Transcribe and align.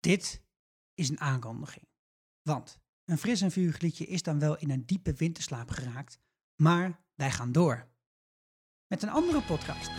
Dit 0.00 0.42
is 0.94 1.08
een 1.08 1.20
aankondiging. 1.20 1.84
Want 2.42 2.78
een 3.04 3.18
fris 3.18 3.40
en 3.40 3.50
vurig 3.50 3.80
liedje 3.80 4.06
is 4.06 4.22
dan 4.22 4.38
wel 4.38 4.58
in 4.58 4.70
een 4.70 4.86
diepe 4.86 5.12
winterslaap 5.12 5.70
geraakt, 5.70 6.18
maar 6.56 7.00
wij 7.14 7.30
gaan 7.30 7.52
door. 7.52 7.88
Met 8.86 9.02
een 9.02 9.08
andere 9.08 9.42
podcast. 9.42 9.90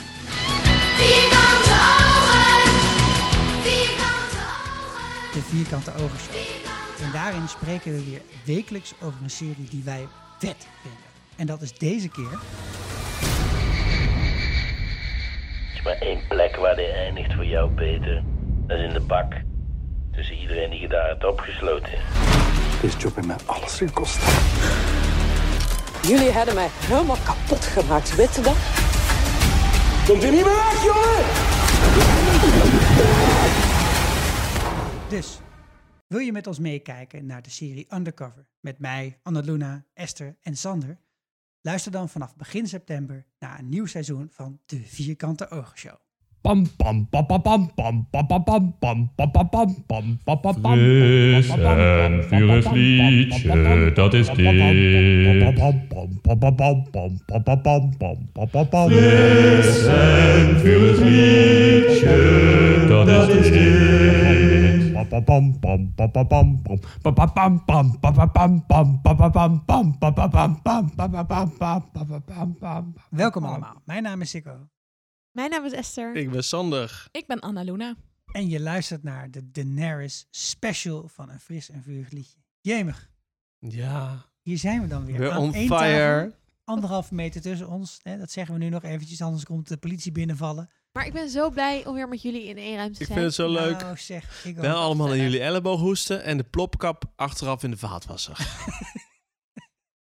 Vierkante 0.99 1.71
ogen, 2.11 2.81
vierkante 3.61 4.37
ogen, 4.37 5.33
De 5.33 5.41
Vierkante 5.41 5.93
Ogen 5.93 6.33
En 7.05 7.11
daarin 7.11 7.47
spreken 7.47 7.91
we 7.91 8.03
weer 8.03 8.21
wekelijks 8.45 8.93
over 9.01 9.21
een 9.23 9.29
serie 9.29 9.69
die 9.69 9.83
wij 9.83 10.07
vet 10.37 10.67
vinden. 10.81 10.99
En 11.35 11.47
dat 11.47 11.61
is 11.61 11.77
deze 11.77 12.09
keer 12.09 12.31
Er 12.31 12.39
is 15.75 15.81
maar 15.81 15.97
één 15.97 16.27
plek 16.27 16.55
waar 16.55 16.75
dit 16.75 16.89
eindigt 16.89 17.33
voor 17.33 17.45
jou, 17.45 17.71
Peter. 17.73 18.23
Dat 18.67 18.77
is 18.77 18.83
in 18.83 18.93
de 18.93 18.99
bak. 19.05 19.33
Tussen 20.19 20.37
iedereen 20.37 20.69
die 20.69 20.79
je 20.79 20.87
daar 20.87 21.07
hebt 21.07 21.23
opgesloten. 21.23 21.91
Deze 22.81 22.97
job 22.97 23.15
heeft 23.15 23.27
mij 23.27 23.37
alles 23.45 23.77
gekost. 23.77 24.17
Jullie 26.07 26.31
hebben 26.31 26.55
mij 26.55 26.67
helemaal 26.71 27.17
kapot 27.25 27.65
gemaakt, 27.65 28.15
weet 28.15 28.35
je 28.35 28.41
dat? 28.41 28.57
Komt 30.07 30.23
u 30.23 30.29
niet 30.29 30.45
meer 30.45 30.55
weg, 30.55 30.83
jongen! 30.83 31.25
Dus, 35.09 35.39
wil 36.07 36.19
je 36.19 36.31
met 36.31 36.47
ons 36.47 36.59
meekijken 36.59 37.25
naar 37.25 37.41
de 37.41 37.49
serie 37.49 37.87
Undercover 37.93 38.47
met 38.59 38.79
mij, 38.79 39.19
Annaluna, 39.23 39.85
Esther 39.93 40.37
en 40.41 40.55
Sander? 40.55 40.99
Luister 41.61 41.91
dan 41.91 42.09
vanaf 42.09 42.35
begin 42.35 42.67
september 42.67 43.25
naar 43.39 43.59
een 43.59 43.69
nieuw 43.69 43.85
seizoen 43.85 44.29
van 44.31 44.59
de 44.65 44.79
Vierkante 44.79 45.49
Ogen 45.49 45.77
Show. 45.77 46.08
Pam 46.41 46.63
pam 46.77 47.05
pam 47.11 47.25
pam 47.27 47.41
pam 47.43 47.67
pam 47.75 48.05
pam 48.11 48.27
pam 48.39 48.71
pam 48.79 48.79
pam 48.79 49.05
pam 49.09 49.35
pam 49.43 49.43
pam 49.45 49.75
pam 49.87 50.07
pam 50.25 50.43
pam 50.43 50.55
pam 50.61 50.77
Fris 50.79 51.49
en 51.51 52.23
vurig 52.29 52.71
liedje, 52.71 53.91
dat 53.93 54.13
is 54.13 54.27
dit. 54.27 54.37
Fris 58.87 59.85
en 59.85 60.59
vurig 60.59 60.99
liedje, 60.99 62.15
dat 62.87 63.29
is 63.29 63.49
dit. 63.51 64.87
Welkom 73.09 73.45
allemaal, 73.45 73.81
mijn 73.85 74.03
naam 74.03 74.21
is 74.21 74.29
Sikko 74.29 74.51
Mijn 75.31 75.49
naam 75.49 75.65
is 75.65 75.71
Esther. 75.71 76.15
Ik 76.15 76.31
ben 76.31 76.43
Sander. 76.43 77.07
Ik 77.11 77.27
ben 77.27 77.39
Anna 77.39 77.61
Luna. 77.61 77.95
en 78.31 78.49
je 78.49 78.59
luistert 78.59 79.03
naar 79.03 79.31
de 79.31 79.51
Daenerys 79.51 80.27
special 80.31 81.07
van 81.07 81.29
een 81.29 81.39
fris 81.39 81.69
en 81.69 81.83
vurig 81.83 82.11
liedje. 82.11 82.39
Jemig, 82.61 83.09
Ja, 83.59 84.25
hier 84.41 84.57
zijn 84.57 84.81
we 84.81 84.87
dan 84.87 85.05
weer. 85.05 85.17
we're 85.17 85.31
aan 85.31 85.37
on 85.41 85.53
één 85.53 85.67
fire. 85.67 86.23
tafel, 86.23 86.37
anderhalve 86.63 87.13
meter 87.15 87.41
tussen 87.41 87.67
ons. 87.67 87.99
Hè, 88.03 88.17
dat 88.17 88.31
zeggen 88.31 88.53
we 88.53 88.59
nu 88.59 88.69
nog 88.69 88.83
eventjes, 88.83 89.21
anders 89.21 89.43
komt 89.45 89.67
de 89.67 89.77
politie 89.77 90.11
binnenvallen. 90.11 90.69
Maar 90.91 91.05
ik 91.05 91.13
ben 91.13 91.29
zo 91.29 91.49
blij 91.49 91.85
om 91.85 91.93
weer 91.93 92.07
met 92.07 92.21
jullie 92.21 92.43
in 92.43 92.57
één 92.57 92.75
ruimte 92.75 92.93
te 92.97 93.01
Ik 93.01 93.07
zijn. 93.07 93.19
vind 93.19 93.35
het 93.35 93.45
zo 93.47 93.51
leuk. 93.51 93.79
Nou, 93.81 93.97
zeg, 93.97 94.45
ik 94.45 94.55
ook. 94.57 94.61
Wel 94.63 94.75
allemaal 94.77 95.05
aan 95.05 95.11
gezellig. 95.11 95.31
jullie 95.31 95.47
elleboog 95.47 95.79
hoesten 95.79 96.23
en 96.23 96.37
de 96.37 96.43
plopkap 96.43 97.03
achteraf 97.15 97.63
in 97.63 97.71
de 97.71 97.77
vaatwasser. 97.77 98.37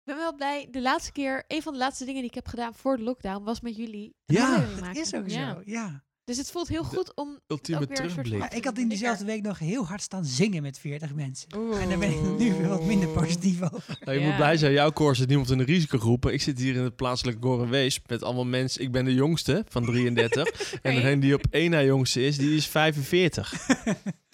Ik 0.08 0.14
ben 0.14 0.22
wel 0.22 0.36
blij. 0.36 0.68
De 0.72 0.82
laatste 0.82 1.12
keer, 1.12 1.44
een 1.48 1.62
van 1.62 1.74
de 1.74 1.80
laatste 1.80 2.06
dingen 2.06 2.20
die 2.22 2.30
ik 2.30 2.36
heb 2.36 2.48
gedaan 2.48 2.74
voor 2.74 2.98
de 2.98 3.04
lockdown, 3.04 3.44
was 3.44 3.62
met 3.62 3.76
jullie. 3.76 4.16
een 4.26 4.36
Ja, 4.36 4.58
Dat 4.60 4.80
maken. 4.80 5.02
is 5.02 5.14
ook 5.16 5.30
Ja. 5.30 5.54
zo, 5.54 5.62
ja. 5.66 6.04
Dus 6.24 6.38
het 6.38 6.52
voelt 6.52 6.68
heel 6.68 6.82
De 6.82 6.88
goed 6.88 7.16
om 7.16 7.40
Ultieme 7.48 7.82
ook 7.82 7.88
weer 7.88 8.00
een 8.00 8.04
soort 8.10 8.14
terugblik. 8.24 8.50
van- 8.50 8.58
ik 8.58 8.66
had 8.66 8.78
in 8.78 8.88
diezelfde 8.88 9.26
week 9.26 9.42
nog 9.42 9.60
heel 9.60 9.86
hard 9.86 10.02
staan 10.02 10.26
zingen 10.26 10.62
met 10.62 10.80
40 10.80 11.14
mensen. 11.14 11.48
Oeh. 11.58 11.82
En 11.82 11.90
daar 11.90 11.98
ben 11.98 12.10
ik 12.10 12.22
nu 12.38 12.54
weer 12.54 12.68
wat 12.68 12.84
minder 12.86 13.08
positief 13.10 13.62
over. 13.62 13.98
Nou, 14.00 14.12
je 14.18 14.24
Ja. 14.24 14.28
moet 14.28 14.36
blij 14.36 14.58
zijn, 14.58 14.72
jouw 14.74 14.92
koor 14.92 15.16
zit 15.16 15.28
niemand 15.28 15.50
in 15.50 15.58
de 15.58 15.64
risicogroep. 15.64 16.26
Ik 16.26 16.42
zit 16.42 16.60
hier 16.60 16.76
in 16.76 16.84
het 16.84 16.96
plaatselijke 16.96 17.68
Weesp 17.68 18.10
met 18.10 18.24
allemaal 18.24 18.46
mensen. 18.46 18.82
Ik 18.82 18.92
ben 18.92 19.06
de 19.06 19.14
jongste 19.14 19.64
van 19.70 19.86
33. 19.86 20.74
En 20.82 20.96
degene 20.96 21.22
die 21.22 21.34
op 21.34 21.44
één 21.50 21.72
na 21.72 21.84
jongste 21.84 22.26
is, 22.26 22.38
die 22.38 22.56
is 22.56 22.68
45. 22.68 23.54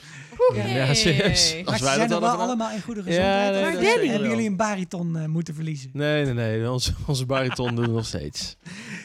Oeh, 0.49 0.73
Ja, 0.75 0.93
serieus. 0.93 1.55
Maar 1.55 1.73
Als 1.73 1.81
wij 1.81 1.93
zijn 1.95 2.09
dat 2.09 2.19
wel 2.19 2.29
allemaal 2.29 2.71
in 2.71 2.81
goede 2.81 2.99
Ja, 2.99 3.05
gezondheid. 3.05 3.73
nee, 3.79 3.91
zeker 3.91 4.09
hebben 4.11 4.29
jullie 4.29 4.47
een 4.47 4.55
bariton 4.57 5.17
eh, 5.17 5.25
moeten 5.25 5.55
verliezen? 5.55 5.89
Nee, 5.93 6.23
nee, 6.25 6.33
nee. 6.33 6.71
Onze, 6.71 6.93
onze 7.07 7.25
bariton 7.25 7.75
doen 7.75 7.85
we 7.85 7.91
nog 7.91 8.05
steeds. 8.05 8.57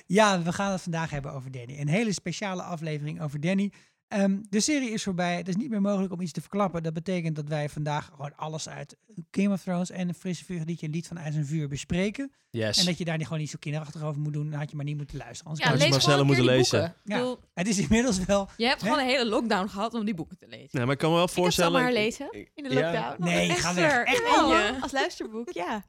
Ja, 0.07 0.43
we 0.43 0.53
gaan 0.53 0.73
het 0.73 0.81
vandaag 0.83 1.11
hebben 1.11 1.33
over 1.33 1.51
Danny. 1.51 1.81
Een 1.81 1.89
hele 1.89 2.13
speciale 2.13 2.63
aflevering 2.63 3.23
over 3.23 3.41
Danny. 3.41 3.73
Ehm, 4.09 4.37
de 4.49 4.61
serie 4.61 4.91
is 4.91 5.03
voorbij. 5.03 5.37
Het 5.37 5.49
is 5.49 5.57
niet 5.57 5.71
meer 5.71 5.81
mogelijk 5.81 6.13
om 6.13 6.21
iets 6.21 6.33
te 6.33 6.41
verklappen. 6.41 6.83
Dat 6.83 6.95
betekent 6.95 7.37
dat 7.37 7.49
wij 7.49 7.69
vandaag 7.69 8.11
gewoon 8.15 8.37
alles 8.37 8.69
uit 8.69 8.97
Game 9.31 9.53
of 9.53 9.63
Thrones 9.63 9.91
en 9.91 10.09
een 10.09 10.15
frisse 10.15 10.45
vuur 10.45 10.63
liedje, 10.67 10.87
een 10.87 10.93
lied 10.93 11.07
van 11.07 11.17
IJs 11.17 11.35
en 11.37 11.47
Vuur 11.47 11.69
bespreken. 11.69 12.33
Yes. 12.51 12.79
En 12.79 12.85
dat 12.85 12.99
je 12.99 13.05
daar 13.05 13.17
niet 13.17 13.27
gewoon 13.27 13.41
niet 13.43 13.51
zo 13.51 13.57
kinderachtig 13.61 14.03
over 14.03 14.21
moet 14.21 14.33
doen. 14.33 14.51
Dan 14.51 14.59
had 14.59 14.71
je 14.71 14.77
maar 14.77 14.85
niet 14.85 14.97
moeten 14.97 15.17
luisteren. 15.17 15.45
Anders 15.47 15.65
Ja, 15.65 15.71
Had 15.91 16.03
je 16.03 16.09
maar 16.09 16.19
een 16.19 16.27
moeten 16.27 16.45
lezen. 16.45 16.81
Ja. 17.05 17.17
bedoel, 17.17 17.39
het 17.55 17.69
is 17.69 17.79
inmiddels 17.79 18.25
wel... 18.25 18.49
je 18.57 18.67
hebt 18.67 18.81
Hè? 18.81 18.87
gewoon 18.89 19.03
een 19.03 19.11
hele 19.11 19.27
lockdown 19.27 19.69
gehad 19.69 19.95
om 19.95 20.05
die 20.05 20.15
boeken 20.15 20.39
te 20.39 20.47
lezen. 20.49 20.69
Nee, 20.73 20.85
maar 20.85 20.93
ik 20.95 20.99
kan 21.01 21.11
me 21.11 21.15
wel 21.17 21.25
Ik 21.25 21.31
heb 21.31 21.37
ze 21.39 21.43
voorstellen... 21.43 21.71
allemaal 21.73 21.93
herlezen 21.93 22.29
in 22.55 22.65
de 22.65 22.75
Ja. 22.75 22.81
lockdown. 22.93 23.23
Nee, 23.31 23.51
ga 23.51 23.75
weg. 23.75 24.05
Echt 24.05 24.23
hoor. 24.27 24.75
Als 24.83 24.93
luisterboek, 24.93 25.53
ja. 25.53 25.85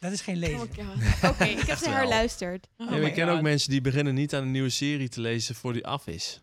Dat 0.00 0.12
is 0.12 0.20
geen 0.20 0.36
lezen. 0.36 0.60
Oh, 0.60 0.74
ja. 0.74 0.92
Oké, 1.30 1.44
ik 1.44 1.60
heb 1.66 1.78
ze 1.78 1.84
wel. 1.84 1.94
herluisterd. 1.94 2.68
Ja, 2.76 2.84
Oh 2.84 2.90
maar 2.90 3.00
my 3.00 3.06
ik 3.06 3.14
ken 3.14 3.28
ook 3.28 3.40
mensen 3.42 3.70
die 3.70 3.80
beginnen 3.80 4.14
niet 4.14 4.34
aan 4.34 4.42
een 4.42 4.50
nieuwe 4.50 4.68
serie 4.70 5.08
te 5.08 5.20
lezen 5.20 5.54
voor 5.54 5.72
die 5.72 5.86
af 5.86 6.06
is. 6.06 6.40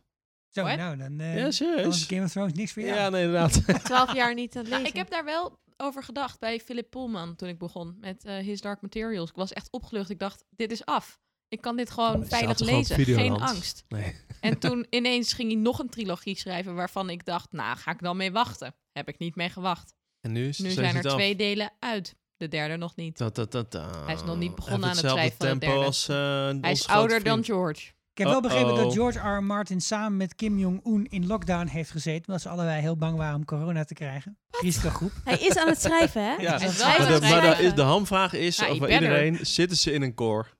Zo, 0.50 0.64
What? 0.64 0.78
nou, 0.78 0.98
dan, 0.98 1.20
eh 1.20 1.38
Ja, 1.38 1.52
serieus? 1.52 2.06
Game 2.06 2.24
of 2.24 2.32
Thrones 2.32 2.54
niks 2.54 2.72
voor 2.74 2.82
jou. 2.82 2.96
Ja, 2.96 3.10
nee, 3.10 3.24
inderdaad. 3.26 3.64
Twaalf 3.84 4.14
jaar 4.14 4.34
niet 4.34 4.56
aan 4.56 4.62
het 4.62 4.70
Nou, 4.72 4.82
lezen. 4.84 4.98
ik 4.98 5.02
heb 5.04 5.12
daar 5.12 5.26
wel 5.26 5.60
over 5.78 6.04
gedacht 6.04 6.40
bij 6.40 6.60
Philip 6.60 6.90
Pullman 6.90 7.36
toen 7.36 7.50
ik 7.50 7.58
begon 7.58 7.98
met 8.00 8.26
eh, 8.26 8.38
His 8.38 8.62
Dark 8.62 8.82
Materials. 8.82 9.30
Ik 9.30 9.36
was 9.36 9.54
echt 9.54 9.72
opgelucht. 9.72 10.10
Ik 10.10 10.20
dacht, 10.20 10.46
dit 10.50 10.72
is 10.72 10.86
af. 10.86 11.20
Ik 11.48 11.62
kan 11.62 11.76
dit 11.78 11.90
gewoon 11.92 12.16
Oh, 12.22 12.28
veilig 12.28 12.60
lezen. 12.60 13.06
Geen 13.06 13.42
angst. 13.42 13.86
Nee. 13.88 14.16
En 14.42 14.60
toen 14.64 14.86
ineens 14.90 15.34
ging 15.34 15.52
hij 15.52 15.62
nog 15.62 15.80
een 15.80 15.90
trilogie 15.90 16.38
schrijven 16.38 16.76
waarvan 16.76 17.10
ik 17.10 17.26
dacht, 17.26 17.52
nou, 17.52 17.78
ga 17.78 17.92
ik 17.92 18.02
dan 18.02 18.18
mee 18.18 18.32
wachten? 18.32 18.76
Heb 18.92 19.08
ik 19.08 19.18
niet 19.18 19.36
mee 19.36 19.50
gewacht. 19.50 19.94
En 20.22 20.32
nu, 20.32 20.46
Nu 20.58 20.70
zijn 20.70 20.96
er 20.96 21.06
af. 21.08 21.14
twee 21.14 21.36
delen 21.36 21.72
uit. 21.80 22.16
De 22.38 22.48
derde 22.48 22.76
nog 22.78 22.96
niet. 22.96 23.20
Hij 23.20 24.14
is 24.14 24.24
nog 24.24 24.38
niet 24.38 24.56
begonnen 24.56 24.90
aan 24.90 24.98
het 24.98 25.10
schrijven 25.10 25.38
van 25.38 25.48
de 25.48 25.52
tempo 25.60 25.66
derde. 25.68 25.86
als 25.86 26.08
eh, 26.08 26.16
Hij 26.62 26.72
is 26.72 26.88
ouder 26.88 27.24
dan. 27.24 27.44
George. 27.44 27.92
Ik 28.20 28.26
heb 28.26 28.34
wel 28.34 28.42
begrepen 28.50 28.76
dat. 28.76 28.94
George 28.94 29.20
R. 29.20 29.38
R. 29.38 29.44
Martin 29.44 29.82
samen 29.82 30.18
met 30.18 30.36
Kim 30.36 30.58
Jong-un 30.60 31.08
in 31.10 31.28
lockdown 31.28 31.68
heeft 31.68 31.92
gezeten. 31.92 32.24
Omdat 32.28 32.42
ze 32.42 32.50
allebei 32.50 32.82
heel 32.82 32.98
bang 32.98 33.18
waren 33.18 33.36
om 33.36 33.46
corona 33.46 33.84
te 33.84 33.94
krijgen. 33.94 34.38
Risicogroep. 34.62 35.12
Hij 35.24 35.38
is 35.38 35.58
aan 35.58 35.68
het 35.68 35.82
schrijven, 35.82 36.24
hè? 36.24 36.36
Ja, 36.44 36.58
Hij 36.58 36.68
is 36.68 36.78
wel 36.78 36.88
maar, 36.88 36.98
aan 37.00 37.06
de, 37.08 37.12
het 37.14 37.22
maar 37.22 37.30
daar 37.32 37.42
schrijven. 37.42 37.66
is, 37.66 37.74
de 37.74 37.82
hamvraag 37.82 38.34
is, 38.34 38.58
Ja, 38.58 38.70
of 38.72 38.82
er. 38.82 38.92
iedereen, 38.92 39.40
zitten 39.42 39.78
ze 39.78 39.92
in 39.92 40.02
een 40.02 40.14
koor? 40.14 40.58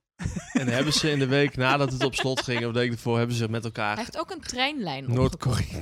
en 0.54 0.68
hebben 0.78 0.94
ze 0.94 1.12
in 1.12 1.20
de 1.20 1.28
week 1.28 1.58
nadat 1.58 1.92
het 1.92 2.04
op 2.04 2.16
slot 2.16 2.42
ging, 2.42 2.66
of 2.66 2.72
de 2.74 2.80
week 2.80 2.92
ervoor, 2.92 3.18
hebben 3.18 3.36
ze 3.36 3.42
met 3.50 3.64
Hij 3.64 3.72
elkaar 3.72 3.98
heeft 3.98 4.18
ook 4.18 4.32
een 4.32 4.42
treinlijn 4.42 5.06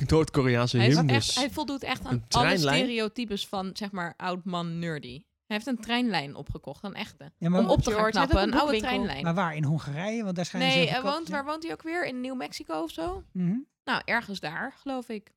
Noord-Koreaanse 0.07 0.77
Hij, 0.77 0.87
is 0.87 0.95
hymnes. 0.95 1.27
echt, 1.27 1.35
hij 1.37 1.49
voldoet 1.49 1.83
echt 1.83 2.05
aan 2.05 2.25
alle 2.29 2.57
stereotypes 2.57 3.47
van, 3.47 3.69
zeg 3.73 3.91
maar, 3.91 4.13
oud 4.17 4.45
man 4.45 4.79
nerdy. 4.79 5.21
Hij 5.47 5.55
heeft 5.55 5.67
een 5.67 5.79
treinlijn 5.79 6.35
opgekocht, 6.35 6.83
een 6.83 6.93
echte. 6.93 7.31
Ja, 7.37 7.49
maar, 7.49 7.59
Om 7.59 7.69
op 7.69 7.81
te 7.81 7.91
George, 7.91 8.09
knappen, 8.11 8.41
een 8.41 8.53
een 8.53 8.59
oude 8.59 8.77
treinlijn. 8.77 9.23
maar 9.23 9.33
waar? 9.33 9.55
In 9.55 9.63
Hongarije? 9.63 10.23
Want 10.23 10.35
daar 10.35 10.45
schijnen 10.45 10.71
ze 10.71 10.77
Nee, 10.77 10.89
hij 10.89 11.01
woont, 11.01 11.29
waar 11.29 11.45
woont 11.45 11.63
hij 11.63 11.71
ook 11.71 11.81
weer? 11.83 12.05
In 12.05 12.21
New 12.21 12.35
Mexico 12.35 12.81
of 12.81 12.91
zo? 12.91 13.23
Mhm. 13.31 13.57
Nou, 13.83 14.01
ergens 14.05 14.39
daar, 14.39 14.73
geloof 14.77 15.09
ik. 15.09 15.31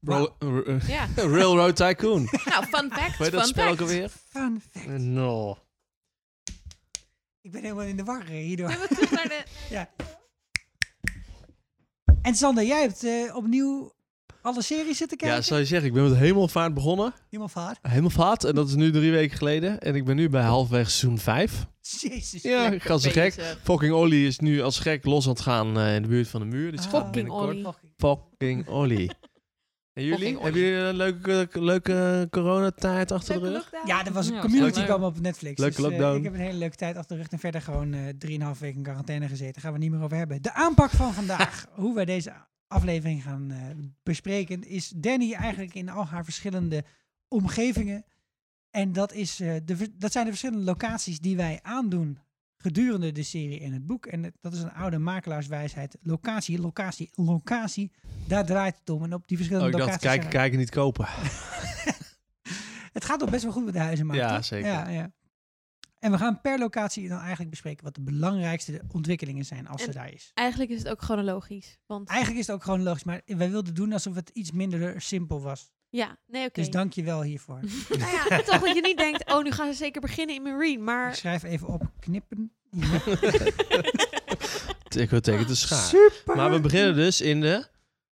R- 0.00 0.86
Ja. 0.86 1.06
Railroad 1.36 1.76
Tycoon. 1.76 2.22
nou, 2.44 2.64
fun 2.66 2.90
fact, 2.92 3.18
Weet 3.18 3.30
je 3.30 3.30
dat 3.30 3.40
fun 3.40 3.48
spel 3.48 3.68
ook 3.68 3.80
alweer? 3.80 4.08
Fun 4.08 4.62
fact. 4.70 4.86
No. 4.98 5.58
Ik 7.40 7.50
ben 7.52 7.62
helemaal 7.62 7.84
in 7.84 7.96
de 7.96 8.04
war 8.04 8.20
eh, 8.20 8.26
hierdoor. 8.28 8.70
Zullen 8.70 8.88
we 8.88 8.94
terug 8.94 9.10
naar 9.10 9.28
de... 9.28 9.42
Ja. 9.70 9.90
En 12.22 12.34
Sander, 12.34 12.64
jij 12.64 12.80
hebt 12.80 13.04
eh, 13.04 13.36
opnieuw 13.36 13.92
alle 14.42 14.62
series 14.62 14.96
zitten 14.98 15.16
kijken? 15.16 15.36
Ja, 15.36 15.42
zou 15.42 15.60
je 15.60 15.66
zeggen, 15.66 15.88
ik 15.88 15.94
ben 15.94 16.08
met 16.08 16.18
Hemelvaart 16.18 16.74
begonnen. 16.74 17.12
Helemaal 17.26 17.48
vaart. 17.48 17.78
Hemelvaart, 17.82 18.44
en 18.44 18.54
dat 18.54 18.68
is 18.68 18.74
nu 18.74 18.90
drie 18.92 19.10
weken 19.10 19.36
geleden. 19.36 19.80
En 19.80 19.94
ik 19.94 20.04
ben 20.04 20.16
nu 20.16 20.28
bij 20.28 20.42
halverwege 20.42 20.90
seizoen 20.90 21.18
5. 21.18 21.66
Jezus. 21.80 22.42
Ja, 22.42 22.70
ik 22.70 22.82
ga 22.82 22.94
een 22.94 23.00
gek. 23.00 23.56
Fucking 23.62 23.92
Ollie 23.92 24.26
is 24.26 24.38
nu 24.38 24.62
als 24.62 24.78
gek 24.78 25.04
los 25.04 25.24
aan 25.24 25.30
het 25.32 25.40
gaan 25.40 25.78
eh, 25.78 25.94
in 25.94 26.02
de 26.02 26.08
buurt 26.08 26.28
van 26.28 26.40
de 26.40 26.46
muur. 26.46 26.70
Dus 26.70 26.86
Ah. 26.86 26.90
Fucking 27.04 27.30
Ollie. 27.30 27.66
Fucking 27.96 28.68
Ollie. 28.68 29.10
En 29.92 30.04
jullie? 30.04 30.38
Hebben 30.40 30.60
jullie 30.60 30.76
een 30.76 30.96
leuke, 30.96 31.48
leuke 31.52 32.26
coronatijd 32.30 33.12
achter 33.12 33.34
de 33.34 33.40
rug? 33.40 33.52
lockdown. 33.52 33.86
Ja, 33.86 34.04
er 34.06 34.12
was 34.12 34.28
een 34.28 34.40
community 34.40 34.84
kwam 34.84 35.02
op 35.02 35.20
Netflix. 35.20 35.60
Leuke 35.60 35.74
dus, 35.76 35.84
eh, 35.84 35.90
lockdown. 35.90 36.16
ik 36.16 36.24
heb 36.24 36.32
een 36.32 36.40
hele 36.40 36.58
leuke 36.58 36.76
tijd 36.76 36.96
achter 36.96 37.16
de 37.16 37.22
rug. 37.22 37.30
En 37.32 37.38
verder 37.38 37.62
gewoon 37.62 37.92
eh 37.92 38.00
3,5 38.18 38.58
weken 38.58 38.76
in 38.76 38.82
quarantaine 38.82 39.28
gezeten. 39.28 39.52
Daar 39.52 39.62
gaan 39.62 39.72
we 39.72 39.78
het 39.78 39.86
niet 39.88 39.96
meer 39.96 40.04
over 40.04 40.16
hebben. 40.16 40.42
De 40.42 40.54
aanpak 40.54 40.90
van 40.90 41.14
vandaag, 41.14 41.66
hoe 41.74 41.94
wij 41.94 42.04
deze 42.04 42.32
aflevering 42.68 43.22
gaan 43.22 43.50
eh, 43.50 43.58
bespreken, 44.02 44.62
is 44.64 44.92
Danny 44.96 45.32
eigenlijk 45.32 45.74
in 45.74 45.88
al 45.88 46.06
haar 46.06 46.24
verschillende 46.24 46.84
omgevingen. 47.28 48.04
En 48.70 48.92
dat, 48.92 49.12
is, 49.12 49.40
eh, 49.40 49.54
de, 49.64 49.96
dat 49.98 50.12
zijn 50.12 50.24
de 50.24 50.30
verschillende 50.30 50.64
locaties 50.64 51.18
die 51.20 51.36
wij 51.36 51.58
aandoen 51.62 52.18
gedurende 52.56 53.12
de 53.12 53.22
serie 53.22 53.60
en 53.60 53.72
het 53.72 53.86
boek. 53.86 54.06
En 54.06 54.34
dat 54.40 54.52
is 54.52 54.62
een 54.62 54.72
oude 54.72 54.98
makelaarswijsheid. 54.98 55.96
Locatie, 56.00 56.60
locatie, 56.60 57.10
locatie. 57.14 57.92
Daar 58.26 58.46
draait 58.46 58.78
het 58.78 58.90
om. 58.90 59.04
En 59.04 59.14
op 59.14 59.28
die 59.28 59.36
Oh, 59.36 59.44
verschillende 59.44 59.78
ik 59.78 59.84
dacht, 59.84 59.84
locaties... 59.84 60.08
kijken, 60.08 60.28
kijken, 60.28 60.58
niet 60.58 60.70
kopen. 60.70 61.06
Het 62.92 63.04
gaat 63.04 63.18
toch 63.18 63.30
best 63.30 63.42
wel 63.42 63.52
goed 63.52 63.64
met 63.64 63.74
de 63.74 63.80
huizenmarkt, 63.80 64.22
Ja, 64.22 64.42
zeker. 64.42 64.68
Ja, 64.70 64.88
ja. 64.88 65.12
En 65.98 66.10
we 66.10 66.18
gaan 66.18 66.40
per 66.40 66.58
locatie 66.58 67.08
dan 67.08 67.18
eigenlijk 67.18 67.50
bespreken 67.50 67.84
wat 67.84 67.94
de 67.94 68.00
belangrijkste 68.00 68.82
ontwikkelingen 68.92 69.44
zijn 69.44 69.66
als 69.66 69.80
En 69.80 69.86
ze 69.86 69.98
daar 69.98 70.12
is. 70.12 70.30
Eigenlijk 70.34 70.70
is 70.70 70.78
het 70.78 70.88
ook 70.88 71.02
chronologisch. 71.02 71.78
Want 71.86 72.08
Eigenlijk 72.08 72.40
is 72.40 72.46
het 72.46 72.56
ook 72.56 72.62
gewoon 72.62 72.82
logisch, 72.82 73.04
maar 73.04 73.20
wij 73.26 73.50
wilden 73.50 73.74
doen 73.74 73.92
alsof 73.92 74.14
het 74.14 74.28
iets 74.32 74.52
minder 74.52 75.00
simpel 75.00 75.42
was. 75.42 75.70
ja, 75.88 76.16
nee, 76.26 76.46
oké. 76.46 76.60
Dus 76.60 76.70
dank 76.70 76.92
je 76.92 77.02
wel 77.02 77.22
hiervoor. 77.22 77.60
Nou 77.98 78.12
ja, 78.28 78.42
toch 78.42 78.60
dat 78.60 78.74
je 78.74 78.80
niet 78.80 78.98
denkt, 78.98 79.32
oh, 79.32 79.42
nu 79.42 79.50
gaan 79.50 79.72
ze 79.72 79.78
zeker 79.78 80.00
beginnen 80.00 80.34
in 80.34 80.42
Marine. 80.42 80.72
Ik 80.72 80.78
Maar 80.78 81.14
schrijf 81.14 81.42
even 81.42 81.68
op 81.68 81.90
knippen. 82.00 82.52
Ik 84.88 85.10
wil 85.10 85.20
tegen 85.20 85.46
de 85.46 85.54
schaar. 85.54 85.84
Super! 85.88 86.36
Maar 86.36 86.50
we 86.50 86.60
beginnen 86.60 86.94
dus 86.94 87.20
in 87.20 87.40
de 87.40 87.66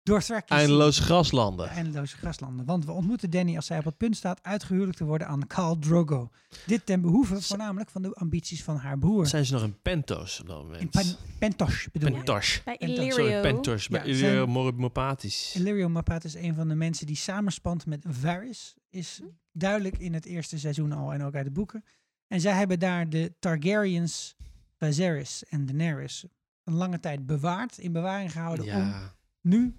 Doortrekjes. 0.07 0.59
eindeloze 0.59 1.03
graslanden. 1.03 1.67
De 1.67 1.73
eindeloze 1.73 2.17
graslanden. 2.17 2.67
Want 2.67 2.85
we 2.85 2.93
ontmoeten 2.93 3.31
Danny 3.31 3.57
als 3.57 3.67
zij 3.67 3.79
op 3.79 3.85
het 3.85 3.97
punt 3.97 4.17
staat 4.17 4.39
uitgehuwelijkd 4.43 4.99
te 4.99 5.05
worden 5.05 5.27
aan 5.27 5.47
Khal 5.47 5.79
Drogo. 5.79 6.31
Dit 6.67 6.87
ten 6.87 7.01
behoeve 7.01 7.43
voornamelijk 7.43 7.91
van 7.91 8.03
de 8.03 8.15
ambities 8.15 8.65
van 8.65 8.77
haar 8.77 8.99
broer. 8.99 9.27
Zijn 9.27 9.47
ze 9.47 9.53
nog 9.53 9.63
in 9.63 9.77
Pentos 9.83 10.41
op 10.41 10.47
dat 10.47 10.63
moment? 10.63 10.81
In 10.81 10.89
Pen- 10.89 11.17
Pentosh 11.39 11.87
bedoel 11.93 12.09
je? 12.09 12.15
Pentosh. 12.15 12.63
bij 12.63 12.77
Illyrio... 12.77 13.11
Sorry, 13.11 13.41
Pentos. 13.41 13.89
Bij 13.89 14.01
Ja, 14.01 14.07
Illyrio 14.07 14.47
Mormopathisch. 14.47 15.55
Illyrio 15.55 16.03
is 16.23 16.35
een 16.35 16.55
van 16.55 16.69
de 16.69 16.75
mensen 16.75 17.07
die 17.07 17.17
samenspant 17.17 17.87
met 17.87 18.05
Varys. 18.09 18.75
Is 18.91 19.19
Hm? 19.23 19.27
duidelijk 19.53 19.99
in 19.99 20.15
het 20.15 20.25
eerste 20.25 20.59
seizoen 20.59 20.93
al 20.93 21.13
en 21.13 21.23
ook 21.23 21.35
uit 21.35 21.45
de 21.45 21.51
boeken. 21.51 21.85
En 22.29 22.41
zij 22.41 22.53
hebben 22.53 22.79
daar 22.79 23.09
de 23.09 23.33
Targaryens, 23.39 24.35
Viserys 24.79 25.45
en 25.45 25.67
Daenerys 25.67 26.25
een 26.65 26.75
lange 26.75 27.01
tijd 27.01 27.27
bewaard, 27.27 27.79
in 27.79 27.93
bewaring 27.93 28.33
gehouden 28.33 28.65
om 28.65 28.71
Ja. 28.71 29.15
nu 29.41 29.75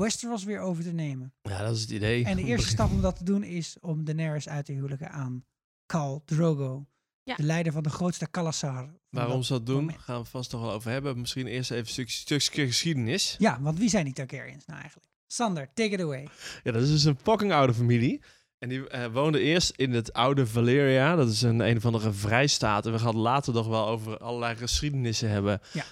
Westeros 0.00 0.44
weer 0.44 0.60
over 0.60 0.82
te 0.84 0.92
nemen. 0.92 1.32
ja, 1.42 1.62
dat 1.62 1.74
is 1.74 1.80
het 1.80 1.90
idee. 1.90 2.24
En 2.24 2.36
de 2.36 2.44
eerste 2.50 2.68
stap 2.68 2.90
om 2.90 3.00
dat 3.00 3.16
te 3.16 3.24
doen 3.24 3.42
is 3.42 3.76
om 3.80 4.04
Daenerys 4.04 4.48
uit 4.48 4.64
te 4.66 4.72
huwelijken 4.72 5.10
aan 5.10 5.44
Khal 5.86 6.22
Drogo. 6.24 6.86
Ja. 7.22 7.34
De 7.34 7.42
leider 7.42 7.72
van 7.72 7.82
de 7.82 7.90
grootste 7.90 8.26
Kalasar. 8.30 8.74
van 8.84 8.98
Waarom 9.10 9.42
ze 9.42 9.52
dat 9.52 9.66
doen, 9.66 9.76
moment. 9.84 9.98
gaan 10.00 10.20
we 10.22 10.28
vast 10.28 10.52
nog 10.52 10.60
wel 10.60 10.72
over 10.72 10.90
hebben. 10.90 11.20
Misschien 11.20 11.46
eerst 11.46 11.70
even 11.70 11.84
een 11.86 11.90
stukje, 11.92 12.38
stukje 12.38 12.66
geschiedenis. 12.66 13.36
Ja, 13.38 13.60
want 13.60 13.78
wie 13.78 13.88
zijn 13.88 14.04
die 14.04 14.14
Targaryens 14.14 14.66
nou 14.66 14.80
eigenlijk? 14.80 15.10
Sander, 15.26 15.68
take 15.74 15.88
it 15.90 16.00
away. 16.00 16.28
Ja, 16.62 16.72
dat 16.72 16.82
is 16.82 16.90
dus 16.90 17.04
een 17.04 17.18
fucking 17.22 17.52
oude 17.52 17.74
familie. 17.74 18.22
En 18.58 18.68
die 18.68 18.88
eh, 18.88 19.12
woonde 19.12 19.40
eerst 19.40 19.70
in 19.70 19.92
het 19.92 20.12
oude 20.12 20.46
Valeria. 20.46 21.14
Dat 21.16 21.28
is 21.30 21.42
een 21.42 21.60
een 21.60 21.76
of 21.76 21.84
andere 21.86 22.12
vrijstaat. 22.12 22.86
En 22.86 22.92
we 22.92 22.98
gaan 22.98 23.06
het 23.08 23.16
later 23.16 23.52
nog 23.54 23.66
wel 23.66 23.86
over 23.86 24.18
allerlei 24.18 24.56
geschiedenissen 24.56 25.30
hebben. 25.30 25.60
Ja. 25.72 25.84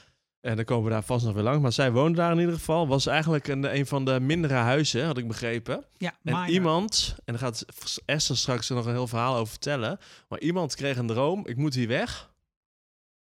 En 0.45 0.57
dan 0.57 0.65
komen 0.65 0.85
we 0.85 0.91
daar 0.91 1.03
vast 1.03 1.25
nog 1.25 1.35
weer 1.35 1.43
langs. 1.43 1.63
Maar 1.63 1.73
zij 1.73 1.93
woonde 1.93 2.17
daar 2.17 2.33
in 2.33 2.39
ieder 2.39 2.55
geval. 2.55 2.87
Was 2.89 3.07
eigenlijk 3.07 3.49
een, 3.49 3.77
een 3.77 3.87
van 3.87 4.05
de 4.05 4.21
mindere 4.21 4.55
huizen, 4.55 5.07
had 5.07 5.19
ik 5.19 5.29
begrepen. 5.29 5.85
Ja, 5.97 6.11
En 6.11 6.33
minor. 6.35 6.49
iemand, 6.49 7.15
en 7.25 7.33
daar 7.33 7.39
gaat 7.43 7.65
Esther 8.05 8.37
straks 8.37 8.69
nog 8.69 8.87
een 8.87 8.93
heel 8.93 9.07
verhaal 9.07 9.35
over 9.35 9.49
vertellen. 9.49 9.99
Maar 10.29 10.39
iemand 10.41 10.75
kreeg 10.75 10.97
een 10.97 11.07
droom, 11.07 11.47
ik 11.47 11.57
moet 11.57 11.75
hier 11.75 11.89
weg. 11.89 12.33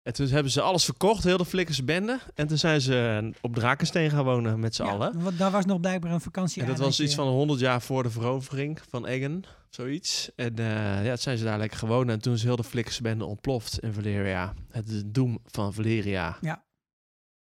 En 0.03 0.13
toen 0.13 0.27
hebben 0.29 0.53
ze 0.53 0.61
alles 0.61 0.85
verkocht, 0.85 1.25
heel 1.25 1.37
de 1.37 1.45
flikkerse 1.45 1.85
bende. 1.85 2.19
En 2.35 2.47
toen 2.47 2.59
zijn 2.59 2.81
ze 2.81 3.31
op 3.41 3.55
Drakensteen 3.55 4.11
gaan 4.11 4.25
wonen 4.25 4.61
met 4.61 4.75
z'n 4.75 4.83
Ja, 4.83 4.89
allen. 4.91 5.23
want 5.23 5.39
daar 5.39 5.51
was 5.51 5.65
nog 5.65 5.81
blijkbaar 5.81 6.13
een 6.13 6.21
vakantie 6.21 6.63
En 6.63 6.69
dat 6.69 6.79
was 6.79 7.01
iets 7.01 7.11
je- 7.11 7.17
van 7.17 7.29
100 7.29 7.61
jaar 7.61 7.83
voor 7.83 8.03
de 8.03 8.11
verovering 8.11 8.79
van 8.89 9.07
Eggen, 9.07 9.43
zoiets. 9.71 10.31
En 10.37 10.59
eh, 10.59 10.65
ja, 11.05 11.11
het 11.11 11.21
zijn 11.23 11.39
ze 11.39 11.45
daar 11.45 11.59
lekker 11.59 11.79
gewoond. 11.79 12.11
En 12.11 12.21
toen 12.21 12.35
is 12.35 12.43
heel 12.43 12.57
de 12.57 12.65
flikkerse 12.65 13.03
bende 13.03 13.25
ontploft 13.25 13.79
in 13.81 13.93
Valeria. 13.93 14.55
Het 14.71 15.03
doem 15.07 15.39
van 15.47 15.75
Valeria. 15.75 16.37
Ja. 16.41 16.63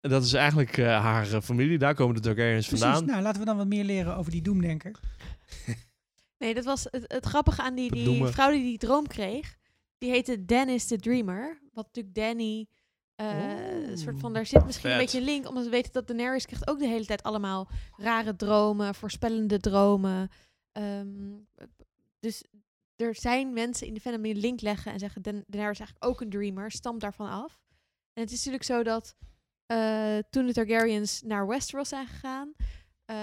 En 0.01 0.09
dat 0.09 0.23
is 0.23 0.33
eigenlijk 0.33 0.77
eh, 0.77 0.85
haar 1.01 1.33
eh, 1.33 1.41
familie, 1.41 1.77
daar 1.77 1.93
komen 1.95 2.15
de 2.15 2.21
Targaryens 2.21 2.67
Precies, 2.67 2.85
vandaan. 2.85 3.05
nou 3.05 3.21
laten 3.21 3.39
we 3.39 3.45
dan 3.45 3.57
wat 3.57 3.67
meer 3.67 3.83
leren 3.83 4.15
over 4.15 4.31
die 4.31 4.41
doemdenker. 4.41 4.95
Nee, 6.37 6.53
dat 6.53 6.65
was 6.65 6.83
het, 6.89 7.03
het 7.07 7.25
grappige 7.25 7.61
aan 7.61 7.75
die, 7.75 7.91
die 7.91 8.25
vrouw 8.25 8.51
die 8.51 8.63
die 8.63 8.77
droom 8.77 9.07
kreeg. 9.07 9.57
Die 9.97 10.09
heette 10.09 10.45
Dennis 10.45 10.85
the 10.85 10.97
Dreamer. 10.97 11.61
Wat 11.73 11.85
natuurlijk 11.85 12.15
Danny... 12.15 12.67
eh, 13.15 13.89
een 13.89 13.97
soort 13.97 14.19
van, 14.19 14.33
daar 14.33 14.45
zit 14.45 14.65
misschien 14.65 14.91
een 14.91 14.97
beetje 14.97 15.17
een 15.17 15.23
link. 15.23 15.47
Omdat 15.47 15.63
we 15.63 15.69
weten 15.69 15.91
dat 15.93 16.07
Daenerys 16.07 16.45
krijgt 16.45 16.67
ook 16.69 16.79
de 16.79 16.87
hele 16.87 17.05
tijd 17.05 17.23
allemaal 17.23 17.69
rare 17.97 18.35
dromen. 18.35 18.95
Voorspellende 18.95 19.59
dromen. 19.59 20.29
Ehm, 20.71 21.07
dus 22.19 22.43
er 22.95 23.15
zijn 23.15 23.53
mensen 23.53 23.87
in 23.87 23.93
de 23.93 23.99
fandom 23.99 24.21
die 24.21 24.33
een 24.33 24.39
link 24.39 24.61
leggen 24.61 24.91
en 24.91 24.99
zeggen... 24.99 25.21
Dan 25.21 25.43
Daenerys 25.47 25.79
is 25.79 25.85
eigenlijk 25.85 26.05
ook 26.05 26.21
een 26.21 26.29
dreamer. 26.29 26.71
Stamt 26.71 27.01
daarvan 27.01 27.29
af. 27.29 27.59
En 28.13 28.21
het 28.21 28.31
is 28.31 28.37
natuurlijk 28.37 28.63
zo 28.63 28.83
dat 28.83 29.15
toen 30.29 30.45
de 30.45 30.53
Targaryens 30.53 31.21
naar 31.21 31.47
Westeros 31.47 31.89
zijn 31.89 32.07
gegaan... 32.07 32.53
eh, 33.05 33.15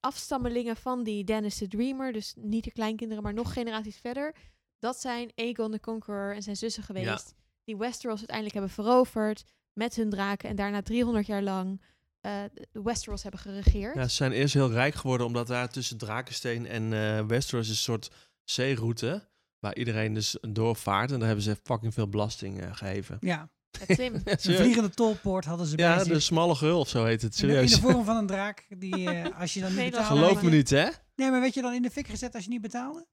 afstammelingen 0.00 0.76
van 0.76 1.02
die 1.02 1.24
Dennis 1.24 1.58
the 1.58 1.68
Dreamer, 1.68 2.12
dus 2.12 2.34
niet 2.36 2.64
de 2.64 2.72
kleinkinderen, 2.72 3.22
maar 3.22 3.34
nog 3.34 3.52
generaties 3.52 3.96
verder, 3.96 4.34
dat 4.78 5.00
zijn 5.00 5.32
Aegon 5.34 5.70
the 5.70 5.80
Conqueror 5.80 6.34
en 6.34 6.42
zijn 6.42 6.56
zussen 6.56 6.82
geweest, 6.82 7.34
die 7.64 7.76
Westeros 7.76 8.18
uiteindelijk 8.18 8.56
hebben 8.56 8.74
veroverd 8.74 9.44
met 9.72 9.94
hun 9.94 10.10
draken 10.10 10.48
en 10.48 10.56
daarna 10.56 10.82
300 10.82 11.26
jaar 11.26 11.42
lang 11.42 11.80
eh, 12.20 12.42
de 12.72 12.82
Westeros 12.82 13.22
hebben 13.22 13.40
geregeerd. 13.40 13.94
Ja, 13.94 14.08
ze 14.08 14.14
zijn 14.14 14.32
eerst 14.32 14.54
heel 14.54 14.70
rijk 14.70 14.94
geworden 14.94 15.26
omdat 15.26 15.46
daar 15.46 15.68
tussen 15.68 15.98
Drakensteen 15.98 16.66
en 16.66 16.92
eh, 16.92 17.26
Westeros 17.26 17.64
is 17.64 17.70
een 17.70 17.76
soort 17.76 18.10
zeeroute 18.44 19.28
waar 19.58 19.76
iedereen 19.76 20.14
dus 20.14 20.38
doorvaart. 20.40 21.10
En 21.10 21.18
daar 21.18 21.26
hebben 21.26 21.44
ze 21.44 21.56
fucking 21.62 21.94
veel 21.94 22.08
belasting 22.08 22.60
eh, 22.60 22.68
gegeven. 22.68 23.16
Ja, 23.20 23.50
slim. 23.88 24.12
Ja, 24.24 24.32
een 24.32 24.38
vliegende 24.56 24.90
tolpoort 24.90 25.44
hadden 25.44 25.66
ze 25.66 25.76
bij 25.76 25.84
Ja, 25.84 25.98
zich. 25.98 26.12
de 26.12 26.20
smalle 26.20 26.54
geul 26.54 26.78
of 26.80 26.88
zo 26.88 27.04
heet 27.04 27.22
het. 27.22 27.40
In 27.42 27.48
de- 27.48 27.54
In 27.54 27.68
Serieus. 27.68 27.80
de 27.80 27.92
vorm 27.92 28.04
van 28.04 28.16
een 28.16 28.26
draak. 28.26 28.66
Die, 28.78 29.10
eh, 29.10 29.38
als 29.40 29.54
je 29.54 29.60
dan 29.60 29.68
niet 29.68 29.78
Nee, 29.78 29.90
dat 29.90 30.00
betaalde... 30.00 30.22
Geloof 30.26 30.42
me 30.42 30.50
niet, 30.50 30.70
hè? 30.70 30.88
Nee, 31.16 31.30
maar 31.30 31.40
werd 31.40 31.54
je 31.54 31.62
dan 31.62 31.72
in 31.74 31.82
de 31.82 31.90
fik 31.90 32.06
gezet 32.08 32.34
als 32.34 32.44
je 32.44 32.50
niet 32.50 32.60
betaalde? 32.60 33.06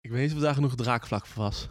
Ik 0.00 0.10
weet 0.10 0.26
niet 0.26 0.34
of 0.36 0.40
daar 0.42 0.54
genoeg 0.54 0.74
draakvlak 0.74 1.26
voor 1.26 1.42
was. 1.42 1.68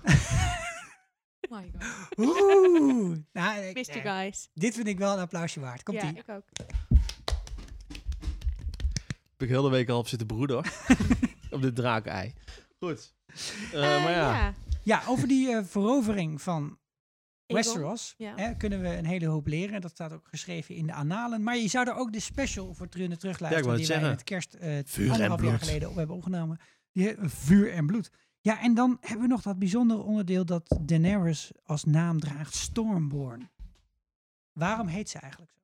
Oh 1.50 1.52
my 1.60 1.72
god. 1.80 2.18
Oeh. 2.18 3.18
nou, 3.34 3.62
ik- 3.62 3.74
Missed 3.76 3.94
you 3.96 4.06
eh, 4.08 4.12
guys. 4.14 4.50
dit 4.54 4.76
vind 4.76 4.88
ik 4.88 4.98
wel 4.98 5.14
een 5.14 5.20
applausje 5.20 5.60
waard. 5.60 5.84
Komt 5.84 6.02
ja, 6.02 6.08
ie. 6.10 6.16
ik 6.18 6.30
ook. 6.30 6.44
Heb 9.32 9.48
ik 9.48 9.50
heel 9.50 9.64
de 9.64 9.70
week 9.70 9.90
al 9.90 9.98
op 9.98 10.08
zitten 10.08 10.28
broeden, 10.28 10.56
hoor. 10.56 10.66
op 11.50 11.62
dit 11.62 11.76
draakei. 11.76 12.34
Goed. 12.80 13.14
Eh, 13.74 13.96
Eh, 13.96 14.04
maar 14.04 14.12
ja. 14.12 14.54
Ja, 14.84 15.02
over 15.08 15.28
die 15.28 15.50
eh, 15.56 15.64
verovering 15.66 16.42
van. 16.42 16.78
Westeros 17.48 18.14
ja. 18.18 18.34
hè, 18.36 18.56
kunnen 18.56 18.82
we 18.82 18.88
een 18.98 19.06
hele 19.06 19.26
hoop 19.28 19.48
leren. 19.48 19.82
Dat 19.82 19.92
staat 19.92 20.14
ook 20.14 20.28
geschreven 20.28 20.76
in 20.76 20.86
de 20.88 20.94
annalen. 20.94 21.44
Maar 21.44 21.58
je 21.58 21.68
zou 21.68 21.88
er 21.88 21.96
ook 21.96 22.14
de 22.14 22.20
special 22.20 22.74
voor 22.74 22.90
kunnen 22.90 23.20
terugluisteren. 23.20 23.66
wou 23.66 23.78
die 23.78 23.86
het 23.86 23.94
wij 23.96 24.02
zeggen. 24.02 24.16
met 24.16 24.24
kerst 24.24 24.54
eh 24.54 24.78
Vuur 24.86 25.06
en 25.06 25.12
anderhalf 25.12 25.42
jaar 25.42 25.50
bloed. 25.50 25.64
geleden 25.68 25.90
op 25.90 25.96
hebben 25.96 26.16
opgenomen. 26.16 26.60
Die, 26.92 27.16
eh, 27.16 27.24
vuur 27.30 27.72
en 27.72 27.86
bloed. 27.86 28.12
Ja, 28.42 28.62
en 28.62 28.74
dan 28.74 28.98
hebben 29.02 29.22
we 29.22 29.28
nog 29.28 29.42
dat 29.42 29.60
bijzondere 29.60 30.02
onderdeel 30.02 30.46
dat 30.46 30.78
Daenerys 30.82 31.52
als 31.64 31.84
naam 31.84 32.20
draagt 32.20 32.56
Stormborn. 32.56 33.50
Waarom 34.54 34.88
heet 34.88 35.10
ze 35.10 35.20
eigenlijk 35.20 35.52
zo? 35.52 35.60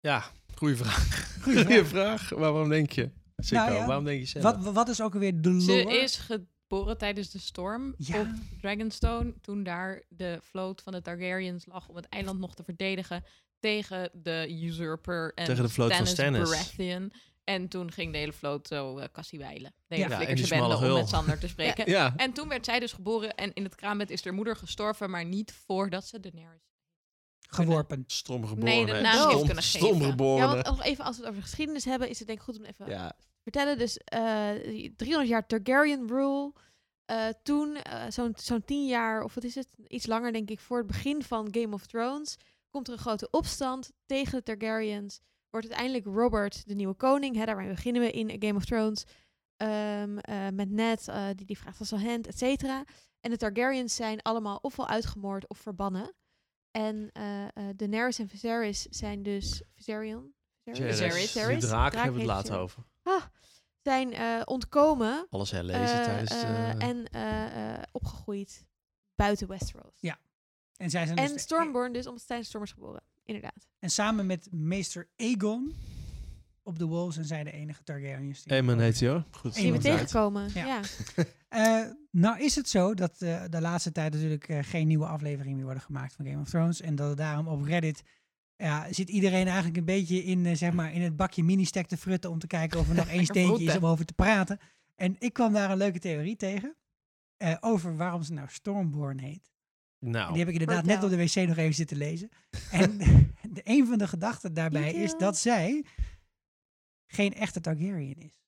Ja, 0.00 0.24
goede 0.54 0.76
vraag. 0.76 1.38
Goeie 1.42 1.64
Goeie 1.64 1.84
vraag. 1.84 2.18
vraag. 2.26 2.38
Waarom 2.38 2.68
denk 2.68 2.90
je? 2.92 3.10
Sikko, 3.36 3.64
Nou 3.64 3.76
ja, 3.76 3.86
waarom 3.86 4.04
denk 4.04 4.20
je 4.20 4.26
zelf? 4.26 4.44
Wat, 4.44 4.72
wat 4.74 4.88
is 4.88 5.00
ook 5.00 5.14
alweer 5.14 5.40
de 5.40 5.60
Ze 5.60 5.66
lore? 5.82 6.00
is 6.00 6.28
geboren 6.68 6.98
tijdens 6.98 7.30
de 7.30 7.38
storm 7.38 7.94
Ja. 7.98 8.20
op 8.20 8.26
Dragonstone. 8.60 9.34
Toen 9.40 9.62
daar 9.62 10.02
de 10.08 10.38
vloot 10.42 10.82
van 10.82 10.92
de 10.92 11.02
Targaryens 11.02 11.66
lag 11.66 11.88
om 11.88 11.96
het 11.96 12.08
eiland 12.08 12.38
nog 12.40 12.54
te 12.54 12.64
verdedigen 12.64 13.24
tegen 13.60 14.10
de 14.12 14.46
usurper 14.62 15.32
en 15.34 15.44
Tegen 15.44 15.62
de 15.62 15.68
vloot 15.68 15.94
van 15.94 16.06
Stannis. 16.06 16.48
Baratheon. 16.50 17.12
En 17.44 17.68
toen 17.68 17.92
ging 17.92 18.12
de 18.12 18.18
hele 18.18 18.32
vloot 18.32 18.66
zo 18.66 18.98
uh, 18.98 19.04
kassiewijlen. 19.12 19.74
De 19.86 19.96
Ja. 19.96 20.02
hele 20.02 20.08
Ja, 20.10 20.16
flikkerse 20.16 20.48
bende 20.58 20.76
om 20.76 20.92
met 20.92 21.08
Sander 21.08 21.38
te 21.38 21.48
spreken. 21.54 21.90
Ja, 21.90 22.12
En 22.16 22.32
toen 22.32 22.48
werd 22.48 22.64
zij 22.64 22.78
dus 22.80 22.92
geboren 22.92 23.34
en 23.34 23.52
in 23.54 23.64
het 23.64 23.74
kraambed 23.74 24.10
is 24.10 24.24
haar 24.24 24.34
moeder 24.34 24.56
gestorven, 24.56 25.10
maar 25.10 25.24
niet 25.24 25.52
voordat 25.66 26.06
ze 26.06 26.20
Daenerys... 26.20 26.66
Geworpen. 27.50 28.04
stomgeborene. 28.06 28.64
Nee, 28.84 28.86
de 28.94 29.00
naam 29.00 29.28
heeft 29.30 29.44
kunnen 29.44 29.62
geven. 29.62 30.16
Ja, 30.36 30.54
want 30.54 30.66
nog 30.66 30.82
even 30.84 31.04
als 31.04 31.16
we 31.16 31.22
het 31.22 31.30
over 31.30 31.42
geschiedenis 31.42 31.84
hebben, 31.84 32.08
is 32.08 32.18
het 32.18 32.26
denk 32.26 32.38
ik 32.38 32.44
goed 32.44 32.58
om 32.58 32.64
even 32.64 32.88
Ja, 32.88 33.16
vertellen. 33.50 33.78
Dus 33.78 33.98
eh, 33.98 34.50
die 34.62 34.94
300 34.96 35.30
jaar 35.30 35.46
Targaryen 35.46 36.08
rule. 36.08 36.52
Eh, 37.04 37.28
toen, 37.42 37.76
eh, 37.76 38.04
zo'n 38.08 38.32
zo'n 38.36 38.64
10 38.64 38.86
jaar, 38.86 39.22
of 39.22 39.34
wat 39.34 39.44
is 39.44 39.54
het? 39.54 39.68
Iets 39.86 40.06
langer 40.06 40.32
denk 40.32 40.50
ik, 40.50 40.60
voor 40.60 40.78
het 40.78 40.86
begin 40.86 41.22
van 41.22 41.48
Game 41.50 41.74
of 41.74 41.86
Thrones, 41.86 42.36
komt 42.70 42.86
er 42.86 42.92
een 42.92 42.98
grote 42.98 43.30
opstand 43.30 43.92
tegen 44.06 44.32
de 44.32 44.42
Targaryens. 44.42 45.20
Wordt 45.50 45.66
uiteindelijk 45.66 46.16
Robert 46.16 46.66
de 46.66 46.74
nieuwe 46.74 46.94
koning. 46.94 47.36
Hè, 47.36 47.44
daarmee 47.44 47.68
beginnen 47.68 48.02
we 48.02 48.10
in 48.10 48.42
Game 48.42 48.54
of 48.54 48.64
Thrones. 48.64 49.04
Ehm, 49.56 50.18
eh, 50.18 50.48
met 50.52 50.70
Ned, 50.70 51.08
eh, 51.08 51.26
die 51.34 51.46
die 51.46 51.58
vraagt 51.58 51.78
als 51.78 51.88
zijn 51.88 52.06
hand, 52.06 52.26
et 52.26 52.38
cetera. 52.38 52.84
En 53.20 53.30
de 53.30 53.36
Targaryens 53.36 53.94
zijn 53.94 54.22
allemaal 54.22 54.58
ofwel 54.62 54.88
uitgemoord 54.88 55.48
of 55.48 55.58
verbannen. 55.58 56.14
En 56.70 57.10
eh 57.12 57.44
eh 57.44 57.76
Daenerys 57.76 58.18
en 58.18 58.28
Viserys 58.28 58.82
zijn 58.82 59.22
dus... 59.22 59.62
Viserion? 59.74 60.34
Viserys. 60.64 61.30
Viserys. 61.30 61.64
Draak 61.64 61.90
Draak 61.90 62.04
hebben 62.04 62.12
we 62.12 62.18
het 62.18 62.28
later 62.28 62.68
Viserys. 62.68 62.84
Over. 63.08 63.30
Zijn 63.82 64.12
eh, 64.12 64.40
ontkomen 64.44 65.26
Alles 65.30 65.50
herlezen 65.50 65.98
eh, 65.98 66.04
tijdens... 66.04 66.30
eh, 66.30 66.68
en 66.88 67.08
eh, 67.10 67.74
eh, 67.74 67.82
opgegroeid 67.92 68.64
buiten 69.14 69.48
Westeros. 69.48 69.94
Ja. 70.00 70.18
En, 70.76 70.90
zij 70.90 71.06
zijn 71.06 71.18
En 71.18 71.32
dus 71.32 71.42
Stormborn 71.42 71.92
dus 71.92 72.06
omdat 72.06 72.22
zij 72.26 72.42
Storm 72.42 72.64
is 72.64 72.72
geboren. 72.72 73.02
Inderdaad. 73.24 73.66
en 73.78 73.90
samen 73.90 74.26
met 74.26 74.48
meester 74.50 75.08
Aegon 75.16 75.74
op 76.62 76.78
de 76.78 76.84
Wolves 76.84 77.14
zijn 77.14 77.26
zij 77.26 77.44
de 77.44 77.52
enige 77.52 77.82
Targaryens. 77.84 78.42
die- 78.42 78.52
Eamon 78.52 78.78
heet 78.78 79.00
hij 79.00 79.08
hoor. 79.08 79.24
Goed. 79.30 79.54
Die 79.54 79.72
we 79.72 79.78
tegenkomen. 79.78 80.50
Ja. 80.54 80.66
Ja. 80.66 80.80
Eh, 81.48 81.84
nou 82.10 82.40
is 82.40 82.54
het 82.54 82.68
zo 82.68 82.94
dat 82.94 83.22
eh, 83.22 83.42
de 83.50 83.60
laatste 83.60 83.92
tijd 83.92 84.12
natuurlijk 84.12 84.48
eh, 84.48 84.58
geen 84.62 84.86
nieuwe 84.86 85.06
afleveringen 85.06 85.56
meer 85.56 85.64
worden 85.64 85.82
gemaakt 85.82 86.14
van 86.14 86.26
Game 86.26 86.40
of 86.40 86.48
Thrones. 86.48 86.80
En 86.80 86.94
dat 86.94 87.08
het 87.08 87.16
daarom 87.18 87.48
op 87.48 87.62
Reddit 87.62 88.02
ja, 88.58 88.92
zit 88.92 89.08
iedereen 89.08 89.46
eigenlijk 89.46 89.76
een 89.76 89.84
beetje 89.84 90.24
in, 90.24 90.46
eh, 90.46 90.54
zeg 90.56 90.72
maar, 90.72 90.92
in 90.92 91.02
het 91.02 91.16
bakje 91.16 91.42
mini-stack 91.44 91.86
te 91.86 91.96
frutten 91.96 92.30
om 92.30 92.38
te 92.38 92.46
kijken 92.46 92.80
of 92.80 92.88
er 92.88 92.94
nog 92.94 93.08
één 93.16 93.24
steentje 93.24 93.64
is 93.64 93.76
om 93.76 93.86
over 93.86 94.04
te 94.04 94.12
praten. 94.14 94.58
En 94.96 95.16
ik 95.18 95.32
kwam 95.32 95.52
daar 95.52 95.70
een 95.70 95.76
leuke 95.76 95.98
theorie 95.98 96.36
tegen 96.36 96.76
eh, 97.36 97.56
over 97.60 97.96
waarom 97.96 98.22
ze 98.22 98.32
nou 98.32 98.48
Stormborn 98.50 99.18
heet. 99.20 99.50
Nou, 99.98 100.28
Die 100.32 100.38
heb 100.38 100.48
ik 100.54 100.60
inderdaad 100.60 100.84
net 100.84 101.04
op 101.04 101.10
de 101.10 101.16
wc 101.16 101.34
nog 101.48 101.56
even 101.56 101.74
zitten 101.74 101.96
lezen. 101.96 102.28
En 102.70 102.98
de, 103.54 103.60
een 103.64 103.86
van 103.86 103.98
de 103.98 104.08
gedachten 104.08 104.54
daarbij 104.54 104.92
is 104.92 105.14
dat 105.18 105.36
zij 105.38 105.84
geen 107.06 107.34
echte 107.34 107.60
Targaryen 107.60 108.16
is. 108.18 108.40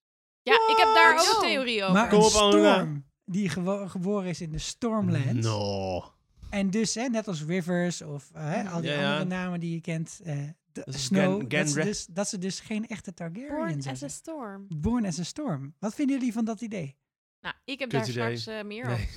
Ja, 0.43 0.55
ik 0.55 0.77
heb 0.77 0.95
daar 0.95 1.13
ook 1.21 1.35
een 1.43 1.49
theorie 1.49 1.83
over. 1.83 1.95
Maar 1.95 2.13
een 2.13 2.23
storm 2.23 3.05
die 3.25 3.49
gewo- 3.49 3.89
geboren 3.89 4.29
is 4.29 4.41
in 4.41 4.53
de 4.53 4.59
Stormlands. 4.59 5.47
no. 5.47 6.13
En 6.51 6.71
dus, 6.71 6.95
hè, 6.95 7.09
net 7.09 7.29
als 7.29 7.43
Rivers 7.45 8.03
of 8.03 8.31
eh, 8.35 8.43
hè, 8.45 8.69
al 8.69 8.81
die 8.81 8.91
Ja, 8.91 9.01
ja. 9.01 9.07
andere 9.13 9.25
namen 9.29 9.61
die 9.61 9.73
je 9.75 9.81
kent, 9.81 10.21
eh, 10.25 10.37
de 10.73 10.83
Dat 10.85 10.95
Snow, 10.95 11.41
Gen- 11.41 11.49
dat, 11.49 11.69
ze 11.69 11.81
dus, 11.83 12.07
dat 12.07 12.29
ze 12.29 12.39
dus 12.39 12.61
geen 12.61 12.87
echte 12.87 13.15
Targaryen 13.15 13.49
Born 13.57 13.83
zijn. 13.83 13.95
as 13.95 14.03
a 14.03 14.09
Storm. 14.09 14.67
Born 14.69 15.07
as 15.07 15.19
a 15.19 15.23
Storm. 15.23 15.75
Wat 15.79 15.95
vinden 15.95 16.17
jullie 16.19 16.33
van 16.33 16.45
dat 16.45 16.61
idee? 16.61 16.97
Nou, 17.41 17.55
ik 17.65 17.79
heb 17.79 17.91
daar 17.91 18.09
idee. 18.09 18.13
straks 18.13 18.47
eh, 18.47 18.65
meer 18.67 18.87
Nee. 18.87 18.95
over. 18.95 19.09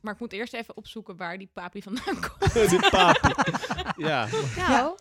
Maar 0.00 0.14
ik 0.14 0.20
moet 0.20 0.32
eerst 0.32 0.54
even 0.54 0.76
opzoeken 0.76 1.16
waar 1.16 1.38
die 1.38 1.50
papi 1.52 1.82
vandaan 1.82 2.04
komt. 2.20 2.52
De 2.70 2.88
papi. 2.90 3.34
ja. 4.06 4.28
Nou, 4.56 4.98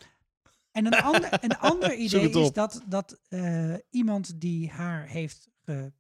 En 0.72 0.86
een 0.86 0.94
ander, 1.02 1.44
een 1.44 1.58
ander 1.58 1.94
idee 2.06 2.30
is 2.30 2.52
dat, 2.52 2.82
dat 2.88 3.20
eh, 3.28 3.76
iemand 3.90 4.42
die 4.42 4.70
haar 4.70 5.08
heeft 5.08 5.50
ge, 5.64 5.94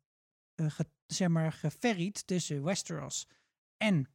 eh, 0.55 0.65
ge- 0.69 0.89
zeg 1.05 1.27
maar, 1.27 1.51
geferried 1.51 2.27
tussen 2.27 2.63
Westeros 2.63 3.27
en 3.77 4.07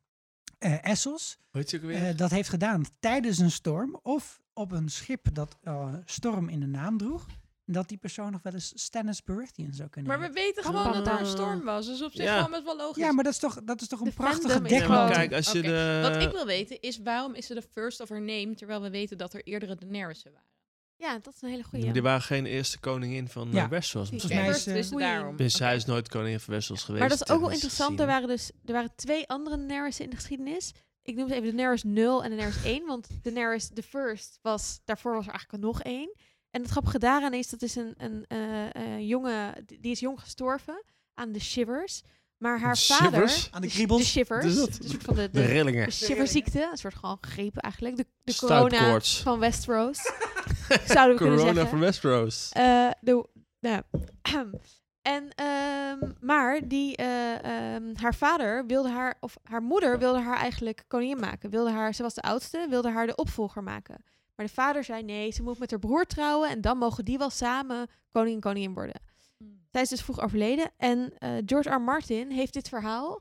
eh, 0.60 0.84
Essos, 0.90 1.38
Hoe 1.50 1.60
heet 1.60 1.70
je 1.70 1.76
ook 1.76 1.82
weer? 1.82 2.06
eh, 2.08 2.16
dat 2.16 2.30
heeft 2.30 2.48
gedaan 2.48 2.84
tijdens 3.00 3.38
een 3.38 3.50
storm 3.50 3.98
of 4.02 4.40
op 4.52 4.72
een 4.72 4.88
schip 4.88 5.26
dat 5.34 5.56
eh, 5.62 5.94
storm 6.04 6.48
in 6.48 6.60
de 6.60 6.66
naam 6.66 6.98
droeg. 6.98 7.26
En 7.66 7.72
dat 7.76 7.88
die 7.88 7.98
persoon 7.98 8.32
nog 8.32 8.42
wel 8.42 8.52
eens 8.52 8.72
Stannis 8.74 9.22
Baratheon 9.22 9.72
zou 9.72 9.88
kunnen 9.88 10.10
Maar 10.18 10.28
we 10.28 10.32
weten 10.34 10.64
gewoon 10.64 10.92
dat 10.92 11.06
er 11.06 11.20
een 11.20 11.26
storm 11.26 11.64
was. 11.64 11.86
Dus 11.86 12.02
op 12.02 12.12
zich 12.12 12.24
Ja. 12.24 12.36
gewoon 12.36 12.50
best 12.50 12.64
wel 12.64 12.76
logisch. 12.76 13.02
Ja, 13.02 13.12
maar 13.12 13.24
dat 13.24 13.32
is 13.32 13.38
toch, 13.38 13.60
dat 13.64 13.80
is 13.80 13.88
toch 13.88 13.98
een 14.00 14.04
De 14.04 14.12
prachtige 14.12 14.60
kijk, 14.62 15.32
als 15.32 15.52
je 15.52 15.58
Oké, 15.58 15.68
de... 15.68 16.08
Wat 16.12 16.22
ik 16.22 16.30
wil 16.30 16.46
weten 16.46 16.80
is 16.80 16.98
waarom 16.98 17.34
is 17.34 17.46
ze 17.46 17.54
de 17.54 17.62
first 17.62 18.00
of 18.00 18.08
her 18.08 18.20
name, 18.20 18.54
terwijl 18.54 18.82
we 18.82 18.90
weten 18.90 19.18
dat 19.18 19.34
er 19.34 19.46
eerdere 19.46 19.74
Daenerys'en 19.74 20.32
waren. 20.32 20.48
Ja, 21.00 21.18
dat 21.18 21.34
is 21.34 21.42
een 21.42 21.48
hele 21.48 21.62
goede. 21.62 21.90
Die 21.90 22.02
waren 22.02 22.22
geen 22.22 22.46
eerste 22.46 22.78
koningin 22.78 23.28
van 23.28 23.48
Ja. 23.50 23.56
ja. 23.56 23.68
Westeros. 23.68 24.08
Volgens 24.08 24.32
mij 24.32 24.48
is, 24.48 24.66
eh, 24.66 24.74
dus 24.74 24.88
daarom. 24.88 25.36
Dus 25.36 25.60
is 25.60 25.84
nooit 25.84 26.08
koningin 26.08 26.40
van 26.40 26.54
Westeros 26.54 26.82
geweest. 26.82 27.00
Maar 27.00 27.18
dat 27.18 27.28
is 27.28 27.34
ook 27.34 27.40
wel 27.40 27.50
interessant. 27.50 28.00
Er 28.00 28.06
waren 28.06 28.28
dus 28.28 28.50
er 28.64 28.72
waren 28.72 28.94
twee 28.94 29.28
andere 29.28 29.56
Daenerys 29.56 30.00
in 30.00 30.10
de 30.10 30.16
geschiedenis. 30.16 30.72
Ik 31.02 31.14
noem 31.14 31.28
ze 31.28 31.34
even 31.34 31.56
Daenerys 31.56 31.82
0 31.82 32.24
en 32.24 32.30
Daenerys 32.30 32.64
1. 32.64 32.86
Want 32.92 33.08
Daenerys 33.22 33.68
the 33.74 33.82
First 33.82 34.38
was... 34.42 34.80
Daarvoor 34.84 35.14
was 35.14 35.26
er 35.26 35.32
eigenlijk 35.32 35.64
nog 35.64 35.82
één. 35.82 36.14
En 36.50 36.62
het 36.62 36.70
grappige 36.70 36.98
daaraan 36.98 37.34
is, 37.34 37.48
dat 37.48 37.62
is 37.62 37.76
een, 37.76 37.94
een 37.96 38.24
eh, 38.28 38.74
eh, 38.74 39.08
jonge... 39.08 39.62
Die 39.66 39.80
die 39.80 39.90
is 39.90 40.00
jong 40.00 40.20
gestorven 40.20 40.84
aan 41.14 41.32
de 41.32 41.40
shivers. 41.40 42.02
Maar 42.40 42.60
haar 42.60 42.76
vader... 42.78 43.48
Aan 43.50 43.60
de 43.60 43.68
kriebels. 43.68 44.00
de 44.00 44.06
shivers. 44.06 44.44
Is 44.44 44.56
dat? 44.56 44.68
Een 44.82 44.88
soort 44.88 45.02
van 45.02 45.14
de, 45.14 45.30
De 45.30 45.40
de, 45.40 45.46
rillingen. 45.46 45.84
de 45.84 45.90
shiverziekte. 45.90 46.68
Een 46.70 46.76
soort 46.76 46.94
gewoon 46.94 47.18
gegrepen 47.20 47.62
eigenlijk. 47.62 47.96
De, 47.96 48.06
de 48.24 48.36
corona 48.36 49.00
van 49.00 49.38
Westeros. 49.38 49.98
Zouden 50.86 51.16
we 51.16 51.22
kunnen 51.22 51.38
Corona 51.38 51.52
zeggen. 51.52 51.68
van 51.68 51.78
Westeros. 51.78 52.48
Eh, 52.52 52.90
de, 53.00 53.26
nou, 53.60 53.82
en, 55.02 55.30
ehm, 55.34 56.10
maar 56.20 56.68
die, 56.68 56.96
eh, 56.96 57.44
ehm, 57.74 57.82
haar 57.94 58.14
vader 58.14 58.66
wilde 58.66 58.90
haar, 58.90 59.16
of 59.20 59.36
haar 59.42 59.62
moeder 59.62 59.98
wilde 59.98 60.20
haar 60.20 60.36
eigenlijk 60.36 60.84
koningin 60.88 61.20
maken. 61.20 61.50
Wilde 61.50 61.70
haar, 61.70 61.94
ze 61.94 62.02
was 62.02 62.14
de 62.14 62.22
oudste, 62.22 62.66
wilde 62.70 62.90
haar 62.90 63.06
de 63.06 63.14
opvolger 63.14 63.62
maken. 63.62 64.04
Maar 64.36 64.46
de 64.46 64.52
vader 64.52 64.84
zei 64.84 65.02
nee, 65.02 65.32
ze 65.32 65.42
moet 65.42 65.58
met 65.58 65.70
haar 65.70 65.80
broer 65.80 66.06
trouwen 66.06 66.50
en 66.50 66.60
dan 66.60 66.78
mogen 66.78 67.04
die 67.04 67.18
wel 67.18 67.30
samen 67.30 67.86
koning 68.12 68.34
en 68.34 68.40
koningin 68.40 68.74
worden. 68.74 69.00
Zij 69.70 69.82
is 69.82 69.88
dus 69.88 70.02
vroeg 70.02 70.20
overleden 70.20 70.72
en 70.76 71.18
eh, 71.18 71.36
George 71.46 71.70
R. 71.70 71.80
Martin 71.80 72.30
heeft 72.30 72.52
dit 72.52 72.68
verhaal 72.68 73.18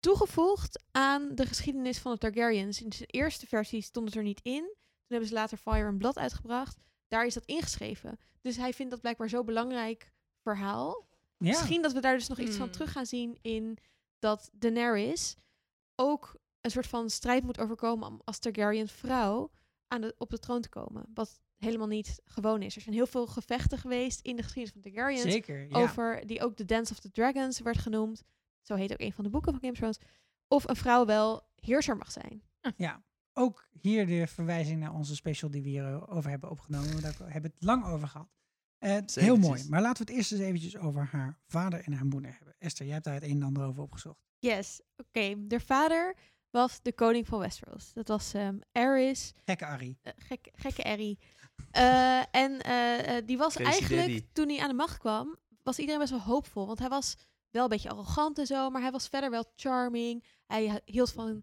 toegevoegd 0.00 0.82
aan 0.90 1.34
de 1.34 1.46
geschiedenis 1.46 1.98
van 1.98 2.12
de 2.12 2.18
Targaryens. 2.18 2.82
In 2.82 2.92
zijn 2.92 3.08
eerste 3.08 3.46
versie 3.46 3.82
stond 3.82 4.06
het 4.06 4.16
er 4.16 4.22
niet 4.22 4.40
in. 4.42 4.62
Toen 4.62 5.06
hebben 5.06 5.28
ze 5.28 5.34
later 5.34 5.58
Fire 5.58 5.86
and 5.86 5.98
Blood 5.98 6.18
uitgebracht. 6.18 6.76
Daar 7.08 7.26
is 7.26 7.34
dat 7.34 7.44
ingeschreven. 7.44 8.18
Dus 8.40 8.56
hij 8.56 8.72
vindt 8.72 8.90
dat 8.90 9.00
blijkbaar 9.00 9.28
zo'n 9.28 9.44
belangrijk 9.46 10.12
verhaal. 10.42 11.06
Ja. 11.10 11.48
Misschien 11.48 11.82
dat 11.82 11.92
we 11.92 12.00
daar 12.00 12.16
dus 12.16 12.28
nog 12.28 12.38
iets 12.38 12.56
van 12.56 12.64
Hmm. 12.64 12.72
terug 12.72 12.92
gaan 12.92 13.06
zien 13.06 13.38
in 13.42 13.78
dat 14.18 14.50
Daenerys 14.52 15.36
ook 15.94 16.36
een 16.60 16.70
soort 16.70 16.86
van 16.86 17.10
strijd 17.10 17.44
moet 17.44 17.58
overkomen 17.58 18.08
om 18.08 18.20
als 18.24 18.38
Targaryen 18.38 18.88
vrouw 18.88 19.50
aan 19.88 20.00
de, 20.00 20.14
op 20.18 20.30
de 20.30 20.38
troon 20.38 20.60
te 20.60 20.68
komen. 20.68 21.06
Wat 21.14 21.40
helemaal 21.64 21.86
niet 21.86 22.20
gewoon 22.24 22.62
is. 22.62 22.76
Er 22.76 22.82
zijn 22.82 22.94
heel 22.94 23.06
veel 23.06 23.26
gevechten 23.26 23.78
geweest 23.78 24.20
in 24.20 24.36
de 24.36 24.42
geschiedenis 24.42 24.72
van 24.82 24.92
Targaryens 24.92 25.32
Zeker, 25.32 25.68
ja. 25.68 25.80
over 25.80 26.26
die 26.26 26.42
ook 26.42 26.56
de 26.56 26.64
Dance 26.64 26.92
of 26.92 26.98
the 26.98 27.10
Dragons 27.10 27.60
werd 27.60 27.78
genoemd. 27.78 28.22
Zo 28.60 28.74
heet 28.74 28.92
ook 28.92 29.00
een 29.00 29.12
van 29.12 29.24
de 29.24 29.30
boeken 29.30 29.52
van 29.52 29.60
Game 29.60 29.72
of 29.72 29.78
Thrones. 29.78 29.98
Of 30.48 30.68
een 30.68 30.76
vrouw 30.76 31.04
wel 31.06 31.46
heerser 31.54 31.96
mag 31.96 32.12
zijn. 32.12 32.42
Ook 33.34 33.68
hier 33.80 34.06
de 34.06 34.26
verwijzing 34.26 34.80
naar 34.80 34.94
onze 34.94 35.14
special 35.14 35.50
die 35.50 35.62
we 35.62 35.68
hierover 35.68 36.30
hebben 36.30 36.50
opgenomen. 36.50 36.90
Want 36.90 37.02
daar 37.02 37.14
hebben 37.18 37.50
we 37.50 37.56
het 37.56 37.64
lang 37.64 37.84
over 37.84 38.08
gehad. 38.08 38.28
Eh, 38.78 38.98
heel 39.14 39.36
mooi. 39.36 39.64
Maar 39.68 39.80
laten 39.80 40.06
we 40.06 40.10
het 40.12 40.20
eerst 40.20 40.32
eens 40.32 40.40
eventjes 40.40 40.76
over 40.76 41.08
haar 41.10 41.38
vader 41.46 41.84
en 41.84 41.92
haar 41.92 42.04
moeder 42.04 42.34
hebben. 42.36 42.54
Esther, 42.58 42.84
jij 42.84 42.94
hebt 42.94 43.04
daar 43.06 43.14
het 43.14 43.22
een 43.22 43.30
en 43.30 43.42
ander 43.42 43.64
over 43.64 43.82
opgezocht. 43.82 44.20
Yes, 44.38 44.80
oké. 44.96 45.46
De 45.46 45.60
vader 45.60 46.16
was 46.50 46.82
de 46.82 46.92
koning 46.92 47.26
van 47.26 47.38
Westeros. 47.38 47.92
Dat 47.92 48.08
was 48.08 48.34
ehm 48.34 48.58
Aerys, 48.72 49.32
Gekke 49.44 49.66
Arrie. 49.66 49.98
eh, 50.02 50.12
gek, 50.16 50.48
gekke 50.52 50.82
Erry. 50.82 51.18
Eh, 51.70 52.18
en 52.30 52.60
eh, 52.60 53.16
eh, 53.16 53.26
die 53.26 53.38
was 53.38 53.54
Crazy 53.54 53.70
eigenlijk, 53.70 54.06
daddy. 54.06 54.26
toen 54.32 54.48
hij 54.48 54.58
aan 54.58 54.68
de 54.68 54.74
macht 54.74 54.98
kwam, 54.98 55.36
was 55.62 55.78
iedereen 55.78 56.00
best 56.00 56.10
wel 56.10 56.20
hoopvol. 56.20 56.66
Want 56.66 56.78
hij 56.78 56.88
was 56.88 57.16
wel 57.50 57.62
een 57.62 57.68
beetje 57.68 57.90
arrogant 57.90 58.38
en 58.38 58.46
zo, 58.46 58.70
maar 58.70 58.82
hij 58.82 58.90
was 58.90 59.08
verder 59.08 59.30
wel 59.30 59.52
charming. 59.56 60.24
Hij 60.46 60.80
hield 60.84 61.12
van 61.12 61.42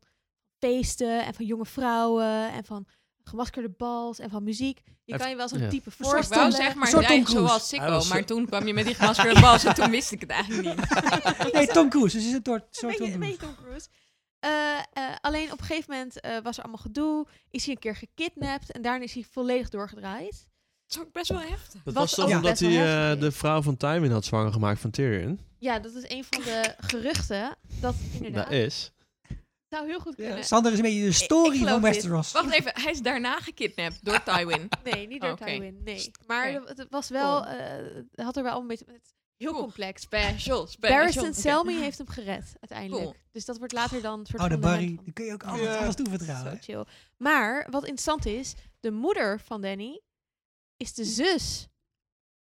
feesten 0.57 1.25
en 1.25 1.33
van 1.33 1.45
jonge 1.45 1.65
vrouwen 1.65 2.51
en 2.51 2.65
van 2.65 2.88
gemaskerde 3.23 3.69
bals 3.69 4.19
en 4.19 4.29
van 4.29 4.43
muziek. 4.43 4.81
Je 5.03 5.17
kan 5.17 5.29
je 5.29 5.35
wel 5.35 5.47
zo'n 5.47 5.59
ja. 5.59 5.69
type 5.69 5.89
Ik 5.89 5.95
wou 5.97 6.11
voorstellen. 6.11 6.51
zeg 6.51 6.75
maar 6.75 6.88
zijn 6.88 7.03
Cruise. 7.03 7.31
zoals 7.31 7.67
Sikko, 7.67 8.03
maar 8.09 8.25
toen 8.25 8.45
kwam 8.45 8.67
je 8.67 8.73
met 8.73 8.85
die 8.85 8.95
gemaskerde 8.95 9.41
bas 9.41 9.63
en 9.63 9.73
toen 9.73 9.89
wist 9.89 10.11
ik 10.11 10.21
het 10.21 10.29
eigenlijk 10.29 10.75
niet. 10.75 10.88
Nee, 11.53 11.67
Tom 11.67 11.89
Cruise. 11.89 12.17
Dus 12.17 12.25
is 12.25 12.33
een 12.33 12.41
soort, 12.43 12.99
een 12.99 13.19
beetje. 13.19 13.38
Tom 13.38 13.55
Cruise. 13.55 13.88
Eh, 14.39 14.77
eh, 14.77 14.84
alleen 15.22 15.51
op 15.51 15.60
een 15.60 15.65
gegeven 15.65 15.91
moment 15.93 16.19
eh, 16.19 16.38
was 16.43 16.58
er 16.58 16.63
allemaal 16.63 16.81
gedoe. 16.81 17.27
Is 17.51 17.65
hij 17.65 17.74
een 17.74 17.79
keer 17.79 17.96
gekidnapt 17.96 18.72
en 18.72 18.81
daarna 18.81 19.03
is 19.03 19.13
hij 19.13 19.25
volledig 19.31 19.69
doorgedraaid. 19.69 20.48
Dat 20.88 20.98
is 20.98 21.00
ook 21.00 21.12
best 21.13 21.29
wel 21.29 21.39
heftig. 21.39 21.84
Dat 21.84 21.93
was 21.93 22.15
was 22.15 22.25
toch 22.27 22.36
omdat 22.36 22.60
hij 22.60 23.12
eh, 23.13 23.19
de 23.19 23.31
vrouw 23.31 23.62
van 23.62 23.77
Tywin 23.77 24.12
had 24.12 24.25
zwanger 24.25 24.51
gemaakt 24.51 24.79
van 24.79 24.91
Tyrion? 24.91 25.39
Ja, 25.58 25.79
dat 25.79 25.93
is 25.93 26.10
een 26.10 26.24
van 26.29 26.43
de 26.43 26.75
geruchten. 26.79 27.55
Dat 27.81 27.96
inderdaad 28.13 28.43
Dat 28.43 28.53
is. 28.53 28.91
zou 29.69 29.88
heel 29.88 30.00
goed 30.00 30.15
kunnen. 30.15 30.43
Sander 30.43 30.72
is 30.72 30.77
een 30.77 30.84
beetje 30.84 31.03
de 31.03 31.12
story 31.12 31.58
van. 31.58 31.81
Westeros. 31.81 32.31
Wacht 32.31 32.51
even, 32.53 32.72
hij 32.81 32.91
is 32.91 33.01
daarna 33.01 33.39
gekidnapt 33.39 34.05
door 34.05 34.24
Tywin. 34.36 34.69
Nee, 34.84 35.08
niet 35.08 35.22
door 35.22 35.31
Oké. 35.31 35.46
Tywin. 35.46 35.81
Nee. 35.84 36.12
Maar 36.27 36.51
het- 36.51 36.88
was 36.89 37.10
wel, 37.10 37.46
eh, 37.46 37.58
het 38.12 38.25
had 38.25 38.38
er 38.38 38.43
wel 38.43 38.60
een 38.60 38.67
beetje 38.67 38.86
heel 39.39 39.51
Cool. 39.51 39.62
complex. 39.63 40.01
Special, 40.01 40.67
special. 40.67 40.98
Barristan. 40.98 41.34
Selmy 41.34 41.74
heeft 41.74 41.98
hem 41.98 42.08
gered 42.08 42.53
uiteindelijk. 42.60 43.03
Cool. 43.03 43.15
Dus 43.31 43.46
dat 43.46 43.58
wordt 43.58 43.74
later 43.74 44.01
dan 44.01 44.19
een 44.19 44.25
soort 44.25 44.39
Oude 44.41 44.53
fundament 44.55 44.79
Barry, 44.81 44.96
van- 44.96 45.03
die 45.03 45.13
kun 45.13 45.25
je 45.25 45.34
ook 45.34 45.43
alles, 45.43 45.67
alles 45.75 45.96
toevertrouwen. 45.96 46.51
Zo 46.51 46.58
chill. 46.62 46.86
Maar 47.17 47.67
wat 47.69 47.81
interessant 47.84 48.25
is, 48.25 48.53
de 48.79 48.91
moeder 48.91 49.39
van 49.39 49.62
Danny 49.62 50.01
is 50.77 50.93
de 50.93 51.03
zus 51.05 51.67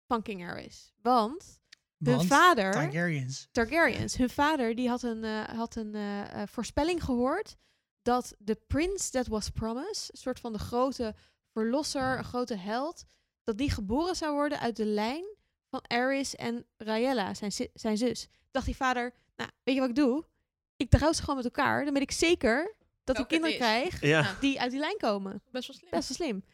van 0.06 0.22
King 0.22 0.42
Aerys. 0.42 0.92
Want 1.02 1.60
hun 1.98 2.16
Want 2.16 2.26
vader, 2.28 2.72
Targaryens. 2.72 3.48
Targaryens, 3.52 4.16
hun 4.16 4.30
vader, 4.30 4.74
die 4.74 4.88
had 4.88 5.02
een, 5.02 5.24
eh, 5.24 5.42
had 5.44 5.74
een 5.76 5.94
eh, 5.94 6.42
eh, 6.42 6.48
voorspelling 6.48 7.04
gehoord 7.04 7.56
dat 8.02 8.34
de 8.38 8.54
prince 8.66 9.10
that 9.10 9.26
was 9.26 9.50
promised, 9.50 10.08
een 10.12 10.18
soort 10.18 10.40
van 10.40 10.52
de 10.52 10.58
grote 10.58 11.14
verlosser, 11.52 12.18
een 12.18 12.24
grote 12.24 12.56
held, 12.56 13.04
dat 13.44 13.58
die 13.58 13.70
geboren 13.70 14.16
zou 14.16 14.34
worden 14.34 14.60
uit 14.60 14.76
de 14.76 14.84
lijn 14.84 15.35
van 15.70 15.80
Aerys 15.86 16.34
en 16.36 16.66
Raella, 16.76 17.34
zijn, 17.34 17.52
zi- 17.52 17.70
zijn 17.74 17.96
zus. 17.96 18.28
Dacht 18.50 18.66
die 18.66 18.76
vader, 18.76 19.12
nou, 19.36 19.50
weet 19.62 19.74
je 19.74 19.80
wat 19.80 19.90
ik 19.90 19.96
doe? 19.96 20.24
Ik 20.76 20.90
trouw 20.90 21.12
ze 21.12 21.20
gewoon 21.20 21.36
met 21.36 21.44
elkaar, 21.44 21.84
dan 21.84 21.92
ben 21.92 22.02
ik 22.02 22.10
zeker 22.10 22.74
dat 23.04 23.18
ik 23.18 23.26
kinderen 23.28 23.54
is. 23.54 23.60
krijg 23.60 24.00
Ja. 24.00 24.36
die 24.40 24.60
uit 24.60 24.70
die 24.70 24.80
lijn 24.80 24.98
komen. 24.98 25.42
Best 25.50 25.66
wel 25.66 25.76
slim. 25.76 25.90
Best 25.90 26.08
wel 26.08 26.16
slim. 26.26 26.44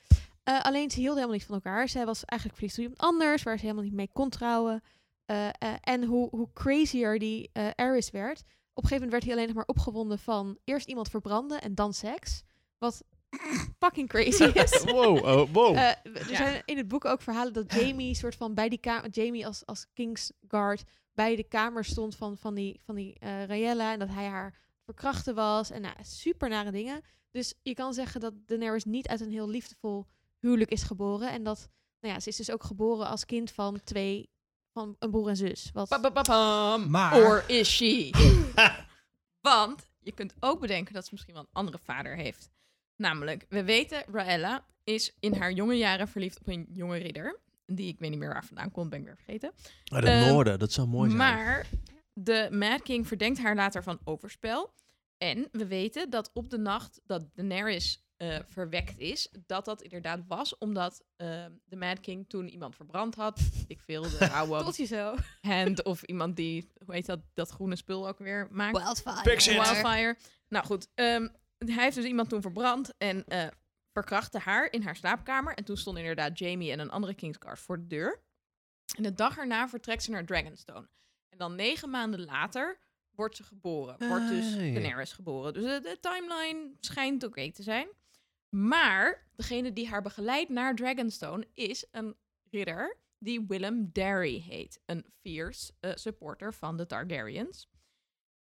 Eh, 0.42 0.60
alleen 0.62 0.90
ze 0.90 0.96
hielden 0.96 1.14
helemaal 1.16 1.36
niet 1.38 1.46
van 1.46 1.54
elkaar. 1.54 1.88
Zij 1.88 2.06
was 2.06 2.24
eigenlijk 2.24 2.58
verliefd 2.60 2.78
op 2.78 2.82
iemand 2.84 3.12
anders, 3.12 3.42
waar 3.42 3.56
ze 3.56 3.62
helemaal 3.62 3.84
niet 3.84 3.92
mee 3.92 4.10
kon 4.12 4.28
trouwen. 4.30 4.82
Eh, 5.26 5.46
eh, 5.48 5.52
en 5.80 6.04
hoe, 6.04 6.28
hoe 6.30 6.48
crazier 6.52 7.18
die 7.18 7.50
eh 7.52 7.66
Aerys 7.74 8.10
werd. 8.10 8.38
Op 8.74 8.82
een 8.82 8.88
gegeven 8.88 8.94
moment 8.94 9.10
werd 9.12 9.24
hij 9.24 9.32
alleen 9.32 9.46
nog 9.46 9.56
maar 9.56 9.76
opgewonden 9.76 10.18
van 10.18 10.58
eerst 10.64 10.88
iemand 10.88 11.08
verbranden 11.08 11.60
en 11.60 11.74
dan 11.74 11.94
seks. 11.94 12.42
Wat 12.78 13.02
fucking 13.78 14.08
crazy 14.08 14.44
is. 14.64 14.82
Wow, 14.84 15.24
oh, 15.24 15.48
wow. 15.52 15.76
Eh, 15.76 15.88
er 15.88 16.30
Ja. 16.30 16.36
zijn 16.36 16.62
in 16.64 16.76
het 16.76 16.88
boek 16.88 17.04
ook 17.04 17.22
verhalen 17.22 17.52
dat 17.52 17.72
Jamie 17.74 18.14
soort 18.14 18.34
van 18.34 18.54
bij 18.54 18.68
die 18.68 18.78
kamer, 18.78 19.10
Jamie 19.10 19.46
als, 19.46 19.66
als 19.66 19.86
Kingsguard 19.92 20.82
bij 21.14 21.36
de 21.36 21.44
kamer 21.44 21.84
stond 21.84 22.16
van, 22.16 22.36
van 22.36 22.54
die, 22.54 22.80
van 22.84 22.94
die 22.94 23.18
eh 23.18 23.44
Rhaella 23.44 23.92
en 23.92 23.98
dat 23.98 24.08
hij 24.08 24.26
haar 24.26 24.58
verkrachten 24.84 25.34
was 25.34 25.70
en 25.70 25.80
nou, 25.82 25.94
super 26.02 26.48
nare 26.48 26.70
dingen. 26.70 27.00
Dus 27.30 27.54
je 27.62 27.74
kan 27.74 27.94
zeggen 27.94 28.20
dat 28.20 28.34
Daenerys 28.46 28.84
niet 28.84 29.08
uit 29.08 29.20
een 29.20 29.30
heel 29.30 29.48
liefdevol 29.48 30.06
huwelijk 30.38 30.70
is 30.70 30.82
geboren 30.82 31.30
en 31.30 31.42
dat, 31.42 31.68
nou 32.00 32.14
ja, 32.14 32.20
ze 32.20 32.28
is 32.28 32.36
dus 32.36 32.50
ook 32.50 32.64
geboren 32.64 33.06
als 33.06 33.24
kind 33.24 33.50
van 33.50 33.80
twee, 33.84 34.30
van 34.72 34.96
een 34.98 35.10
broer 35.10 35.28
en 35.28 35.36
zus. 35.36 35.70
Wat. 35.72 35.88
Maar- 36.90 37.16
Or 37.22 37.44
is 37.46 37.68
she? 37.76 38.10
Want 39.40 39.90
je 40.00 40.12
kunt 40.12 40.34
ook 40.40 40.60
bedenken 40.60 40.94
dat 40.94 41.04
ze 41.04 41.08
misschien 41.12 41.34
wel 41.34 41.42
een 41.42 41.48
andere 41.52 41.78
vader 41.78 42.16
heeft. 42.16 42.50
Namelijk, 43.02 43.46
we 43.48 43.64
weten, 43.64 44.04
Raella 44.12 44.64
is 44.84 45.16
in 45.20 45.34
haar 45.34 45.52
jonge 45.52 45.74
jaren 45.74 46.08
verliefd 46.08 46.40
op 46.40 46.48
een 46.48 46.66
jonge 46.72 46.98
ridder. 46.98 47.40
Die 47.66 47.88
ik 47.88 47.98
weet 47.98 48.10
niet 48.10 48.18
meer 48.18 48.32
waar 48.32 48.44
vandaan 48.44 48.70
komt, 48.70 48.90
ben 48.90 48.98
ik 48.98 49.04
weer 49.04 49.16
vergeten. 49.16 49.52
Uit 49.84 50.04
het 50.04 50.12
ehm, 50.12 50.28
noorden, 50.28 50.58
dat 50.58 50.72
zou 50.72 50.88
mooi 50.88 51.10
zijn. 51.10 51.22
Maar 51.22 51.66
de 52.12 52.48
Mad 52.50 52.82
King 52.82 53.06
verdenkt 53.06 53.38
haar 53.38 53.54
later 53.54 53.82
van 53.82 54.00
overspel. 54.04 54.72
En 55.18 55.48
we 55.52 55.66
weten 55.66 56.10
dat 56.10 56.30
op 56.34 56.50
de 56.50 56.58
nacht 56.58 57.00
dat 57.06 57.24
Daenerys 57.34 58.04
eh, 58.16 58.38
verwekt 58.44 58.98
is, 58.98 59.28
dat 59.46 59.64
dat 59.64 59.82
inderdaad 59.82 60.20
was 60.26 60.58
omdat 60.58 61.02
eh, 61.16 61.44
de 61.64 61.76
Mad 61.76 62.00
King 62.00 62.28
toen 62.28 62.48
iemand 62.48 62.76
verbrand 62.76 63.14
had. 63.14 63.40
Ik 63.66 63.80
veel, 63.80 64.02
de 64.02 64.30
oude 64.30 64.64
tot 64.64 64.76
je 64.76 64.84
zo. 64.84 65.14
hand 65.40 65.82
of 65.82 66.02
iemand 66.02 66.36
die, 66.36 66.68
hoe 66.84 66.94
heet 66.94 67.06
dat, 67.06 67.20
dat 67.34 67.50
groene 67.50 67.76
spul 67.76 68.08
ook 68.08 68.18
weer 68.18 68.48
maakt. 68.50 68.78
Wildfire. 68.78 69.52
Wildfire. 69.52 70.16
Nou 70.48 70.64
goed, 70.64 70.88
ehm, 70.94 71.28
hij 71.64 71.84
heeft 71.84 71.96
dus 71.96 72.04
iemand 72.04 72.28
toen 72.28 72.40
verbrand 72.40 72.96
en 72.98 73.24
eh, 73.24 73.46
verkrachtte 73.92 74.38
haar 74.38 74.72
in 74.72 74.82
haar 74.82 74.96
slaapkamer. 74.96 75.54
En 75.54 75.64
toen 75.64 75.76
stonden 75.76 76.02
inderdaad 76.02 76.38
Jamie 76.38 76.72
en 76.72 76.78
een 76.78 76.90
andere 76.90 77.14
Kingsguard 77.14 77.58
voor 77.58 77.78
de 77.78 77.86
deur. 77.86 78.22
En 78.96 79.02
de 79.02 79.14
dag 79.14 79.38
erna 79.38 79.68
vertrekt 79.68 80.02
ze 80.02 80.10
naar 80.10 80.24
Dragonstone. 80.24 80.88
En 81.28 81.38
dan 81.38 81.54
negen 81.54 81.90
maanden 81.90 82.24
later 82.24 82.78
wordt 83.10 83.36
ze 83.36 83.42
geboren. 83.42 84.08
Wordt 84.08 84.28
dus. 84.28 84.54
Daenerys 84.54 85.12
geboren. 85.12 85.52
Dus 85.52 85.64
de, 85.64 85.80
de 85.80 85.98
timeline 86.00 86.70
schijnt 86.80 87.24
oké 87.24 87.52
te 87.52 87.62
zijn. 87.62 87.88
Maar 88.48 89.26
degene 89.34 89.72
die 89.72 89.88
haar 89.88 90.02
begeleidt 90.02 90.50
naar 90.50 90.74
Dragonstone 90.74 91.48
is 91.54 91.86
een 91.90 92.16
ridder 92.50 92.96
die 93.18 93.44
Willem 93.46 93.90
Darry 93.92 94.40
heet. 94.40 94.80
Een 94.86 95.04
fierce 95.20 95.72
eh, 95.80 95.90
supporter 95.94 96.54
van 96.54 96.76
de 96.76 96.86
Targaryens. 96.86 97.68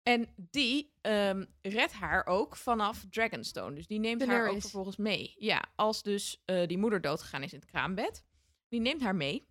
En 0.08 0.28
die 0.36 0.92
ehm, 1.00 1.44
redt 1.62 1.92
haar 1.92 2.26
ook 2.26 2.56
vanaf 2.56 3.04
Dragonstone. 3.10 3.74
Dus 3.74 3.86
die 3.86 3.98
neemt 3.98 4.26
haar 4.26 4.48
ook 4.48 4.60
vervolgens 4.60 4.96
mee. 4.96 5.34
Ja, 5.38 5.64
als 5.76 6.02
dus 6.02 6.42
eh, 6.44 6.66
die 6.66 6.78
moeder 6.78 7.00
doodgegaan 7.00 7.42
is 7.42 7.52
in 7.52 7.58
het 7.58 7.68
kraambed. 7.68 8.24
Die 8.68 8.80
neemt 8.80 9.02
haar 9.02 9.14
mee. 9.14 9.46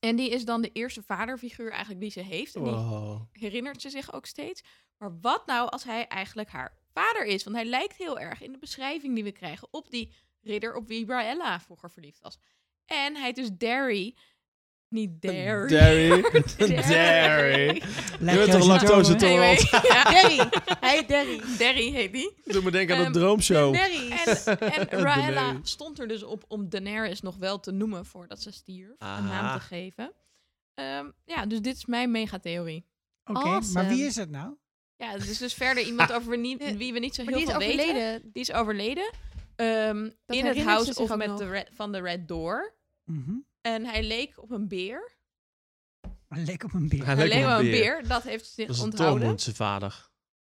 En 0.00 0.16
die 0.16 0.30
is 0.30 0.44
dan 0.44 0.62
de 0.62 0.72
eerste 0.72 1.02
vaderfiguur 1.02 1.70
eigenlijk 1.70 2.00
die 2.00 2.10
ze 2.10 2.20
heeft. 2.20 2.54
En 2.54 2.64
die 2.64 2.72
Wow. 2.72 3.22
herinnert 3.32 3.80
ze 3.80 3.90
zich 3.90 4.12
ook 4.12 4.26
steeds. 4.26 4.62
Maar 4.98 5.20
wat 5.20 5.46
nou 5.46 5.70
als 5.70 5.84
hij 5.84 6.06
eigenlijk 6.06 6.48
haar 6.48 6.78
vader 6.92 7.24
is? 7.26 7.44
Want 7.44 7.56
hij 7.56 7.64
lijkt 7.64 7.96
heel 7.96 8.18
erg 8.18 8.42
in 8.42 8.52
de 8.52 8.58
beschrijving 8.58 9.14
die 9.14 9.24
we 9.24 9.32
krijgen 9.32 9.68
op 9.70 9.90
die 9.90 10.12
ridder 10.40 10.74
op 10.74 10.88
wie 10.88 11.04
Braella 11.04 11.60
vroeger 11.60 11.90
verliefd 11.90 12.20
was. 12.20 12.38
En 12.86 13.14
hij 13.14 13.24
heet 13.24 13.36
dus 13.36 13.52
Derry. 13.52 14.16
Niet 14.90 15.22
Derry. 15.22 15.68
Derry. 15.68 16.22
Derry. 16.56 17.74
Je 18.18 18.18
bent 18.18 18.50
toch 18.50 18.66
lactose 18.66 19.12
ja. 19.18 20.04
Derry. 20.10 20.48
Hij 20.80 21.06
Derry. 21.06 21.40
Derry 21.58 21.90
heet 21.92 22.12
die. 22.12 22.32
Doe 22.44 22.62
me 22.62 22.70
denken 22.70 22.94
aan 22.96 23.00
de 23.00 23.06
Ehm, 23.08 23.18
droomshow. 23.18 23.72
Derry. 23.74 24.10
En, 24.10 24.58
en 24.88 24.98
Raella 25.06 25.56
stond 25.62 25.98
er 25.98 26.08
dus 26.08 26.22
op 26.22 26.44
om 26.48 26.68
Daenerys 26.68 27.20
nog 27.20 27.36
wel 27.36 27.60
te 27.60 27.70
noemen 27.72 28.06
voordat 28.06 28.42
ze 28.42 28.50
stierf. 28.52 28.90
Een 28.98 29.24
naam 29.24 29.58
te 29.58 29.64
geven. 29.64 30.12
Ehm, 30.74 31.10
ja, 31.24 31.46
dus 31.46 31.60
dit 31.60 31.76
is 31.76 31.86
mijn 31.86 32.10
megatheorie. 32.10 32.86
Oké, 33.24 33.38
maar 33.44 33.52
Awesome. 33.54 33.88
wie 33.88 34.04
is 34.04 34.16
het 34.16 34.30
nou? 34.30 34.54
Ja, 34.96 35.10
het 35.10 35.28
is 35.28 35.38
dus 35.38 35.54
verder 35.54 35.84
iemand 35.84 36.12
over 36.12 36.30
wie, 36.30 36.38
niet, 36.38 36.76
wie 36.76 36.92
we 36.92 36.98
niet 36.98 37.14
zo 37.14 37.24
Maar 37.24 37.34
heel 37.34 37.46
die 37.46 37.54
is 37.54 37.64
veel 37.64 37.68
weten. 37.76 37.84
overleden. 37.94 38.30
Die 38.32 38.42
is 38.42 38.52
overleden. 38.52 39.10
Ehm, 39.56 40.10
in 40.26 40.46
het 40.46 40.58
House 40.62 40.94
of 41.02 41.16
met 41.16 41.38
de 41.38 41.48
red, 41.48 41.68
van 41.74 41.92
de 41.92 42.00
Red 42.00 42.28
Door. 42.28 42.74
Mhm. 43.04 43.32
En 43.60 43.84
hij 43.84 44.02
leek 44.02 44.42
op 44.42 44.50
een 44.50 44.68
beer. 44.68 45.12
Hij 46.28 46.42
leek 46.44 46.62
op 46.62 46.72
een 46.74 46.88
beer. 46.88 47.04
Hij 47.04 47.14
Hij 47.14 47.28
leek 47.28 47.44
op 47.46 47.52
op 47.52 47.58
een 47.58 47.70
beer. 47.70 47.96
beer. 48.00 48.08
Dat 48.08 48.22
heeft 48.22 48.46
zich 48.46 48.66
Dat 48.66 48.76
is 48.76 48.82
een 48.82 48.88
onthouden. 48.90 49.18
Tormund, 49.20 49.40
zijn 49.42 49.56
vader. 49.56 50.08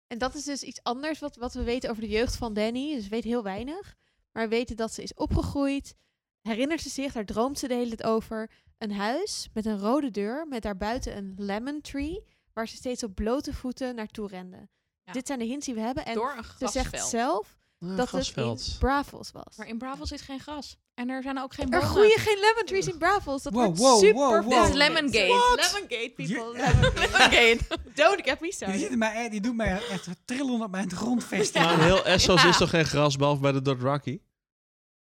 En 0.06 0.18
dat 0.18 0.34
is 0.34 0.44
dus 0.44 0.62
iets 0.62 0.82
anders 0.82 1.18
wat, 1.18 1.36
wat 1.36 1.54
we 1.54 1.62
weten 1.62 1.90
over 1.90 2.02
de 2.02 2.08
jeugd 2.08 2.36
van 2.36 2.54
Danny. 2.54 2.94
Dus 2.94 3.02
we 3.02 3.08
weten 3.08 3.28
heel 3.30 3.42
weinig. 3.42 3.94
Maar 4.32 4.42
we 4.42 4.48
weten 4.48 4.76
dat 4.76 4.92
ze 4.92 5.02
is 5.02 5.14
opgegroeid. 5.14 5.94
Herinnert 6.40 6.80
ze 6.80 6.88
zich, 6.88 7.12
daar 7.12 7.24
droomt 7.24 7.58
ze 7.58 7.68
de 7.68 7.74
hele 7.74 7.96
tijd 7.96 8.02
over. 8.10 8.50
Een 8.78 8.92
huis 8.92 9.48
met 9.52 9.66
een 9.66 9.78
rode 9.78 10.10
deur. 10.10 10.46
Met 10.48 10.62
daarbuiten 10.62 11.16
een 11.16 11.34
lemon 11.36 11.80
tree. 11.80 12.24
Waar 12.52 12.68
ze 12.68 12.76
steeds 12.76 13.02
op 13.02 13.14
blote 13.14 13.52
voeten 13.54 13.94
naartoe 13.94 14.28
rende. 14.28 14.68
Ja. 15.04 15.12
Dit 15.12 15.26
zijn 15.26 15.38
de 15.38 15.44
hints 15.44 15.66
die 15.66 15.74
we 15.74 15.80
hebben. 15.80 16.04
En 16.04 16.14
Door 16.14 16.34
een 16.36 16.44
ze 16.44 16.50
grasveld. 16.50 16.72
zegt 16.72 17.08
zelf 17.08 17.56
Ah, 17.80 17.96
dat 17.96 18.08
grasveld. 18.08 18.58
het 18.60 18.68
in 18.72 18.78
Bravos 18.78 19.30
was. 19.32 19.56
Maar 19.56 19.66
in 19.68 19.78
Bravos 19.78 20.12
is 20.12 20.20
geen 20.20 20.40
gras. 20.40 20.76
En 20.94 21.08
er 21.08 21.22
zijn 21.22 21.38
ook 21.38 21.54
geen 21.54 21.64
Er 21.64 21.70
bomen. 21.70 21.88
groeien 21.88 22.18
geen 22.18 22.38
lemon 22.40 22.64
trees 22.64 22.86
in 22.86 22.98
Bravos. 22.98 23.42
Dat 23.42 23.52
Wow, 23.52 23.64
wordt 23.64 23.78
wow, 23.80 23.98
super 23.98 24.14
wow, 24.14 24.42
wow. 24.42 24.50
Dit 24.50 24.58
is 24.60 24.66
veel. 24.66 24.76
Lemongate. 24.76 25.70
Lemongate, 25.72 26.12
people. 26.16 26.34
Je- 26.56 26.90
Lemongate. 26.94 27.58
Don't 27.94 28.20
get 28.22 28.40
me 28.40 28.46
Die, 28.46 28.52
started. 28.52 28.96
mij, 28.96 29.28
die 29.28 29.40
doet 29.40 29.54
mij 29.54 29.80
echt 29.88 30.08
trillen 30.24 30.60
op 30.62 30.70
mijn 30.70 30.90
grondvesten. 30.90 31.62
Maar 31.62 31.72
in 31.72 31.78
heel 31.80 32.04
Essos 32.14 32.42
Ja. 32.42 32.48
is 32.48 32.56
toch 32.56 32.70
geen 32.70 32.84
gras, 32.86 33.16
behalve 33.16 33.40
bij 33.40 33.52
de 33.52 33.62
Dothraki? 33.62 34.22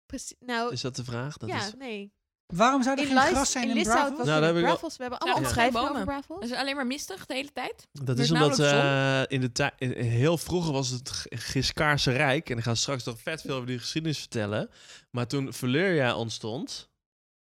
Precies. 0.06 0.34
Nou, 0.40 0.72
Is 0.72 0.80
dat 0.80 0.96
de 0.96 1.04
vraag? 1.04 1.36
Dat 1.36 1.48
ja, 1.48 1.66
is... 1.66 1.74
nee. 1.78 2.12
Waarom 2.50 2.82
zou 2.82 2.96
er 2.96 3.02
In, 3.02 3.08
geen 3.08 3.18
Lys- 3.18 3.28
gras 3.32 3.50
zijn 3.50 3.64
in, 3.64 3.70
in 3.70 3.76
Lissau 3.76 3.96
Bravos? 3.98 4.16
was 4.18 4.26
Nou, 4.26 4.40
daar 4.40 4.48
heb 4.54 4.58
ik. 4.80 4.80
We 4.96 5.02
hebben 5.02 5.18
allemaal 5.18 5.38
omschrijvingen 5.42 5.90
over. 5.90 6.14
Het 6.40 6.50
is 6.50 6.56
alleen 6.56 6.76
maar 6.76 6.86
mistig 6.86 7.26
de 7.26 7.34
hele 7.34 7.52
tijd. 7.52 7.86
Dat 7.92 8.18
is 8.18 8.30
omdat 8.30 8.58
eh, 8.58 9.22
in 9.26 9.40
de 9.40 9.52
tijd 9.52 9.72
heel 9.78 10.38
vroeger 10.38 10.72
was 10.72 10.88
het 10.88 11.08
G- 11.08 11.26
Giskaarse 11.28 12.10
Rijk 12.12 12.50
en 12.50 12.58
ik 12.58 12.64
ga 12.64 12.74
straks 12.74 13.04
nog 13.04 13.20
vet 13.20 13.40
veel 13.40 13.54
over 13.54 13.66
die 13.66 13.78
geschiedenis 13.78 14.18
vertellen. 14.18 14.70
Maar 15.10 15.26
toen 15.26 15.52
Valyria 15.52 16.14
ontstond, 16.16 16.88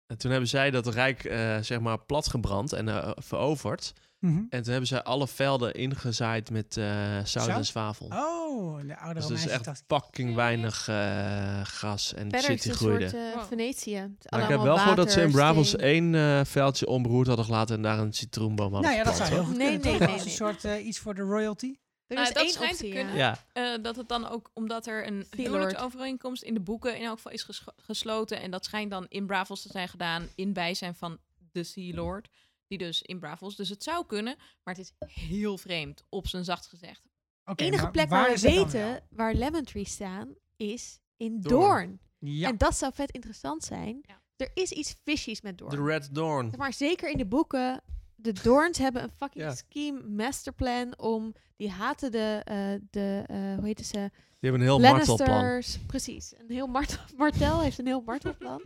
en 0.07 0.17
toen 0.17 0.31
hebben 0.31 0.49
zij 0.49 0.71
dat 0.71 0.87
rijk 0.87 1.23
eh, 1.23 1.57
zeg 1.61 1.79
maar 1.79 1.99
platgebrand 1.99 2.73
en 2.73 2.89
eh, 2.89 3.11
veroverd. 3.15 3.93
Mhm. 4.19 4.43
En 4.49 4.61
toen 4.61 4.71
hebben 4.71 4.87
zij 4.87 5.03
alle 5.03 5.27
velden 5.27 5.73
ingezaaid 5.73 6.49
met 6.49 6.77
eh, 6.77 6.85
zout, 7.15 7.27
Zout? 7.27 7.49
en 7.49 7.65
zwavel. 7.65 8.05
Oh, 8.07 8.81
de 8.87 8.97
oude 8.97 9.19
dus 9.19 9.29
er 9.29 9.35
is 9.35 9.47
echt 9.47 9.83
fucking 9.87 10.35
weinig 10.35 10.87
eh, 10.87 11.61
gras 11.61 12.13
en 12.13 12.29
Verder 12.29 12.49
het 12.49 12.65
een 12.65 12.73
groeide. 12.73 13.09
soort 13.09 13.21
eh, 13.23 13.33
Wow. 13.35 13.43
Venetië. 13.47 14.15
Maar 14.29 14.41
ik 14.41 14.47
heb 14.47 14.61
wel 14.61 14.77
gehoord 14.77 14.97
dat 14.97 15.11
ze 15.11 15.21
in 15.21 15.31
Bravos 15.31 15.75
één 15.75 16.15
eh, 16.15 16.41
veldje 16.45 16.87
onberoerd 16.87 17.27
hadden 17.27 17.45
gelaten 17.45 17.75
en 17.75 17.81
daar 17.81 17.99
een 17.99 18.13
citroenboom 18.13 18.73
hadden 18.73 18.91
Nou 18.91 18.95
ja, 18.95 19.03
dat 19.03 19.15
zou 19.17 19.29
heel 19.29 19.43
goed 19.43 19.57
Nee, 19.57 19.79
kunnen. 19.79 19.99
nee, 19.99 20.07
nee, 20.07 20.15
Als 20.17 20.25
een 20.25 20.31
soort 20.31 20.63
eh, 20.65 20.85
iets 20.85 20.99
voor 20.99 21.15
de 21.15 21.21
royalty. 21.21 21.75
Er 22.07 22.17
Ah, 22.17 22.23
is 22.23 22.33
dat 22.33 22.43
één 22.43 22.51
schijnt 22.51 22.77
te 22.77 22.83
optie, 22.85 22.97
kunnen. 22.99 23.15
ja. 23.15 23.37
Eh, 23.53 23.63
dat 23.81 23.95
het 23.95 24.07
dan 24.09 24.27
ook, 24.29 24.49
omdat 24.53 24.87
er 24.87 25.07
een 25.07 25.25
huwelijksovereenkomst 25.35 26.43
in 26.43 26.53
de 26.53 26.59
boeken 26.59 26.97
in 26.97 27.03
elk 27.05 27.15
geval 27.15 27.31
is 27.31 27.43
ges- 27.43 27.63
gesloten. 27.77 28.41
En 28.41 28.51
dat 28.51 28.65
schijnt 28.65 28.91
dan 28.91 29.05
in 29.09 29.25
Bravos 29.25 29.61
te 29.61 29.69
zijn 29.71 29.87
gedaan 29.87 30.27
in 30.35 30.53
bijzijn 30.53 30.95
van 30.95 31.17
de 31.51 31.63
Sea 31.63 31.95
Lord. 31.95 32.27
Die 32.69 32.77
dus 32.77 33.01
in 33.01 33.19
Bravos. 33.19 33.55
Dus 33.55 33.69
het 33.69 33.83
zou 33.83 34.05
kunnen, 34.05 34.35
maar 34.63 34.75
het 34.75 34.83
is 34.83 34.93
heel 35.13 35.57
vreemd, 35.57 36.03
op 36.09 36.27
zijn 36.27 36.43
zacht 36.43 36.67
gezegd. 36.67 37.01
Oké, 37.45 37.55
De 37.55 37.63
enige 37.63 37.89
plek 37.89 38.09
waar, 38.09 38.33
we 38.33 38.39
weten 38.39 38.71
wel? 38.71 38.99
waar 39.09 39.33
lemon 39.33 39.63
trees 39.63 39.91
staan, 39.91 40.35
is 40.55 40.99
in 41.17 41.41
Doorn. 41.41 41.59
Doorn. 41.59 41.99
Ja. 42.19 42.47
En 42.49 42.57
dat 42.57 42.75
zou 42.77 42.93
vet 42.93 43.11
interessant 43.11 43.63
zijn. 43.63 43.99
Ja. 44.01 44.21
Er 44.35 44.51
is 44.53 44.71
iets 44.71 44.95
fishies 45.03 45.41
met 45.41 45.57
Doorn. 45.57 45.75
de 45.75 45.83
Red. 45.83 46.09
Zeg 46.13 46.57
Maar 46.57 46.73
zeker 46.73 47.09
in 47.09 47.17
de 47.17 47.25
boeken, 47.25 47.81
de 48.15 48.31
Doorns 48.33 48.77
hebben 48.85 49.03
een 49.03 49.11
fucking 49.11 49.43
Ja. 49.43 49.55
scheme 49.55 50.03
masterplan 50.03 50.97
om 50.99 51.33
die 51.55 51.69
haten 51.69 52.11
de, 52.11 52.41
eh, 52.43 52.73
de 52.89 53.23
eh, 53.27 53.55
hoe 53.55 53.65
heet 53.65 53.85
ze? 53.85 54.11
Die 54.39 54.49
hebben 54.49 54.67
een 54.67 54.67
heel 54.79 54.91
martelplan. 54.91 55.61
Precies. 55.87 56.33
Een 56.37 56.49
heel 56.55 56.67
martel, 56.67 56.99
Martel 57.17 57.61
heeft 57.61 57.79
een 57.79 57.85
heel 57.85 58.01
martelplan. 58.05 58.61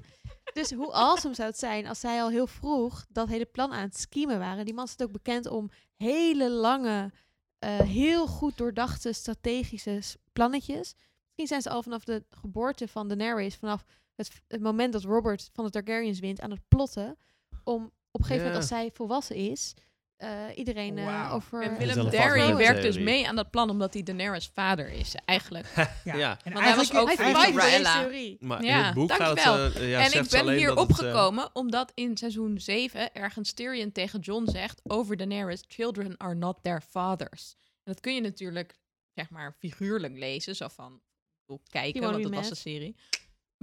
dus 0.54 0.72
hoe 0.72 0.94
awesome 0.94 1.36
zou 1.36 1.48
het 1.50 1.60
zijn 1.60 1.88
als 1.88 2.00
zij 2.00 2.22
al 2.22 2.30
heel 2.30 2.48
vroeg 2.48 3.06
dat 3.10 3.28
hele 3.28 3.46
plan 3.46 3.72
aan 3.74 3.82
het 3.82 3.98
schemen 4.00 4.40
waren. 4.40 4.66
Die 4.66 4.74
man 4.74 4.88
staat 4.88 5.08
ook 5.08 5.14
bekend 5.14 5.48
om 5.48 5.70
hele 5.96 6.50
lange, 6.50 7.12
eh, 7.60 7.80
heel 7.80 8.28
goed 8.28 8.58
doordachte 8.58 9.14
strategische 9.14 10.02
plannetjes. 10.34 10.94
Misschien 11.26 11.48
zijn 11.48 11.62
ze 11.62 11.70
al 11.70 11.84
vanaf 11.84 12.04
de 12.04 12.24
geboorte 12.30 12.88
van 12.88 13.08
Daenerys, 13.08 13.56
vanaf 13.56 13.86
het, 14.16 14.32
het 14.48 14.62
moment 14.62 14.94
dat 14.94 15.04
Robert 15.04 15.50
van 15.54 15.66
de 15.66 15.72
Targaryens 15.72 16.20
wint, 16.20 16.42
aan 16.42 16.52
het 16.52 16.68
plotten. 16.68 17.18
Om 17.64 17.84
op 18.12 18.20
een 18.20 18.26
gegeven 18.26 18.36
Ja. 18.36 18.52
moment, 18.52 18.56
als 18.56 18.68
zij 18.68 18.92
volwassen 18.94 19.36
is, 19.36 19.74
eh, 20.18 20.30
iedereen 20.56 20.98
eh, 20.98 21.34
over... 21.34 21.62
En 21.62 21.78
Willem 21.78 22.06
een 22.06 22.12
fucking 22.12 22.58
werkt 22.58 22.82
dus 22.82 22.98
mee 22.98 23.28
aan 23.28 23.36
dat 23.36 23.50
plan 23.50 23.70
omdat 23.70 23.94
hij 23.94 24.04
Daenerys 24.04 24.50
vader 24.54 24.92
is, 24.92 25.16
eigenlijk. 25.26 25.68
Ja. 26.04 26.16
Ja. 26.16 26.38
En 26.44 26.54
Want 26.54 26.66
hij 26.66 26.76
was 26.76 26.94
ook 26.94 27.10
theorie. 27.10 28.38
Maar 28.40 28.64
Ja, 28.64 28.78
in 28.80 28.86
het 28.86 28.94
boek 28.94 29.12
gaat 29.12 29.20
dankjewel. 29.20 29.72
eh, 29.72 29.90
ja, 29.90 30.00
en 30.00 30.20
ik 30.24 30.30
ben 30.30 30.50
hier 30.50 30.70
het, 30.70 30.80
opgekomen 30.80 31.50
omdat 31.54 31.92
in 31.94 32.18
seizoen 32.18 32.60
7 32.60 33.14
ergens 33.14 33.54
Tyrion 33.54 33.92
tegen 33.92 34.20
John 34.20 34.50
zegt 34.52 34.82
over 34.84 35.18
Daenerys, 35.18 35.64
children 35.68 36.18
are 36.18 36.36
not 36.36 36.58
their 36.62 36.82
fathers. 36.90 37.56
En 37.60 37.94
dat 37.94 38.00
kun 38.00 38.16
je 38.16 38.22
natuurlijk, 38.22 38.76
zeg 39.14 39.30
maar, 39.30 39.56
figuurlijk 39.60 40.18
lezen, 40.18 40.56
zo 40.56 40.68
van, 40.68 41.02
bedoel, 41.46 41.62
kijken, 41.70 42.02
want 42.02 42.24
dat 42.24 42.32
was 42.32 42.42
de 42.44 42.50
Mad. 42.50 42.58
serie. 42.58 42.96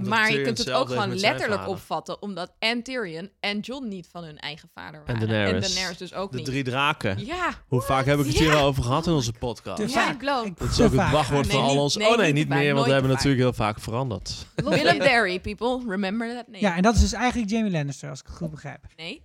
Maar 0.08 0.32
je 0.32 0.42
kunt 0.42 0.58
het 0.58 0.70
ook 0.70 0.88
gewoon 0.88 1.18
letterlijk 1.18 1.68
opvatten, 1.68 2.22
omdat 2.22 2.52
en 2.58 2.82
Tyrion 2.82 3.30
en 3.40 3.60
John 3.60 3.88
niet 3.88 4.08
van 4.10 4.24
hun 4.24 4.38
eigen 4.38 4.68
vader 4.74 5.00
En 5.00 5.06
waren. 5.14 5.28
Daenerys. 5.28 5.68
En 5.68 5.74
Daenerys 5.74 5.98
dus 5.98 6.14
ook 6.14 6.30
De 6.30 6.36
niet. 6.36 6.46
drie 6.46 6.64
draken. 6.64 7.24
Ja, 7.26 7.50
Hoe 7.68 7.80
vaak 7.80 8.04
heb 8.06 8.18
ik 8.18 8.26
het 8.26 8.38
hier 8.38 8.50
Ja. 8.52 8.58
al 8.58 8.66
over 8.66 8.82
gehad 8.82 9.06
in 9.06 9.12
onze 9.12 9.32
podcast? 9.32 9.76
Te 9.76 9.82
Mind 9.82 9.94
vaak. 9.96 10.18
blown. 10.18 10.46
Ik- 10.46 10.58
Dat 10.58 10.68
is 10.70 10.80
ook 10.80 10.90
het 10.92 11.00
vaak. 11.00 11.12
wachtwoord 11.12 11.46
Nee, 11.46 11.56
van 11.56 11.62
al 11.64 11.70
niet- 11.70 11.78
ons. 11.80 11.96
nee, 11.96 12.08
oh 12.08 12.16
nee, 12.16 12.26
niet 12.26 12.34
niet 12.34 12.46
te 12.46 12.52
vaak, 12.52 12.62
meer, 12.62 12.74
want 12.74 12.86
we 12.86 12.92
hebben 12.92 13.10
natuurlijk 13.10 13.42
heel 13.42 13.52
vaak 13.52 13.80
veranderd. 13.80 14.46
Willem 14.54 14.98
Derry, 14.98 15.40
people. 15.40 15.80
Remember 15.88 16.34
that 16.34 16.46
name. 16.46 16.60
Ja, 16.60 16.76
en 16.76 16.82
dat 16.82 16.94
is 16.94 17.00
dus 17.00 17.12
eigenlijk 17.12 17.50
Jamie 17.50 17.70
Lannister, 17.70 18.10
als 18.10 18.20
ik 18.20 18.26
het 18.26 18.36
goed 18.36 18.50
begrijp. 18.50 18.84
Nee, 18.96 19.22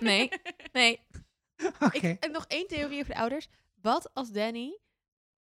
nee, 0.00 0.28
nee. 0.72 1.00
Oké. 1.86 1.96
Ik 2.08 2.16
heb 2.20 2.32
nog 2.32 2.44
één 2.48 2.66
theorie 2.66 3.00
over 3.00 3.14
de 3.14 3.20
ouders. 3.20 3.48
Wat 3.82 4.10
als 4.14 4.30
Danny, 4.30 4.78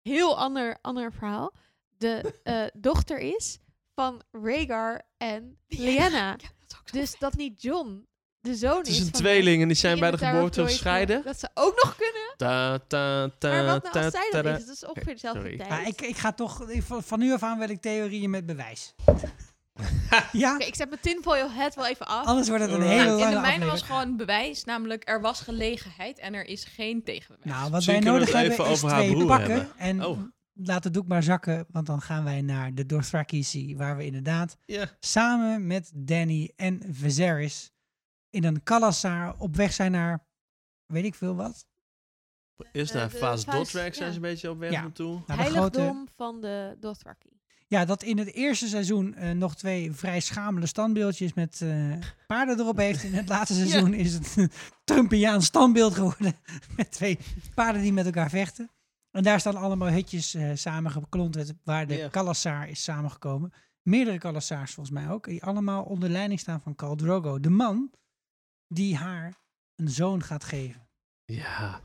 heel 0.03 0.38
ander, 0.38 0.79
ander 0.83 1.12
verhaal, 1.12 1.53
de 1.99 2.35
eh, 2.43 2.62
dochter 2.73 3.19
is 3.19 3.59
van 3.99 4.23
Rhaegar 4.33 5.03
en 5.17 5.59
Lyanna. 5.69 6.37
Dus 6.93 7.19
dat 7.19 7.37
niet 7.37 7.63
John 7.63 8.07
de 8.41 8.55
zoon 8.55 8.79
Het 8.79 8.87
is. 8.87 8.93
is 8.95 8.99
een 8.99 9.11
van 9.11 9.21
tweeling 9.21 9.63
en 9.63 9.69
die 9.69 9.77
zijn 9.77 9.99
bij 10.01 10.11
de 10.11 10.19
geboorte 10.19 10.63
is 10.63 10.69
gescheiden. 10.71 11.23
Dat 11.25 11.39
zou 11.39 11.53
ook 11.55 11.83
nog 11.83 11.97
kunnen. 11.97 12.35
Ta, 12.37 12.79
ta, 12.79 13.31
ta, 13.39 13.49
Maar 13.49 13.65
wat 13.65 13.93
nou 13.93 14.05
als 14.05 14.15
zij 14.15 14.43
dat 14.43 14.45
is? 14.59 14.67
Dat 14.67 14.75
is 14.75 14.85
ongeveer 14.87 15.13
dezelfde 15.13 15.41
sorry. 15.41 15.57
tijd. 15.57 15.69
Ja, 15.69 15.87
ik, 15.87 16.01
ik 16.01 16.17
ga 16.17 16.33
toch, 16.33 16.69
ik- 16.71 16.83
van, 16.83 17.19
nu 17.19 17.33
af 17.33 17.43
aan 17.43 17.59
wil 17.59 17.69
ik 17.71 17.81
theorieën 17.81 18.31
met 18.31 18.47
bewijs. 18.47 18.95
ja, 20.33 20.55
Oké, 20.55 20.65
ik 20.65 20.75
zet 20.75 20.89
mijn 20.89 21.01
tinfoil 21.01 21.51
hat 21.51 21.75
wel 21.75 21.87
even 21.87 22.07
af. 22.07 22.27
anders 22.27 22.49
wordt 22.49 22.63
het 22.65 22.73
een 22.73 22.83
hele 22.83 23.05
Nou, 23.05 23.13
in 23.13 23.19
lange 23.19 23.35
de 23.35 23.41
mijne 23.41 23.65
was 23.67 23.83
gewoon 23.83 24.17
bewijs, 24.17 24.65
namelijk 24.65 25.09
er 25.09 25.21
was 25.21 25.41
gelegenheid 25.41 26.19
en 26.19 26.35
er 26.35 26.45
is 26.47 26.65
geen 26.65 27.05
tegenbewijs. 27.05 27.51
Nou, 27.51 27.63
wat 27.63 27.71
Misschien 27.73 28.03
wij 28.03 28.13
nodig 28.13 28.27
het 28.29 28.37
hebben 28.37 28.53
even 28.53 28.65
is 28.65 28.71
over 28.71 28.89
haar 28.91 28.99
twee 29.03 29.13
broer 29.15 29.27
pakken. 29.27 29.51
hebben. 29.51 29.73
En 29.77 30.05
Oh. 30.05 30.19
Laat 30.64 30.85
het 30.85 30.94
doek 30.94 31.07
maar 31.09 31.23
zakken, 31.23 31.66
want 31.71 31.87
dan 31.87 32.01
gaan 32.03 32.25
wij 32.25 32.40
naar 32.42 32.75
de 32.75 32.87
Dothraki 32.87 33.42
Sea, 33.42 33.77
waar 33.77 33.97
we 33.97 34.05
inderdaad 34.05 34.57
Ja. 34.66 34.90
samen 35.01 35.66
met 35.66 35.90
Danny 35.94 36.53
en 36.57 36.81
Viserys 36.90 37.71
in 38.31 38.44
een 38.44 38.62
Kalasar 38.62 39.35
op 39.38 39.57
weg 39.57 39.73
zijn 39.73 39.92
naar, 39.92 40.27
weet 40.87 41.05
ik 41.05 41.14
veel 41.14 41.35
wat, 41.35 41.66
Eerst 42.73 42.94
Eh, 42.94 43.01
naar 43.01 43.11
Fase 43.11 43.44
Fase- 43.44 43.51
Dothraki 43.59 43.94
zijn 43.94 44.11
ze 44.11 44.16
een 44.16 44.23
beetje 44.23 44.51
op 44.51 44.59
weg 44.59 44.71
Ja. 44.71 44.81
naartoe. 44.81 45.21
naar 45.27 45.37
de 45.37 45.42
grote... 45.42 45.79
Heiligdom 45.81 46.09
van 46.16 46.40
de 46.40 46.77
Dothraki. 46.81 47.29
Ja, 47.66 47.85
dat 47.85 48.03
in 48.03 48.18
het 48.18 48.33
eerste 48.33 48.68
seizoen 48.68 49.14
eh, 49.14 49.31
nog 49.31 49.57
twee 49.57 49.92
vrij 49.92 50.21
schamele 50.21 50.66
standbeeldjes 50.66 51.35
met 51.35 51.61
eh, 51.62 51.92
paarden 52.27 52.59
erop 52.59 52.77
heeft. 52.77 53.03
In 53.03 53.14
het 53.14 53.29
laatste 53.35 53.55
seizoen 53.55 53.94
is 53.94 54.12
het 54.14 54.37
een 54.37 54.51
Trumpiaans 54.85 55.44
standbeeld 55.47 55.94
geworden. 55.94 56.37
Met 56.77 56.90
twee 56.92 57.18
paarden 57.55 57.83
die 57.83 57.92
met 57.92 58.05
elkaar 58.07 58.31
vechten. 58.31 58.71
En 59.11 59.23
daar 59.23 59.40
staan 59.40 59.57
allemaal 59.57 59.88
hutjes 59.90 60.35
eh 60.35 60.51
samengeklonterd 60.55 61.55
waar 61.64 61.87
de. 61.87 62.09
Kalasar 62.11 62.68
is 62.68 62.83
samengekomen. 62.85 63.53
Meerdere 63.83 64.18
Kalasars 64.18 64.73
volgens 64.75 64.94
mij 64.99 65.11
ook. 65.11 65.25
Die 65.25 65.42
allemaal 65.44 65.83
onder 65.85 66.09
leiding 66.09 66.40
staan 66.40 66.61
van 66.61 66.75
Khal 66.75 66.94
Drogo. 66.94 67.40
De 67.40 67.51
man 67.51 67.90
die 68.68 68.97
haar 68.97 69.35
een 69.77 69.88
zoon 69.88 70.23
gaat 70.23 70.44
geven. 70.44 70.88
Ja, 71.25 71.81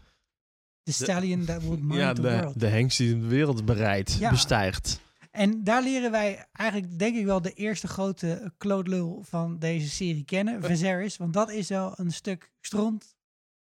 The 0.84 0.94
stallion 0.94 1.46
that 1.46 1.62
would 1.64 1.82
mind 1.90 2.00
ja 2.00 2.14
the 2.14 2.22
de, 2.22 2.38
world. 2.40 2.60
de 2.60 2.68
hengst 2.68 2.98
die 2.98 3.20
de 3.20 3.28
wereld 3.28 3.66
bereidt, 3.66 4.14
Ja. 4.14 4.30
bestijgt. 4.30 5.02
En 5.32 5.64
daar 5.64 5.84
leren 5.84 6.12
wij 6.12 6.46
eigenlijk, 6.52 7.00
denk 7.00 7.16
ik 7.16 7.26
wel, 7.26 7.42
de 7.42 7.54
eerste 7.54 7.88
grote 7.88 8.54
klootlul 8.58 9.22
van 9.24 9.60
deze 9.60 9.90
serie 9.90 10.24
kennen. 10.26 10.62
Viserys. 10.64 11.18
Want 11.18 11.34
dat 11.34 11.52
is 11.52 11.70
wel 11.70 11.94
een 12.00 12.12
stuk 12.12 12.52
stront. 12.62 13.16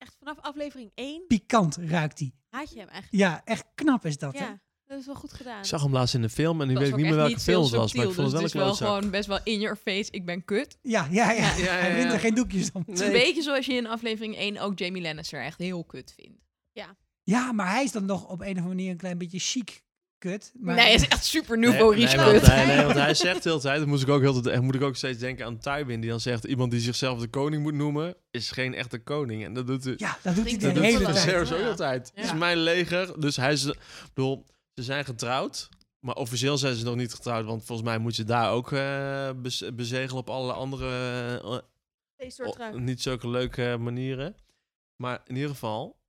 Echt 0.00 0.16
vanaf 0.18 0.38
aflevering 0.40 0.90
1 0.94 1.26
Pikant 1.26 1.76
ruikt 1.76 2.18
die. 2.18 2.34
haat 2.48 2.72
je 2.72 2.78
hem 2.78 2.88
eigenlijk. 2.88 3.22
Ja, 3.24 3.42
echt 3.44 3.64
knap 3.74 4.04
is 4.06 4.18
dat, 4.18 4.38
hè? 4.38 4.44
Ja, 4.44 4.60
dat 4.84 4.98
is 4.98 5.06
wel 5.06 5.14
goed 5.14 5.32
gedaan. 5.32 5.58
Ik 5.58 5.64
zag 5.64 5.82
hem 5.82 5.92
laatst 5.92 6.14
in 6.14 6.22
de 6.22 6.28
film 6.28 6.60
en 6.60 6.66
nu 6.66 6.72
Dat 6.72 6.82
weet 6.82 6.92
ik 6.92 6.96
niet 6.96 7.06
meer 7.06 7.18
echt 7.18 7.22
welke 7.26 7.40
film 7.40 7.62
het 7.62 7.70
was, 7.72 7.94
maar 7.94 8.06
ik 8.06 8.12
vond 8.12 8.26
het 8.26 8.32
wel 8.32 8.42
dus 8.42 8.54
een 8.54 8.60
het 8.60 8.72
is 8.72 8.78
wel 8.80 8.88
gewoon 8.94 9.10
best 9.10 9.26
wel 9.28 9.40
in 9.44 9.60
your 9.60 9.76
face, 9.76 10.10
ik 10.10 10.24
ben 10.24 10.44
kut. 10.44 10.78
Ja, 10.82 11.08
ja, 11.10 11.30
ja. 11.30 11.40
Ja, 11.40 11.56
ja, 11.56 11.72
Hij 11.72 11.88
ja. 11.90 11.94
wint 11.96 12.12
er 12.12 12.18
geen 12.18 12.34
doekjes 12.34 12.72
om. 12.72 12.82
Het 12.86 13.00
is 13.00 13.06
een 13.06 13.12
beetje 13.12 13.42
zoals 13.42 13.66
je 13.66 13.72
in 13.72 13.86
aflevering 13.86 14.36
1 14.36 14.58
ook 14.58 14.78
Jamie 14.78 15.02
Lannister 15.02 15.42
echt 15.44 15.58
heel 15.58 15.84
kut 15.84 16.12
vindt. 16.16 16.38
Ja, 17.22 17.52
maar 17.52 17.70
hij 17.70 17.84
is 17.84 17.92
dan 17.92 18.04
nog 18.04 18.22
op 18.28 18.40
een 18.40 18.46
of 18.46 18.46
andere 18.48 18.68
manier 18.68 18.90
een 18.90 18.96
klein 18.96 19.18
beetje 19.18 19.38
chic 19.38 19.82
kut. 20.20 20.52
Maar 20.60 20.74
nee, 20.74 20.84
hij 20.84 20.94
is 20.94 21.08
echt 21.08 21.24
super 21.24 21.58
Nee, 21.58 21.68
nouveau 21.70 21.94
nee, 21.96 22.04
riche 22.04 22.16
want 22.16 22.40
hij, 22.46 22.66
nee, 22.66 22.84
want 22.84 22.96
hij 22.98 23.14
zegt 23.14 23.42
de 23.42 23.48
hele 23.48 23.60
tijd, 23.60 23.78
dat 23.78 23.86
moet 23.88 24.02
ik 24.02 24.08
ook, 24.08 24.20
heel, 24.20 24.40
tijd- 24.40 24.62
moet 24.62 24.74
ik 24.74 24.82
ook 24.82 24.96
steeds 24.96 25.18
denken 25.18 25.46
aan 25.46 25.58
Tywin, 25.58 26.00
die 26.00 26.10
dan 26.10 26.20
zegt, 26.20 26.44
iemand 26.44 26.70
die 26.70 26.80
zichzelf 26.80 27.20
de 27.20 27.28
koning 27.28 27.62
moet 27.62 27.74
noemen, 27.74 28.16
is 28.30 28.50
geen 28.50 28.74
echte 28.74 28.98
koning. 28.98 29.44
En 29.44 29.52
dat 29.54 29.66
doet 29.66 29.84
hij, 29.84 29.94
Ja, 29.96 30.18
dat 30.22 30.34
doet 30.34 30.50
hij 30.50 30.58
Dat 30.58 30.74
de 30.74 30.80
hele 30.80 31.04
tijd. 31.04 31.18
Viserys 31.18 31.52
ook 31.52 31.58
Ja. 31.60 31.68
altijd. 31.68 32.12
Het 32.14 32.24
is 32.24 32.34
mijn 32.34 32.56
leger, 32.58 33.20
dus 33.20 33.36
hij 33.36 33.52
is, 33.52 33.64
bedoel, 34.14 34.46
ze 34.74 34.82
zijn 34.82 35.04
getrouwd. 35.04 35.68
Maar 36.00 36.14
officieel 36.14 36.58
zijn 36.58 36.74
ze 36.74 36.84
nog 36.84 36.96
niet 36.96 37.14
getrouwd, 37.14 37.44
want 37.44 37.64
volgens 37.64 37.88
mij 37.88 37.98
moet 37.98 38.16
je 38.16 38.24
daar 38.24 38.50
ook 38.52 38.72
eh, 38.72 39.30
bez- 39.36 39.64
bezegelen 39.74 40.16
op 40.20 40.30
alle 40.30 40.52
andere 40.52 40.88
eh, 41.42 41.60
Oh, 42.46 42.74
niet 42.74 43.02
zulke 43.02 43.28
leuke 43.28 43.76
manieren. 43.80 44.34
Maar 44.96 45.20
in 45.26 45.34
ieder 45.34 45.50
geval, 45.50 45.99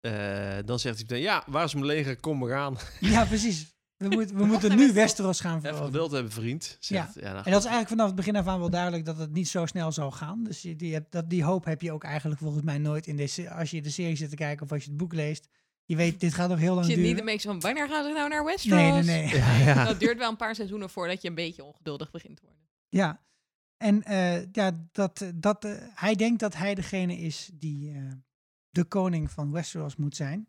eh, 0.00 0.56
dan 0.64 0.78
zegt 0.78 0.96
hij 0.96 1.04
meteen, 1.08 1.22
ja, 1.22 1.42
waar 1.46 1.64
is 1.64 1.74
mijn 1.74 1.86
leger? 1.86 2.20
Kom 2.20 2.38
maar 2.38 2.54
aan. 2.54 2.76
Ja, 3.00 3.24
precies. 3.24 3.78
We, 3.96 4.08
moeten 4.08 4.36
we 4.36 4.44
moeten 4.44 4.76
nu 4.76 4.92
Westeros. 4.92 5.40
Gaan 5.40 5.50
Even 5.50 5.62
veroveren. 5.62 5.92
geduld 5.92 6.10
hebben, 6.10 6.32
vriend. 6.32 6.76
Zegt, 6.80 7.14
ja. 7.14 7.20
nou, 7.20 7.36
En 7.36 7.52
dat 7.52 7.60
is 7.60 7.66
eigenlijk 7.68 7.88
vanaf 7.88 8.06
het 8.06 8.14
begin 8.14 8.36
af 8.36 8.46
aan 8.46 8.58
wel 8.58 8.70
duidelijk 8.70 9.04
dat 9.04 9.18
het 9.18 9.32
niet 9.32 9.48
zo 9.48 9.66
snel 9.66 9.92
zal 9.92 10.10
gaan. 10.10 10.44
Dus 10.44 10.62
je, 10.62 10.76
die, 10.76 10.92
hebt, 10.92 11.12
dat, 11.12 11.30
die 11.30 11.44
hoop 11.44 11.64
heb 11.64 11.82
je 11.82 11.92
ook 11.92 12.04
eigenlijk 12.04 12.40
volgens 12.40 12.62
mij 12.62 12.78
nooit 12.78 13.06
in 13.06 13.16
deze, 13.16 13.50
als 13.50 13.70
je 13.70 13.82
de 13.82 13.90
serie 13.90 14.16
zit 14.16 14.30
te 14.30 14.36
kijken 14.36 14.64
of 14.64 14.72
als 14.72 14.82
je 14.82 14.88
het 14.88 14.98
boek 14.98 15.12
leest. 15.12 15.48
Je 15.84 15.96
weet, 15.96 16.20
dit 16.20 16.34
gaat 16.34 16.48
nog 16.48 16.58
heel 16.58 16.74
lang 16.74 16.86
Je 16.86 16.92
zit 16.92 17.00
niet 17.00 17.10
duren. 17.10 17.20
een 17.20 17.32
beetje 17.32 17.48
van, 17.48 17.60
wanneer 17.60 17.88
gaan 17.88 18.04
ze 18.04 18.12
nou 18.12 18.28
naar 18.28 18.44
Westeros? 18.44 18.78
Nee, 18.80 18.92
nee, 18.92 19.24
nee. 19.32 19.36
ja, 19.36 19.56
ja. 19.56 19.84
Dat 19.84 20.00
duurt 20.00 20.18
wel 20.18 20.30
een 20.30 20.36
paar 20.36 20.54
seizoenen 20.54 20.90
voordat 20.90 21.22
je 21.22 21.28
een 21.28 21.34
beetje 21.34 21.64
ongeduldig 21.64 22.10
begint 22.10 22.36
te 22.36 22.42
worden. 22.42 22.64
Ja, 22.88 23.20
en 23.76 24.02
eh, 24.02 24.52
ja, 24.52 24.88
dat, 24.92 25.24
dat, 25.34 25.64
eh, 25.64 25.72
hij 25.94 26.14
denkt 26.14 26.40
dat 26.40 26.56
hij 26.56 26.74
degene 26.74 27.16
is 27.16 27.50
die 27.54 27.90
eh, 27.90 28.02
de 28.70 28.84
koning 28.84 29.30
van 29.30 29.52
Westeros 29.52 29.96
moet 29.96 30.16
zijn. 30.16 30.48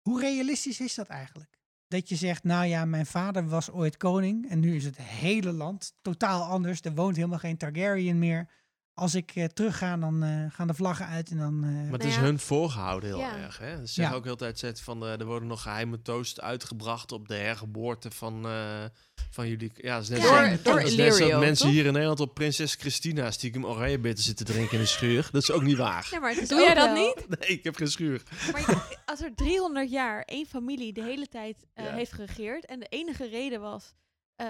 Hoe 0.00 0.20
realistisch 0.20 0.80
is 0.80 0.94
dat 0.94 1.08
eigenlijk? 1.08 1.58
Dat 1.88 2.08
je 2.08 2.16
zegt, 2.16 2.44
nou 2.44 2.66
ja, 2.66 2.84
mijn 2.84 3.06
vader 3.06 3.48
was 3.48 3.70
ooit 3.70 3.96
koning 3.96 4.48
en 4.50 4.60
nu 4.60 4.74
is 4.74 4.84
het 4.84 4.96
hele 4.96 5.52
land 5.52 5.94
totaal 6.02 6.44
anders. 6.44 6.80
Er 6.80 6.94
woont 6.94 7.16
helemaal 7.16 7.38
geen 7.38 7.56
Targaryen 7.56 8.18
meer. 8.18 8.48
Als 8.94 9.14
ik 9.14 9.30
eh, 9.34 9.44
terug 9.44 9.78
ga, 9.78 9.96
dan 9.96 10.22
eh, 10.22 10.44
gaan 10.48 10.66
de 10.66 10.74
vlaggen 10.74 11.06
uit 11.06 11.30
en 11.30 11.36
dan... 11.38 11.64
eh, 11.64 11.70
Maar 11.70 11.82
het 11.92 12.00
Nou 12.02 12.08
is 12.10 12.16
hun 12.16 12.38
voorgehouden 12.38 13.08
heel 13.08 13.18
Ja. 13.18 13.36
erg. 13.36 13.58
Hè? 13.58 13.76
Ze 13.76 13.86
zeggen 13.92 14.14
Ja. 14.14 14.18
ook 14.18 14.24
heel 14.24 14.36
tijd 14.36 14.58
zet 14.58 14.80
van, 14.80 15.04
eh, 15.04 15.20
er 15.20 15.24
worden 15.26 15.48
nog 15.48 15.62
geheime 15.62 16.02
toasts 16.02 16.40
uitgebracht 16.40 17.12
op 17.12 17.28
de 17.28 17.34
hergeboorte 17.34 18.10
van, 18.10 18.46
eh, 18.46 18.84
van 19.30 19.48
jullie. 19.48 19.70
Ja, 19.74 19.94
dat 19.94 20.02
is 20.02 20.08
net 20.08 20.18
Ja. 20.18 20.24
zo- 20.26 20.34
Door- 20.34 20.48
dat 20.50 20.64
door 20.64 20.80
is 20.80 20.96
net 20.96 21.04
zo 21.06 21.08
dat 21.08 21.18
Illyrio, 21.18 21.38
mensen 21.38 21.64
toch? 21.66 21.74
hier 21.74 21.84
in 21.86 21.92
Nederland 21.92 22.20
op 22.20 22.34
prinses 22.34 22.74
Christina 22.74 23.30
stiekem 23.30 23.64
oranjebitten 23.64 24.24
zitten 24.24 24.46
drinken 24.46 24.72
in 24.74 24.80
de 24.80 24.86
schuur. 24.86 25.28
Dat 25.32 25.42
is 25.42 25.50
ook 25.50 25.62
niet 25.62 25.76
waar. 25.76 26.08
Ja, 26.10 26.18
maar 26.20 26.34
het 26.34 26.48
Doe 26.48 26.60
jij 26.60 26.74
dat 26.74 26.84
wel- 26.92 27.04
niet? 27.06 27.38
Nee, 27.38 27.48
ik 27.48 27.64
heb 27.64 27.76
geen 27.76 27.90
schuur. 27.90 28.22
Maar 28.52 28.64
als 29.04 29.20
er 29.20 29.34
300 29.34 29.90
jaar 29.90 30.22
één 30.22 30.46
familie 30.46 30.92
de 30.92 31.02
hele 31.02 31.28
tijd 31.28 31.64
eh, 31.74 31.84
Ja. 31.84 31.92
heeft 31.92 32.12
geregeerd 32.12 32.66
en 32.66 32.78
de 32.80 32.86
enige 32.88 33.28
reden 33.28 33.60
was 33.60 33.94
eh, 34.36 34.46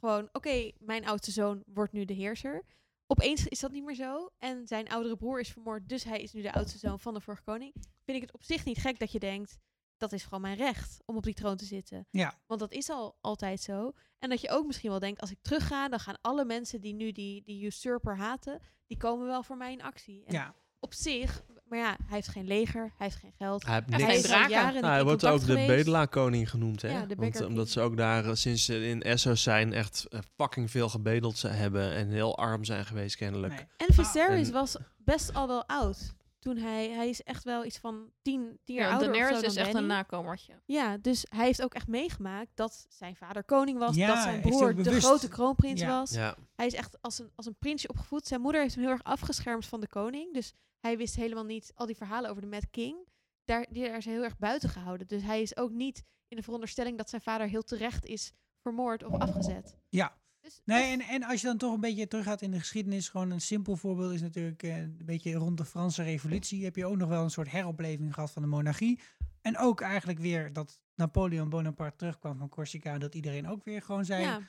gewoon, 0.00 0.28
oké, 0.32 0.70
mijn 0.78 1.06
oudste 1.06 1.30
zoon 1.30 1.62
wordt 1.66 1.92
nu 1.92 2.04
de 2.04 2.14
heerser. 2.14 2.62
Opeens 3.10 3.46
is 3.46 3.60
dat 3.60 3.72
niet 3.72 3.84
meer 3.84 3.94
zo 3.94 4.30
en 4.38 4.66
zijn 4.66 4.88
oudere 4.88 5.16
broer 5.16 5.40
is 5.40 5.48
vermoord, 5.48 5.88
dus 5.88 6.04
hij 6.04 6.20
is 6.20 6.32
nu 6.32 6.42
de 6.42 6.52
oudste 6.52 6.78
zoon 6.78 7.00
van 7.00 7.14
de 7.14 7.20
vorige 7.20 7.42
koning. 7.42 7.72
Vind 8.04 8.16
ik 8.16 8.22
het 8.22 8.32
op 8.32 8.42
zich 8.42 8.64
niet 8.64 8.78
gek 8.78 8.98
dat 8.98 9.12
je 9.12 9.18
denkt, 9.18 9.58
dat 9.96 10.12
is 10.12 10.22
gewoon 10.22 10.40
mijn 10.40 10.56
recht 10.56 11.02
om 11.04 11.16
op 11.16 11.22
die 11.22 11.34
troon 11.34 11.56
te 11.56 11.64
zitten. 11.64 12.06
Ja. 12.10 12.40
Want 12.46 12.60
dat 12.60 12.72
is 12.72 12.90
al 12.90 13.16
altijd 13.20 13.60
zo. 13.60 13.92
En 14.18 14.28
dat 14.28 14.40
je 14.40 14.50
ook 14.50 14.66
misschien 14.66 14.90
wel 14.90 14.98
denkt, 14.98 15.20
als 15.20 15.30
ik 15.30 15.38
terugga, 15.42 15.88
dan 15.88 16.00
gaan 16.00 16.20
alle 16.20 16.44
mensen 16.44 16.80
die 16.80 16.94
nu 16.94 17.12
die, 17.12 17.42
die 17.42 17.64
usurper 17.66 18.16
haten, 18.16 18.62
die 18.86 18.96
komen 18.96 19.26
wel 19.26 19.42
voor 19.42 19.56
mij 19.56 19.72
in 19.72 19.82
actie. 19.82 20.24
En 20.24 20.32
ja. 20.32 20.54
op 20.78 20.94
zich, 20.94 21.44
maar 21.70 21.78
ja, 21.78 21.86
hij 22.06 22.16
heeft 22.16 22.28
geen 22.28 22.46
leger, 22.46 22.80
hij 22.82 23.06
heeft 23.06 23.16
geen 23.16 23.32
geld. 23.38 23.66
Hij 23.66 23.74
heeft 23.74 23.86
Hij 23.88 23.98
niks. 23.98 24.12
heeft 24.12 24.24
is 24.24 24.30
al 24.30 24.36
draken. 24.36 24.50
jaren 24.56 24.72
niet 24.72 24.80
Nou, 24.82 24.94
hij 24.94 25.04
wordt 25.04 25.26
ook 25.26 25.40
de 25.40 25.46
geweest. 25.46 25.66
bedelaarkoning 25.66 26.50
genoemd, 26.50 26.82
hè? 26.82 26.88
Ja, 26.88 27.06
de 27.06 27.14
Want, 27.14 27.44
omdat 27.44 27.68
ze 27.68 27.80
ook 27.80 27.96
daar, 27.96 28.24
eh, 28.24 28.34
sinds 28.34 28.64
ze 28.64 28.86
in 28.88 29.02
Essos 29.02 29.42
zijn, 29.42 29.72
echt 29.72 30.06
eh, 30.10 30.20
fucking 30.36 30.70
veel 30.70 30.88
gebedeld 30.88 31.38
ze 31.38 31.48
hebben 31.48 31.92
en 31.94 32.08
heel 32.08 32.36
arm 32.38 32.64
zijn 32.64 32.84
geweest 32.86 33.16
kennelijk. 33.16 33.52
Nee. 33.52 33.66
En 33.88 33.94
Viserys 33.94 34.50
was 34.50 34.76
best 35.04 35.34
al 35.34 35.46
wel 35.46 35.64
oud. 35.66 36.14
Toen 36.40 36.56
hij, 36.56 36.90
hij 36.90 37.08
is 37.08 37.22
echt 37.22 37.44
wel 37.44 37.64
iets 37.64 37.78
van 37.78 38.10
tien, 38.22 38.58
tien 38.64 38.74
jaar 38.76 38.84
Ja, 38.86 38.90
ouder 38.90 39.08
of 39.08 39.14
Daenerys 39.16 39.36
zo 39.36 39.42
dan 39.46 39.50
is 39.50 39.56
echt 39.56 39.74
een 39.74 39.86
nakomertje. 39.86 40.60
Ja, 40.64 40.96
dus 40.98 41.26
hij 41.28 41.44
heeft 41.44 41.62
ook 41.62 41.74
echt 41.74 41.86
meegemaakt 41.86 42.50
dat 42.54 42.86
zijn 42.88 43.16
vader 43.16 43.44
koning 43.44 43.78
was. 43.78 43.96
Ja, 43.96 44.06
dat 44.06 44.22
zijn 44.22 44.40
broer 44.40 44.74
de 44.74 45.00
grote 45.00 45.28
kroonprins 45.28 45.80
Ja. 45.80 45.98
was. 45.98 46.10
Ja. 46.10 46.36
Hij 46.54 46.66
is 46.66 46.74
echt 46.74 47.02
als 47.02 47.18
een, 47.18 47.30
als 47.34 47.46
een 47.46 47.56
prinsje 47.58 47.88
opgevoed. 47.88 48.26
Zijn 48.26 48.40
moeder 48.40 48.60
heeft 48.60 48.74
hem 48.74 48.84
heel 48.84 48.92
erg 48.92 49.02
afgeschermd 49.02 49.66
van 49.66 49.80
de 49.80 49.88
koning. 49.88 50.34
Dus 50.34 50.52
hij 50.80 50.96
wist 50.96 51.14
helemaal 51.16 51.44
niet 51.44 51.72
al 51.74 51.86
die 51.86 51.96
verhalen 51.96 52.30
over 52.30 52.42
de 52.42 52.48
Mad 52.48 52.70
King. 52.70 53.08
Daar, 53.44 53.66
die 53.70 53.84
daar 53.84 53.96
is 53.96 54.04
hij 54.04 54.14
heel 54.14 54.22
erg 54.22 54.38
buiten 54.38 54.68
gehouden. 54.68 55.06
Dus 55.06 55.22
hij 55.22 55.42
is 55.42 55.56
ook 55.56 55.70
niet 55.70 56.02
in 56.28 56.36
de 56.36 56.42
veronderstelling 56.42 56.98
dat 56.98 57.10
zijn 57.10 57.22
vader 57.22 57.48
heel 57.48 57.62
terecht 57.62 58.04
is 58.06 58.32
vermoord 58.62 59.04
of 59.04 59.12
afgezet. 59.18 59.76
Ja. 59.88 60.18
Dus 60.50 60.60
Nee, 60.76 60.92
en, 60.92 61.00
en 61.00 61.22
als 61.22 61.40
je 61.40 61.46
dan 61.46 61.56
toch 61.56 61.74
een 61.74 61.80
beetje 61.80 62.08
teruggaat 62.08 62.42
in 62.42 62.50
de 62.50 62.58
geschiedenis, 62.58 63.08
gewoon 63.08 63.30
een 63.30 63.40
simpel 63.40 63.76
voorbeeld 63.76 64.12
is 64.12 64.20
natuurlijk 64.20 64.62
eh, 64.62 64.76
een 64.76 64.96
beetje 65.04 65.34
rond 65.34 65.58
de 65.58 65.64
Franse 65.64 66.02
revolutie 66.02 66.64
heb 66.64 66.76
je 66.76 66.86
ook 66.86 66.96
nog 66.96 67.08
wel 67.08 67.22
een 67.22 67.30
soort 67.30 67.50
heropleving 67.50 68.14
gehad 68.14 68.30
van 68.30 68.42
de 68.42 68.48
monarchie. 68.48 69.00
En 69.42 69.58
ook 69.58 69.80
eigenlijk 69.80 70.18
weer 70.18 70.52
dat 70.52 70.80
Napoleon 70.94 71.48
Bonaparte 71.48 71.96
terugkwam 71.96 72.38
van 72.38 72.48
Corsica. 72.48 72.98
Dat 72.98 73.14
iedereen 73.14 73.48
ook 73.48 73.64
weer 73.64 73.82
gewoon 73.82 74.04
zei, 74.04 74.22
ja, 74.22 74.40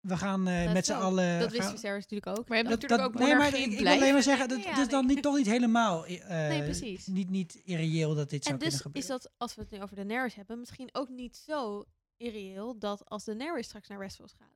we 0.00 0.16
gaan 0.16 0.48
eh, 0.48 0.72
met 0.72 0.86
z'n 0.86 0.92
allen... 0.92 1.38
Dat 1.40 1.50
wist 1.50 1.62
gaan- 1.62 1.72
Viserys 1.72 2.02
natuurlijk 2.02 2.38
ook. 2.38 2.48
Maar 2.48 2.58
je 2.58 2.64
hebt 2.64 2.80
dat, 2.80 2.90
natuurlijk 2.90 3.12
dat, 3.12 3.22
ook 3.22 3.26
nee, 3.28 3.36
maar 3.36 3.44
monarchie 3.44 3.72
ik, 3.72 3.78
ik 3.78 3.84
wil 3.84 3.92
alleen 3.94 4.12
maar 4.12 4.22
zeggen, 4.22 4.48
dat, 4.48 4.62
Ja, 4.62 4.70
dat 4.70 4.78
is 4.78 4.88
dan 4.88 5.06
niet, 5.06 5.22
toch 5.22 5.36
niet 5.36 5.46
helemaal 5.46 6.06
eh, 6.06 6.28
Nee, 6.28 6.62
precies. 6.62 7.06
Niet, 7.06 7.30
niet 7.30 7.60
irreëel 7.64 8.14
dat 8.14 8.30
dit 8.30 8.42
zou 8.44 8.54
En 8.54 8.60
kunnen 8.60 8.78
dus 8.78 8.80
gebeuren. 8.86 9.02
is 9.02 9.06
dat, 9.06 9.32
als 9.36 9.54
we 9.54 9.60
het 9.60 9.70
nu 9.70 9.82
over 9.82 9.96
Daenerys 9.96 10.34
hebben, 10.34 10.58
misschien 10.58 10.88
ook 10.92 11.08
niet 11.08 11.36
zo 11.36 11.84
irreëel 12.16 12.78
dat 12.78 13.08
als 13.08 13.24
Daenerys 13.24 13.66
straks 13.66 13.88
naar 13.88 13.98
Westeros 13.98 14.32
gaat 14.38 14.54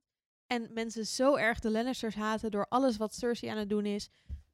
en 0.51 0.69
mensen 0.73 1.07
zo 1.07 1.37
erg 1.37 1.61
de 1.61 1.71
Lannisters 1.71 2.15
haten 2.15 2.51
door 2.51 2.67
alles 2.69 2.97
wat 2.97 3.15
Cersei 3.15 3.51
aan 3.51 3.59
het 3.59 3.69
doen 3.69 3.87
is, 3.87 4.09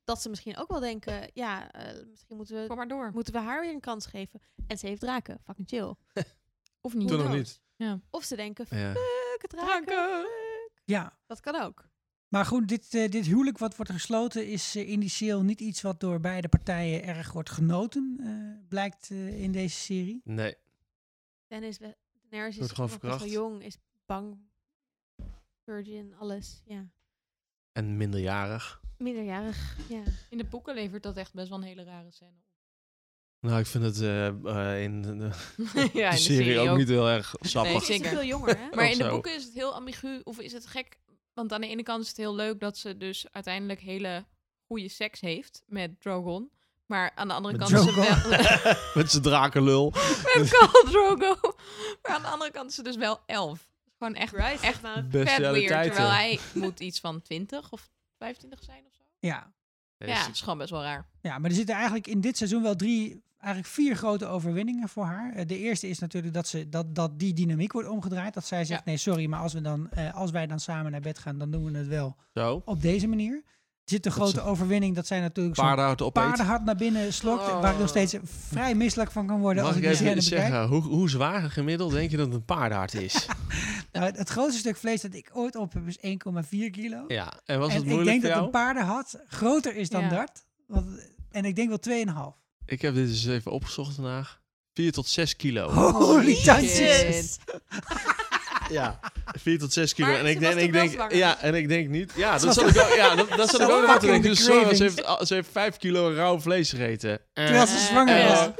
dat 0.04 0.22
ze 0.22 0.28
misschien 0.28 0.56
ook 0.56 0.68
wel 0.70 0.80
denken, 0.80 1.30
ja, 1.35 1.72
eh, 1.72 2.06
misschien 2.11 2.37
moeten 2.37 2.61
we, 2.61 2.66
Kom 2.66 2.76
maar 2.76 2.88
door. 2.88 3.11
moeten 3.14 3.32
we 3.32 3.38
haar 3.38 3.61
weer 3.61 3.72
een 3.72 3.80
kans 3.80 4.06
geven. 4.06 4.40
En 4.66 4.78
ze 4.78 4.87
heeft 4.87 5.00
draken, 5.00 5.38
fucking 5.44 5.68
chill. 5.68 5.94
Of 6.80 6.94
niet. 6.94 7.09
Toen 7.09 7.18
nog 7.18 7.32
niet. 7.32 7.61
Of 8.11 8.24
ze 8.24 8.37
denken, 8.37 8.66
Ja. 8.70 8.92
fuck, 8.92 9.46
draken. 9.50 9.85
Draken. 9.87 10.20
fuck. 10.24 10.82
Ja, 10.85 11.18
Dat 11.26 11.40
kan 11.40 11.54
ook. 11.62 11.88
maar 12.28 12.44
goed, 12.44 12.68
dit, 12.68 12.94
eh, 12.94 13.11
dit 13.11 13.26
huwelijk 13.26 13.59
wat 13.59 13.76
wordt 13.76 13.92
gesloten 13.92 14.46
is 14.46 14.74
eh, 14.76 14.90
initieel 14.90 15.42
niet 15.42 15.61
iets 15.61 15.82
wat 15.82 16.00
door 16.00 16.20
beide 16.20 16.48
partijen 16.48 17.02
erg 17.02 17.32
wordt 17.32 17.50
genoten, 17.50 18.16
eh, 18.20 18.68
blijkt 18.68 19.11
in 19.11 19.52
deze 19.52 19.76
serie. 19.76 20.20
Nee. 20.24 20.54
Dennis, 21.46 21.78
we- 21.78 21.96
Daenerys 22.30 22.56
is 22.59 22.70
gewoon 22.70 22.90
nog 23.02 23.26
jong, 23.26 23.62
is 23.62 23.76
bang. 24.06 24.38
Virgin, 25.66 26.14
alles, 26.18 26.62
ja. 26.64 26.87
En 27.72 27.96
minderjarig. 27.96 28.81
Minderjarig, 28.98 29.76
ja. 29.88 30.02
In 30.31 30.38
de 30.38 30.44
boeken 30.44 30.74
levert 30.74 31.02
dat 31.02 31.16
echt 31.16 31.35
best 31.35 31.48
wel 31.48 31.59
een 31.59 31.64
hele 31.64 31.85
rare 31.85 32.11
scène 32.11 32.31
op. 32.31 32.44
Nou, 33.40 33.59
ik 33.59 33.66
vind 33.66 33.85
het 33.85 34.00
eh, 34.00 34.26
eh, 34.26 34.83
in 34.83 35.02
de, 35.02 35.16
de 35.16 35.31
ja, 35.92 36.09
in 36.09 36.14
de 36.14 36.20
serie, 36.20 36.59
ook, 36.59 36.76
niet 36.76 36.88
heel 36.88 37.09
erg 37.09 37.35
Nee, 37.40 37.50
sappig. 37.50 37.72
Ze 37.72 37.79
is 37.79 37.87
zeker. 37.87 38.09
veel 38.09 38.24
jonger, 38.24 38.59
hè? 38.59 38.76
Maar 38.76 38.90
in 38.90 38.98
de 38.98 39.09
boeken 39.09 39.35
is 39.35 39.44
het 39.44 39.55
heel 39.55 39.74
ambigu, 39.74 40.20
of 40.24 40.38
is 40.38 40.52
het 40.52 40.66
gek? 40.66 40.98
Want 41.35 41.52
aan 41.52 41.61
de 41.61 41.68
ene 41.68 41.83
kant 41.83 42.02
is 42.02 42.09
het 42.09 42.16
heel 42.16 42.35
leuk 42.35 42.61
dat 42.61 42.79
ze 42.79 42.96
dus 42.96 43.26
uiteindelijk 43.31 43.81
hele 43.81 44.24
goede 44.66 44.88
seks 44.88 45.20
heeft 45.20 45.62
met 45.66 46.00
Drogon. 46.00 46.50
Maar 46.87 47.12
aan 47.14 47.29
de 47.29 47.35
andere 47.35 47.57
Met 47.57 47.68
kant 47.70 47.88
is 47.88 47.94
ze 47.94 48.00
wel... 48.00 48.74
Met 49.02 49.11
zijn 49.11 49.22
drakenlul. 49.22 49.90
met 50.35 50.48
Khal 50.48 50.83
Drogo. 50.85 51.37
Maar 52.02 52.12
aan 52.12 52.22
de 52.22 52.29
andere 52.29 52.50
kant 52.50 52.68
is 52.70 52.74
ze 52.74 52.83
dus 52.83 52.96
wel 52.96 53.20
elf. 53.26 53.68
Gewoon 53.98 54.14
echt, 54.14 54.35
Christ, 54.35 54.62
echt 54.62 54.80
vet 54.80 55.11
weird. 55.11 55.82
Terwijl 55.82 56.11
hij 56.11 56.38
moet 56.54 56.80
iets 56.80 57.00
van 57.00 57.22
20 57.22 57.72
of 57.72 57.88
25 58.18 58.62
zijn 58.62 58.85
of 58.87 58.92
zo. 58.94 59.02
Ja. 59.18 59.54
Ja, 59.98 60.24
het 60.24 60.35
is 60.35 60.40
gewoon 60.40 60.59
best 60.59 60.70
wel 60.70 60.82
raar. 60.82 61.06
ja, 61.20 61.38
maar 61.38 61.50
er 61.50 61.56
zitten 61.56 61.74
eigenlijk 61.74 62.06
in 62.06 62.20
dit 62.20 62.37
seizoen 62.37 62.62
wel 62.62 62.76
drie, 62.76 63.22
eigenlijk 63.38 63.72
vier 63.74 63.96
grote 63.96 64.26
overwinningen 64.26 64.88
voor 64.88 65.04
haar. 65.04 65.32
Eh, 65.35 65.46
de 65.46 65.59
eerste 65.59 65.88
is 65.88 65.98
natuurlijk 65.98 66.35
dat, 66.35 66.48
ze, 66.48 66.68
dat, 66.68 66.94
dat 66.94 67.18
die 67.18 67.32
dynamiek 67.32 67.72
wordt 67.72 67.88
omgedraaid. 67.88 68.35
Dat 68.35 68.46
zij 68.46 68.64
zegt, 68.64 68.80
Ja. 68.85 68.87
nee 68.90 68.96
sorry, 68.96 69.26
maar 69.26 69.40
als, 69.40 69.52
we 69.52 69.61
dan, 69.61 69.90
eh, 69.90 70.14
als 70.14 70.30
wij 70.30 70.46
dan 70.46 70.61
samen 70.61 70.90
naar 70.92 71.00
bed 71.00 71.18
gaan, 71.18 71.38
dan 71.38 71.50
doen 71.50 71.72
we 71.72 71.78
het 71.78 71.87
wel 71.87 72.16
Zo. 72.35 72.62
op 72.64 72.80
deze 72.82 73.06
manier. 73.06 73.42
Er 73.87 73.92
zit 73.92 74.07
een 74.07 74.12
Dat 74.12 74.20
grote 74.22 74.40
overwinning 74.42 74.94
dat 74.94 75.07
zij 75.07 75.20
natuurlijk 75.20 75.57
zo'n 75.57 75.64
Paardenhout 75.64 76.03
opeet. 76.03 76.22
paardenhart 76.22 76.64
naar 76.64 76.77
binnen 76.77 77.12
slokt. 77.12 77.42
Oh. 77.49 77.61
Waar 77.61 77.72
ik 77.72 77.79
nog 77.79 77.88
steeds 77.88 78.14
vrij 78.25 78.75
misselijk 78.75 79.11
van 79.11 79.27
kan 79.27 79.40
worden 79.40 79.62
Mag 79.62 79.72
als 79.72 79.83
ik 79.83 79.90
ik 79.90 79.99
die 79.99 80.09
even 80.11 80.22
zeggen, 80.22 80.66
hoe, 80.66 80.83
hoe 80.83 81.11
zwaar 81.11 81.51
gemiddeld 81.51 81.92
denk 81.92 82.11
je 82.11 82.16
dat 82.16 82.33
een 82.33 82.44
paardenhart 82.44 82.94
is? 82.94 83.27
Nou, 83.92 84.07
het, 84.09 84.16
het 84.18 84.29
grootste 84.29 84.59
stuk 84.59 84.77
vlees 84.77 85.01
dat 85.01 85.14
ik 85.14 85.31
ooit 85.33 85.57
op 85.57 85.72
heb 85.72 85.87
is 85.87 85.96
1,4 85.96 86.70
kilo. 86.70 87.05
ja, 87.09 87.33
en 87.44 87.59
was 87.59 87.68
en 87.68 87.75
het 87.75 87.83
ik 87.85 87.88
moeilijk 87.90 88.07
denk 88.09 88.20
voor 88.20 88.29
dat 88.29 88.31
jou? 88.31 88.44
een 88.44 88.51
paardenhart 88.51 89.14
groter 89.29 89.77
is 89.77 89.88
dan 89.88 90.03
Ja. 90.03 90.09
dat. 90.09 90.44
Want, 90.66 90.87
en 91.31 91.44
ik 91.44 91.57
denk 91.57 91.68
wel 91.68 91.79
2,5. 92.35 92.37
Ik 92.66 92.83
heb 92.83 92.94
dit 92.94 93.09
eens 93.09 93.27
even 93.27 93.53
opgezocht 93.53 93.94
vandaag. 93.94 94.40
4 94.75 94.92
tot 94.92 95.07
6 95.09 95.37
kilo. 95.37 95.70
Holy 95.70 96.35
shit. 96.35 97.38
Ja, 98.70 98.98
4 99.38 99.59
tot 99.59 99.72
6 99.72 99.94
kilo. 99.94 100.09
Maar 100.09 100.18
en 100.18 100.26
ik 100.26 100.40
was 100.40 100.55
denk, 100.55 100.61
ik 100.61 100.72
denk 100.72 101.12
ja, 101.12 101.40
en 101.40 101.55
ik 101.55 101.68
denk 101.68 101.88
niet. 101.88 102.12
Ja, 102.16 102.33
dat 102.33 102.42
was 102.44 102.55
zat 102.55 102.68
ik 102.76 102.83
ook, 102.83 102.94
ja, 102.96 103.14
dat, 103.14 103.29
dat 103.29 103.50
zat 103.50 103.61
ik 103.61 103.68
ook 103.68 103.98
te 103.98 104.07
denken. 104.07 104.31
de 104.31 104.37
Zo, 104.42 104.74
ze, 104.74 104.83
heeft, 104.83 105.26
ze 105.29 105.35
heeft 105.35 105.48
5 105.52 105.76
kilo 105.76 106.12
rauw 106.14 106.40
vlees 106.40 106.70
gegeten. 106.70 107.11
Eh, 107.33 107.44
Terwijl 107.44 107.66
ze 107.66 107.74
Eh, 107.74 107.81
zwanger 107.81 108.16
eh, 108.16 108.29
was. 108.29 108.50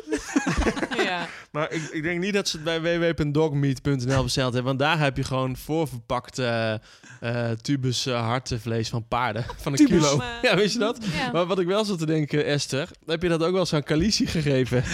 ja. 1.05 1.27
Maar 1.51 1.73
ik, 1.73 1.83
ik 1.83 2.03
denk 2.03 2.21
niet 2.21 2.35
dat 2.35 2.49
ze 2.49 2.57
het 2.57 2.65
bij 2.83 2.99
www.dogmeat.nl 3.15 4.23
besteld 4.23 4.55
hebben. 4.55 4.63
Want 4.65 4.79
daar 4.79 4.99
heb 4.99 5.17
je 5.17 5.25
gewoon 5.25 5.57
voorverpakte 5.57 6.81
eh 7.21 7.51
tubus 7.51 8.07
eh, 8.07 8.27
hartenvlees 8.27 8.89
van 8.89 9.09
paarden. 9.09 9.45
Van 9.63 9.73
een 9.73 9.79
Tubus? 9.79 9.95
kilo. 9.97 10.17
Maar- 10.17 10.39
Ja, 10.43 10.57
weet 10.57 10.73
je 10.73 10.79
dat? 10.79 10.99
Ja. 11.17 11.31
Maar 11.33 11.47
wat 11.47 11.59
ik 11.59 11.67
wel 11.67 11.85
zat 11.85 11.99
te 11.99 12.07
denken, 12.07 12.45
Esther. 12.45 12.89
Heb 13.07 13.23
je 13.23 13.29
dat 13.29 13.43
ook 13.43 13.51
wel 13.51 13.61
eens 13.61 13.73
aan 13.75 13.83
Khaleesi 13.83 14.27
gegeven? 14.27 14.85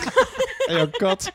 en 0.68 0.76
jouw 0.76 0.88
kat? 0.90 1.32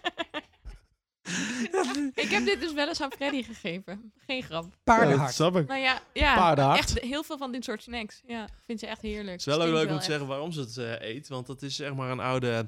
Ik 2.13 2.30
heb 2.30 2.46
dit 2.46 2.60
dus 2.60 2.74
wel 2.74 2.88
eens 2.88 3.02
aan 3.02 3.12
Freddy 3.12 3.43
gegeven. 3.43 4.13
Geen 4.26 4.43
grap. 4.43 4.63
Ja, 4.63 4.78
Paardenhart. 4.84 5.39
ik. 5.39 5.67
Nou 5.67 5.80
ja, 5.80 6.00
ja 6.13 6.36
Paardenhart. 6.36 6.80
echt 6.80 7.00
heel 7.00 7.24
veel 7.24 7.38
van 7.38 7.52
dit 7.52 7.63
soort 7.63 7.84
snacks. 7.84 8.22
Ja, 8.28 8.48
vindt 8.65 8.82
ze 8.82 8.88
echt 8.88 9.02
heerlijk. 9.02 9.32
Het 9.32 9.39
is 9.39 9.46
wel 9.46 9.62
ook 9.62 9.74
leuk 9.74 9.89
om 9.89 9.98
te 10.00 10.04
zeggen 10.06 10.28
waarom 10.28 10.52
ze 10.52 10.60
het 10.60 10.78
eh, 10.78 11.10
eet. 11.10 11.28
Want 11.28 11.48
dat 11.48 11.62
is 11.62 11.76
zeg 11.76 11.93
maar 11.93 12.12
een 12.12 12.20
oude... 12.20 12.67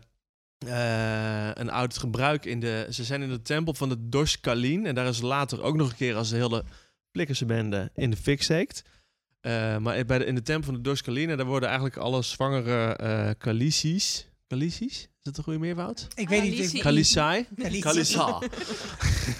eh, 0.60 1.52
een 1.54 1.70
oud 1.70 1.98
gebruik 1.98 2.46
in 2.46 2.60
de... 2.60 2.88
Ze 2.90 3.04
zijn 3.04 3.22
in 3.22 3.30
de 3.30 3.42
tempel 3.42 3.74
van 3.74 3.90
de 3.90 4.10
Dosh 4.10 4.36
Kalin. 4.36 4.86
En 4.86 4.96
daar 4.96 5.08
is 5.08 5.22
later 5.22 5.62
ook 5.62 5.76
nog 5.76 5.90
een 5.90 5.96
keer 5.96 6.16
als 6.16 6.30
de 6.30 6.36
hele 6.36 6.64
Flikkerse 7.12 7.46
bende 7.46 7.92
in 7.96 8.10
de 8.10 8.18
fik 8.18 8.44
steekt. 8.44 8.84
Eh, 9.42 9.78
maar 9.78 10.06
bij 10.06 10.18
de, 10.18 10.26
in 10.26 10.36
de 10.36 10.42
tempel 10.42 10.66
van 10.66 10.74
de 10.74 10.82
Dosh 10.90 11.02
Kalin... 11.02 11.30
en 11.30 11.38
daar 11.38 11.46
worden 11.46 11.70
eigenlijk 11.70 11.98
alle 11.98 12.22
zwangere 12.22 12.96
eh. 12.96 13.30
Khaleesi's? 13.38 15.09
Is 15.24 15.26
dat 15.26 15.38
een 15.38 15.44
goede 15.44 15.60
meervoud? 15.60 16.08
Ik 16.16 16.30
weet 16.30 16.42
niet. 16.42 16.82
Khaleesi. 16.82 17.46
Khalisa. 17.80 18.40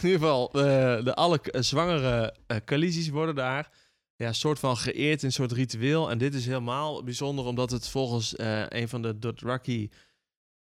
In 0.02 0.04
ieder 0.04 0.20
geval, 0.20 0.48
eh, 0.54 1.04
de 1.04 1.14
alle 1.16 1.42
eh, 1.42 1.62
zwangere 1.62 2.36
uh, 2.70 3.12
worden 3.12 3.36
daar 3.36 3.70
ja, 4.16 4.34
soort 4.34 4.60
van 4.60 4.78
geëerd 4.78 5.22
in 5.22 5.28
een 5.28 5.34
soort 5.34 5.52
ritueel. 5.52 6.10
En 6.10 6.18
dit 6.18 6.34
is 6.34 6.46
helemaal 6.46 7.04
bijzonder, 7.04 7.46
omdat 7.46 7.72
het 7.72 7.88
volgens 7.88 8.36
eh, 8.36 8.64
een 8.68 8.90
van 8.90 9.02
de 9.02 9.20
Dothraki 9.20 9.90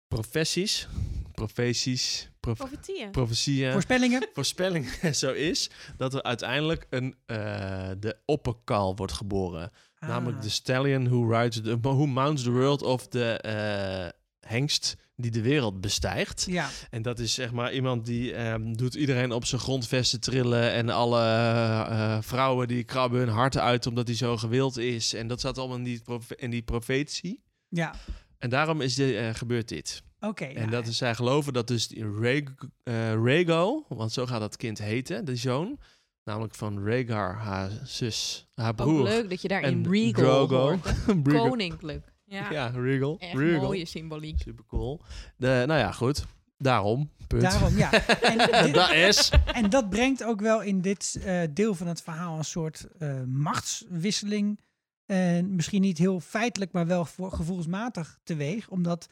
professies, 0.08 0.88
professies, 1.34 2.30
prof, 2.40 2.56
Profetieën. 2.56 3.10
profetieën, 3.10 3.72
Voorspellingen. 3.72 4.28
voorspellingen 4.32 5.14
zo 5.14 5.32
is, 5.32 5.70
dat 5.96 6.14
er 6.14 6.22
uiteindelijk 6.22 6.86
een, 6.90 7.14
eh, 7.26 7.90
de 7.98 8.16
opperkal 8.24 8.96
wordt 8.96 9.12
geboren. 9.12 9.70
Namelijk 10.00 10.36
Ah. 10.38 10.42
de 10.42 10.48
stallion 10.50 11.08
who, 11.08 11.30
rides 11.38 11.60
the, 11.62 11.78
who 11.80 12.06
mounts 12.06 12.42
the 12.42 12.50
world 12.50 12.82
of 12.82 13.08
de 13.08 13.32
eh, 13.38 14.08
hengst 14.46 14.94
die 15.16 15.30
de 15.30 15.42
wereld 15.42 15.80
bestijgt. 15.80 16.44
Ja, 16.48 16.68
En 16.90 17.02
dat 17.02 17.18
is 17.18 17.34
zeg 17.34 17.52
maar 17.52 17.72
iemand 17.72 18.06
die 18.06 18.34
ehm, 18.34 18.72
doet 18.72 18.94
iedereen 18.94 19.32
op 19.32 19.44
zijn 19.44 19.60
grondvesten 19.60 20.20
trillen. 20.20 20.72
En 20.72 20.88
alle 20.88 21.20
eh, 21.22 22.18
vrouwen 22.20 22.68
die 22.68 22.84
krabben 22.84 23.18
hun 23.18 23.28
harten 23.28 23.62
uit 23.62 23.86
omdat 23.86 24.06
hij 24.06 24.16
zo 24.16 24.36
gewild 24.36 24.76
is. 24.78 25.14
En 25.14 25.26
dat 25.26 25.40
zat 25.40 25.58
allemaal 25.58 25.76
in 25.76 25.82
die, 25.84 26.00
profe- 26.02 26.36
in 26.36 26.50
die 26.50 26.62
profetie. 26.62 27.42
ja. 27.68 27.94
En 28.38 28.50
daarom 28.50 28.80
is 28.80 28.94
de, 28.94 29.16
eh, 29.16 29.34
gebeurt 29.34 29.68
dit. 29.68 30.02
Oké. 30.20 30.44
en 30.44 30.64
ja. 30.64 30.70
dat 30.70 30.86
is, 30.86 30.96
zij 30.96 31.14
geloven 31.14 31.52
dat 31.52 31.66
dus 31.68 31.88
die 31.88 32.04
Rhaeg- 32.20 32.54
eh, 32.82 33.12
Rhaego, 33.12 33.84
want 33.88 34.12
zo 34.12 34.26
gaat 34.26 34.40
dat 34.40 34.56
kind 34.56 34.78
heten, 34.78 35.24
de 35.24 35.36
zoon. 35.36 35.78
Namelijk 36.24 36.54
van 36.54 36.84
Rhaegar, 36.84 37.34
haar 37.34 37.70
zus, 37.84 38.46
haar 38.54 38.70
Ook 38.70 38.76
broer. 38.76 39.02
leuk 39.04 39.30
dat 39.30 39.42
je 39.42 39.48
daar 39.48 39.62
in 39.62 39.84
en 39.84 39.90
Regal 39.90 40.46
Drogo. 40.46 40.78
Koninklijk. 41.22 42.11
Ja, 42.32 42.52
Ja, 42.58 42.66
Regal. 42.66 43.16
echt 43.18 43.34
Regal. 43.38 43.62
mooie 43.62 43.84
symboliek. 43.86 44.40
Super 44.40 44.64
cool. 44.66 45.00
De, 45.36 45.64
nou 45.66 45.80
ja, 45.80 45.92
goed. 45.92 46.24
Daarom. 46.58 47.10
Punt. 47.26 47.42
Daarom, 47.42 47.76
ja. 47.76 47.92
En, 48.32 48.38
dit- 48.64 48.74
dat 48.74 48.90
is. 48.92 49.32
en 49.54 49.70
dat 49.70 49.88
brengt 49.90 50.24
ook 50.24 50.40
wel 50.40 50.62
in 50.62 50.80
dit 50.80 51.20
eh, 51.24 51.40
deel 51.50 51.74
van 51.74 51.86
het 51.86 52.02
verhaal 52.02 52.38
een 52.38 52.44
soort 52.44 52.86
eh, 52.98 53.22
machtswisseling. 53.26 54.60
En 55.06 55.54
misschien 55.54 55.80
niet 55.80 55.98
heel 55.98 56.20
feitelijk, 56.20 56.72
maar 56.72 56.86
wel 56.86 57.04
voor, 57.04 57.32
gevoelsmatig 57.32 58.18
teweeg. 58.24 58.68
Omdat 58.68 59.08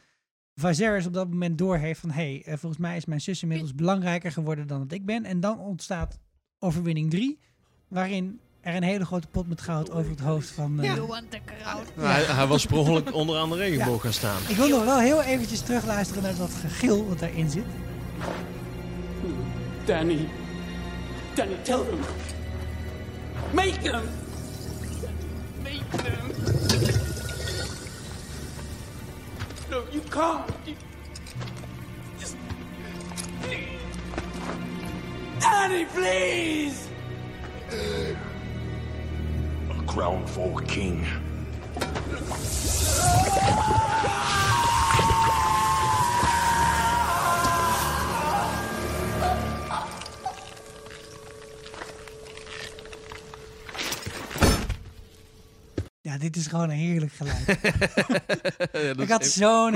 Viserys 0.55 1.05
op 1.05 1.13
dat 1.13 1.29
moment 1.29 1.57
doorheeft 1.57 1.99
van... 1.99 2.11
hé, 2.11 2.21
hey, 2.31 2.43
eh, 2.45 2.57
volgens 2.57 2.81
mij 2.81 2.97
is 2.97 3.05
mijn 3.05 3.21
zus 3.21 3.41
inmiddels 3.41 3.75
belangrijker 3.75 4.31
geworden 4.31 4.67
dan 4.67 4.79
dat 4.79 4.91
ik 4.91 5.05
ben. 5.05 5.25
En 5.25 5.39
dan 5.39 5.59
ontstaat 5.59 6.19
overwinning 6.59 7.09
3, 7.09 7.39
waarin 7.87 8.39
er 8.61 8.75
een 8.75 8.83
hele 8.83 9.05
grote 9.05 9.27
pot 9.27 9.47
met 9.47 9.61
goud 9.61 9.91
over 9.91 10.09
het 10.11 10.19
hoofd 10.19 10.49
van... 10.49 10.79
eh, 10.79 10.93
Nou, 11.95 12.09
hij, 12.09 12.23
hij 12.23 12.47
was 12.47 12.65
per 12.65 12.77
ongeluk 12.77 13.13
onderaan 13.13 13.49
de 13.49 13.55
regenboog 13.55 14.01
gaan 14.01 14.13
staan. 14.13 14.41
Ik 14.47 14.55
wil 14.55 14.67
nog 14.69 14.83
wel 14.83 14.99
heel 14.99 15.21
eventjes 15.21 15.59
terugluisteren 15.61 16.23
naar 16.23 16.35
dat 16.35 16.51
gegil 16.61 17.07
wat 17.07 17.19
daarin 17.19 17.49
zit. 17.49 17.63
Danny. 19.85 20.27
Danny, 21.33 21.55
tell 21.63 21.77
them. 21.89 21.99
Make 23.53 23.77
them. 23.81 24.01
Make 25.63 26.03
them. 26.03 26.29
No, 29.69 29.83
you 29.91 30.01
can't. 30.09 30.49
You... 30.63 30.75
Just... 32.19 32.35
Danny, 35.39 35.85
please! 35.93 36.75
crown 39.85 40.27
for 40.27 40.61
king. 40.63 41.05
Ja, 56.01 56.17
dit 56.17 56.35
is 56.35 56.47
gewoon 56.47 56.69
een 56.69 56.75
heerlijk 56.75 57.11
geluid. 57.11 57.47
ik 59.01 59.09
had 59.09 59.25
zo'n 59.25 59.73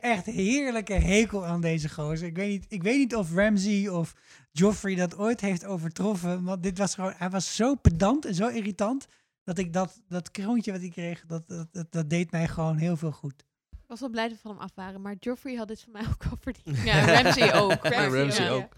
echt 0.00 0.26
heerlijke 0.26 0.92
hekel 0.92 1.46
aan 1.46 1.60
deze 1.60 1.88
gozer. 1.88 2.26
Ik 2.26 2.36
weet, 2.36 2.48
niet, 2.48 2.66
ik 2.68 2.82
weet 2.82 2.98
niet 2.98 3.14
of 3.14 3.34
Ramsey 3.34 3.88
of 3.88 4.14
Joffrey 4.52 4.94
dat 4.94 5.16
ooit 5.16 5.40
heeft 5.40 5.64
overtroffen. 5.64 6.44
Want 6.44 6.62
dit 6.62 6.78
was 6.78 6.94
gewoon, 6.94 7.12
hij 7.16 7.30
was 7.30 7.56
zo 7.56 7.74
pedant 7.74 8.24
en 8.24 8.34
zo 8.34 8.48
irritant. 8.48 9.08
Dat 9.48 9.58
ik 9.58 9.72
dat, 9.72 10.00
dat 10.08 10.30
kroontje 10.30 10.72
wat 10.72 10.80
hij 10.80 10.90
kreeg, 10.90 11.24
dat, 11.26 11.48
dat, 11.48 11.66
dat, 11.72 11.86
dat 11.90 12.10
deed 12.10 12.30
mij 12.30 12.48
gewoon 12.48 12.76
heel 12.76 12.96
veel 12.96 13.12
goed. 13.12 13.44
Ik 13.70 13.84
was 13.86 14.00
wel 14.00 14.10
blij 14.10 14.28
dat 14.28 14.36
we 14.36 14.42
van 14.42 14.50
hem 14.50 14.60
af 14.60 14.70
waren, 14.74 15.00
maar 15.00 15.16
Joffrey 15.18 15.54
had 15.54 15.68
dit 15.68 15.80
van 15.82 15.92
mij 15.92 16.02
ook 16.10 16.30
al 16.30 16.36
verdiend. 16.40 16.78
Ja, 16.84 17.22
Ramsey 17.22 17.54
ook. 17.62 17.70
Ja, 17.82 17.90
Ramsey 17.90 18.20
Ramsey 18.20 18.50
ook. 18.50 18.62
ook. 18.62 18.74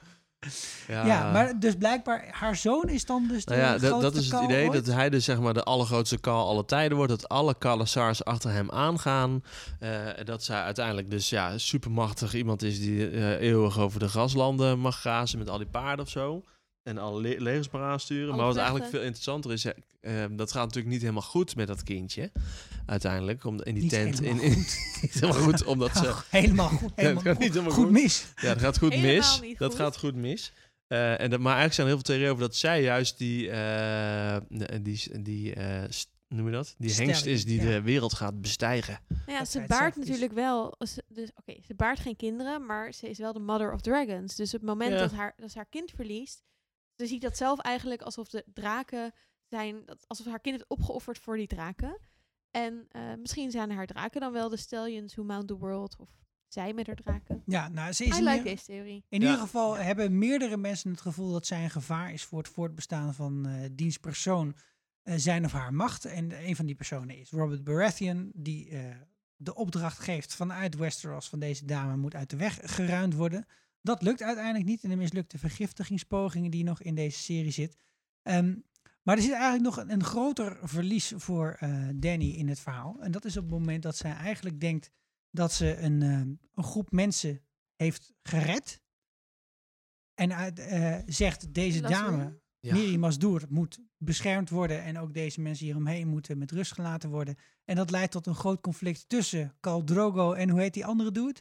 Ja, 0.87 1.33
maar 1.33 1.59
dus 1.59 1.75
blijkbaar, 1.77 2.29
haar 2.31 2.57
zoon 2.57 2.89
is 2.89 3.05
dan 3.05 3.29
dus 3.29 3.45
de 3.45 3.55
Nou 3.55 3.63
ja, 3.63 4.01
dat, 4.01 4.15
is 4.15 4.31
het 4.31 4.43
idee 4.43 4.69
ooit? 4.69 4.85
dat 4.85 4.95
hij 4.95 5.11
dus 5.11 5.25
zeg 5.25 5.41
maar 5.41 5.55
de 5.55 5.63
allergrootste 5.63 6.19
kal 6.19 6.49
alle 6.49 6.65
tijden 6.65 6.97
wordt. 6.97 7.13
Dat 7.13 7.29
alle 7.29 7.59
Kalasars 7.59 8.25
achter 8.25 8.51
hem 8.51 8.71
aangaan. 8.71 9.45
eh, 9.79 10.07
dat 10.25 10.45
zij 10.45 10.63
uiteindelijk 10.63 11.11
dus 11.11 11.29
ja, 11.29 11.59
supermachtig 11.59 12.35
iemand 12.35 12.63
is 12.63 12.81
die 12.81 13.11
eh, 13.11 13.41
eeuwig 13.41 13.79
over 13.79 14.01
de 14.01 14.09
graslanden 14.09 14.79
mag 14.79 14.99
grazen 15.01 15.39
met 15.39 15.51
al 15.51 15.59
die 15.59 15.67
paarden 15.67 16.05
of 16.05 16.11
zo. 16.11 16.45
En 16.83 16.99
alle 16.99 17.21
le 17.21 17.41
legers 17.41 17.71
maar 17.71 17.83
aansturen. 17.83 18.29
Maar 18.29 18.37
wat 18.37 18.55
vechten. 18.55 18.63
eigenlijk 18.63 18.91
veel 18.91 19.03
interessanter 19.03 19.53
is, 19.53 19.65
eh, 19.65 20.25
eh, 20.25 20.31
dat 20.33 20.53
gaat 20.53 20.65
natuurlijk 20.65 20.93
niet 20.93 21.01
helemaal 21.01 21.23
goed 21.23 21.57
met 21.57 21.67
dat 21.67 21.83
kindje. 21.83 22.31
Uiteindelijk, 22.87 23.45
om, 23.45 23.63
in 23.63 23.75
die 23.75 23.83
Niet 23.83 23.93
tent. 23.93 24.21
In, 24.21 24.25
helemaal 24.25 24.45
in, 24.45 24.57
niet 25.03 25.15
helemaal 25.15 25.43
goed, 25.43 25.65
omdat 25.65 25.97
ze... 25.97 26.15
helemaal 26.31 26.69
goed, 26.69 26.93
Ja, 26.97 27.03
het 27.03 27.05
helemaal 27.05 27.23
gaat 27.23 27.33
goed, 27.33 27.45
niet 27.45 27.53
helemaal 27.53 27.73
goed 27.73 27.85
goed. 27.85 27.93
mis. 27.93 28.27
Ja, 28.37 28.53
dat 28.53 28.63
gaat 28.63 28.79
goed 28.79 28.93
Helemaal 28.93 29.41
mis. 29.41 29.59
Dat 29.59 29.75
gaat 29.75 29.99
goed 29.99 30.15
mis. 30.15 30.53
Eh, 30.91 31.21
en 31.21 31.31
dat, 31.31 31.41
maar 31.41 31.57
eigenlijk 31.57 31.75
zijn 31.75 31.87
er 31.87 31.93
heel 31.93 32.03
veel 32.05 32.15
theorieën 32.15 32.31
over 32.31 32.43
dat 32.43 32.57
zij 32.57 32.83
juist 32.83 33.19
die, 33.19 33.51
eh, 33.51 34.37
die, 34.83 35.23
die 35.23 35.55
eh, 35.55 35.89
noem 36.29 36.47
je 36.47 36.53
dat? 36.53 36.75
Die 36.79 36.95
hengst 36.95 37.27
is 37.27 37.45
die 37.45 37.63
ja. 37.63 37.69
de 37.69 37.83
wereld 37.83 38.15
gaat 38.15 38.41
bestijgen. 38.41 39.01
Nou 39.09 39.21
ja, 39.27 39.39
Dat 39.39 39.49
ze 39.49 39.59
baart 39.59 39.95
zelf 39.95 39.97
is. 39.97 40.09
natuurlijk 40.09 40.33
wel. 40.33 40.75
Ze, 40.79 41.03
dus, 41.09 41.31
oké, 41.35 41.61
ze 41.67 41.75
baart 41.75 42.01
geen 42.01 42.17
kinderen, 42.17 42.67
maar 42.67 42.93
ze 42.93 43.09
is 43.09 43.19
wel 43.19 43.33
de 43.33 43.39
mother 43.39 43.73
of 43.73 43.81
dragons. 43.81 44.37
Dus 44.37 44.55
op 44.55 44.61
het 44.61 44.69
moment 44.69 44.93
Ja. 44.93 44.99
dat, 44.99 45.13
haar, 45.13 45.35
dat 45.37 45.51
ze 45.51 45.57
haar 45.57 45.69
kind 45.71 45.91
verliest, 45.91 46.43
ze 47.01 47.07
ziet 47.07 47.23
dat 47.23 47.37
zelf 47.37 47.59
eigenlijk 47.61 48.03
alsof 48.03 48.29
de 48.29 48.45
draken 48.55 49.13
zijn, 49.49 49.83
dat, 49.85 50.05
alsof 50.09 50.27
haar 50.27 50.41
kind 50.41 50.57
heeft 50.57 50.71
opgeofferd 50.71 51.19
voor 51.19 51.37
die 51.37 51.47
draken. 51.47 51.99
En 52.51 52.87
eh, 52.91 53.03
misschien 53.21 53.51
zijn 53.51 53.71
haar 53.71 53.87
draken 53.87 54.21
dan 54.21 54.33
wel 54.33 54.49
de 54.49 54.57
stallions 54.57 55.15
who 55.15 55.25
mount 55.25 55.49
the 55.49 55.57
world, 55.59 55.97
of 55.99 56.09
zij 56.49 56.73
met 56.73 56.87
haar 56.87 56.97
draken. 56.97 57.43
Ja, 57.47 57.69
nou, 57.69 57.93
ze 57.93 58.05
is 58.05 58.15
I 58.15 58.19
in 58.19 58.25
like 58.25 58.37
ieder- 58.37 58.53
deze 58.53 58.65
theorie. 58.65 59.05
In 59.09 59.21
Ja. 59.21 59.27
ieder 59.27 59.41
geval 59.43 59.77
hebben 59.77 60.19
meerdere 60.19 60.57
mensen 60.57 60.91
het 60.91 61.01
gevoel 61.01 61.33
dat 61.33 61.47
zij 61.47 61.65
een 61.65 61.71
gevaar 61.71 62.13
is 62.13 62.25
voor 62.25 62.39
het 62.39 62.49
voortbestaan 62.49 63.15
van 63.15 63.47
eh 63.47 63.69
diens 63.73 63.99
persoon, 63.99 64.57
eh, 65.03 65.15
zijn 65.17 65.45
of 65.45 65.53
haar 65.53 65.75
macht. 65.75 66.05
En 66.05 66.45
een 66.47 66.57
van 66.57 66.67
die 66.67 66.75
personen 66.75 67.17
is 67.17 67.31
Robert 67.31 67.65
Baratheon, 67.65 68.31
die 68.35 68.69
eh, 68.71 68.97
de 69.37 69.55
opdracht 69.55 69.99
geeft 69.99 70.35
vanuit 70.35 70.77
Westeros 70.77 71.29
van 71.29 71.39
deze 71.39 71.65
dame 71.65 71.97
moet 71.97 72.15
uit 72.15 72.31
de 72.31 72.37
weg 72.37 72.59
geruimd 72.63 73.15
worden. 73.15 73.47
Dat 73.83 74.03
lukt 74.03 74.23
uiteindelijk 74.23 74.65
niet 74.65 74.83
in 74.83 74.91
de 74.91 74.97
mislukte 74.97 75.39
vergiftigingspogingen 75.39 76.51
die 76.51 76.65
nog 76.65 76.83
in 76.83 76.95
deze 76.95 77.19
serie 77.19 77.51
zit. 77.51 77.77
Ehm, 78.23 78.55
maar 79.03 79.17
er 79.17 79.23
zit 79.23 79.33
eigenlijk 79.33 79.63
nog 79.63 79.77
een, 79.77 79.93
een 79.93 80.05
groter 80.05 80.59
verlies 80.63 81.13
voor 81.17 81.57
eh, 81.59 81.89
Danny 81.95 82.31
in 82.31 82.49
het 82.49 82.61
verhaal. 82.61 82.97
En 83.01 83.11
dat 83.11 83.25
is 83.25 83.37
op 83.37 83.43
het 83.43 83.53
moment 83.53 83.83
dat 83.83 83.97
zij 83.97 84.13
eigenlijk 84.13 84.61
denkt 84.61 84.91
dat 85.31 85.53
ze 85.53 85.77
een, 85.77 86.03
ehm, 86.03 86.35
een 86.55 86.65
groep 86.65 86.91
mensen 86.91 87.41
heeft 87.77 88.13
gered. 88.23 88.83
En 90.15 90.35
uit, 90.35 90.59
eh, 90.59 90.97
zegt 91.07 91.55
deze 91.55 91.81
dame, 91.81 92.39
Ja. 92.63 92.75
Miri 92.75 92.99
Masdoer, 92.99 93.45
moet 93.49 93.79
beschermd 93.97 94.51
worden. 94.51 94.83
En 94.83 94.99
ook 94.99 95.15
deze 95.15 95.41
mensen 95.41 95.65
hieromheen 95.65 96.09
moeten 96.09 96.39
met 96.39 96.51
rust 96.51 96.73
gelaten 96.73 97.11
worden. 97.11 97.37
En 97.65 97.77
dat 97.77 97.91
leidt 97.91 98.13
tot 98.13 98.27
een 98.27 98.35
groot 98.35 98.61
conflict 98.61 99.09
tussen 99.09 99.57
Khal 99.61 99.85
Drogo 99.85 100.33
en 100.33 100.51
hoe 100.51 100.61
heet 100.61 100.75
die 100.75 100.85
andere 100.87 101.11
dude? 101.13 101.41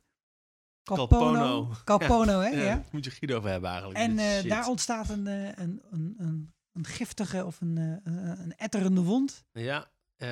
Calpono. 0.84 1.72
Calpono, 1.84 2.40
hè? 2.46 2.48
Ja, 2.50 2.58
Ja. 2.60 2.66
daar 2.66 2.84
moet 2.92 3.06
je 3.06 3.12
Guido 3.12 3.38
over 3.38 3.50
hebben 3.50 3.70
eigenlijk. 3.70 4.00
En 4.00 4.20
eh, 4.20 4.50
daar 4.50 4.68
ontstaat 4.68 5.10
een, 5.10 5.28
eh, 5.28 5.44
een, 5.56 5.82
een, 5.92 6.16
een, 6.18 6.54
een 6.74 6.86
giftige 6.86 7.46
of 7.46 7.62
een, 7.62 7.78
eh, 8.04 8.12
een, 8.14 8.54
etterende 8.58 9.02
wond. 9.02 9.44
Ja, 9.52 9.88
eh, 10.18 10.30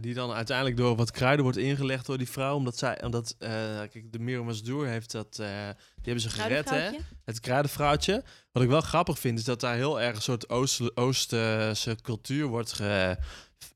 die 0.00 0.14
dan 0.14 0.32
uiteindelijk 0.32 0.76
door 0.76 0.96
wat 0.96 1.10
kruiden 1.10 1.44
wordt 1.44 1.58
ingelegd 1.58 2.06
door 2.06 2.18
die 2.18 2.30
vrouw. 2.30 2.54
Omdat 2.56 2.76
zij, 2.78 3.02
omdat, 3.02 3.34
eh, 3.38 3.48
kijk, 3.78 4.04
de 4.12 4.18
Masdoer 4.42 4.86
heeft 4.86 5.10
dat, 5.12 5.38
eh, 5.38 5.46
die 5.46 6.02
hebben 6.04 6.20
ze 6.22 6.30
gered, 6.30 6.70
hè? 6.70 6.90
Het 7.24 7.40
kruidenvrouwtje. 7.40 8.24
Wat 8.52 8.62
ik 8.62 8.68
wel 8.68 8.80
grappig 8.80 9.18
vind, 9.18 9.38
is 9.38 9.44
dat 9.44 9.60
daar 9.60 9.74
heel 9.74 10.00
erg 10.00 10.16
een 10.16 10.22
soort 10.22 10.48
Oost- 10.48 10.96
Oosterse 10.96 11.96
cultuur 12.02 12.46
wordt 12.46 12.72
ge, 12.72 13.18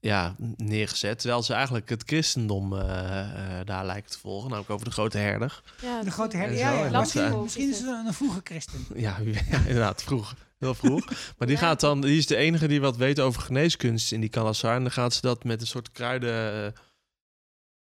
ja, 0.01 0.35
neergezet. 0.57 1.19
Terwijl 1.19 1.43
ze 1.43 1.53
eigenlijk 1.55 1.89
het 1.89 2.03
christendom 2.07 2.73
eh, 2.79 3.21
eh, 3.61 3.67
daar 3.67 3.87
lijken 3.87 4.11
te 4.11 4.19
volgen. 4.19 4.49
Namelijk 4.49 4.71
over 4.73 4.85
de 4.87 4.91
grote 4.93 5.19
herder. 5.19 5.63
Ja, 5.83 6.03
De 6.03 6.11
grote 6.11 6.37
herder. 6.37 6.57
Ja, 6.57 6.85
eh, 6.85 6.99
misschien, 6.99 7.43
misschien 7.43 7.71
is 7.71 7.79
het 7.79 7.87
een, 8.07 8.15
vroege 8.15 8.41
christen. 8.45 8.87
Ja, 8.95 9.17
inderdaad, 9.67 10.03
vroeg. 10.03 10.35
Heel 10.59 10.75
vroeg. 10.75 11.05
Maar 11.39 11.47
die 11.49 11.57
Ja. 11.57 11.63
gaat 11.63 11.81
dan, 11.81 12.01
die 12.01 12.19
is 12.19 12.27
de 12.27 12.37
enige 12.37 12.69
die 12.69 12.81
wat 12.81 12.97
weet 12.97 13.21
over 13.21 13.43
geneeskunst 13.43 14.13
in 14.13 14.21
die 14.21 14.31
Kalasar. 14.31 14.75
En 14.75 14.83
dan 14.83 14.93
gaat 14.93 15.13
ze 15.15 15.21
dat 15.21 15.45
met 15.45 15.61
een 15.61 15.67
soort 15.67 15.93
kruiden 15.93 16.75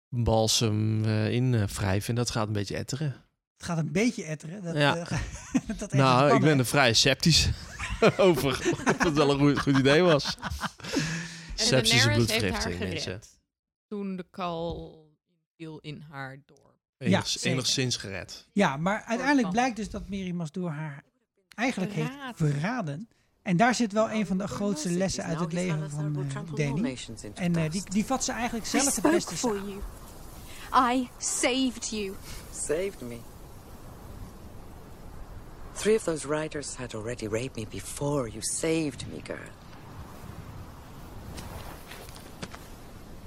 balsem 0.08 1.04
eh, 1.04 1.30
in 1.32 1.54
eh, 1.54 1.62
wrijven. 1.66 2.08
En 2.08 2.14
dat 2.14 2.30
gaat 2.30 2.46
een 2.46 2.52
beetje 2.52 2.76
etteren. 2.76 3.06
Het 3.56 3.64
gaat 3.68 3.78
een 3.78 3.92
beetje 3.92 4.24
etteren. 4.24 4.62
Dat, 4.62 4.76
Ja. 4.76 4.96
eh, 4.96 5.06
dat 5.66 5.80
heeft 5.80 5.92
nou, 5.92 6.34
ik 6.34 6.40
ben 6.40 6.58
er 6.58 6.66
vrij 6.66 6.92
sceptisch 6.92 7.48
over 8.16 8.58
of 8.86 9.02
het 9.04 9.12
wel 9.14 9.30
een 9.30 9.38
goed, 9.38 9.58
goed 9.58 9.78
idee 9.78 10.02
was. 10.02 10.36
En 11.60 11.66
Sepsis 11.66 12.00
en 12.00 12.06
Daenerys 12.06 12.30
heeft 12.30 12.42
haar 12.42 12.50
bloedvergifting, 12.50 12.78
mensen. 12.78 13.02
gered. 13.02 13.38
Toen 13.88 14.16
de 14.16 14.26
kal 14.30 15.08
viel 15.56 15.78
in 15.78 16.04
haar 16.10 16.42
dorp. 16.46 16.78
Enig- 16.98 17.26
zeker. 17.26 17.50
enigszins 17.50 17.96
gered. 17.96 18.48
Ja, 18.52 18.76
maar 18.76 19.02
uiteindelijk 19.02 19.50
blijkt 19.50 19.76
dus 19.76 19.90
dat 19.90 20.08
Miri 20.08 20.34
Masdoer 20.34 20.70
haar 20.70 21.04
eigenlijk 21.54 21.92
heeft 21.92 22.12
verraden. 22.34 23.08
En 23.42 23.56
daar 23.56 23.74
zit 23.74 23.92
wel 23.92 24.10
een 24.10 24.26
van 24.26 24.38
de 24.38 24.48
grootste 24.48 24.90
lessen 24.90 25.24
uit 25.24 25.40
het 25.40 25.52
leven 25.52 25.90
van 25.90 26.26
eh, 26.28 26.54
Danny. 26.54 26.98
En 27.34 27.56
eh, 27.56 27.70
die, 27.70 27.82
die 27.90 28.04
vat 28.04 28.24
ze 28.24 28.32
eigenlijk 28.32 28.66
zelf 28.66 28.94
het 28.94 29.10
beste 29.10 29.36
samen. 29.36 29.80
I 30.74 31.08
saved 31.18 31.88
you. 31.90 32.14
Saved 32.52 33.00
me. 33.00 33.16
Three 35.72 35.96
of 35.96 36.02
those 36.02 36.28
riders 36.28 36.74
had 36.74 36.94
already 36.94 37.26
raped 37.26 37.56
me 37.56 37.66
before 37.70 38.28
you 38.28 38.42
saved 38.42 39.06
me, 39.12 39.20
girl. 39.24 39.59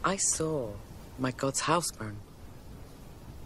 I 0.06 0.18
saw 0.18 0.70
my 1.18 1.32
God's 1.32 1.62
house 1.62 1.92
burn. 1.92 2.18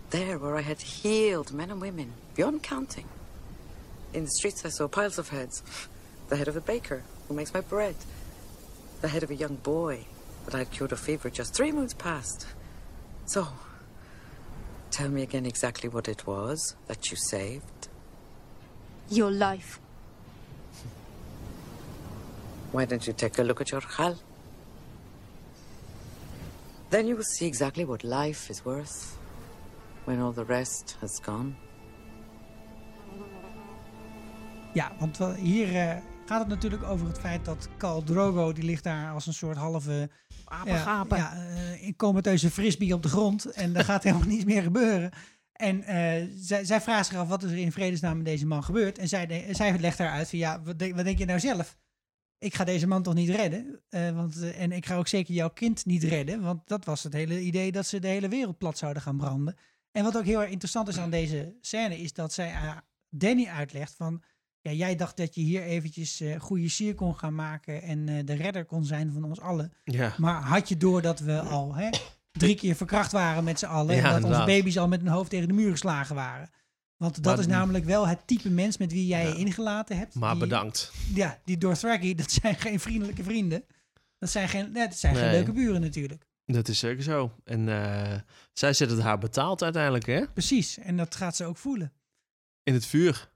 There, 0.09 0.39
where 0.39 0.55
I 0.55 0.61
had 0.61 0.81
healed 0.81 1.53
men 1.53 1.69
and 1.69 1.79
women, 1.79 2.13
beyond 2.35 2.63
counting. 2.63 3.07
In 4.13 4.23
the 4.23 4.31
streets, 4.31 4.65
I 4.65 4.69
saw 4.69 4.87
piles 4.87 5.19
of 5.19 5.29
heads. 5.29 5.61
The 6.29 6.35
head 6.35 6.47
of 6.47 6.55
a 6.55 6.61
baker 6.61 7.03
who 7.27 7.35
makes 7.35 7.53
my 7.53 7.61
bread. 7.61 7.95
The 9.01 9.09
head 9.09 9.21
of 9.21 9.29
a 9.29 9.35
young 9.35 9.55
boy 9.55 10.05
that 10.45 10.55
I 10.55 10.59
had 10.59 10.71
cured 10.71 10.93
of 10.93 10.99
fever 10.99 11.29
just 11.29 11.53
three 11.53 11.71
moons 11.71 11.93
past. 11.93 12.47
So, 13.25 13.47
tell 14.89 15.09
me 15.09 15.21
again 15.21 15.45
exactly 15.45 15.89
what 15.89 16.07
it 16.07 16.25
was 16.25 16.75
that 16.87 17.11
you 17.11 17.17
saved. 17.17 17.89
Your 19.09 19.29
life. 19.29 19.79
Why 22.71 22.85
don't 22.85 23.05
you 23.05 23.13
take 23.13 23.37
a 23.37 23.43
look 23.43 23.61
at 23.61 23.71
your 23.71 23.81
hal? 23.81 24.17
Then 26.89 27.05
you 27.05 27.15
will 27.15 27.25
see 27.25 27.47
exactly 27.47 27.85
what 27.85 28.03
life 28.03 28.49
is 28.51 28.61
worth 28.63 29.17
when 30.03 30.21
all 30.21 30.33
the 30.33 30.43
rest 30.47 30.97
has 30.99 31.19
gone. 31.23 31.51
Ja, 34.73 34.91
want 34.99 35.17
hier 35.37 35.75
eh, 35.75 35.97
gaat 36.25 36.39
het 36.39 36.47
natuurlijk 36.47 36.83
over 36.83 37.07
het 37.07 37.19
feit 37.19 37.45
dat 37.45 37.69
Khal 37.77 38.03
Drogo, 38.03 38.51
die 38.53 38.63
ligt 38.63 38.83
daar 38.83 39.11
als 39.13 39.25
een 39.27 39.33
soort 39.33 39.57
halve 39.57 40.09
Apengapen. 40.45 41.17
ja, 41.17 41.33
eh, 41.35 41.83
in 41.87 41.95
comateuze 41.95 42.51
frisbee 42.51 42.93
op 42.93 43.03
de 43.03 43.09
grond. 43.09 43.45
En 43.45 43.75
er 43.75 43.83
gaat 43.83 44.03
helemaal 44.03 44.27
niets 44.33 44.45
meer 44.45 44.61
gebeuren. 44.61 45.11
En 45.53 45.83
eh, 45.83 46.27
zij, 46.35 46.65
zij 46.65 46.81
vraagt 46.81 47.07
zich 47.07 47.17
af, 47.17 47.27
wat 47.27 47.43
is 47.43 47.51
er 47.51 47.57
in 47.57 47.71
vredesnaam 47.71 48.17
met 48.17 48.25
deze 48.25 48.45
man 48.45 48.63
gebeurd? 48.63 48.97
En 48.97 49.07
zij, 49.07 49.25
de- 49.25 49.47
zij 49.51 49.79
legt 49.79 49.97
daaruit 49.97 50.29
van, 50.29 50.39
ja, 50.39 50.61
wat 50.61 50.79
denk, 50.79 50.95
wat 50.95 51.05
denk 51.05 51.17
je 51.17 51.25
nou 51.25 51.39
zelf? 51.39 51.77
Ik 52.39 52.55
ga 52.55 52.63
deze 52.63 52.87
man 52.87 53.03
toch 53.03 53.13
niet 53.13 53.29
redden? 53.29 53.81
Eh, 53.89 54.11
want, 54.11 54.41
eh, 54.41 54.61
en 54.61 54.71
ik 54.71 54.85
ga 54.85 54.95
ook 54.95 55.07
zeker 55.07 55.33
jouw 55.33 55.49
kind 55.49 55.85
niet 55.85 56.03
redden. 56.03 56.41
Want 56.41 56.67
dat 56.67 56.85
was 56.85 57.03
het 57.03 57.13
hele 57.13 57.41
idee 57.41 57.71
dat 57.71 57.85
ze 57.87 57.99
de 57.99 58.07
hele 58.07 58.27
wereld 58.27 58.57
plat 58.57 58.77
zouden 58.77 59.01
gaan 59.01 59.17
branden. 59.17 59.55
En 59.91 60.03
wat 60.03 60.17
ook 60.17 60.25
heel 60.25 60.41
erg 60.41 60.49
interessant 60.49 60.87
is 60.87 60.97
aan 60.97 61.09
deze 61.09 61.55
scène, 61.61 61.97
is 61.97 62.13
dat 62.13 62.33
zij 62.33 62.51
aan 62.51 62.81
Danny 63.09 63.45
uitlegt 63.47 63.95
van... 63.95 64.23
Ja, 64.61 64.71
jij 64.71 64.95
dacht 64.95 65.17
dat 65.17 65.35
je 65.35 65.41
hier 65.41 65.63
eventjes 65.63 66.21
eh 66.21 66.39
goede 66.39 66.69
sier 66.69 66.95
kon 66.95 67.15
gaan 67.15 67.35
maken 67.35 67.81
en 67.81 68.25
de 68.25 68.33
redder 68.33 68.65
kon 68.65 68.85
zijn 68.85 69.11
van 69.11 69.23
ons 69.23 69.39
allen. 69.39 69.73
Ja. 69.83 70.13
Maar 70.17 70.41
had 70.41 70.69
je 70.69 70.77
door 70.77 71.01
dat 71.01 71.19
we 71.19 71.39
al 71.39 71.75
hè, 71.75 71.89
drie 72.31 72.55
keer 72.55 72.75
verkracht 72.75 73.11
waren 73.11 73.43
met 73.43 73.59
z'n 73.59 73.65
allen? 73.65 73.95
Ja, 73.95 74.01
en 74.01 74.03
dat 74.03 74.13
onze 74.13 74.25
inderdaad. 74.25 74.47
baby's 74.47 74.77
al 74.77 74.87
met 74.87 75.01
hun 75.01 75.09
hoofd 75.09 75.29
tegen 75.29 75.47
de 75.47 75.53
muur 75.53 75.71
geslagen 75.71 76.15
waren? 76.15 76.49
Want 76.97 77.15
dat 77.15 77.25
Maar- 77.25 77.39
is 77.39 77.47
namelijk 77.47 77.85
wel 77.85 78.07
het 78.07 78.27
type 78.27 78.49
mens 78.49 78.77
met 78.77 78.91
wie 78.91 79.07
jij 79.07 79.23
Ja. 79.23 79.29
je 79.29 79.35
ingelaten 79.37 79.97
hebt. 79.97 80.15
Maar 80.15 80.31
die- 80.31 80.39
bedankt. 80.39 80.91
Ja, 81.13 81.39
die 81.45 81.57
Dothraki, 81.57 82.15
dat 82.21 82.31
zijn 82.31 82.55
geen 82.55 82.79
vriendelijke 82.79 83.23
vrienden. 83.23 83.63
Dat 84.17 84.29
zijn 84.29 84.49
geen, 84.49 84.71
nee, 84.71 84.87
dat 84.87 84.97
zijn 84.97 85.15
geen 85.15 85.23
Nee. 85.23 85.33
leuke 85.33 85.51
buren 85.51 85.81
natuurlijk. 85.81 86.25
Dat 86.45 86.67
is 86.67 86.79
zeker 86.79 87.03
zo. 87.03 87.31
En 87.43 87.69
eh, 87.69 88.19
zij 88.53 88.73
zet 88.73 88.89
het 88.89 88.99
haar 88.99 89.17
betaald 89.17 89.63
uiteindelijk, 89.63 90.05
hè? 90.05 90.27
Precies, 90.27 90.77
en 90.77 90.97
dat 90.97 91.15
gaat 91.15 91.35
ze 91.35 91.45
ook 91.45 91.57
voelen. 91.57 91.93
In 92.63 92.73
het 92.73 92.85
vuur. 92.85 93.29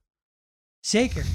Zeker. 0.79 1.25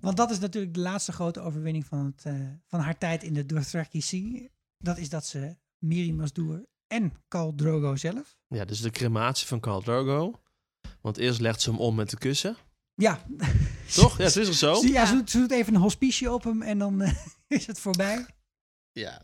Want 0.00 0.16
dat 0.16 0.30
is 0.30 0.38
natuurlijk 0.38 0.74
de 0.74 0.80
laatste 0.80 1.12
grote 1.12 1.40
overwinning 1.40 1.86
van, 1.86 2.04
het, 2.06 2.24
eh, 2.24 2.34
van 2.66 2.80
haar 2.80 2.98
tijd 2.98 3.22
in 3.22 3.34
de 3.34 3.46
Dothraki 3.46 4.00
Sea. 4.00 4.48
Dat 4.78 4.98
is 4.98 5.08
dat 5.08 5.26
ze 5.26 5.56
Miri 5.78 6.12
Masdoer 6.14 6.66
en 6.86 7.12
Khal 7.28 7.54
Drogo 7.54 7.96
zelf. 7.96 8.36
Ja, 8.48 8.64
dus 8.64 8.80
de 8.80 8.90
crematie 8.90 9.46
van 9.46 9.60
Khal 9.60 9.80
Drogo. 9.80 10.40
Want 11.00 11.16
eerst 11.16 11.40
legt 11.40 11.60
ze 11.60 11.70
hem 11.70 11.78
om 11.78 11.94
met 11.94 12.10
de 12.10 12.18
kussen. 12.18 12.56
Ja. 12.94 13.20
Toch? 13.94 14.18
Ja, 14.18 14.24
het 14.24 14.36
is 14.36 14.46
toch 14.46 14.54
zo? 14.54 14.74
Ze, 14.74 14.88
ja, 14.88 15.06
Ze, 15.06 15.14
doet, 15.14 15.30
ze 15.30 15.38
doet 15.38 15.50
even 15.50 15.74
een 15.74 15.80
hospicie 15.80 16.32
op 16.32 16.44
hem 16.44 16.62
en 16.62 16.78
dan 16.78 17.00
eh, 17.02 17.14
is 17.58 17.66
het 17.66 17.80
voorbij. 17.80 18.26
Ja. 18.92 19.22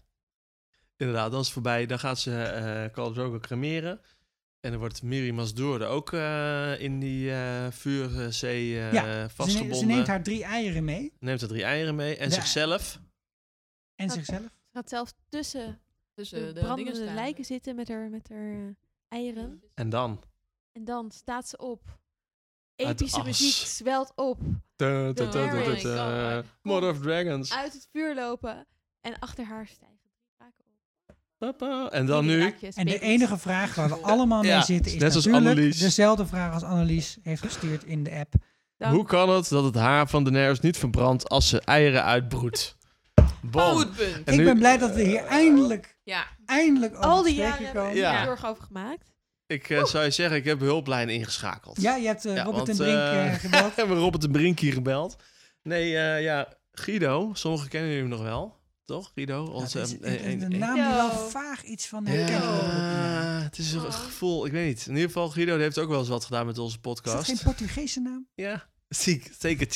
Inderdaad, 0.96 1.30
dan 1.30 1.40
is 1.40 1.44
het 1.46 1.54
voorbij. 1.54 1.86
Dan 1.86 1.98
gaat 1.98 2.18
ze 2.18 2.42
eh 2.42 2.92
Khal 2.92 3.12
Drogo 3.12 3.38
cremeren. 3.38 4.00
En 4.60 4.70
dan 4.70 4.80
wordt 4.80 5.02
Miri 5.02 5.32
Masdoer 5.32 5.82
er 5.82 5.88
ook 5.88 6.12
eh, 6.12 6.80
in 6.80 7.00
die 7.00 7.32
eh, 7.32 7.66
vuurzee 7.70 8.78
eh 8.78 8.92
ja, 8.92 9.02
ze, 9.02 9.06
ne- 9.08 9.28
vastgebonden. 9.30 9.76
ze 9.76 9.84
neemt 9.84 10.06
haar 10.06 10.22
drie 10.22 10.44
eieren 10.44 10.84
mee. 10.84 11.12
Neemt 11.18 11.42
er 11.42 11.48
drie 11.48 11.62
eieren 11.64 11.94
mee. 11.94 12.16
En 12.16 12.28
De- 12.28 12.34
zichzelf. 12.34 13.00
En 13.94 14.06
Gaat- 14.06 14.16
zichzelf. 14.16 14.42
Ze 14.42 14.50
gaat 14.72 14.88
zelfs 14.88 15.12
tussen 15.28 15.80
Tussen 16.14 16.46
de, 16.46 16.52
de 16.52 16.60
brandende 16.60 17.04
lijken 17.04 17.44
zitten 17.44 17.76
met 17.76 17.88
haar, 17.88 18.10
met 18.10 18.28
haar 18.28 18.74
eieren. 19.08 19.62
En 19.74 19.88
dan. 19.88 20.22
En 20.76 20.84
dan 20.84 21.10
staat 21.10 21.48
ze 21.48 21.56
op. 21.58 21.80
De 22.74 22.84
Epische 22.84 23.22
muziek 23.24 23.54
zwelt 23.54 24.12
op. 24.14 24.38
Da. 24.76 26.42
Mother 26.62 26.90
of 26.90 26.98
Dragons. 27.00 27.52
Uit 27.54 27.72
het 27.72 27.88
vuur 27.92 28.14
lopen. 28.14 28.66
En 29.00 29.18
achter 29.18 29.44
haar 29.44 29.66
stijgen 29.66 29.98
drie 30.02 30.22
draken 30.36 30.64
op. 31.06 31.14
Papa. 31.38 31.90
En 31.90 32.06
dan 32.06 32.26
nu. 32.26 32.54
En 32.74 32.86
de 32.86 32.98
enige 32.98 33.38
vraag 33.38 33.74
waar 33.74 33.88
we 33.88 33.94
allemaal 34.12 34.40
mee 34.42 34.50
Ja, 34.50 34.62
zitten 34.62 34.92
is 34.94 34.98
net 35.00 35.14
als 35.14 35.24
natuurlijk 35.24 35.46
Annelies. 35.56 35.78
dezelfde 35.78 36.26
vraag 36.26 36.54
als 36.54 36.62
Annelies 36.62 37.18
heeft 37.22 37.42
gestuurd 37.42 37.84
in 37.84 38.02
de 38.02 38.10
app. 38.10 38.34
Hoe 38.90 39.04
kan 39.04 39.28
het 39.28 39.48
dat 39.48 39.64
het 39.64 39.74
haar 39.74 40.08
van 40.08 40.24
Daenerys 40.24 40.60
niet 40.60 40.76
verbrandt 40.76 41.28
als 41.28 41.48
ze 41.48 41.60
eieren 41.60 42.04
uitbroedt? 42.04 42.76
Bom. 43.42 43.62
Goed 43.76 43.96
punt. 43.96 44.26
En 44.26 44.32
ik 44.32 44.38
nu- 44.38 44.44
ben 44.44 44.58
blij 44.58 44.78
dat 44.78 44.94
we 44.94 45.02
hier 45.02 45.24
eindelijk, 45.24 45.98
Ja. 46.02 46.26
eindelijk 46.46 46.92
over 46.96 47.06
Al 47.10 47.22
die 47.22 47.34
jaren 47.34 47.64
hebben 47.64 47.88
we 47.88 47.94
Ja. 47.96 48.18
er 48.20 48.24
zorg 48.26 48.46
over 48.46 48.62
gemaakt. 48.62 49.14
Ik 49.46 49.70
eh, 49.70 49.84
zou 49.84 50.04
je 50.04 50.10
zeggen, 50.10 50.36
ik 50.36 50.44
heb 50.44 50.60
hulplijn 50.60 51.08
ingeschakeld. 51.08 51.80
Ja, 51.80 51.96
je 51.96 52.06
hebt 52.06 52.24
eh, 52.24 52.34
Ja, 52.34 52.42
Robert 52.44 52.66
want, 52.66 52.80
en 52.80 52.86
Brink 52.86 52.98
eh, 53.32 53.34
gebeld. 53.40 53.76
hebben 53.76 53.96
we 53.96 54.02
Robert 54.02 54.22
de 54.22 54.30
Brink 54.30 54.58
hier 54.58 54.72
gebeld. 54.72 55.16
Nee, 55.62 55.96
eh, 55.96 56.22
ja, 56.22 56.54
Guido. 56.72 57.30
Sommigen 57.34 57.68
kennen 57.68 57.90
jullie 57.90 58.04
hem 58.08 58.12
nog 58.18 58.22
wel. 58.26 58.54
Toch, 58.84 59.10
Guido? 59.14 59.44
Onze, 59.44 59.80
is- 59.80 59.92
is 59.92 59.98
een- 60.00 60.30
een 60.30 60.42
een- 60.52 60.58
naam 60.58 60.74
die 60.74 60.82
wel 60.84 61.10
vaag 61.10 61.62
iets 61.64 61.86
van. 61.86 62.04
Ja, 62.06 63.40
het 63.42 63.58
is 63.58 63.72
een 63.72 63.92
gevoel. 63.92 64.46
Ik 64.46 64.52
weet 64.52 64.66
niet. 64.66 64.86
In 64.86 64.92
ieder 64.94 65.06
geval, 65.06 65.28
Guido 65.28 65.54
die 65.54 65.62
heeft 65.62 65.78
ook 65.78 65.88
wel 65.88 65.98
eens 65.98 66.08
wat 66.08 66.24
gedaan 66.24 66.46
met 66.46 66.58
onze 66.58 66.76
Is 66.76 66.82
dat 66.82 66.92
podcast. 66.94 67.26
geen 67.26 67.38
Portugese 67.44 68.00
naam? 68.00 68.26
Ja, 68.34 68.68
zie, 68.88 69.22
zeker. 69.38 69.66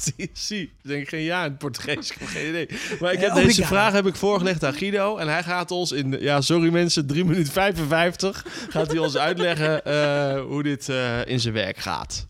Zie, 0.00 0.30
zie. 0.32 0.62
Ik 0.62 0.88
denk 0.88 1.08
geen 1.08 1.22
ja 1.22 1.44
in 1.44 1.50
het 1.50 1.58
Portugees. 1.58 2.10
Ik 2.10 2.16
heb 2.18 2.28
geen 2.28 2.48
idee. 2.48 2.68
Maar 3.00 3.12
ik 3.12 3.18
Eh, 3.20 3.34
heb 3.34 3.44
deze 3.44 3.64
vraag 3.66 3.92
heb 3.92 4.06
ik 4.06 4.14
voorgelegd 4.16 4.64
aan 4.64 4.74
Guido. 4.74 5.16
En 5.16 5.28
hij 5.28 5.42
gaat 5.42 5.70
ons 5.70 5.92
in, 5.92 6.16
ja, 6.20 6.40
sorry 6.40 6.70
mensen, 6.72 7.06
3 7.06 7.24
minuten 7.24 7.52
55 7.52 8.46
gaat 8.68 8.86
hij 8.90 8.98
ons 8.98 9.16
uitleggen 9.16 9.84
eh, 9.84 10.40
hoe 10.42 10.62
dit 10.62 10.88
eh, 10.88 11.26
in 11.26 11.40
zijn 11.40 11.54
werk 11.54 11.76
gaat. 11.76 12.26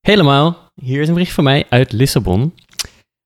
Helemaal. 0.00 0.70
Hier 0.74 1.00
is 1.00 1.08
een 1.08 1.14
bericht 1.14 1.32
van 1.32 1.44
mij 1.44 1.66
uit 1.68 1.92
Lissabon. 1.92 2.54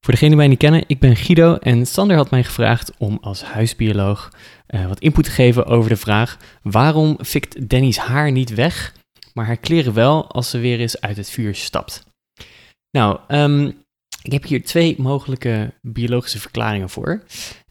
Voor 0.01 0.12
degenen 0.12 0.28
die 0.28 0.36
mij 0.36 0.49
niet 0.49 0.59
kennen, 0.59 0.84
ik 0.86 0.99
ben 0.99 1.16
Guido 1.16 1.55
en 1.55 1.86
Sander 1.86 2.16
had 2.16 2.30
mij 2.30 2.45
gevraagd 2.45 2.93
om 2.99 3.18
als 3.20 3.43
huisbioloog 3.43 4.32
eh, 4.66 4.86
wat 4.86 5.01
input 5.01 5.24
te 5.24 5.30
geven 5.30 5.66
over 5.66 5.91
de 5.91 5.97
vraag 5.97 6.36
waarom 6.62 7.18
fikt 7.24 7.68
Danny's 7.68 7.97
haar 7.97 8.32
niet 8.32 8.55
weg, 8.55 8.93
maar 9.39 9.47
haar 9.47 9.57
kleren 9.57 9.95
wel 9.95 10.30
als 10.30 10.51
ze 10.51 10.59
weer 10.59 10.80
eens 10.80 11.01
uit 11.01 11.16
het 11.16 11.30
vuur 11.30 11.55
stapt. 11.55 12.05
Nou, 12.91 13.18
ehm, 13.28 13.66
ik 14.22 14.32
heb 14.32 14.45
hier 14.45 14.64
twee 14.64 14.95
mogelijke 14.99 15.74
biologische 15.82 16.41
verklaringen 16.41 16.91
voor. 16.91 17.22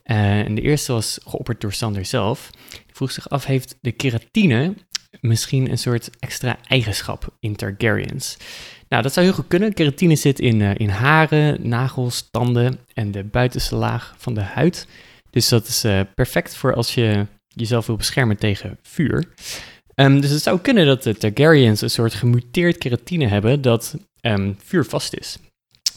Eh, 0.03 0.39
en 0.39 0.55
de 0.55 0.61
eerste 0.61 0.91
was 0.91 1.19
geopperd 1.25 1.61
door 1.61 1.73
Sander 1.73 2.05
zelf. 2.05 2.49
Die 2.69 2.95
vroeg 2.95 3.11
zich 3.11 3.29
af, 3.29 3.45
heeft 3.45 3.77
de 3.81 3.91
keratine 3.91 4.73
misschien 5.21 5.71
een 5.71 5.77
soort 5.77 6.09
extra 6.19 6.57
eigenschap 6.67 7.35
in 7.39 7.55
Targaryens? 7.55 8.37
Nou, 8.89 9.03
dat 9.03 9.13
zou 9.13 9.25
heel 9.25 9.35
goed 9.35 9.47
kunnen. 9.47 9.73
Keratine 9.73 10.15
zit 10.15 10.39
in, 10.39 10.61
eh, 10.61 10.75
in 10.75 10.89
haren, 10.89 11.67
nagels, 11.67 12.27
tanden 12.31 12.79
en 12.93 13.11
de 13.11 13.23
buitenste 13.23 13.75
laag 13.75 14.15
van 14.17 14.33
de 14.33 14.41
huid. 14.41 14.87
Dus 15.29 15.49
dat 15.49 15.67
is 15.67 15.83
eh, 15.83 16.01
perfect 16.15 16.55
voor 16.55 16.75
als 16.75 16.93
je 16.93 17.25
jezelf 17.47 17.85
wil 17.85 17.95
beschermen 17.95 18.37
tegen 18.37 18.77
vuur. 18.81 19.33
Ehm, 19.99 20.19
dus 20.19 20.29
het 20.29 20.41
zou 20.41 20.59
kunnen 20.59 20.85
dat 20.85 21.03
de 21.03 21.17
Targaryens 21.17 21.81
een 21.81 21.89
soort 21.89 22.13
gemuteerd 22.13 22.77
keratine 22.77 23.27
hebben 23.27 23.61
dat 23.61 23.95
ehm, 24.21 24.53
vuurvast 24.57 25.13
is. 25.13 25.37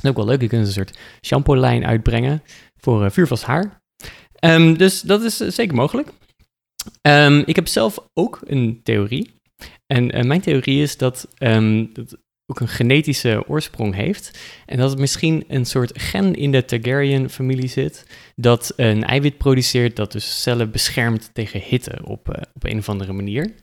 Is 0.03 0.11
ook 0.11 0.17
wel 0.17 0.25
leuk, 0.27 0.41
je 0.41 0.49
kunt 0.49 0.67
een 0.67 0.73
soort 0.73 0.99
shampoo-lijn 1.27 1.87
uitbrengen 1.87 2.43
voor 2.77 3.05
eh, 3.05 3.11
vuurvast 3.11 3.45
haar. 3.45 3.81
Ehm, 4.35 4.75
dus 4.75 5.01
dat 5.01 5.23
is 5.23 5.41
eh, 5.41 5.51
zeker 5.51 5.75
mogelijk. 5.75 6.09
Ik 7.47 7.57
heb 7.57 7.69
zelf 7.69 7.99
ook 8.15 8.41
een 8.47 8.81
theorie. 8.83 9.31
En 9.87 10.11
eh, 10.11 10.25
mijn 10.25 10.41
theorie 10.41 10.83
is 10.83 10.97
dat 10.97 11.29
dat 11.93 12.17
ook 12.51 12.61
een 12.61 12.69
genetische 12.69 13.45
oorsprong 13.47 13.95
heeft. 13.95 14.39
En 14.67 14.79
dat 14.79 14.91
het 14.91 14.99
misschien 14.99 15.45
een 15.49 15.65
soort 15.65 16.01
gen 16.01 16.35
in 16.35 16.53
de 16.53 16.65
Targaryen-familie 16.65 17.69
zit. 17.69 18.07
Dat 18.37 18.73
een 18.77 19.05
eiwit 19.05 19.39
produceert 19.39 19.97
dat 19.97 20.13
dus 20.13 20.43
cellen 20.43 20.71
beschermt 20.71 21.31
tegen 21.33 21.61
hitte 21.61 21.99
op, 22.05 22.29
eh, 22.29 22.43
op 22.55 22.65
een 22.65 22.79
of 22.79 22.89
andere 22.89 23.13
manier. 23.13 23.55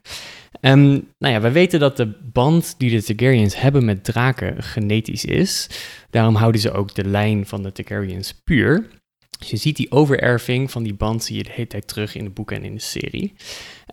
Ehm, 0.61 0.89
nou 1.17 1.33
ja, 1.33 1.41
wij 1.41 1.51
weten 1.51 1.79
dat 1.79 1.97
de 1.97 2.13
band 2.31 2.75
die 2.77 2.89
de 2.89 3.03
Targaryens 3.03 3.59
hebben 3.59 3.85
met 3.85 4.03
draken 4.03 4.63
genetisch 4.63 5.25
is. 5.25 5.69
Daarom 6.09 6.35
houden 6.35 6.61
ze 6.61 6.71
ook 6.71 6.95
de 6.95 7.05
lijn 7.05 7.45
van 7.45 7.63
de 7.63 7.71
Targaryens 7.71 8.41
puur. 8.43 8.87
Dus 9.39 9.49
je 9.49 9.57
ziet 9.57 9.75
die 9.75 9.91
overerving 9.91 10.71
van 10.71 10.83
die 10.83 10.93
band 10.93 11.23
zie 11.23 11.37
je 11.37 11.43
de 11.43 11.51
hele 11.51 11.67
tijd 11.67 11.87
terug 11.87 12.15
in 12.15 12.23
de 12.23 12.29
boeken 12.29 12.57
en 12.57 12.63
in 12.63 12.73
de 12.73 12.81
serie. 12.81 13.33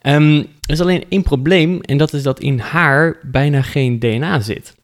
Ehm, 0.00 0.38
er 0.38 0.72
is 0.72 0.80
alleen 0.80 1.04
één 1.08 1.22
probleem 1.22 1.80
en 1.80 1.96
dat 1.96 2.12
is 2.12 2.22
dat 2.22 2.40
in 2.40 2.58
haar 2.58 3.16
bijna 3.22 3.62
geen 3.62 3.98
DNA 3.98 4.40
zit. 4.40 4.74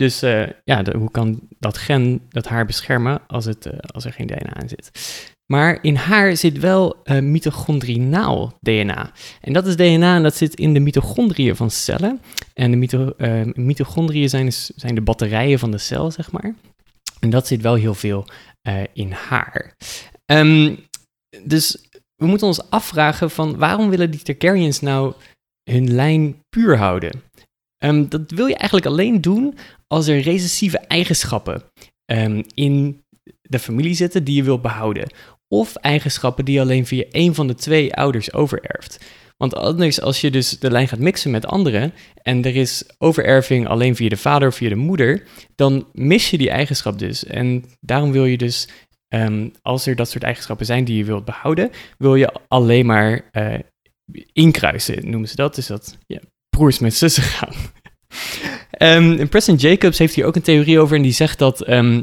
Dus 0.00 0.22
eh, 0.22 0.46
ja, 0.64 0.84
hoe 0.96 1.10
kan 1.10 1.40
dat 1.58 1.78
gen 1.78 2.20
dat 2.28 2.46
haar 2.46 2.66
beschermen 2.66 3.20
als, 3.26 3.44
het, 3.44 3.66
eh, 3.66 3.78
als 3.78 4.04
er 4.04 4.12
geen 4.12 4.26
DNA 4.26 4.60
in 4.60 4.68
zit? 4.68 4.90
Maar 5.46 5.78
in 5.82 5.94
haar 5.94 6.36
zit 6.36 6.58
wel 6.58 7.02
eh 7.02 7.18
mitochondrinaal 7.18 8.58
DNA. 8.60 9.12
En 9.40 9.52
dat 9.52 9.66
is 9.66 9.76
DNA 9.76 10.16
en 10.16 10.22
dat 10.22 10.36
zit 10.36 10.54
in 10.54 10.74
de 10.74 10.80
mitochondriën 10.80 11.56
van 11.56 11.70
cellen. 11.70 12.20
En 12.54 12.70
de 12.70 12.76
mito, 12.76 13.12
mitochondriën 13.54 14.28
zijn, 14.28 14.44
dus, 14.44 14.70
zijn 14.76 14.94
de 14.94 15.00
batterijen 15.00 15.58
van 15.58 15.70
de 15.70 15.78
cel, 15.78 16.10
zeg 16.10 16.32
maar. 16.32 16.54
En 17.20 17.30
dat 17.30 17.46
zit 17.46 17.60
wel 17.60 17.74
heel 17.74 17.94
veel 17.94 18.26
in 18.92 19.12
haar. 19.12 19.76
Ehm, 20.26 20.74
dus 21.44 21.88
we 22.16 22.26
moeten 22.26 22.46
ons 22.46 22.70
afvragen 22.70 23.30
van 23.30 23.56
waarom 23.56 23.90
willen 23.90 24.10
die 24.10 24.22
Targaryens 24.22 24.80
nou 24.80 25.14
hun 25.70 25.94
lijn 25.94 26.42
puur 26.48 26.76
houden? 26.76 27.22
Ehm, 27.80 28.08
dat 28.08 28.30
wil 28.30 28.46
je 28.46 28.56
eigenlijk 28.56 28.86
alleen 28.86 29.20
doen 29.20 29.54
als 29.86 30.06
er 30.06 30.20
recessieve 30.20 30.78
eigenschappen 30.78 31.62
ehm, 32.04 32.42
in 32.54 33.04
de 33.42 33.58
familie 33.58 33.94
zitten 33.94 34.24
die 34.24 34.36
je 34.36 34.42
wilt 34.42 34.62
behouden. 34.62 35.12
Of 35.48 35.76
eigenschappen 35.76 36.44
die 36.44 36.60
alleen 36.60 36.86
via 36.86 37.04
één 37.10 37.34
van 37.34 37.46
de 37.46 37.54
twee 37.54 37.94
ouders 37.94 38.32
overerft. 38.32 39.04
Want 39.36 39.54
anders, 39.54 40.00
als 40.00 40.20
je 40.20 40.30
dus 40.30 40.58
de 40.58 40.70
lijn 40.70 40.88
gaat 40.88 40.98
mixen 40.98 41.30
met 41.30 41.46
anderen 41.46 41.92
en 42.22 42.44
er 42.44 42.56
is 42.56 42.84
overerving 42.98 43.68
alleen 43.68 43.96
via 43.96 44.08
de 44.08 44.16
vader 44.16 44.48
of 44.48 44.54
via 44.54 44.68
de 44.68 44.74
moeder, 44.74 45.22
dan 45.54 45.88
mis 45.92 46.30
je 46.30 46.38
die 46.38 46.50
eigenschap 46.50 46.98
dus. 46.98 47.24
En 47.24 47.64
daarom 47.80 48.12
wil 48.12 48.24
je 48.24 48.36
dus, 48.36 48.68
ehm, 49.08 49.48
als 49.62 49.86
er 49.86 49.96
dat 49.96 50.10
soort 50.10 50.24
eigenschappen 50.24 50.66
zijn 50.66 50.84
die 50.84 50.96
je 50.96 51.04
wilt 51.04 51.24
behouden, 51.24 51.70
wil 51.98 52.14
je 52.14 52.32
alleen 52.48 52.86
maar 52.86 53.28
eh, 53.30 53.58
inkruisen, 54.32 55.10
noemen 55.10 55.28
ze 55.28 55.36
dat. 55.36 55.54
Dus 55.54 55.66
dat 55.66 55.98
ja, 56.06 56.20
broers 56.60 56.78
met 56.78 56.94
zussen 56.94 57.22
gaan. 57.22 57.54
En 58.70 59.28
Preston 59.28 59.54
Jacobs 59.54 59.98
heeft 59.98 60.14
hier 60.14 60.24
ook 60.24 60.36
een 60.36 60.42
theorie 60.42 60.80
over 60.80 60.96
en 60.96 61.02
die 61.02 61.12
zegt 61.12 61.38
dat 61.38 61.62
ehm, 61.62 62.02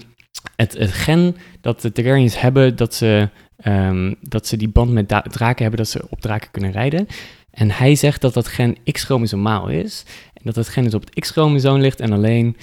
het, 0.55 0.78
het 0.78 0.91
gen 0.91 1.36
dat 1.62 1.82
de 1.82 1.91
Targaryens 1.91 2.41
hebben, 2.41 2.76
dat 2.76 2.93
ze, 2.93 3.30
ehm, 3.58 4.14
dat 4.22 4.47
ze 4.47 4.58
die 4.58 4.70
band 4.70 4.91
met 4.91 5.08
draken 5.08 5.62
hebben, 5.62 5.78
dat 5.78 5.89
ze 5.89 6.08
op 6.10 6.22
draken 6.22 6.51
kunnen 6.51 6.72
rijden. 6.72 7.08
En 7.51 7.72
hij 7.72 7.95
zegt 7.95 8.22
dat 8.22 8.34
dat 8.34 8.47
gen 8.47 8.78
X-chromosomaal 8.91 9.68
is. 9.68 10.05
En 10.34 10.41
dat 10.43 10.55
het 10.55 10.68
gen 10.68 10.84
dus 10.84 10.93
op 10.93 11.05
het 11.05 11.20
X-chromosoom 11.20 11.80
ligt 11.80 11.99
en 11.99 12.12
alleen 12.12 12.58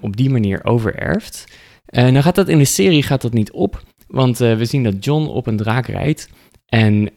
op 0.00 0.16
die 0.16 0.30
manier 0.30 0.64
overerft. 0.64 1.44
En 1.86 2.12
nou 2.12 2.24
gaat 2.24 2.34
dat 2.34 2.48
in 2.48 2.58
de 2.58 2.64
serie 2.64 3.02
gaat 3.02 3.22
dat 3.22 3.32
niet 3.32 3.52
op, 3.52 3.82
want 4.06 4.40
eh, 4.40 4.56
we 4.56 4.64
zien 4.64 4.82
dat 4.82 5.04
John 5.04 5.26
op 5.26 5.46
een 5.46 5.56
draak 5.56 5.86
rijdt. 5.86 6.28
En 6.66 7.10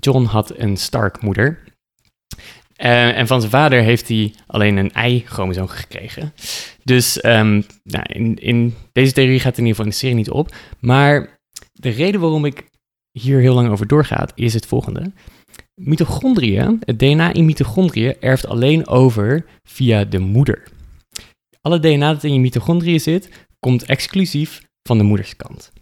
John 0.00 0.24
had 0.24 0.58
een 0.58 0.76
Stark-moeder. 0.76 1.68
Eh, 2.80 3.18
en 3.18 3.26
van 3.26 3.40
zijn 3.40 3.52
vader 3.52 3.82
heeft 3.82 4.08
hij 4.08 4.34
alleen 4.46 4.76
een 4.76 5.10
Y-chromosoom 5.10 5.66
gekregen. 5.66 6.32
Dus 6.84 7.20
ehm, 7.20 7.62
nou, 7.82 8.04
in, 8.06 8.36
in 8.38 8.74
deze 8.92 9.12
theorie 9.12 9.40
gaat 9.40 9.58
in 9.58 9.66
ieder 9.66 9.70
geval 9.70 9.84
in 9.84 9.90
de 9.90 9.96
serie 9.96 10.14
niet 10.14 10.30
op. 10.30 10.54
Maar 10.78 11.40
de 11.72 11.88
reden 11.88 12.20
waarom 12.20 12.44
ik 12.44 12.64
hier 13.10 13.40
heel 13.40 13.54
lang 13.54 13.68
over 13.68 13.86
doorgaat, 13.86 14.32
is 14.34 14.54
het 14.54 14.66
volgende. 14.66 15.12
Mitochondriën, 15.74 16.80
het 16.84 16.98
DNA 16.98 17.32
in 17.32 17.44
mitochondriën 17.44 18.20
erft 18.20 18.46
alleen 18.46 18.86
over 18.88 19.46
via 19.62 20.04
de 20.04 20.18
moeder. 20.18 20.68
Alle 21.60 21.80
DNA 21.80 22.12
dat 22.12 22.24
in 22.24 22.32
je 22.32 22.40
mitochondriën 22.40 23.00
zit, 23.00 23.48
komt 23.58 23.84
exclusief 23.84 24.62
van 24.82 24.98
de 24.98 25.04
moederskant. 25.04 25.72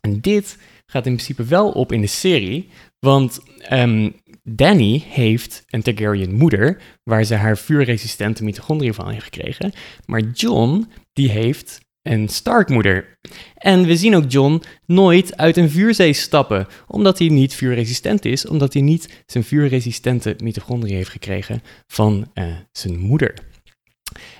En 0.00 0.20
dit 0.20 0.58
gaat 0.86 1.06
in 1.06 1.14
principe 1.14 1.44
wel 1.44 1.70
op 1.70 1.92
in 1.92 2.00
de 2.00 2.06
serie, 2.06 2.68
want 2.98 3.40
ehm, 3.58 4.10
Danny 4.42 5.04
heeft 5.08 5.64
een 5.66 5.82
Targaryen 5.82 6.34
moeder, 6.34 6.82
waar 7.02 7.24
ze 7.24 7.34
haar 7.34 7.58
vuurresistente 7.58 8.44
mitochondriën 8.44 8.94
van 8.94 9.10
heeft 9.10 9.24
gekregen. 9.24 9.72
Maar 10.06 10.20
John, 10.20 10.88
die 11.12 11.30
heeft 11.30 11.80
een 12.02 12.28
Stark-moeder. 12.28 13.18
En 13.54 13.84
we 13.84 13.96
zien 13.96 14.16
ook 14.16 14.30
John 14.30 14.62
nooit 14.86 15.36
uit 15.36 15.56
een 15.56 15.70
vuurzee 15.70 16.12
stappen, 16.12 16.66
omdat 16.86 17.18
hij 17.18 17.28
niet 17.28 17.54
vuurresistent 17.54 18.24
is, 18.24 18.46
omdat 18.46 18.72
hij 18.72 18.82
niet 18.82 19.22
zijn 19.26 19.44
vuurresistente 19.44 20.36
mitochondriën 20.42 20.96
heeft 20.96 21.10
gekregen 21.10 21.62
van 21.86 22.30
eh, 22.34 22.56
zijn 22.72 22.98
moeder. 22.98 23.34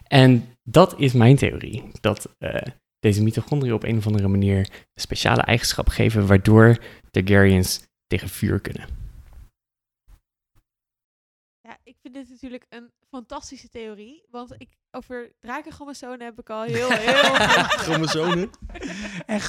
En 0.07 0.45
dat 0.63 0.95
is 0.99 1.13
mijn 1.13 1.37
theorie, 1.37 1.83
dat 2.01 2.35
eh, 2.39 2.55
deze 2.99 3.23
mitochondriën 3.23 3.75
op 3.75 3.83
een 3.83 3.97
of 3.97 4.07
andere 4.07 4.29
manier 4.29 4.59
een 4.59 5.01
speciale 5.01 5.43
eigenschap 5.43 5.89
geven, 5.89 6.27
waardoor 6.27 6.79
Targaryens 7.11 7.81
tegen 8.07 8.29
vuur 8.29 8.61
kunnen. 8.61 8.89
Ja, 11.61 11.79
ik 11.83 11.97
vind 12.03 12.10
dit 12.21 12.31
natuurlijk 12.31 12.67
een 12.69 12.91
fantastische 13.11 13.69
theorie. 13.69 14.23
Want 14.31 14.55
ik, 14.59 14.69
over 14.91 15.33
drakenchromosomen 15.41 16.21
heb 16.21 16.39
ik 16.39 16.51
al 16.51 16.63
heel, 16.63 16.91
heel... 17.07 17.35
Chromosomen. 17.85 18.51
En. 19.27 19.41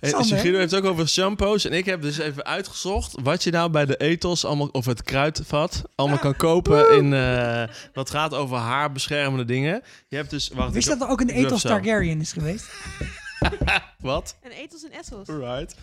En 0.00 0.08
Sander? 0.08 0.24
Sigrido 0.24 0.58
heeft 0.58 0.74
ook 0.74 0.84
over 0.84 1.08
shampoos. 1.08 1.64
En 1.64 1.72
ik 1.72 1.84
heb 1.84 2.02
dus 2.02 2.18
even 2.18 2.44
uitgezocht 2.44 3.14
wat 3.22 3.44
je 3.44 3.50
nou 3.50 3.70
bij 3.70 3.86
de 3.86 3.96
ethos, 3.96 4.44
allemaal, 4.44 4.68
of 4.68 4.84
het 4.84 5.02
kruidvat, 5.02 5.82
allemaal 5.94 6.18
kan 6.18 6.36
kopen 6.36 6.96
in 6.96 7.12
eh, 7.12 7.62
wat 7.92 8.10
gaat 8.10 8.34
over 8.34 8.56
haarbeschermende 8.56 9.44
dingen. 9.44 9.82
Je 10.08 10.16
hebt 10.16 10.30
dus... 10.30 10.48
Wacht, 10.48 10.72
Wist 10.72 10.88
dat 10.88 11.00
er 11.00 11.08
ook 11.08 11.20
een 11.20 11.30
ethos 11.30 11.60
zo. 11.60 11.68
Targaryen 11.68 12.20
is 12.20 12.32
geweest? 12.32 12.72
Wat? 13.98 14.36
En 14.42 14.50
ethos 14.50 14.84
en 14.84 14.92
essos. 14.92 15.28
Right. 15.28 15.74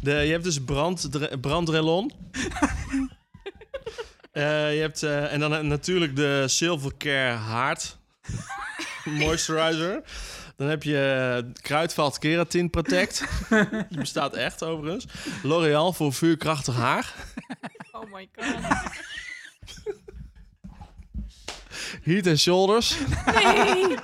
De, 0.00 0.10
je 0.10 0.32
hebt 0.32 0.44
dus 0.44 0.64
brand, 0.64 1.08
brandrelon. 1.40 2.12
Eh, 4.36 4.74
je 4.74 4.80
hebt, 4.80 5.02
eh, 5.02 5.32
en 5.32 5.40
dan 5.40 5.54
eh, 5.54 5.60
natuurlijk 5.60 6.16
de 6.16 6.44
Silvercare 6.46 7.36
haard 7.36 7.98
moisturizer. 9.04 10.02
Dan 10.56 10.68
heb 10.68 10.82
je 10.82 11.44
Kruidvat 11.60 12.18
Keratin 12.18 12.70
Protect. 12.70 13.24
Die 13.88 13.98
bestaat 13.98 14.34
echt 14.34 14.62
overigens. 14.62 15.06
L'Oreal 15.42 15.92
voor 15.92 16.12
vuurkrachtig 16.12 16.74
haar. 16.74 17.14
Oh 17.92 18.12
my 18.12 18.28
god. 18.36 18.54
Heat 22.02 22.26
and 22.26 22.38
Shoulders. 22.38 22.96
Nee. 23.26 23.96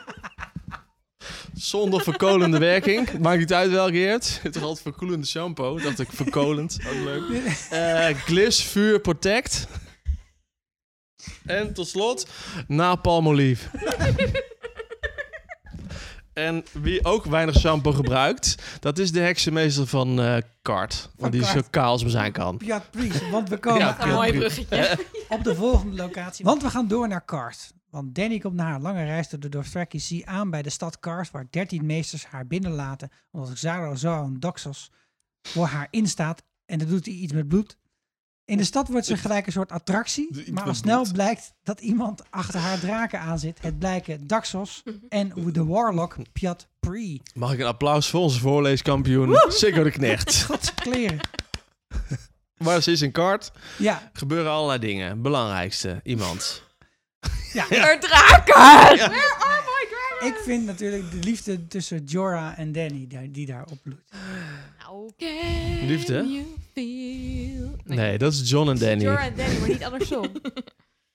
Zonder 1.54 2.02
verkolende 2.02 2.58
werking. 2.58 3.18
Maakt 3.18 3.38
niet 3.38 3.52
uit 3.52 3.70
welke 3.70 3.98
je 3.98 4.06
hebt. 4.06 4.38
Hebt 4.42 4.54
toch 4.54 4.62
altijd 4.62 4.82
verkoelende 4.82 5.26
shampoo? 5.26 5.78
Dacht 5.80 5.98
ik 5.98 6.08
verkolend. 6.12 6.78
Ook 6.86 7.04
leuk. 7.04 8.16
Gliss 8.16 8.64
Vuur 8.64 9.00
Protect. 9.00 9.66
En 11.46 11.72
tot 11.74 11.88
slot 11.88 12.26
Napalmolive. 12.68 13.68
En 16.32 16.64
wie 16.72 17.04
ook 17.04 17.24
weinig 17.24 17.58
shampoo 17.58 17.92
gebruikt, 17.92 18.62
dat 18.80 18.98
is 18.98 19.12
de 19.12 19.20
heksenmeester 19.20 19.86
van 19.86 20.20
eh 20.20 20.36
Kart. 20.62 21.10
Want 21.16 21.32
die 21.32 21.40
is 21.40 21.50
zo 21.50 21.60
kaal 21.70 21.90
als 21.90 22.02
maar 22.02 22.10
zijn 22.10 22.32
kan. 22.32 22.56
Piat 22.56 22.90
Priest, 22.90 23.30
want 23.30 23.48
we 23.48 23.58
komen 23.58 23.80
Ja, 23.80 23.96
aan 23.96 24.08
mooi 24.08 24.32
bruggetje. 24.32 24.98
op 25.28 25.44
de 25.44 25.54
volgende 25.54 25.96
locatie. 25.96 26.44
Want 26.44 26.62
we 26.62 26.70
gaan 26.70 26.88
door 26.88 27.08
naar 27.08 27.24
Kart. 27.24 27.72
Want 27.90 28.14
Danny 28.14 28.38
komt 28.38 28.54
na 28.54 28.64
haar 28.64 28.80
lange 28.80 29.04
reis 29.04 29.28
door 29.28 29.40
de 29.40 29.48
Dothraki 29.48 30.00
Sea 30.00 30.24
aan 30.24 30.50
bij 30.50 30.62
de 30.62 30.70
stad 30.70 30.98
Kart, 30.98 31.30
waar 31.30 31.46
13 31.50 31.86
meesters 31.86 32.24
haar 32.26 32.46
binnenlaten, 32.46 33.10
omdat 33.30 33.52
Xaro 33.52 33.94
Zoan 33.94 34.36
Doxos 34.38 34.90
voor 35.42 35.66
haar 35.66 35.86
instaat. 35.90 36.42
En 36.66 36.78
dan 36.78 36.88
doet 36.88 37.06
hij 37.06 37.14
iets 37.14 37.32
met 37.32 37.48
bloed. 37.48 37.76
In 38.45 38.57
de 38.57 38.64
stad 38.64 38.88
wordt 38.88 39.07
ze 39.07 39.16
gelijk 39.16 39.47
een 39.47 39.53
soort 39.53 39.72
attractie, 39.72 40.53
maar 40.53 40.64
al 40.64 40.74
snel 40.74 41.07
blijkt 41.12 41.53
dat 41.62 41.80
iemand 41.80 42.22
achter 42.30 42.61
haar 42.61 42.78
draken 42.78 43.20
aan 43.20 43.38
zit. 43.38 43.59
Het 43.61 43.78
blijken 43.78 44.26
Daxos 44.26 44.82
en 45.09 45.32
de 45.53 45.64
warlock 45.64 46.16
Piat 46.32 46.68
Pri. 46.80 47.20
Mag 47.34 47.53
ik 47.53 47.59
een 47.59 47.66
applaus 47.66 48.11
voor 48.11 48.20
onze 48.20 48.40
voorleeskampioen, 48.40 49.36
Sigurd 49.49 49.84
de 49.84 49.90
Knecht. 49.90 50.43
Godse 50.45 50.74
kleren. 50.74 51.18
Maar 52.57 52.82
ze 52.82 52.90
is 52.90 53.03
in 53.03 53.12
Kart. 53.12 53.53
Ja. 53.78 54.11
Gebeuren 54.12 54.53
allerlei 54.53 54.78
dingen. 54.78 55.22
Belangrijkste, 55.22 56.01
iemand. 56.05 56.62
Ja. 57.53 57.70
Er 57.90 58.01
draken! 58.01 58.97
Ja. 58.97 59.09
Ik 60.24 60.34
vind 60.44 60.64
natuurlijk 60.66 61.10
de 61.10 61.16
liefde 61.16 61.66
tussen 61.66 62.04
Jorah 62.04 62.58
en 62.58 62.72
Danny 62.72 63.06
die, 63.06 63.30
die 63.30 63.46
daar 63.46 63.64
opbloedt. 63.70 64.10
Nou, 64.78 65.10
Liefde? 65.86 66.44
Nee, 67.84 68.18
dat 68.18 68.32
is 68.32 68.50
John 68.50 68.68
en 68.70 68.78
Danny. 68.78 69.02
Jorah 69.02 69.24
en 69.24 69.36
Danny, 69.36 69.58
maar 69.58 69.68
niet 69.68 69.84
andersom. 69.84 70.26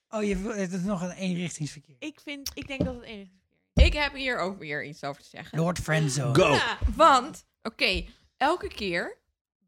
Oh, 0.10 0.24
je, 0.24 0.38
wil- 0.38 0.56
het 0.56 0.74
is 0.74 0.82
nog 0.82 1.02
een 1.02 1.12
eenrichtingsverkeer. 1.12 1.96
ik, 2.00 2.20
vind, 2.20 2.52
ik 2.54 2.68
denk 2.68 2.86
dat 2.86 2.96
het 2.96 3.04
één 3.04 3.30
Ik 3.74 3.94
heb 3.94 4.14
hier 4.14 4.38
ook 4.38 4.60
weer 4.60 4.86
iets 4.86 5.04
over 5.04 5.22
te 5.22 5.30
zeggen. 5.30 5.60
Lord 5.60 5.80
Friendzone. 5.80 6.36
Go. 6.36 6.54
Ja, 6.54 6.78
want, 6.96 7.46
oké, 7.64 8.06
elke 8.38 8.68
keer 8.68 9.18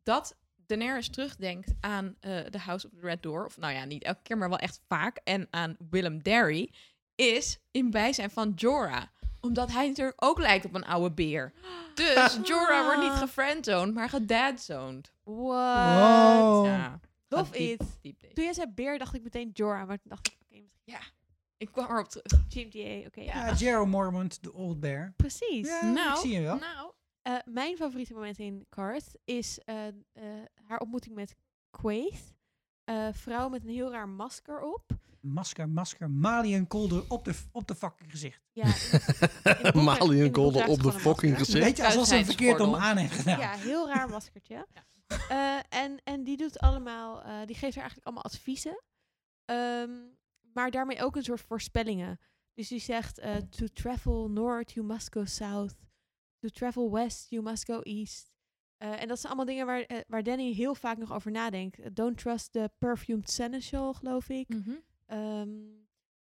dat 0.03 0.37
Daenerys 0.65 1.09
terugdenkt 1.09 1.73
aan 1.79 2.15
eh 2.19 2.39
de 2.49 2.59
House 2.59 2.85
of 2.87 2.93
the 2.99 2.99
Red 3.07 3.23
Door, 3.23 3.45
of 3.45 3.57
nou 3.57 3.73
ja, 3.73 3.83
niet 3.85 4.03
elke 4.03 4.21
keer, 4.23 4.37
maar 4.37 4.49
wel 4.49 4.57
echt 4.57 4.81
vaak, 4.87 5.19
en 5.23 5.47
aan 5.49 5.75
Willem 5.89 6.23
Derry, 6.23 6.71
is 7.15 7.59
in 7.71 7.89
bijzijn 7.91 8.29
van 8.31 8.51
Jorah. 8.55 9.03
Omdat 9.41 9.71
hij 9.71 9.87
natuurlijk 9.87 10.23
ook 10.23 10.39
lijkt 10.39 10.65
op 10.65 10.73
een 10.75 10.85
oude 10.85 11.11
beer. 11.13 11.53
Dus 11.93 12.39
Jorah 12.47 12.85
wordt 12.85 13.01
niet 13.01 13.11
gefriendzoned, 13.11 13.93
maar 13.93 14.09
gedadzoned. 14.09 15.11
What? 15.23 15.39
Wow. 15.99 16.65
Ja. 16.65 16.99
Diep 18.01 18.19
deze. 18.19 18.33
Toen 18.33 18.43
jij 18.43 18.53
zei 18.53 18.67
beer, 18.67 18.97
dacht 18.97 19.13
ik 19.13 19.23
meteen 19.23 19.49
Jorah, 19.53 19.87
maar 19.87 19.97
toen 19.99 20.09
dacht 20.09 20.27
ik, 20.27 20.33
oké, 20.41 20.61
misschien 20.61 20.71
Ja, 20.83 20.99
ik 21.57 21.71
kwam 21.71 21.85
erop 21.89 22.07
terug. 22.09 22.41
GMTA, 22.49 23.05
oké. 23.07 23.21
Ja, 23.21 23.53
Jero 23.53 23.85
Mormont, 23.85 24.43
de 24.43 24.53
Old 24.53 24.79
Bear. 24.79 25.13
Precies. 25.15 25.67
Ja, 25.67 25.85
nou, 25.91 26.09
ik 26.11 26.17
zie 26.17 26.31
je 26.33 26.41
wel. 26.41 26.55
Nou, 26.57 26.91
Eh, 27.21 27.35
mijn 27.45 27.75
favoriete 27.77 28.13
moment 28.13 28.39
in 28.39 28.65
Cars 28.69 29.05
is 29.25 29.59
eh, 29.65 29.87
eh, 29.87 29.93
haar 30.67 30.79
ontmoeting 30.79 31.15
met 31.15 31.35
Quaith. 31.69 32.33
Eh, 32.83 33.07
vrouw 33.11 33.49
met 33.49 33.63
een 33.63 33.69
heel 33.69 33.91
raar 33.91 34.09
masker 34.09 34.61
op. 34.61 34.83
Masker, 35.22 35.70
masker, 35.70 36.09
Malian 36.09 36.67
kolder 36.67 37.03
op 37.07 37.26
de, 37.26 37.34
op 37.51 37.67
de 37.67 37.76
fucking 37.76 38.11
gezicht. 38.11 38.41
Ja, 38.51 38.65
in 38.65 38.72
het 38.72 39.61
boek- 39.61 39.74
in 39.74 39.84
Malian 39.84 40.09
het 40.11 40.24
boek 40.24 40.34
kolder 40.34 40.51
draagt 40.65 40.70
op 40.70 40.82
de 40.82 40.99
fucking 40.99 41.38
gezicht. 41.38 41.63
Weet 41.63 41.78
je, 41.78 41.86
alsof 41.86 42.07
ze 42.07 42.15
hem 42.15 42.26
verkeerd 42.26 42.59
om 42.59 42.76
aan 42.76 42.97
heeft 42.97 43.13
gedaan. 43.13 43.39
Ja, 43.39 43.51
heel 43.55 43.88
raar 43.88 44.09
maskertje. 44.09 44.67
Eh, 45.30 45.57
en, 45.70 46.01
en 46.03 46.24
die 46.24 46.38
doet 46.38 46.59
allemaal, 46.59 47.22
eh, 47.22 47.45
die 47.45 47.55
geeft 47.55 47.74
haar 47.76 47.84
eigenlijk 47.84 48.05
allemaal 48.05 48.24
adviezen. 48.24 48.84
Ehm, 49.45 49.91
maar 50.53 50.72
daarmee 50.72 51.03
ook 51.03 51.15
een 51.15 51.24
soort 51.24 51.41
voorspellingen. 51.41 52.20
Dus 52.53 52.67
die 52.67 52.80
zegt, 52.80 53.20
eh, 53.20 53.36
to 53.36 53.65
travel 53.74 54.30
north, 54.30 54.72
you 54.72 54.86
must 54.86 55.13
go 55.13 55.26
south. 55.26 55.76
To 56.39 56.47
travel 56.49 56.91
west, 56.91 57.30
you 57.30 57.43
must 57.43 57.65
go 57.65 57.80
east. 57.82 58.32
Eh, 58.78 59.01
en 59.01 59.07
dat 59.07 59.20
zijn 59.20 59.34
allemaal 59.34 59.45
dingen 59.55 59.65
waar, 59.65 60.03
waar 60.07 60.24
Danny 60.24 60.53
heel 60.53 60.76
vaak 60.76 60.97
nog 60.97 61.13
over 61.13 61.32
nadenkt. 61.32 61.95
Don't 61.95 62.17
trust 62.17 62.51
the 62.51 62.70
perfumed 62.78 63.30
seneschal, 63.30 63.93
geloof 63.93 64.30
ik. 64.30 64.47
mhm. 64.49 64.72
Ehm, 65.10 65.49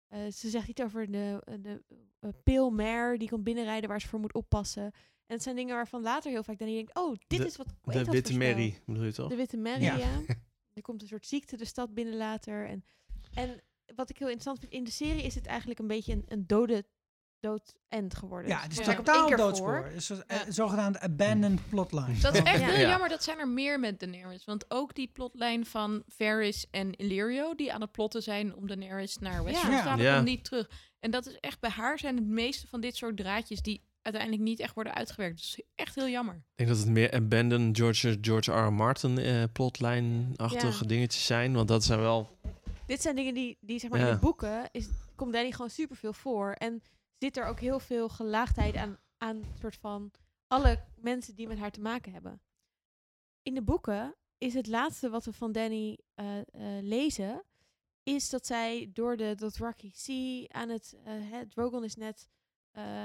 eh, 0.09 0.27
ze 0.33 0.49
zegt 0.49 0.69
iets 0.69 0.83
over 0.83 1.11
de, 1.11 1.43
eh, 1.45 1.55
de 1.61 1.83
eh, 2.21 2.31
pale 2.45 2.71
mare 2.71 3.19
die 3.19 3.29
komt 3.29 3.45
binnenrijden 3.45 3.89
waar 3.89 4.01
ze 4.01 4.09
voor 4.09 4.21
moet 4.21 4.35
oppassen. 4.35 4.83
En 5.27 5.35
het 5.35 5.43
zijn 5.43 5.57
dingen 5.57 5.75
waarvan 5.75 6.03
later 6.03 6.31
heel 6.31 6.43
vaak 6.43 6.59
Danny 6.59 6.75
denkt, 6.75 6.95
oh, 6.99 7.15
dit 7.27 7.39
De- 7.41 7.47
is 7.47 7.57
wat 7.57 7.67
De 7.83 8.05
Witte. 8.05 8.37
Mary, 8.37 8.79
bedoel 8.87 9.05
je 9.05 9.13
toch? 9.13 9.29
De 9.29 9.37
Witte 9.37 9.57
Mary, 9.57 9.83
Ja. 9.83 9.97
ja. 9.97 10.21
Er 10.73 10.83
komt 10.83 11.03
een 11.03 11.09
soort 11.09 11.27
ziekte 11.27 11.57
de 11.57 11.65
stad 11.65 11.95
binnen 11.95 12.17
later. 12.17 12.67
En, 12.67 12.85
en 13.35 13.61
wat 13.95 14.11
ik 14.11 14.19
heel 14.19 14.27
interessant 14.29 14.59
vind, 14.59 14.73
in 14.73 14.85
de 14.85 14.91
serie 14.91 15.23
is 15.23 15.35
het 15.35 15.47
eigenlijk 15.47 15.79
een 15.79 15.87
beetje 15.87 16.13
een, 16.13 16.25
een 16.27 16.47
dode 16.47 16.85
dood 17.49 17.75
end 17.89 18.15
geworden. 18.17 18.51
Ja, 18.51 18.67
Dus 18.69 18.79
het 18.79 18.89
is 18.89 18.95
totaal 18.95 19.37
doodspoor. 19.37 19.87
is 19.95 20.09
een 20.09 20.17
Ja. 20.17 20.25
eh, 20.27 20.41
zogenaamde 20.49 21.01
abandoned 21.01 21.69
plotline. 21.69 22.19
Dat 22.21 22.35
is 22.35 22.41
echt 22.43 22.63
heel 22.65 22.81
Ja. 22.81 22.89
jammer. 22.89 23.09
Dat 23.09 23.23
zijn 23.25 23.39
er 23.39 23.49
meer 23.49 23.81
met 23.81 24.01
Daenerys. 24.01 24.45
Want 24.45 24.65
ook 24.69 24.95
die 24.95 25.11
plotlijn 25.13 25.67
van 25.67 26.03
Varys 26.09 26.67
en 26.71 26.93
Illyrio... 26.97 27.55
die 27.55 27.73
aan 27.73 27.81
het 27.81 27.93
plotten 27.93 28.23
zijn 28.23 28.55
om 28.55 28.67
Daenerys 28.67 29.19
naar 29.19 29.45
Westeros 29.45 29.75
Ja. 29.75 29.83
te 29.83 29.89
halen... 29.89 30.05
Ja. 30.05 30.15
komt 30.15 30.27
niet 30.29 30.45
terug. 30.45 30.71
En 31.01 31.11
dat 31.11 31.27
is 31.27 31.37
echt... 31.41 31.61
Bij 31.61 31.71
haar 31.71 31.99
zijn 31.99 32.17
het 32.17 32.27
meeste 32.27 32.67
van 32.67 32.81
dit 32.81 32.97
soort 32.97 33.17
draadjes... 33.17 33.63
die 33.63 33.83
uiteindelijk 34.03 34.43
niet 34.45 34.61
echt 34.61 34.75
worden 34.75 34.95
uitgewerkt. 34.95 35.37
Dus 35.37 35.63
echt 35.75 35.95
heel 35.95 36.09
jammer. 36.09 36.35
Ik 36.35 36.43
denk 36.55 36.69
dat 36.69 36.79
het 36.79 36.89
meer 36.89 37.13
abandoned 37.13 37.77
George, 37.77 38.19
George 38.21 38.53
R. 38.53 38.67
R. 38.67 38.73
Martin 38.73 39.19
eh, 39.19 39.43
plotline-achtige 39.53 40.83
Ja. 40.83 40.89
dingetjes 40.89 41.27
zijn. 41.27 41.53
Want 41.55 41.69
dat 41.69 41.85
zijn 41.85 42.01
wel... 42.01 42.39
Dit 42.87 43.03
zijn 43.03 43.17
dingen 43.17 43.35
die, 43.35 43.59
die 43.61 43.79
zeg 43.79 43.91
maar 43.91 44.01
in 44.01 44.07
de 44.07 44.19
boeken 44.19 44.69
is, 44.73 44.89
komt 45.17 45.33
Danny 45.33 45.51
gewoon 45.53 45.71
superveel 45.71 46.13
voor. 46.13 46.53
En 46.53 46.83
zit 47.19 47.37
er 47.37 47.47
ook 47.47 47.61
heel 47.61 47.81
veel 47.81 48.09
gelaagdheid 48.09 48.77
aan, 48.77 48.99
aan 49.19 49.45
soort 49.61 49.77
van 49.77 50.11
alle 50.47 50.85
mensen 50.97 51.35
die 51.35 51.49
met 51.49 51.59
haar 51.59 51.71
te 51.71 51.81
maken 51.81 52.13
hebben. 52.13 52.41
In 53.43 53.55
de 53.55 53.63
boeken 53.63 54.15
is 54.39 54.55
het 54.55 54.67
laatste 54.67 55.11
wat 55.11 55.25
we 55.25 55.33
van 55.33 55.53
Danny 55.53 55.99
eh, 56.15 56.39
eh, 56.39 56.45
lezen, 56.83 57.45
is 58.03 58.31
dat 58.31 58.47
zij 58.47 58.91
door 58.93 59.17
de 59.17 59.35
Dothraki 59.35 59.91
Sea 59.95 60.47
aan 60.49 60.69
het, 60.69 60.97
eh 61.05 61.31
hè, 61.31 61.47
Drogon 61.47 61.85
is 61.85 61.95
net, 61.95 62.29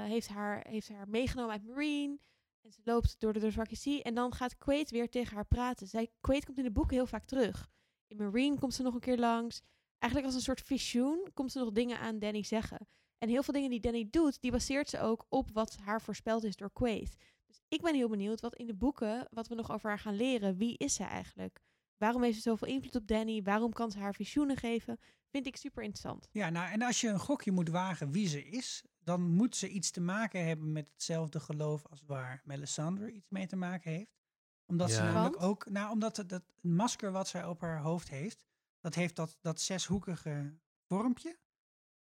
heeft, 0.06 0.28
haar, 0.28 0.66
heeft 0.68 0.88
haar 0.88 1.08
meegenomen 1.08 1.52
uit 1.52 1.66
Marine. 1.66 2.18
En 2.62 2.72
ze 2.72 2.80
loopt 2.84 3.16
door 3.18 3.32
de 3.32 3.40
Dothraki 3.40 3.76
Sea 3.76 4.00
en 4.00 4.14
dan 4.14 4.34
gaat 4.34 4.58
Quaid 4.58 4.90
weer 4.90 5.10
tegen 5.10 5.34
haar 5.34 5.46
praten. 5.46 5.86
Zij, 5.86 6.10
Quaid 6.20 6.44
komt 6.44 6.58
in 6.58 6.64
de 6.64 6.70
boeken 6.70 6.96
heel 6.96 7.06
vaak 7.06 7.24
terug. 7.24 7.70
In 8.06 8.16
Marine 8.16 8.58
komt 8.58 8.74
ze 8.74 8.82
nog 8.82 8.94
een 8.94 9.00
keer 9.00 9.18
langs. 9.18 9.62
Eigenlijk 9.98 10.32
als 10.32 10.34
een 10.34 10.46
soort 10.46 10.60
visioen 10.60 11.30
komt 11.34 11.52
ze 11.52 11.58
nog 11.58 11.72
dingen 11.72 11.98
aan 11.98 12.18
Danny 12.18 12.42
zeggen. 12.42 12.88
En 13.22 13.28
heel 13.28 13.42
veel 13.42 13.54
dingen 13.54 13.70
die 13.70 13.80
Danny 13.80 14.08
doet, 14.10 14.40
die 14.40 14.50
baseert 14.50 14.88
ze 14.88 15.00
ook 15.00 15.26
op 15.28 15.50
wat 15.52 15.76
haar 15.76 16.02
voorspeld 16.02 16.44
is 16.44 16.56
door 16.56 16.72
Quaid. 16.72 17.16
Dus 17.46 17.60
ik 17.68 17.82
ben 17.82 17.94
heel 17.94 18.08
benieuwd 18.08 18.40
wat 18.40 18.54
in 18.54 18.66
de 18.66 18.74
boeken, 18.74 19.28
wat 19.30 19.48
we 19.48 19.54
nog 19.54 19.72
over 19.72 19.88
haar 19.88 19.98
gaan 19.98 20.16
leren. 20.16 20.56
Wie 20.56 20.78
is 20.78 20.94
ze 20.94 21.04
eigenlijk? 21.04 21.60
Waarom 21.96 22.22
heeft 22.22 22.36
ze 22.36 22.42
zoveel 22.42 22.68
invloed 22.68 22.94
op 22.94 23.06
Danny? 23.06 23.42
Waarom 23.42 23.72
kan 23.72 23.90
ze 23.90 23.98
haar 23.98 24.14
visioenen 24.14 24.56
geven? 24.56 24.98
Vind 25.30 25.46
ik 25.46 25.56
super 25.56 25.82
interessant. 25.82 26.28
Ja, 26.32 26.50
nou, 26.50 26.72
en 26.72 26.82
als 26.82 27.00
je 27.00 27.08
een 27.08 27.18
gokje 27.18 27.52
moet 27.52 27.68
wagen 27.68 28.10
wie 28.10 28.28
ze 28.28 28.44
is, 28.44 28.84
dan 28.98 29.22
moet 29.22 29.56
ze 29.56 29.68
iets 29.68 29.90
te 29.90 30.00
maken 30.00 30.46
hebben 30.46 30.72
met 30.72 30.88
hetzelfde 30.92 31.40
geloof 31.40 31.86
als 31.86 32.02
waar 32.06 32.42
Melisandre 32.44 33.12
iets 33.12 33.28
mee 33.28 33.46
te 33.46 33.56
maken 33.56 33.90
heeft. 33.90 34.18
Omdat 34.66 34.90
ze 34.90 35.02
namelijk 35.02 35.34
Want? 35.34 35.50
ook, 35.50 35.70
nou, 35.70 35.90
omdat 35.90 36.16
het, 36.16 36.28
dat 36.28 36.44
masker 36.60 37.12
wat 37.12 37.28
zij 37.28 37.46
op 37.46 37.60
haar 37.60 37.80
hoofd 37.80 38.08
heeft, 38.08 38.44
dat 38.80 38.94
heeft 38.94 39.16
dat, 39.16 39.36
dat 39.40 39.60
zeshoekige 39.60 40.58
vormpje. 40.86 41.40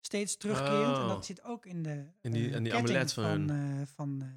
Steeds 0.05 0.36
terugkerend. 0.36 0.96
En 0.96 1.03
Oh. 1.03 1.09
dat 1.09 1.26
zit 1.26 1.44
ook 1.44 1.66
in 1.66 1.82
de, 1.82 2.05
In 2.20 2.32
die- 2.32 2.48
eh, 2.48 2.55
in 2.57 2.62
die 2.62 2.74
amulet 2.74 3.12
van 3.12 3.24
hun. 3.24 3.50
eh, 3.50 3.86
van, 3.94 4.18
eh, 4.22 4.28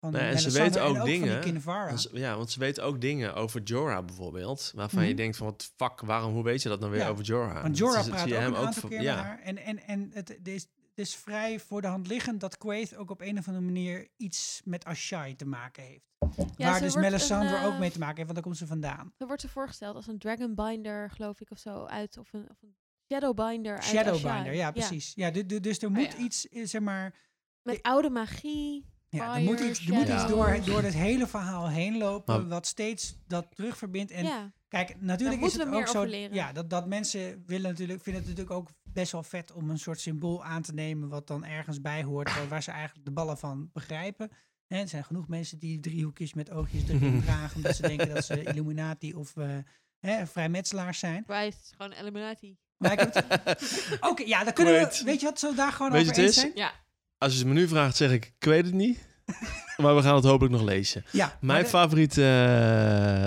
van 0.00 0.12
Nee, 0.12 0.20
en 0.30 0.38
ze 0.38 0.50
weten 0.50 0.82
ook, 0.82 0.94
en 0.94 1.00
ook 1.00 1.06
dingen. 1.06 1.42
Van 1.60 1.88
die 1.88 1.98
ze- 1.98 2.08
ja, 2.12 2.36
want 2.36 2.50
ze 2.50 2.58
weten 2.58 2.84
ook 2.84 3.00
dingen 3.00 3.34
over 3.34 3.60
Jorah 3.62 4.04
bijvoorbeeld. 4.04 4.72
Waarvan 4.74 5.02
je 5.02 5.08
Mhm. 5.08 5.16
denkt 5.16 5.36
van 5.36 5.46
wat 5.46 5.72
fuck, 5.76 6.00
waarom, 6.00 6.32
hoe 6.32 6.42
weet 6.44 6.62
je 6.62 6.68
dat 6.68 6.80
nou 6.80 6.92
weer 6.92 7.00
Ja, 7.00 7.08
over 7.08 7.24
Jorah? 7.24 7.52
Want 7.52 7.64
Dat 7.66 7.76
Jorah 7.78 7.94
praat 7.94 8.04
zie 8.04 8.22
ook 8.22 8.28
je 8.28 8.34
een 8.34 8.42
hem 8.42 8.54
aantal 8.54 8.80
van- 8.80 8.90
keer 8.90 9.02
ja. 9.02 9.14
met 9.14 9.24
haar. 9.24 9.40
En, 9.40 9.56
en, 9.58 9.82
en 9.86 10.10
het, 10.12 10.28
het, 10.28 10.48
is, 10.48 10.62
het 10.62 10.98
is 10.98 11.14
vrij 11.16 11.60
voor 11.60 11.80
de 11.80 11.86
hand 11.88 12.06
liggend 12.06 12.40
dat 12.40 12.58
Quaid 12.58 12.96
ook 12.96 13.10
op 13.10 13.20
een 13.20 13.38
of 13.38 13.46
andere 13.46 13.64
manier 13.66 14.08
iets 14.16 14.60
met 14.64 14.84
Ashai 14.84 15.36
te 15.36 15.46
maken 15.46 15.82
heeft. 15.82 16.08
Ja, 16.56 16.70
Waar 16.70 16.80
dus 16.80 16.94
Melisandre 16.94 17.56
een, 17.56 17.64
ook 17.64 17.78
mee 17.78 17.90
te 17.90 17.98
maken 17.98 18.16
heeft, 18.16 18.26
want 18.32 18.34
daar 18.34 18.42
komt 18.42 18.56
ze 18.56 18.66
vandaan. 18.66 19.12
Zo 19.18 19.26
wordt 19.26 19.40
ze 19.42 19.48
voorgesteld 19.48 19.94
als 19.96 20.06
een 20.06 20.18
Dragonbinder, 20.18 21.10
geloof 21.10 21.40
ik, 21.40 21.50
of 21.50 21.58
zo, 21.58 21.84
uit. 21.84 22.18
Of 22.18 22.32
een, 22.32 22.46
of 22.50 22.62
een 22.62 22.74
Shadowbinder 23.12 23.74
uit 23.74 23.84
Shadowbinder, 23.84 24.54
ja, 24.54 24.70
precies. 24.70 25.12
Ja, 25.14 25.30
du- 25.30 25.46
du- 25.46 25.60
dus 25.60 25.78
er 25.82 25.90
moet 25.90 26.12
ja. 26.12 26.18
iets, 26.18 26.48
eh, 26.48 26.66
zeg 26.66 26.80
maar... 26.80 27.14
Met 27.62 27.82
oude 27.82 28.10
magie. 28.10 28.86
Ja, 29.08 29.36
er 29.36 29.42
moet 29.42 29.60
iets, 29.60 29.86
er 29.86 29.94
moet 29.94 30.08
iets 30.08 30.26
door, 30.26 30.60
door 30.64 30.82
het 30.82 30.94
hele 30.94 31.26
verhaal 31.26 31.68
heen 31.68 31.98
lopen, 31.98 32.40
Maar- 32.40 32.48
wat 32.48 32.66
steeds 32.66 33.16
dat 33.26 33.46
terugverbindt. 33.54 34.10
En 34.12 34.24
ja. 34.24 34.52
kijk, 34.68 35.00
natuurlijk 35.00 35.40
is 35.42 35.54
het 35.56 35.68
ook 35.68 35.86
zo... 35.88 36.06
Ja, 36.06 36.52
dat, 36.52 36.70
dat 36.70 36.86
mensen 36.86 37.42
willen 37.46 37.70
natuurlijk, 37.70 38.02
vinden 38.02 38.22
het 38.22 38.30
natuurlijk 38.30 38.56
ook 38.60 38.68
best 38.82 39.12
wel 39.12 39.22
vet 39.22 39.52
om 39.52 39.70
een 39.70 39.78
soort 39.78 40.00
symbool 40.00 40.44
aan 40.44 40.62
te 40.62 40.72
nemen, 40.74 41.08
wat 41.08 41.26
dan 41.26 41.44
ergens 41.44 41.80
bij 41.80 42.02
hoort, 42.02 42.48
waar- 42.48 42.62
ze 42.62 42.70
eigenlijk 42.70 43.04
de 43.06 43.12
ballen 43.12 43.38
van 43.38 43.70
begrijpen. 43.72 44.30
Hè, 44.66 44.78
er 44.80 44.88
zijn 44.88 45.04
genoeg 45.04 45.28
mensen 45.28 45.58
die 45.58 45.80
driehoekjes 45.80 46.34
met 46.34 46.50
oogjes 46.50 46.88
erin 46.88 47.22
dragen, 47.26 47.56
omdat 47.56 47.76
ze 47.76 47.82
denken 47.82 48.08
dat 48.14 48.24
ze 48.24 48.42
Illuminati 48.42 49.14
of 49.14 49.36
eh 49.36 49.58
hè, 49.98 50.26
vrijmetselaars 50.26 50.98
zijn. 50.98 51.24
Wij 51.26 51.46
is 51.46 51.72
gewoon 51.76 51.92
Illuminati. 51.92 52.56
Maar 52.80 52.92
ik 52.92 52.98
heb 52.98 53.14
het- 53.14 53.98
Oké, 54.10 54.22
ja, 54.26 54.44
dan 54.44 54.52
kunnen 54.52 54.74
we, 54.74 55.00
weet 55.04 55.20
je 55.20 55.26
wat, 55.26 55.38
zo 55.38 55.54
daar 55.54 55.72
gewoon 55.72 55.92
Weet 55.92 56.04
je 56.04 56.10
over 56.10 56.22
het 56.22 56.30
eens 56.32 56.40
zijn? 56.40 56.52
Ja. 56.54 56.72
Als 57.18 57.32
je 57.32 57.38
het 57.38 57.46
me 57.48 57.54
nu 57.54 57.68
vraagt, 57.68 57.96
zeg 57.96 58.10
ik, 58.10 58.24
ik 58.38 58.44
weet 58.44 58.64
het 58.64 58.74
niet. 58.74 58.98
maar 59.76 59.96
we 59.96 60.02
gaan 60.02 60.14
het 60.14 60.24
hopelijk 60.24 60.54
nog 60.54 60.62
lezen. 60.62 61.04
Ja, 61.10 61.38
Mijn 61.40 61.62
de- 61.62 61.68
favoriete 61.68 62.24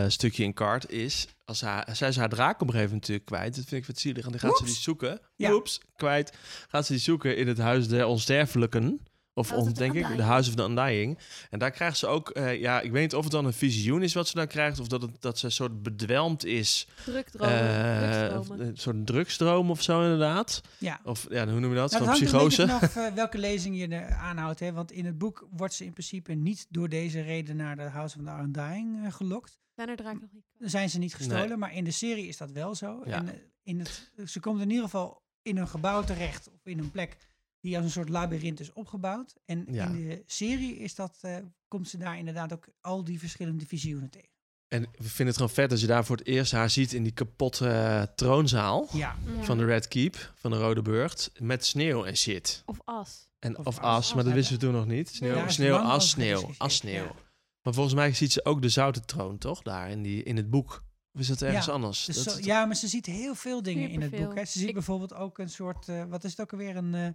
eh, 0.04 0.10
stukje 0.10 0.44
in 0.44 0.54
kaart 0.54 0.90
is... 0.92 1.28
Als 1.46 1.62
haar, 1.62 1.88
zij 1.96 2.08
is 2.10 2.18
haar 2.18 2.30
draak 2.30 2.54
op 2.62 2.68
een 2.68 2.74
gegeven 2.74 2.84
moment 2.84 3.02
natuurlijk 3.02 3.26
kwijt. 3.26 3.56
Dat 3.56 3.66
vind 3.68 3.82
ik 3.82 3.88
wat 3.88 3.98
zielig. 4.00 4.26
En 4.26 4.32
dan 4.32 4.40
gaat 4.40 4.58
ze 4.58 4.64
die 4.66 4.74
zoeken. 4.74 5.20
Ja. 5.36 5.54
Oeps, 5.54 5.80
kwijt. 5.96 6.38
Gaat 6.70 6.86
ze 6.86 6.92
die 6.92 7.02
zoeken 7.02 7.38
in 7.38 7.48
het 7.48 7.58
Huis 7.58 7.88
der 7.88 8.06
Onsterfelijken. 8.06 9.00
Of 9.36 9.50
House 9.50 9.72
denk 9.72 9.94
ik, 9.94 10.16
de. 10.16 10.24
House 10.24 10.50
of 10.50 10.56
the 10.56 10.64
Undying. 10.64 11.20
En 11.50 11.60
daar 11.60 11.72
krijgt 11.72 11.98
ze 11.98 12.08
ook... 12.08 12.30
eh, 12.30 12.60
ja, 12.60 12.82
ik 12.82 12.92
weet 12.92 13.02
niet 13.02 13.16
of 13.16 13.24
het 13.24 13.32
dan 13.32 13.46
een 13.46 13.54
visioen 13.54 14.04
is 14.04 14.14
wat 14.14 14.28
ze 14.28 14.36
dan 14.36 14.48
krijgt... 14.48 14.80
of 14.80 14.88
dat, 14.88 15.02
het, 15.02 15.12
dat 15.20 15.40
ze 15.40 15.46
een 15.46 15.52
soort 15.52 15.84
bedwelmd 15.84 16.46
is. 16.46 16.88
Drukdromen. 17.06 17.58
Eh, 17.58 18.58
een 18.58 18.78
soort 18.78 19.06
drugsdroom 19.06 19.72
of 19.72 19.82
zo 19.82 20.02
inderdaad. 20.02 20.62
Ja. 20.78 21.00
Of 21.04 21.28
ja, 21.30 21.48
hoe 21.48 21.60
noem 21.60 21.70
je 21.70 21.76
dat? 21.78 21.92
Nou, 21.92 22.04
hangt 22.06 22.20
psychose. 22.20 22.68
vanaf 22.68 22.96
eh, 22.96 23.14
welke 23.24 23.38
lezing 23.38 23.78
je 23.78 23.88
er 23.88 24.14
aanhoudt. 24.14 24.60
Hè? 24.60 24.74
Want 24.74 24.92
in 24.92 25.06
het 25.06 25.18
boek 25.18 25.48
wordt 25.52 25.74
ze 25.74 25.86
in 25.86 25.94
principe 25.94 26.34
niet 26.34 26.66
door 26.70 26.90
deze 26.90 27.22
reden 27.22 27.56
naar 27.56 27.76
de 27.76 27.82
House 27.82 28.18
of 28.18 28.26
the 28.26 28.32
Undying 28.42 29.16
gelokt. 29.16 29.58
Zijn 29.76 29.90
er 29.90 29.96
draak 29.96 30.22
nog 30.22 30.30
niet. 30.32 30.44
Dan 30.60 30.70
zijn 30.70 30.90
ze 30.90 31.00
niet 31.00 31.16
gestolen, 31.16 31.48
Nee. 31.48 31.58
maar 31.58 31.74
in 31.76 31.84
de 31.84 31.92
serie 31.92 32.28
is 32.28 32.38
dat 32.38 32.52
wel 32.52 32.76
zo. 32.76 33.02
Ja. 33.06 33.18
En, 33.18 33.42
in 33.64 33.80
het, 33.80 34.12
ze 34.26 34.40
komt 34.40 34.62
in 34.62 34.70
ieder 34.70 34.84
geval 34.84 35.22
in 35.42 35.58
een 35.58 35.68
gebouw 35.68 36.04
terecht, 36.04 36.50
of 36.54 36.66
in 36.66 36.80
een 36.80 36.92
plek 36.92 37.18
die 37.64 37.76
als 37.76 37.86
een 37.86 37.92
soort 37.92 38.10
labyrint 38.10 38.60
is 38.60 38.74
opgebouwd. 38.74 39.34
En 39.46 39.66
Ja. 39.72 39.86
in 39.88 40.08
de 40.08 40.24
serie 40.26 40.76
is 40.78 40.96
dat, 40.96 41.18
eh, 41.22 41.38
komt 41.68 41.90
ze 41.90 41.98
daar 41.98 42.18
inderdaad 42.18 42.54
ook 42.54 42.68
al 42.82 43.04
die 43.04 43.20
verschillende 43.20 43.66
visioenen 43.66 44.10
tegen. 44.10 44.30
En 44.68 44.82
we 44.82 44.88
vinden 45.04 45.26
het 45.28 45.36
gewoon 45.36 45.52
vet 45.52 45.72
als 45.72 45.82
je 45.82 45.88
daar 45.88 46.06
voor 46.06 46.18
het 46.18 46.28
eerst 46.28 46.52
haar 46.52 46.70
ziet 46.70 46.94
in 46.94 47.04
die 47.04 47.12
kapotte 47.12 47.68
eh, 47.70 48.02
troonzaal 48.16 48.88
Ja, 48.92 49.16
Ja. 49.38 49.44
van 49.44 49.58
de 49.58 49.66
Red 49.66 49.88
Keep, 49.88 50.34
van 50.36 50.52
de 50.52 50.58
Rode 50.58 50.82
Burcht, 50.82 51.32
met 51.40 51.66
sneeuw 51.66 52.06
en 52.06 52.18
shit. 52.18 52.64
Of 52.66 52.78
as. 52.86 53.28
En, 53.40 53.58
Of 53.58 53.66
of, 53.66 53.80
as. 53.80 53.84
as, 53.98 54.14
maar 54.14 54.24
dat 54.24 54.34
wisten 54.34 54.54
we 54.56 54.60
toen 54.62 54.74
nog 54.74 54.86
niet. 54.88 55.10
Sneeuw, 55.10 55.48
sneeuw 55.50 55.76
as 55.78 56.10
sneeuw, 56.10 56.52
as 56.58 56.76
sneeuw. 56.76 57.04
ja. 57.04 57.16
Maar 57.62 57.74
volgens 57.74 57.96
mij 57.96 58.14
ziet 58.14 58.32
ze 58.32 58.46
ook 58.46 58.62
de 58.62 58.70
zoute 58.70 59.00
troon, 59.06 59.38
toch? 59.38 59.62
Daar 59.62 59.90
in, 59.90 60.02
die, 60.02 60.24
in 60.24 60.38
het 60.38 60.50
boek. 60.50 60.84
Of 61.12 61.22
is 61.22 61.28
dat 61.28 61.42
ergens 61.42 61.66
Ja, 61.66 61.72
anders? 61.72 62.06
Dus 62.06 62.24
Dat- 62.24 62.34
zo- 62.34 62.40
ja, 62.46 62.66
maar 62.66 62.76
ze 62.76 62.88
ziet 62.88 63.06
heel 63.06 63.36
veel 63.36 63.62
dingen 63.62 63.90
in 63.90 64.02
het 64.02 64.12
boek. 64.12 64.36
Hè. 64.36 64.46
Ze 64.46 64.60
ziet 64.60 64.68
Ik- 64.68 64.74
bijvoorbeeld 64.74 65.14
ook 65.14 65.38
een 65.38 65.50
soort, 65.50 65.88
eh, 65.90 66.04
wat 66.10 66.24
is 66.24 66.32
het 66.32 66.42
ook 66.42 66.52
alweer, 66.52 66.76
een, 66.76 66.94
eh, 66.96 67.08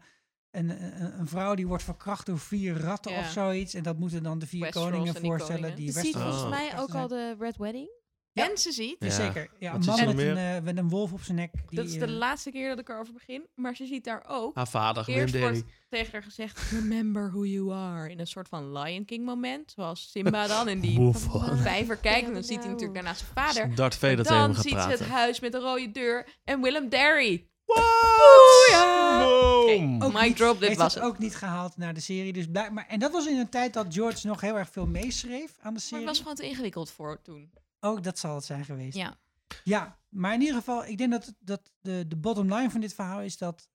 een, 0.51 0.69
een, 1.03 1.19
een 1.19 1.27
vrouw 1.29 1.55
die 1.55 1.67
wordt 1.67 1.83
verkracht 1.83 2.27
door 2.27 2.39
vier 2.39 2.77
ratten 2.81 3.13
Ja. 3.13 3.19
of 3.19 3.27
zoiets. 3.31 3.75
En 3.75 3.83
dat 3.83 3.99
moeten 3.99 4.23
dan 4.23 4.39
de 4.39 4.47
vier 4.47 4.61
Westeros 4.61 4.89
koningen 4.91 5.15
en 5.15 5.21
die 5.21 5.31
voorstellen. 5.31 5.61
koningen. 5.61 5.77
Die 5.85 5.95
Je 5.95 6.01
ziet 6.01 6.17
volgens 6.17 6.43
Oh. 6.43 6.49
mij 6.49 6.79
ook 6.79 6.95
al 6.95 7.09
de 7.09 7.37
Red 7.39 7.57
Wedding. 7.57 7.97
Ja. 8.33 8.51
En 8.51 8.59
ze 8.59 8.73
ziet, 8.73 8.97
Ja. 8.99 9.11
Zeker, 9.11 9.51
ja, 9.59 9.75
een 9.75 9.85
man 9.85 10.05
met 10.05 10.19
een, 10.19 10.37
eh, 10.37 10.61
met 10.63 10.77
een 10.77 10.89
wolf 10.89 11.13
op 11.13 11.21
zijn 11.23 11.37
nek. 11.37 11.51
Die, 11.67 11.77
dat 11.79 11.87
is 11.87 11.93
de 11.99 12.05
eh, 12.05 12.11
laatste 12.11 12.51
keer 12.51 12.69
dat 12.69 12.79
ik 12.79 12.89
erover 12.89 13.13
begin. 13.13 13.47
Maar 13.55 13.77
ze 13.77 13.87
ziet 13.87 14.05
daar 14.05 14.25
ook. 14.29 14.55
Haar 14.55 14.69
vader, 14.69 15.05
Wim 15.05 15.15
Eerst 15.17 15.33
Derry. 15.33 15.51
wordt 15.53 15.65
tegen 15.89 16.13
haar 16.13 16.23
gezegd, 16.23 16.71
remember 16.71 17.31
who 17.31 17.45
you 17.45 17.73
are. 17.73 18.11
In 18.11 18.19
een 18.21 18.27
soort 18.27 18.49
van 18.49 18.73
Lion 18.79 19.05
King 19.05 19.25
moment. 19.25 19.73
Zoals 19.75 20.11
Simba 20.11 20.47
dan 20.47 20.69
in 20.69 20.81
die 20.81 21.11
vijver 21.71 21.97
kijkt. 21.97 22.27
En 22.27 22.33
dan 22.35 22.45
ziet 22.45 22.59
hij 22.59 22.69
natuurlijk 22.69 22.95
daarna 22.95 23.15
zijn 23.15 23.31
vader. 23.35 23.75
Darth 23.75 23.95
Vader 23.97 24.19
En 24.19 24.25
dan 24.25 24.55
ziet 24.55 24.81
ze 24.81 24.89
het 24.89 25.05
huis 25.07 25.41
met 25.41 25.53
de 25.53 25.59
rode 25.59 25.91
deur. 25.91 26.29
En 26.45 26.61
Willem 26.61 26.89
Derry. 26.89 27.49
What? 27.75 28.69
ja. 28.71 29.25
Boom! 29.25 30.23
niet- 30.23 30.37
drop, 30.37 30.61
dit 30.61 30.77
was 30.77 30.95
het 30.95 31.03
ook 31.03 31.19
niet 31.19 31.35
gehaald 31.37 31.77
naar 31.77 31.95
de 31.95 32.01
serie. 32.01 32.33
Dus 32.33 32.47
blijk- 32.51 32.71
maar, 32.73 32.87
en 32.87 32.99
dat 32.99 33.13
was 33.13 33.27
in 33.27 33.39
een 33.39 33.49
tijd 33.49 33.73
dat 33.73 33.95
George 33.95 34.27
nog 34.27 34.41
heel 34.41 34.59
erg 34.59 34.71
veel 34.71 34.87
meeschreef 34.87 35.51
aan 35.61 35.63
de 35.63 35.71
Maar 35.71 35.81
serie. 35.81 35.99
het 35.99 36.07
was 36.09 36.19
gewoon 36.19 36.35
te 36.35 36.47
ingewikkeld 36.49 36.91
voor 36.91 37.23
toen. 37.23 37.51
Ook 37.81 38.03
dat 38.03 38.19
zal 38.19 38.35
het 38.35 38.45
zijn 38.45 38.65
geweest. 38.65 38.97
Ja. 38.97 39.19
Ja, 39.65 39.99
maar 40.09 40.35
in 40.35 40.41
ieder 40.41 40.55
geval, 40.57 40.85
ik 40.85 40.99
denk 40.99 41.11
dat, 41.11 41.35
dat 41.39 41.73
de, 41.81 42.05
de 42.09 42.17
bottom 42.17 42.55
line 42.55 42.71
van 42.71 42.81
dit 42.81 42.95
verhaal 42.95 43.21
is 43.21 43.39
dat 43.39 43.69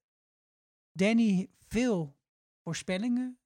Danny 0.92 1.50
veel 1.68 2.16
voorspellingen 2.64 3.38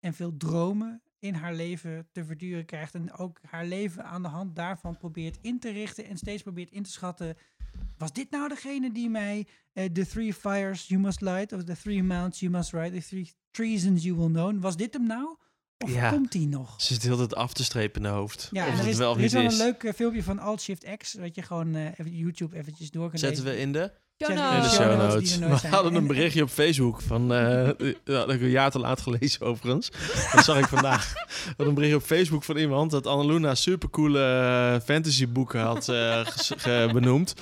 en 0.00 0.14
veel 0.14 0.36
dromen 0.36 1.02
in 1.26 1.34
haar 1.34 1.54
leven 1.54 2.06
te 2.12 2.24
verduren 2.24 2.64
krijgt. 2.64 2.94
En 2.94 3.12
ook 3.12 3.38
haar 3.46 3.66
leven 3.66 4.04
aan 4.04 4.22
de 4.22 4.28
hand 4.28 4.56
daarvan 4.56 4.96
probeert 4.96 5.38
in 5.40 5.58
te 5.58 5.70
richten 5.70 6.04
en 6.06 6.16
steeds 6.16 6.42
probeert 6.42 6.70
in 6.70 6.82
te 6.82 6.90
schatten. 6.90 7.36
Was 7.98 8.12
dit 8.12 8.30
nou 8.30 8.48
degene 8.48 8.92
die 8.92 9.08
mij 9.10 9.46
eh, 9.72 9.84
The 9.84 10.06
Three 10.06 10.34
Fires 10.34 10.88
You 10.88 11.00
Must 11.00 11.20
Light, 11.20 11.52
of 11.52 11.64
The 11.64 11.76
Three 11.82 12.02
Mounts 12.02 12.40
You 12.40 12.52
Must 12.52 12.72
Ride, 12.72 13.00
The 13.00 13.06
Three 13.06 13.30
Treasons 13.50 14.02
You 14.02 14.16
Will 14.16 14.28
Know, 14.30 14.62
was 14.62 14.76
dit 14.76 14.92
hem 14.94 15.06
nou? 15.06 15.36
Of 15.84 15.94
Ja. 15.94 16.10
komt 16.10 16.32
die 16.32 16.48
nog? 16.48 16.80
Ze 16.82 16.92
zit 16.94 17.02
heel 17.02 17.18
het 17.18 17.34
af 17.34 17.52
te 17.52 17.64
strepen 17.64 18.00
in 18.02 18.08
haar 18.08 18.16
hoofd. 18.18 18.48
Ja, 18.52 18.66
of 18.66 18.72
en 18.72 18.78
er 18.78 18.86
is, 18.88 18.96
wel 18.96 19.16
er 19.16 19.24
is 19.24 19.32
wel 19.32 19.44
een 19.44 19.56
leuk 19.56 19.84
eh, 19.84 19.92
filmpje 19.92 20.22
van 20.22 20.38
Alt-Shift-X, 20.38 21.14
wat 21.14 21.34
je 21.34 21.42
gewoon 21.42 21.74
eh, 21.74 21.84
even 21.84 22.16
YouTube 22.16 22.56
eventjes 22.56 22.90
door 22.90 23.10
kan 23.10 23.18
Zetten 23.18 23.44
lezen. 23.44 23.58
we 23.58 23.62
in 23.66 23.72
de, 23.72 23.92
Show 24.24 24.62
de 24.62 24.68
show 24.68 24.96
notes 24.98 25.38
We 25.38 25.56
zijn. 25.56 25.72
hadden 25.72 25.94
een 25.94 26.00
En- 26.00 26.06
berichtje 26.06 26.42
op 26.42 26.48
Facebook 26.48 27.00
van... 27.02 27.32
eh 27.32 27.66
ja, 27.66 27.94
dat 28.04 28.26
heb 28.26 28.36
ik 28.36 28.42
een 28.42 28.48
jaar 28.50 28.70
te 28.70 28.78
laat 28.78 29.00
gelezen 29.00 29.40
overigens. 29.40 29.90
Dat 30.34 30.44
zag 30.44 30.58
ik 30.58 30.64
vandaag. 30.66 31.12
We 31.14 31.44
hadden 31.46 31.66
een 31.66 31.74
berichtje 31.74 31.96
op 31.98 32.02
Facebook 32.04 32.44
van 32.44 32.56
iemand... 32.56 32.90
dat 32.90 33.06
Annaluna 33.06 33.54
supercoole 33.54 34.20
eh, 34.24 34.80
fantasyboeken 34.84 35.60
had 35.60 35.88
eh, 35.88 36.20
ge- 36.24 36.90
benoemd. 36.92 37.34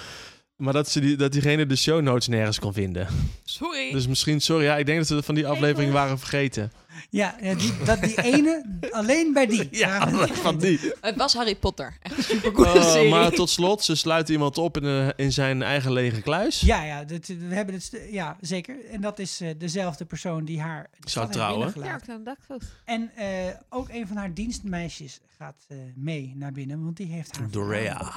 Maar 0.57 0.73
dat, 0.73 0.89
ze 0.91 1.01
die, 1.01 1.17
dat 1.17 1.33
diegene 1.33 1.67
de 1.67 1.77
show 1.77 2.01
notes 2.03 2.29
nergens 2.29 2.59
kon 2.59 2.73
vinden. 2.73 3.07
Sorry. 3.45 3.93
Dus 3.93 4.07
misschien, 4.07 4.41
sorry, 4.41 4.65
ja, 4.65 4.77
ik 4.77 4.87
denk 4.87 4.99
dat 4.99 5.09
we 5.09 5.23
van 5.23 5.35
die 5.35 5.47
aflevering 5.47 5.93
waren 5.93 6.19
vergeten. 6.19 6.73
Ja, 7.11 7.37
ja, 7.43 7.55
die, 7.55 7.73
dat 7.85 8.01
die 8.03 8.23
ene, 8.23 8.65
alleen 8.91 9.33
bij 9.33 9.47
die. 9.47 9.69
Ja, 9.71 10.09
van 10.33 10.59
die. 10.59 10.81
Het 11.01 11.17
was 11.17 11.35
Harry 11.35 11.57
Potter. 11.57 11.97
Echt 12.03 12.17
een 12.17 12.23
supercoole 12.23 12.69
Oh, 12.79 12.91
serie. 12.93 13.11
maar 13.11 13.31
tot 13.31 13.51
slot, 13.51 13.85
ze 13.85 13.95
sluit 13.95 14.29
iemand 14.29 14.59
op 14.59 14.77
in, 14.77 14.85
een- 14.85 15.13
in 15.17 15.33
zijn 15.33 15.63
eigen 15.63 15.93
lege 15.93 16.21
kluis. 16.21 16.61
Ja, 16.61 16.85
ja, 16.85 17.05
dat, 17.05 17.27
we 17.27 17.55
hebben 17.55 17.75
het, 17.75 18.01
ja, 18.11 18.37
zeker. 18.41 18.77
En 18.91 19.01
dat 19.01 19.19
is 19.19 19.41
eh, 19.41 19.49
dezelfde 19.59 20.05
persoon 20.05 20.45
die 20.45 20.61
haar 20.61 20.91
Zou 21.05 21.31
trouwen. 21.31 21.73
Ja, 21.83 22.01
dakgoot. 22.25 22.63
En 22.85 23.11
eh, 23.17 23.27
ook 23.69 23.89
een 23.89 24.07
van 24.07 24.17
haar 24.17 24.35
dienstmeisjes 24.35 25.21
gaat 25.39 25.65
eh, 25.69 25.77
mee 25.95 26.33
naar 26.37 26.53
binnen, 26.53 26.85
want 26.85 26.97
die 26.97 27.07
heeft 27.13 27.37
haar 27.39 27.51
Dorea. 27.51 28.13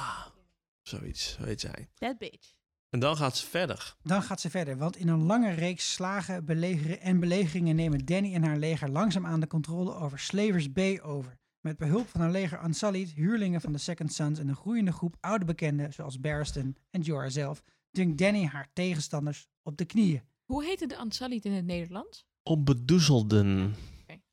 Zoiets, 0.88 1.32
zo 1.32 1.44
heet 1.44 1.60
zij. 1.60 1.88
That 1.94 2.18
bitch. 2.18 2.56
En 2.90 3.00
dan 3.00 3.16
gaat 3.16 3.36
ze 3.36 3.46
verder. 3.46 3.96
Dan 4.02 4.22
gaat 4.22 4.40
ze 4.40 4.50
verder, 4.50 4.76
want 4.76 4.96
in 4.96 5.08
een 5.08 5.22
lange 5.22 5.50
reeks 5.50 5.92
slagen 5.92 6.44
belegeren 6.44 7.00
en 7.00 7.20
belegeringen 7.20 7.76
nemen 7.76 8.04
Danny 8.04 8.34
en 8.34 8.44
haar 8.44 8.56
leger 8.56 8.90
langzaamaan 8.90 9.40
de 9.40 9.46
controle 9.46 9.94
over 9.94 10.18
Slavers 10.18 10.72
Bay 10.72 11.00
over. 11.00 11.38
Met 11.60 11.76
behulp 11.76 12.08
van 12.08 12.20
haar 12.20 12.30
leger 12.30 12.64
Unsullied, 12.64 13.12
huurlingen 13.12 13.60
van 13.60 13.72
de 13.72 13.78
Second 13.78 14.12
Sons 14.12 14.38
en 14.38 14.48
een 14.48 14.56
groeiende 14.56 14.92
groep 14.92 15.16
oude 15.20 15.44
bekenden 15.44 15.92
zoals 15.92 16.20
Barristan 16.20 16.76
en 16.90 17.00
Jorah 17.00 17.30
zelf, 17.30 17.62
dwingt 17.90 18.18
Danny 18.18 18.44
haar 18.44 18.68
tegenstanders 18.72 19.48
op 19.62 19.76
de 19.76 19.84
knieën. 19.84 20.22
Hoe 20.44 20.64
heette 20.64 20.86
de 20.86 20.96
Ansalit 20.96 21.44
in 21.44 21.52
het 21.52 21.64
Nederlands? 21.64 22.26
Onbedoezelden. 22.42 23.74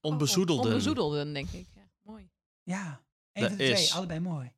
Onbezoedelden. 0.02 0.66
Onbezoedelden, 0.66 1.34
denk 1.34 1.50
ik. 1.50 1.68
Ja, 1.76 1.90
mooi. 2.02 2.30
Ja, 2.64 3.02
van 3.34 3.48
de 3.48 3.56
twee, 3.56 3.94
allebei 3.94 4.20
mooi. 4.20 4.52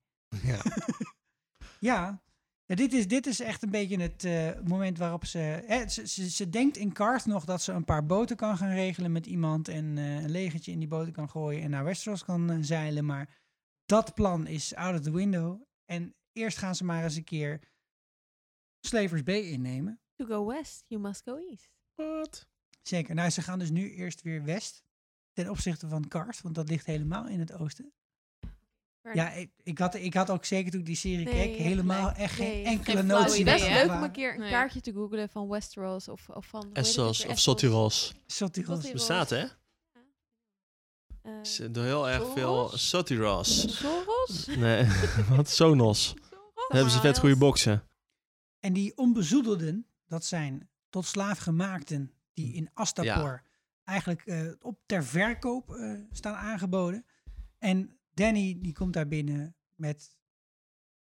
Ja. 0.44 0.62
Ja, 1.80 2.22
ja 2.66 2.76
dit, 2.76 2.94
is, 2.94 3.08
dit 3.08 3.26
is 3.26 3.40
echt 3.40 3.64
een 3.64 3.70
beetje 3.70 4.02
het 4.02 4.24
eh, 4.24 4.50
moment 4.64 4.98
waarop 4.98 5.26
ze, 5.26 5.38
hè, 5.38 5.88
ze, 5.88 6.08
ze... 6.08 6.30
Ze 6.30 6.50
denkt 6.50 6.78
in 6.78 6.94
Karth 6.94 7.26
nog 7.26 7.46
dat 7.46 7.62
ze 7.62 7.72
een 7.72 7.86
paar 7.86 8.06
boten 8.06 8.36
kan 8.36 8.58
gaan 8.58 8.74
regelen 8.74 9.12
met 9.12 9.26
iemand... 9.26 9.68
en 9.68 9.98
eh, 9.98 10.16
een 10.16 10.32
legertje 10.32 10.72
in 10.72 10.80
die 10.80 10.88
boten 10.88 11.14
kan 11.14 11.30
gooien 11.30 11.62
en 11.62 11.70
naar 11.70 11.84
Westeros 11.84 12.24
kan 12.24 12.52
eh, 12.52 12.58
zeilen. 12.62 13.06
Maar 13.06 13.38
dat 13.86 14.14
plan 14.14 14.48
is 14.48 14.76
out 14.76 14.96
of 14.96 15.02
the 15.02 15.12
window. 15.12 15.62
En 15.86 16.16
eerst 16.32 16.58
gaan 16.58 16.76
ze 16.76 16.86
maar 16.86 17.04
eens 17.04 17.16
een 17.16 17.24
keer 17.24 17.60
Slavers 18.80 19.24
Bay 19.24 19.42
innemen. 19.42 20.00
To 20.16 20.26
go 20.26 20.46
west, 20.46 20.84
you 20.88 21.02
must 21.02 21.22
go 21.24 21.38
east. 21.38 21.70
Wat? 21.96 22.48
Zeker. 22.82 23.16
Nou, 23.16 23.30
ze 23.30 23.42
gaan 23.42 23.60
dus 23.60 23.70
nu 23.70 23.92
eerst 23.92 24.22
weer 24.22 24.44
west 24.44 24.84
ten 25.34 25.50
opzichte 25.50 25.88
van 25.88 26.08
Karth, 26.08 26.42
want 26.42 26.56
dat 26.56 26.70
ligt 26.70 26.86
helemaal 26.86 27.28
in 27.28 27.40
het 27.40 27.54
oosten. 27.54 27.94
Ja, 29.16 29.32
ik, 29.32 29.50
ik, 29.64 29.78
had, 29.78 29.96
ik 29.96 30.14
had 30.14 30.30
ook 30.30 30.46
zeker 30.46 30.72
toen 30.72 30.80
ik 30.80 30.86
die 30.86 30.96
serie 30.96 31.26
Nee, 31.26 31.34
keek 31.34 31.56
helemaal 31.58 32.12
echt 32.12 32.34
geen 32.34 32.52
geen 32.54 32.66
enkele 32.66 33.04
flauw 33.04 33.20
notie. 33.20 33.40
idee, 33.42 33.60
van 33.60 33.70
hè? 33.70 33.84
Leuk 33.86 33.92
om 33.96 34.04
een 34.04 34.12
keer 34.12 34.34
een 34.34 34.40
Nee. 34.40 34.50
kaartje 34.52 34.82
te 34.82 34.92
googlen 34.94 35.30
van 35.30 35.48
Westeros 35.50 36.08
of, 36.08 36.30
of 36.30 36.46
van... 36.46 36.68
het 36.68 36.78
Essos 36.78 37.26
of 37.26 37.40
Sotiros. 37.40 38.14
Sotiros. 38.26 38.92
Bestaat, 38.92 39.30
hè? 39.30 39.46
Eh, 41.22 41.34
Is 41.42 41.62
Door 41.72 41.84
heel 41.84 42.10
erg 42.10 42.34
veel 42.34 42.70
Sotiros. 42.78 43.78
Soros? 43.78 44.46
Nee, 44.46 44.88
wat? 45.36 45.50
Sonos. 45.50 46.14
Dan 46.54 46.66
hebben 46.78 46.92
ze 46.92 47.00
vet 47.00 47.20
goede 47.20 47.38
boksen. 47.38 47.84
En 48.60 48.74
die 48.74 48.98
onbezoedelden, 48.98 49.88
dat 50.08 50.26
zijn 50.26 50.70
tot 50.90 51.06
slaaf 51.06 51.38
gemaakten 51.40 52.12
die 52.34 52.54
in 52.54 52.70
Astapor 52.74 53.44
eigenlijk 53.84 54.22
eh, 54.26 54.52
op 54.62 54.80
ter 54.86 55.04
verkoop 55.06 55.70
eh, 55.76 55.92
staan 56.12 56.36
aangeboden. 56.36 57.06
En 57.60 58.00
Danny 58.18 58.58
die 58.62 58.74
komt 58.74 58.94
daar 58.94 59.08
binnen 59.08 59.56
met 59.76 60.16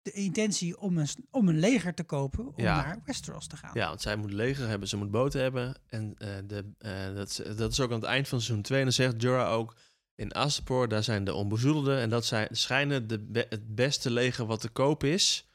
de 0.02 0.12
intentie 0.12 0.80
om 0.80 0.98
een, 0.98 1.08
om 1.32 1.50
een 1.50 1.60
leger 1.60 1.94
te 1.94 2.04
kopen 2.04 2.48
om 2.48 2.54
Ja. 2.56 2.76
naar 2.76 3.02
Westeros 3.06 3.48
te 3.48 3.58
gaan. 3.58 3.72
Ja, 3.74 3.88
want 3.88 4.02
zij 4.02 4.16
moet 4.16 4.32
leger 4.34 4.68
hebben, 4.68 4.88
ze 4.88 4.98
moet 4.98 5.12
boten 5.12 5.42
hebben. 5.42 5.76
En 5.88 6.16
eh, 6.18 6.38
de, 6.48 6.72
eh, 6.78 7.16
dat, 7.16 7.30
is, 7.30 7.36
dat 7.58 7.72
is 7.72 7.80
ook 7.80 7.90
aan 7.92 8.00
het 8.00 8.10
eind 8.10 8.28
van 8.28 8.42
seizoen 8.42 8.64
2. 8.64 8.78
En 8.80 8.84
dan 8.86 8.94
zegt 8.94 9.22
Jorah 9.22 9.52
ook, 9.52 9.76
in 10.16 10.32
Astapor, 10.32 10.88
daar 10.88 11.04
zijn 11.04 11.24
de 11.24 11.34
onbezoedelden. 11.34 12.00
En 12.00 12.10
dat 12.10 12.26
zijn, 12.26 12.48
schijnen 12.52 13.08
de 13.08 13.20
be- 13.20 13.46
het 13.50 13.76
beste 13.76 14.12
leger 14.12 14.46
wat 14.46 14.62
te 14.62 14.70
koop 14.70 15.04
is. 15.04 15.48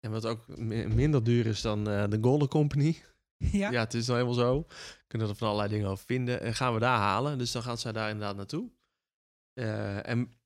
En 0.00 0.10
wat 0.10 0.26
ook 0.26 0.58
mi- 0.58 0.86
minder 0.86 1.24
duur 1.24 1.46
is 1.46 1.60
dan 1.60 1.88
eh, 1.88 2.04
de 2.08 2.18
Golden 2.20 2.48
Company. 2.48 2.96
Ja. 3.38 3.70
ja, 3.70 3.80
het 3.80 3.94
is 3.94 4.06
nou 4.06 4.18
helemaal 4.18 4.40
zo. 4.46 4.66
Kunnen 5.06 5.28
er 5.28 5.34
van 5.36 5.48
allerlei 5.48 5.70
dingen 5.72 5.88
over 5.90 6.04
vinden. 6.04 6.40
En 6.40 6.54
gaan 6.54 6.74
we 6.74 6.80
daar 6.80 6.98
halen. 6.98 7.38
Dus 7.38 7.52
dan 7.52 7.62
gaat 7.62 7.80
zij 7.80 7.92
daar 7.92 8.10
inderdaad 8.10 8.36
naartoe. 8.36 8.70
En 10.02 10.37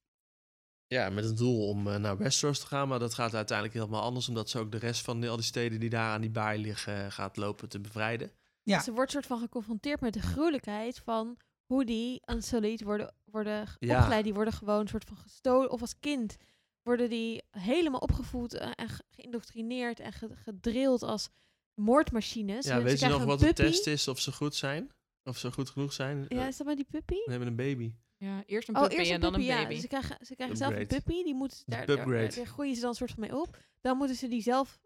ja, 0.93 1.09
met 1.11 1.25
het 1.25 1.37
doel 1.37 1.69
om 1.69 1.87
eh, 1.89 1.97
naar 1.97 2.17
Westeros 2.17 2.59
te 2.61 2.67
gaan. 2.67 2.89
Maar 2.89 2.99
dat 2.99 3.15
gaat 3.15 3.35
uiteindelijk 3.35 3.79
helemaal 3.79 4.03
anders. 4.03 4.29
Omdat 4.29 4.51
ze 4.51 4.59
ook 4.59 4.73
de 4.73 4.79
rest 4.79 5.01
van 5.05 5.21
de, 5.21 5.29
al 5.29 5.37
die 5.37 5.45
steden 5.45 5.81
die 5.81 5.91
daar 5.91 6.13
aan 6.13 6.21
die 6.21 6.31
baai 6.31 6.61
liggen... 6.61 7.05
eh, 7.05 7.11
gaat 7.11 7.37
lopen 7.37 7.69
te 7.69 7.81
bevrijden. 7.81 8.31
Ja. 8.63 8.81
Ze 8.81 8.93
wordt 8.93 9.11
soort 9.13 9.27
van 9.27 9.39
geconfronteerd 9.39 10.01
met 10.01 10.13
de 10.13 10.21
gruwelijkheid 10.23 10.99
van 10.99 11.37
hoe 11.67 11.85
die 11.85 12.23
Unsullied 12.33 12.83
worden, 12.83 13.15
worden 13.25 13.67
Ja. 13.79 13.97
opgeleid. 13.97 14.25
Die 14.25 14.35
worden 14.35 14.53
gewoon 14.55 14.89
soort 14.89 15.05
van 15.05 15.17
gestolen. 15.17 15.71
Of 15.71 15.81
als 15.81 15.99
kind 15.99 16.37
worden 16.83 17.11
die 17.11 17.43
helemaal 17.51 18.01
opgevoed 18.01 18.55
eh, 18.55 18.71
en 18.75 18.89
ge- 18.89 19.03
geïndoctrineerd 19.11 20.01
en 20.01 20.13
ge- 20.13 20.37
gedrild 20.37 21.03
als 21.03 21.29
moordmachines. 21.75 22.67
Ja, 22.67 22.83
weet 22.83 23.01
je 23.01 23.07
nog 23.09 23.25
wat 23.25 23.41
de 23.41 23.53
test 23.53 23.87
is 23.87 24.09
of 24.09 24.21
ze 24.21 24.33
goed 24.33 24.55
zijn? 24.55 24.91
Of 25.25 25.39
ze 25.39 25.53
goed 25.53 25.71
genoeg 25.71 25.93
zijn? 25.93 26.25
Ja, 26.29 26.47
is 26.47 26.57
dat 26.57 26.67
bij 26.67 26.77
die 26.77 26.87
puppy? 26.91 27.15
we 27.15 27.31
hebben 27.31 27.49
een 27.49 27.57
baby. 27.57 27.95
Ja, 28.23 28.43
eerst 28.47 28.69
een 28.69 28.75
Oh, 28.77 28.81
puppy 28.81 28.97
eerst 28.97 29.09
een 29.09 29.15
en 29.15 29.21
dan 29.21 29.31
puppy, 29.33 29.49
een 29.49 29.55
ja. 29.55 29.63
baby. 29.63 29.73
Dus 29.73 29.83
ze 29.83 29.89
krijgen, 29.89 30.27
ze 30.27 30.35
krijgen 30.35 30.57
zelf 30.57 30.75
een 30.75 30.87
puppy. 30.87 31.23
Die 31.23 31.35
moeten, 31.35 31.59
De 31.67 31.77
daar, 31.77 31.87
daar, 31.87 32.07
daar 32.07 32.47
groeien 32.47 32.75
ze 32.75 32.81
dan 32.81 32.91
een 32.91 32.97
soort 32.97 33.11
van 33.11 33.21
mee 33.21 33.37
op. 33.41 33.59
Dan 33.81 33.97
moeten 33.97 34.17
ze 34.17 34.29
die 34.29 34.43
zelf 34.43 34.81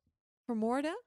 vermoorden. 0.44 1.02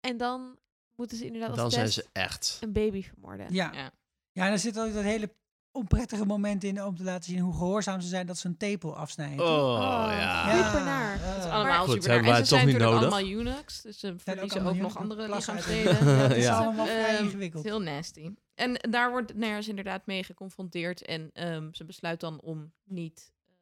En 0.00 0.16
dan 0.16 0.58
moeten 0.94 1.16
ze 1.16 1.24
inderdaad 1.24 1.50
als 1.50 1.58
Dan 1.58 1.70
zijn 1.70 1.84
test 1.84 1.96
ze 1.98 2.06
echt. 2.12 2.58
een 2.60 2.72
baby 2.72 3.02
vermoorden. 3.02 3.54
Ja. 3.54 3.72
Ja. 3.72 3.92
Ja, 4.32 4.46
en 4.46 4.52
er 4.52 4.58
zit 4.58 4.78
ook 4.78 4.92
dat 4.92 5.02
hele 5.02 5.30
onprettige 5.76 6.24
moment 6.24 6.64
in 6.64 6.82
om 6.84 6.96
te 6.96 7.02
laten 7.04 7.24
zien 7.30 7.38
hoe 7.40 7.52
gehoorzaam 7.54 8.00
ze 8.00 8.08
zijn 8.08 8.26
dat 8.26 8.38
ze 8.38 8.46
een 8.46 8.56
tepel 8.56 8.96
afsnijden. 8.96 9.44
Oh, 9.46 10.06
ja. 10.10 10.64
Super 10.64 10.84
naar. 10.84 11.16
Het 11.20 11.44
is 11.44 11.50
allemaal 11.50 11.84
Goed, 11.86 12.06
En 12.06 12.24
ze 12.24 12.30
toch 12.32 12.46
zijn 12.46 12.66
niet 12.66 12.78
natuurlijk 12.78 12.80
nodig? 12.80 13.00
allemaal 13.00 13.30
eunuchs. 13.30 13.82
Dus 13.82 13.98
ze 13.98 14.14
verliezen 14.18 14.60
allemaal 14.60 14.74
ook 14.74 14.80
nog 14.80 14.96
andere 14.98 15.34
lichaamsdelen. 15.34 15.94
Ja, 16.06 16.12
het 16.12 16.36
is 16.36 16.44
Ja. 16.44 16.58
allemaal 16.58 16.86
vrij 16.86 17.14
Ehm, 17.16 17.24
ingewikkeld. 17.24 17.64
het 17.64 17.72
is 17.72 17.78
heel 17.78 17.92
nasty. 17.94 18.30
En 18.54 18.74
daar 18.90 19.10
wordt 19.10 19.28
Daenerys 19.28 19.68
inderdaad 19.68 20.06
mee 20.06 20.24
geconfronteerd. 20.24 21.02
En 21.02 21.30
ehm, 21.32 21.72
ze 21.72 21.84
besluit 21.84 22.20
dan 22.20 22.40
om 22.40 22.72
niet, 22.84 23.32
eh, 23.46 23.52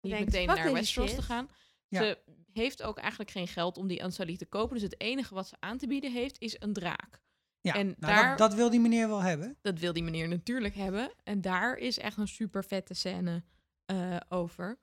niet 0.00 0.12
denkt, 0.12 0.32
meteen 0.32 0.46
naar 0.46 0.72
Westeros 0.72 1.14
te 1.14 1.22
gaan. 1.22 1.48
Ja. 1.88 2.00
Ze 2.02 2.18
heeft 2.52 2.82
ook 2.82 2.98
eigenlijk 2.98 3.30
geen 3.30 3.48
geld 3.48 3.76
om 3.78 3.86
die 3.86 4.02
Unsullied 4.02 4.38
te 4.38 4.46
kopen. 4.46 4.74
Dus 4.74 4.82
het 4.82 5.00
enige 5.00 5.34
wat 5.34 5.48
ze 5.48 5.56
aan 5.60 5.78
te 5.78 5.86
bieden 5.86 6.12
heeft, 6.12 6.38
is 6.38 6.56
een 6.58 6.72
draak. 6.72 7.20
Ja, 7.66 7.74
en 7.74 7.86
nou, 7.98 8.14
daar- 8.14 8.28
dat, 8.28 8.38
dat 8.38 8.54
wil 8.54 8.70
die 8.70 8.80
meneer 8.80 9.08
wel 9.08 9.22
hebben. 9.22 9.56
Dat 9.62 9.78
wil 9.78 9.92
die 9.92 10.02
meneer 10.02 10.28
natuurlijk 10.28 10.74
hebben. 10.74 11.12
En 11.22 11.40
daar 11.40 11.76
is 11.76 11.98
echt 11.98 12.16
een 12.16 12.28
super 12.28 12.64
vette 12.64 12.94
scène 12.94 13.42
eh, 13.86 14.16
over. 14.28 14.78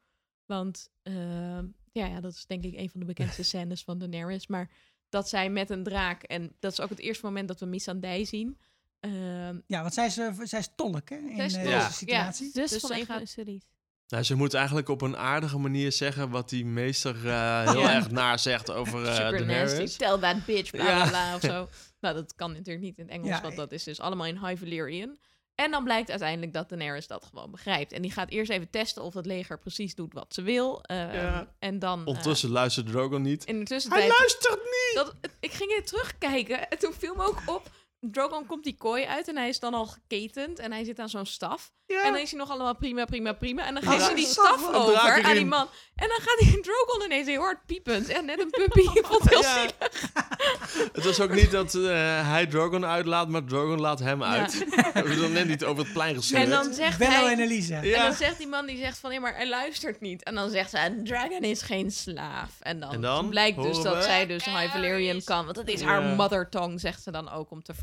Want 0.45 0.89
ehm, 1.03 1.65
ja, 1.91 2.05
ja, 2.05 2.19
dat 2.21 2.33
is 2.33 2.45
denk 2.45 2.63
ik 2.63 2.73
een 2.77 2.89
van 2.89 2.99
de 2.99 3.05
bekendste 3.05 3.43
scènes 3.53 3.83
van 3.83 3.97
Daenerys. 3.97 4.47
Maar 4.47 4.69
dat 5.09 5.29
zij 5.29 5.49
met 5.49 5.69
een 5.69 5.83
draak... 5.83 6.23
En 6.23 6.55
dat 6.59 6.71
is 6.71 6.81
ook 6.81 6.89
het 6.89 6.99
eerste 6.99 7.25
moment 7.25 7.47
dat 7.47 7.59
we 7.59 7.65
Missandei 7.65 8.25
zien. 8.25 8.57
Ehm, 8.99 9.59
Ja, 9.67 9.81
want 9.81 9.93
zij 9.93 10.05
is, 10.05 10.17
eh, 10.17 10.33
zij 10.43 10.59
is 10.59 10.69
tolk 10.75 11.09
hè, 11.09 11.15
in 11.15 11.35
Zij 11.35 11.45
is 11.45 11.53
eh, 11.55 11.61
tolk, 11.61 11.73
deze 11.73 11.85
ja. 11.85 11.91
situatie. 11.91 12.51
Dus, 12.53 12.69
Dus 12.71 12.79
van 12.81 12.91
een 12.91 12.97
van 12.97 13.05
de 13.05 13.11
gaat- 13.11 13.21
Unsullied. 13.21 13.65
Nou, 14.07 14.23
ze 14.23 14.35
moet 14.35 14.53
eigenlijk 14.53 14.89
op 14.89 15.01
een 15.01 15.17
aardige 15.17 15.57
manier 15.57 15.91
zeggen 15.91 16.29
wat 16.29 16.49
die 16.49 16.65
meester 16.65 17.15
eh, 17.27 17.71
heel 17.71 17.79
Ja. 17.81 17.93
erg 17.95 18.11
naar 18.11 18.39
zegt 18.39 18.71
over 18.71 19.05
eh 19.07 19.15
super 19.15 19.37
Daenerys. 19.37 19.77
nasty. 19.79 19.97
Tell 19.97 20.17
that 20.19 20.45
bitch, 20.45 20.71
bla 20.71 20.83
bla 20.83 21.07
bla 21.09 21.35
of 21.35 21.41
zo. 21.41 21.67
nou, 22.03 22.15
dat 22.15 22.35
kan 22.35 22.51
natuurlijk 22.51 22.85
niet 22.85 22.97
in 22.97 23.03
het 23.05 23.13
Engels, 23.13 23.29
Ja, 23.29 23.41
want 23.41 23.55
dat 23.55 23.71
is 23.71 23.83
dus 23.83 23.99
allemaal 23.99 24.25
in 24.27 24.45
High 24.45 24.57
Valyrian. 24.59 25.17
En 25.55 25.71
dan 25.71 25.83
blijkt 25.83 26.09
uiteindelijk 26.09 26.53
dat 26.53 26.69
Daenerys 26.69 27.07
dat 27.07 27.25
gewoon 27.25 27.51
begrijpt. 27.51 27.91
En 27.91 28.01
die 28.01 28.11
gaat 28.11 28.29
eerst 28.29 28.51
even 28.51 28.69
testen 28.69 29.03
of 29.03 29.13
het 29.13 29.25
leger 29.25 29.59
precies 29.59 29.95
doet 29.95 30.13
wat 30.13 30.33
ze 30.33 30.41
wil. 30.41 30.81
ehm, 30.83 31.13
Ja. 31.13 31.55
En 31.59 31.79
dan... 31.79 31.99
eh, 32.01 32.07
Ondertussen 32.07 32.49
luistert 32.49 32.87
Drogon 32.87 33.21
niet. 33.21 33.43
in 33.43 33.63
de 33.63 33.85
Hij 33.89 34.07
luistert 34.07 34.59
niet! 34.63 34.91
Dat, 34.93 35.15
ik 35.39 35.51
ging 35.51 35.71
er 35.71 35.83
terugkijken 35.85 36.69
en 36.69 36.79
toen 36.79 36.93
viel 36.93 37.15
me 37.15 37.23
ook 37.23 37.41
op. 37.45 37.69
Drogon 38.11 38.45
komt 38.45 38.63
die 38.63 38.75
kooi 38.77 39.05
uit 39.05 39.27
en 39.27 39.37
hij 39.37 39.47
is 39.49 39.59
dan 39.59 39.73
al 39.73 39.85
geketend 39.85 40.59
en 40.59 40.71
hij 40.71 40.83
zit 40.83 40.99
aan 40.99 41.09
zo'n 41.09 41.25
staf. 41.25 41.71
Ja. 41.85 42.03
En 42.03 42.11
dan 42.11 42.21
is 42.21 42.29
hij 42.31 42.39
nog 42.39 42.49
allemaal 42.49 42.75
prima, 42.75 43.05
prima, 43.05 43.33
prima. 43.33 43.65
En 43.65 43.73
dan 43.73 43.83
geeft 43.83 44.05
ze 44.05 44.13
die 44.15 44.25
staf 44.25 44.73
over 44.73 45.23
aan 45.23 45.33
die 45.33 45.45
man. 45.45 45.67
En 45.95 46.07
dan 46.07 46.19
gaat 46.21 46.39
die 46.39 46.59
Drogon 46.67 47.05
ineens 47.05 47.27
heel 47.27 47.41
hard 47.41 47.65
piepend. 47.65 48.07
En 48.09 48.25
net 48.25 48.39
een 48.39 48.49
puppy. 48.49 48.79
Ik 48.79 49.05
vond 49.05 49.23
het 49.23 49.29
heel 49.29 49.41
Ja. 49.41 49.53
zielig. 49.59 49.77
Het 50.93 51.03
was 51.05 51.19
ook 51.19 51.31
niet 51.33 51.51
dat 51.51 51.75
eh, 51.75 51.83
hij 52.29 52.45
Drogon 52.47 52.85
uitlaat, 52.85 53.29
maar 53.29 53.43
Drogon 53.43 53.79
laat 53.79 53.99
hem 53.99 54.23
uit. 54.23 54.53
We 54.75 54.89
hebben 54.93 55.19
dan 55.21 55.31
net 55.31 55.47
niet 55.47 55.63
over 55.63 55.83
het 55.83 55.93
plein 55.93 56.09
En 56.09 56.15
geslingerd. 56.15 56.49
dan 56.63 56.73
zegt 56.73 56.97
Bello 56.97 57.11
hij... 57.11 57.31
en 57.33 57.39
Elisa. 57.39 57.81
Ja. 57.81 57.95
En 57.97 58.03
dan 58.03 58.13
zegt 58.13 58.37
die 58.37 58.47
man, 58.47 58.65
die 58.65 58.77
zegt 58.77 58.97
van, 58.99 59.13
ja, 59.13 59.19
maar 59.19 59.35
hij 59.35 59.47
luistert 59.49 60.01
niet. 60.01 60.23
En 60.23 60.35
dan 60.35 60.49
zegt 60.49 60.69
ze, 60.69 60.79
een 60.85 61.03
dragon 61.03 61.41
is 61.41 61.61
geen 61.61 61.91
slaaf. 61.91 62.49
En 62.59 62.79
dan, 62.79 62.91
En 62.93 63.01
dan 63.01 63.29
blijkt 63.29 63.61
dus 63.63 63.81
dat 63.81 63.95
we- 63.95 64.01
zij 64.01 64.25
dus 64.25 64.45
High 64.45 64.71
Valyrian 64.71 65.23
kan. 65.23 65.43
Want 65.43 65.55
dat 65.55 65.67
is 65.67 65.81
haar 65.81 66.01
mother 66.01 66.49
tongue, 66.49 66.79
zegt 66.79 67.03
ze 67.03 67.11
dan 67.11 67.29
ook, 67.31 67.51
om 67.51 67.63
te 67.63 67.73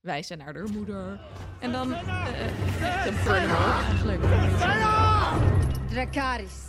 verwijzen 0.00 0.38
naar 0.38 0.54
haar 0.54 0.68
moeder. 0.68 1.20
En 1.60 1.72
dan 1.72 1.92
eh 1.92 3.06
een 3.06 3.16
eigenlijk. 3.84 4.22
Dracaris. 5.88 6.64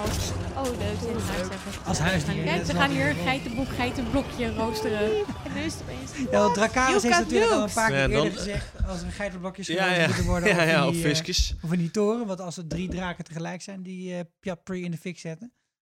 Als 0.00 0.30
oh 0.56 0.78
leuk, 0.78 1.00
dit 1.00 1.16
is 1.16 1.22
huisdier. 1.22 1.86
Als 1.86 1.98
huisdier, 1.98 2.34
Kijk, 2.34 2.44
Mensen 2.56 2.74
gaan 2.74 2.90
hier 2.90 3.08
een 3.08 3.16
geitenboek, 3.16 3.68
geitenblokje 3.68 4.54
roosteren. 4.54 5.00
En 5.44 5.52
nu 5.54 5.60
is 5.60 5.72
het 5.74 5.82
opeens... 5.82 6.16
Ja, 6.30 6.40
want 6.40 6.54
Dracarys 6.54 7.02
heeft 7.02 7.18
natuurlijk 7.18 7.50
al 7.52 7.62
een 7.62 7.72
paar 7.72 7.88
keer 7.90 7.98
Ja, 7.98 8.06
dan- 8.08 8.16
eerder 8.24 8.38
gezegd... 8.38 8.86
als 8.86 9.02
er 9.02 9.10
geitenblokjes 9.12 9.66
Ja, 9.66 9.74
geroosterd 9.74 10.00
ja. 10.00 10.06
moeten 10.06 10.24
worden... 10.24 10.48
Ja, 10.48 10.54
of 10.56 10.64
ja, 10.70 10.80
in 10.82 10.86
of 10.88 10.92
die, 10.94 11.04
eh, 11.04 11.14
visjes. 11.16 11.54
of 11.62 11.72
in 11.72 11.78
die 11.78 11.90
toren. 11.90 12.26
Want 12.26 12.40
als 12.40 12.56
er 12.56 12.66
drie 12.66 12.88
draken 12.88 13.24
tegelijk 13.24 13.62
zijn... 13.62 13.82
die 13.82 14.14
eh 14.14 14.20
Piapri 14.40 14.84
in 14.84 14.90
de 14.90 14.96
fik 14.98 15.18
zetten. 15.18 15.52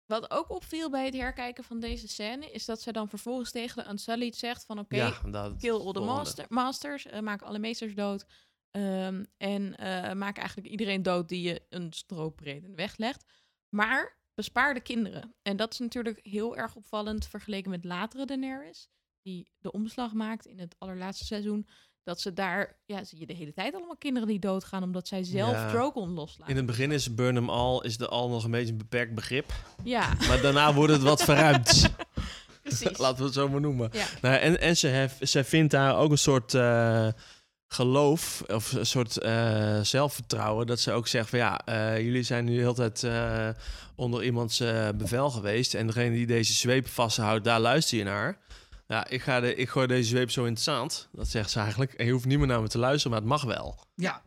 Wat 0.06 0.30
ook 0.30 0.50
opviel 0.50 0.90
bij 0.90 1.04
het 1.04 1.14
herkijken 1.14 1.64
van 1.64 1.80
deze 1.80 2.08
scène, 2.08 2.50
is 2.50 2.64
dat 2.64 2.80
ze 2.82 2.92
dan 2.92 3.08
vervolgens 3.08 3.50
tegen 3.50 3.84
de 3.84 3.90
Unsullied 3.90 4.36
zegt 4.36 4.64
van 4.64 4.78
oké, 4.78 5.12
kill 5.58 5.70
all 5.70 5.92
the 5.92 6.00
master, 6.00 6.44
masters, 6.48 7.06
eh, 7.06 7.20
maak 7.20 7.42
alle 7.42 7.58
meesters 7.58 7.94
dood. 7.94 8.24
ehm, 8.70 9.24
en 9.36 9.76
eh, 9.76 10.12
maak 10.12 10.36
eigenlijk 10.38 10.68
iedereen 10.68 11.02
dood 11.02 11.28
die 11.28 11.42
je 11.42 11.62
een 11.70 11.92
stroopbreed 11.92 12.64
in 12.64 12.70
de 12.70 12.76
weg 12.76 12.96
legt. 12.96 13.24
Maar 13.70 14.18
bespaar 14.34 14.74
de 14.74 14.80
kinderen. 14.80 15.34
En 15.42 15.56
dat 15.56 15.72
is 15.72 15.78
natuurlijk 15.78 16.18
heel 16.22 16.56
erg 16.56 16.74
opvallend 16.74 17.26
vergeleken 17.26 17.70
met 17.70 17.84
latere 17.84 18.26
Daenerys, 18.26 18.88
die 19.22 19.50
de 19.58 19.72
omslag 19.72 20.12
maakt 20.12 20.46
in 20.46 20.58
het 20.58 20.74
allerlaatste 20.78 21.24
seizoen. 21.24 21.68
Dat 22.02 22.20
ze 22.20 22.32
daar, 22.32 22.80
ja, 22.86 23.04
zie 23.04 23.18
je 23.18 23.26
de 23.26 23.32
hele 23.34 23.52
tijd 23.52 23.74
allemaal 23.74 23.96
kinderen 23.96 24.28
die 24.28 24.38
doodgaan 24.38 24.82
omdat 24.82 25.08
zij 25.08 25.24
zelf 25.24 25.52
Ja. 25.52 25.70
Drogon 25.70 26.10
loslaten. 26.10 26.50
In 26.50 26.56
het 26.56 26.66
begin 26.66 26.92
is 26.92 27.14
Burnham 27.14 27.50
al, 27.50 27.82
is 27.82 27.96
de 27.96 28.08
al 28.08 28.28
nog 28.28 28.44
een 28.44 28.50
beetje 28.50 28.72
een 28.72 28.78
beperkt 28.78 29.14
begrip. 29.14 29.52
Ja. 29.84 30.12
Maar 30.28 30.40
daarna 30.40 30.74
wordt 30.74 30.92
het 30.92 31.02
wat 31.02 31.22
verruimd. 31.24 31.90
Precies. 32.62 32.98
Laten 32.98 33.18
we 33.18 33.24
het 33.24 33.34
zo 33.34 33.48
maar 33.48 33.60
noemen. 33.60 33.88
Ja. 33.92 34.06
Nou, 34.22 34.36
en 34.36 34.60
en 34.60 34.76
ze, 34.76 34.86
hef, 34.86 35.18
ze 35.20 35.44
vindt 35.44 35.70
daar 35.70 35.96
ook 35.96 36.10
een 36.10 36.18
soort 36.18 36.54
eh, 36.54 37.08
geloof 37.72 38.42
of 38.46 38.72
een 38.72 38.86
soort 38.86 39.18
eh, 39.18 39.80
zelfvertrouwen. 39.80 40.66
Dat 40.66 40.80
ze 40.80 40.92
ook 40.92 41.08
zegt 41.08 41.28
van 41.28 41.38
ja, 41.38 41.60
eh, 41.64 42.00
jullie 42.00 42.22
zijn 42.22 42.44
nu 42.44 42.54
de 42.54 42.60
hele 42.60 42.74
tijd 42.74 43.02
eh, 43.02 43.48
onder 43.94 44.24
iemands 44.24 44.62
bevel 44.94 45.30
geweest. 45.30 45.74
En 45.74 45.86
degene 45.86 46.14
die 46.14 46.26
deze 46.26 46.52
zweep 46.52 46.88
vasthoudt, 46.88 47.44
daar 47.44 47.60
luister 47.60 47.98
je 47.98 48.04
naar. 48.04 48.38
Ja, 48.86 49.08
ik, 49.08 49.22
ga 49.22 49.40
de, 49.40 49.54
ik 49.54 49.68
gooi 49.68 49.86
deze 49.86 50.08
zweep 50.08 50.30
zo 50.30 50.44
in 50.44 50.52
het 50.52 50.62
zand. 50.62 51.08
Dat 51.12 51.28
zegt 51.28 51.50
ze 51.50 51.58
eigenlijk. 51.58 51.92
En 51.92 52.06
je 52.06 52.12
hoeft 52.12 52.24
niet 52.24 52.38
meer 52.38 52.46
naar 52.46 52.62
me 52.62 52.68
te 52.68 52.78
luisteren, 52.78 53.10
maar 53.10 53.20
het 53.20 53.28
mag 53.28 53.42
wel. 53.42 53.84
Ja. 53.94 54.22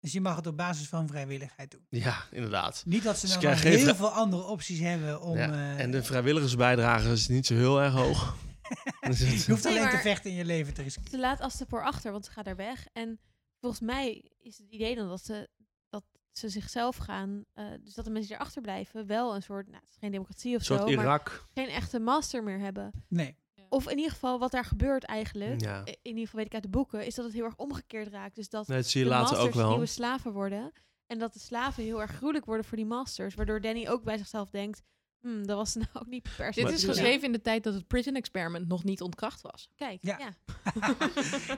Dus 0.00 0.12
je 0.12 0.20
mag 0.20 0.36
het 0.36 0.46
op 0.46 0.56
basis 0.56 0.88
van 0.88 1.06
vrijwilligheid 1.06 1.70
doen. 1.70 1.86
Ja, 1.88 2.24
inderdaad. 2.30 2.82
Niet 2.86 3.02
dat 3.02 3.18
ze 3.18 3.26
nou 3.26 3.54
heel 3.54 3.94
veel 3.94 4.08
andere 4.08 4.42
opties 4.42 4.78
hebben 4.78 5.20
om... 5.20 5.36
Ja, 5.36 5.76
en 5.76 5.90
de 5.90 6.02
vrijwilligersbijdrage 6.02 7.12
is 7.12 7.28
niet 7.28 7.46
zo 7.46 7.54
heel 7.54 7.82
erg 7.82 7.92
hoog. 7.92 8.36
Dus 9.08 9.18
je 9.46 9.50
hoeft 9.52 9.64
Nee, 9.64 9.78
alleen 9.78 9.90
te 9.90 9.96
vechten 9.98 10.30
in 10.30 10.36
je 10.36 10.44
leven 10.44 10.74
te 10.74 10.82
riskeren. 10.82 11.10
Ze 11.10 11.18
laat 11.18 11.40
Astapor 11.40 11.84
achter, 11.84 12.12
want 12.12 12.24
ze 12.24 12.30
gaat 12.30 12.44
daar 12.44 12.56
weg. 12.56 12.86
En 12.92 13.20
volgens 13.60 13.80
mij 13.82 14.30
is 14.38 14.58
het 14.58 14.66
idee 14.68 14.94
dan 14.94 15.08
dat 15.08 15.24
ze, 15.24 15.48
dat 15.88 16.04
ze 16.32 16.48
zichzelf 16.48 16.96
gaan... 16.96 17.44
eh, 17.52 17.64
dus 17.80 17.94
dat 17.94 18.04
de 18.04 18.10
mensen 18.10 18.28
die 18.30 18.36
erachter 18.40 18.62
blijven 18.62 19.06
wel 19.06 19.34
een 19.34 19.42
soort... 19.42 19.66
Nou, 19.66 19.80
het 19.80 19.90
is 19.90 19.96
geen 20.00 20.10
democratie 20.10 20.56
of 20.56 20.62
soort 20.62 20.80
zo, 20.80 20.86
Irak. 20.86 21.04
maar 21.04 21.40
geen 21.54 21.68
echte 21.74 21.98
master 21.98 22.42
meer 22.42 22.58
hebben. 22.58 23.04
Nee. 23.08 23.36
Of 23.68 23.88
in 23.88 23.96
ieder 23.96 24.12
geval 24.12 24.38
wat 24.38 24.50
daar 24.50 24.64
gebeurt 24.64 25.04
eigenlijk, 25.04 25.60
Ja. 25.60 25.84
in 25.84 25.96
ieder 26.02 26.22
geval 26.22 26.36
weet 26.38 26.46
ik 26.46 26.54
uit 26.54 26.62
de 26.62 26.68
boeken, 26.68 27.06
is 27.06 27.14
dat 27.14 27.24
het 27.24 27.34
heel 27.34 27.44
erg 27.44 27.56
omgekeerd 27.56 28.08
raakt. 28.08 28.34
Dus 28.34 28.48
dat 28.48 28.66
Nee, 28.68 28.76
dat 28.76 28.86
zie 28.86 29.00
je 29.00 29.06
de 29.06 29.12
later 29.12 29.32
ook 29.32 29.42
masters 29.42 29.56
wel. 29.56 29.70
nieuwe 29.70 29.86
slaven 29.86 30.32
worden. 30.32 30.72
En 31.06 31.18
dat 31.18 31.32
de 31.32 31.38
slaven 31.38 31.82
heel 31.84 32.00
erg 32.00 32.10
gruwelijk 32.10 32.44
worden 32.44 32.64
voor 32.64 32.76
die 32.76 32.86
masters. 32.86 33.34
Waardoor 33.34 33.60
Danny 33.60 33.88
ook 33.88 34.02
bij 34.04 34.18
zichzelf 34.18 34.50
denkt, 34.50 34.82
hmm, 35.20 35.46
dat 35.46 35.56
was 35.56 35.74
nou 35.84 35.86
ook 35.92 36.06
niet 36.06 36.28
per 36.36 36.52
se. 36.54 36.64
Dit 36.64 36.72
is 36.72 36.84
geschreven 36.84 37.26
in 37.26 37.32
de 37.32 37.40
tijd 37.40 37.64
dat 37.64 37.74
het 37.74 37.86
prison 37.86 38.14
experiment 38.14 38.68
nog 38.68 38.84
niet 38.84 39.00
ontkracht 39.00 39.40
was. 39.42 39.68
Kijk, 39.76 39.98
Ja. 40.00 40.18
ja. 40.18 40.34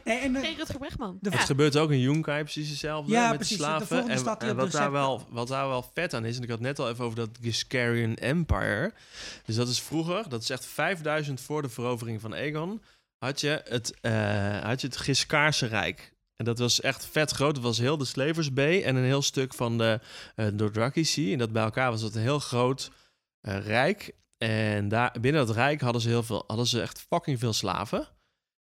Nee, 0.04 0.18
en 0.18 0.32
de- 0.32 0.40
Geen 0.40 0.56
Rutger 0.56 0.78
Bregman. 0.78 1.18
Het 1.20 1.34
gebeurt 1.34 1.76
ook 1.76 1.90
in 1.90 2.00
Yunkai 2.00 2.42
precies 2.42 2.68
hetzelfde 2.68 3.12
Ja, 3.12 3.28
met 3.28 3.36
precies. 3.36 3.56
de 3.56 3.62
slaven. 3.62 4.08
en 4.08 4.56
wat, 4.56 4.70
daar 4.72 4.90
wel, 4.90 5.26
wat 5.30 5.48
daar 5.48 5.68
wel 5.68 5.90
vet 5.94 6.14
aan 6.14 6.24
is, 6.24 6.36
en 6.36 6.42
ik 6.42 6.48
had 6.50 6.60
net 6.60 6.78
al 6.78 6.88
even 6.88 7.04
over 7.04 7.16
dat 7.16 7.38
Giscarian 7.40 8.14
Empire. 8.14 8.92
Dus 9.44 9.56
dat 9.56 9.68
is 9.68 9.80
vroeger, 9.80 10.28
dat 10.28 10.42
is 10.42 10.50
echt 10.50 10.66
5000 10.66 11.40
voor 11.40 11.62
de 11.62 11.68
verovering 11.68 12.20
van 12.20 12.34
Aegon, 12.34 12.82
had 13.18 13.40
je 13.40 13.60
het, 13.64 13.94
eh 14.00 14.58
had 14.64 14.80
je 14.80 14.86
het 14.86 14.96
Giscaarse 14.96 15.66
Rijk. 15.66 16.16
En 16.36 16.44
dat 16.44 16.58
was 16.58 16.80
echt 16.80 17.06
vet 17.06 17.30
groot. 17.30 17.54
Het 17.56 17.64
was 17.64 17.78
heel 17.78 17.96
de 17.98 18.04
Slavers 18.04 18.52
Bay 18.52 18.82
en 18.82 18.96
een 18.96 19.04
heel 19.04 19.22
stuk 19.22 19.54
van 19.54 19.78
de 19.78 20.00
uh, 20.36 20.46
Dothraki 20.54 21.04
Sea. 21.04 21.32
En 21.32 21.38
dat 21.38 21.52
bij 21.52 21.62
elkaar 21.62 21.90
was 21.90 22.00
dat 22.00 22.14
een 22.14 22.20
heel 22.22 22.38
groot 22.38 22.90
eh, 23.40 23.66
rijk. 23.66 24.14
En 24.38 24.88
daar, 24.88 25.16
binnen 25.20 25.46
dat 25.46 25.56
rijk 25.56 25.80
hadden 25.80 26.02
ze, 26.02 26.08
heel 26.08 26.22
veel, 26.22 26.44
hadden 26.46 26.66
ze 26.66 26.80
echt 26.80 27.06
fucking 27.08 27.38
veel 27.38 27.52
slaven. 27.52 28.08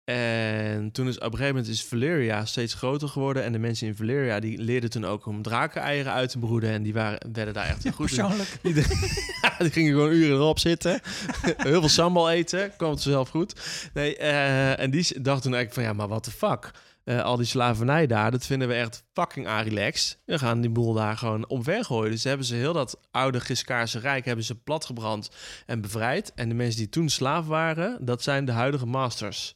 En 0.03 0.91
toen 0.91 1.07
is 1.07 1.15
op 1.15 1.23
een 1.23 1.31
gegeven 1.31 1.55
moment 1.55 1.73
is 1.73 1.85
Valyria 1.85 2.45
steeds 2.45 2.73
groter 2.73 3.07
geworden. 3.07 3.43
En 3.43 3.51
de 3.51 3.59
mensen 3.59 3.87
in 3.87 3.95
Valyria 3.95 4.39
die 4.39 4.57
leerden 4.57 4.89
toen 4.89 5.05
ook 5.05 5.25
om 5.25 5.41
drakeneieren 5.41 6.11
uit 6.11 6.29
te 6.29 6.39
broeden. 6.39 6.69
En 6.69 6.83
die 6.83 6.93
waren, 6.93 7.31
werden 7.33 7.53
daar 7.53 7.65
echt 7.65 7.83
heel 7.83 7.91
goed 7.91 8.11
in. 8.11 8.15
Persoonlijk. 8.15 8.57
Die, 9.59 9.71
gingen 9.71 9.91
gewoon 9.91 10.11
uren 10.11 10.35
erop 10.35 10.59
zitten. 10.59 11.01
heel 11.57 11.79
veel 11.79 11.89
sambal 11.89 12.29
eten. 12.29 12.71
Kwam 12.77 12.91
het 12.91 13.01
zelf 13.01 13.29
goed. 13.29 13.53
Nee, 13.93 14.17
eh, 14.17 14.79
en 14.79 14.91
die 14.91 15.21
dacht 15.21 15.41
toen 15.41 15.53
eigenlijk 15.53 15.73
van 15.73 15.83
ja, 15.83 15.93
maar 15.93 16.07
what 16.07 16.23
the 16.23 16.31
fuck. 16.31 16.71
Eh, 17.03 17.21
al 17.21 17.37
die 17.37 17.45
slavernij 17.45 18.07
daar, 18.07 18.31
dat 18.31 18.45
vinden 18.45 18.67
we 18.67 18.73
echt 18.73 19.03
fucking 19.13 19.47
relaxed. 19.47 20.19
We 20.25 20.39
gaan 20.39 20.61
die 20.61 20.69
boel 20.69 20.93
daar 20.93 21.17
gewoon 21.17 21.47
omvergooien. 21.47 22.11
Dus 22.11 22.23
hebben 22.23 22.45
ze 22.45 22.55
heel 22.55 22.73
dat 22.73 22.99
oude 23.11 23.39
Giscaarse 23.39 23.99
Rijk 23.99 24.25
hebben 24.25 24.45
ze 24.45 24.55
platgebrand 24.55 25.29
en 25.65 25.81
bevrijd. 25.81 26.33
En 26.33 26.49
de 26.49 26.55
mensen 26.55 26.79
die 26.79 26.89
toen 26.89 27.09
slaaf 27.09 27.45
waren, 27.45 28.05
dat 28.05 28.23
zijn 28.23 28.45
de 28.45 28.51
huidige 28.51 28.85
masters. 28.85 29.53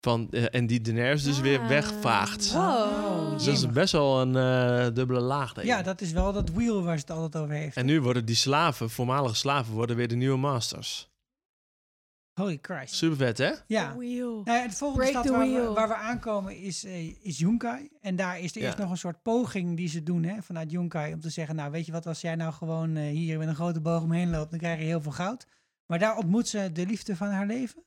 Van, 0.00 0.28
eh, 0.30 0.44
en 0.50 0.66
die 0.66 0.80
Daenerys 0.80 1.22
dus 1.22 1.40
weer 1.40 1.68
wegvaagt. 1.68 2.52
Wow. 2.52 3.32
Dus 3.32 3.44
dat 3.44 3.54
is 3.54 3.66
best 3.66 3.92
wel 3.92 4.20
een 4.20 4.36
eh, 4.36 4.94
dubbele 4.94 5.20
laag, 5.20 5.52
denk 5.52 5.66
ik. 5.66 5.72
Ja, 5.72 5.82
dat 5.82 6.00
is 6.00 6.12
wel 6.12 6.32
dat 6.32 6.50
wheel 6.50 6.82
waar 6.82 6.98
ze 6.98 7.04
het 7.06 7.16
altijd 7.16 7.42
over 7.42 7.54
heeft. 7.54 7.76
En 7.76 7.86
nu 7.86 8.00
worden 8.00 8.24
die 8.24 8.34
slaven, 8.36 8.90
voormalige 8.90 9.34
slaven, 9.34 9.74
worden 9.74 9.96
weer 9.96 10.08
de 10.08 10.14
nieuwe 10.14 10.38
masters. 10.38 11.12
Holy 12.34 12.58
Christ. 12.62 12.94
Super 12.94 13.16
vet, 13.16 13.38
hè? 13.38 13.52
Ja. 13.66 13.92
Nou 13.94 14.04
ja, 14.44 14.70
volgende 14.70 15.04
Break 15.10 15.24
stad 15.24 15.36
waar 15.36 15.46
we, 15.46 15.52
wheel. 15.54 15.74
waar 15.74 15.88
we 15.88 15.94
aankomen 15.94 16.56
is, 16.56 16.84
eh, 16.84 17.24
is 17.26 17.38
Yunkai. 17.38 17.88
En 18.00 18.16
daar 18.16 18.40
is 18.40 18.54
er 18.54 18.60
Ja. 18.60 18.66
eerst 18.66 18.78
nog 18.78 18.90
een 18.90 18.96
soort 18.96 19.22
poging 19.22 19.76
die 19.76 19.88
ze 19.88 20.02
doen 20.02 20.22
hè, 20.24 20.42
vanuit 20.42 20.70
Yunkai. 20.70 21.12
Om 21.12 21.20
te 21.20 21.30
zeggen, 21.30 21.56
nou 21.56 21.70
weet 21.70 21.86
je 21.86 21.92
wat, 21.92 22.06
als 22.06 22.20
jij 22.20 22.34
nou 22.34 22.52
gewoon 22.52 22.96
eh, 22.96 23.02
hier 23.10 23.38
met 23.38 23.48
een 23.48 23.54
grote 23.54 23.80
boog 23.80 24.02
omheen 24.02 24.30
loopt, 24.30 24.50
dan 24.50 24.58
krijg 24.58 24.78
je 24.78 24.84
heel 24.84 25.00
veel 25.00 25.12
goud. 25.12 25.46
Maar 25.86 25.98
daar 25.98 26.16
ontmoet 26.16 26.48
ze 26.48 26.72
de 26.72 26.86
liefde 26.86 27.16
van 27.16 27.28
haar 27.28 27.46
leven. 27.46 27.84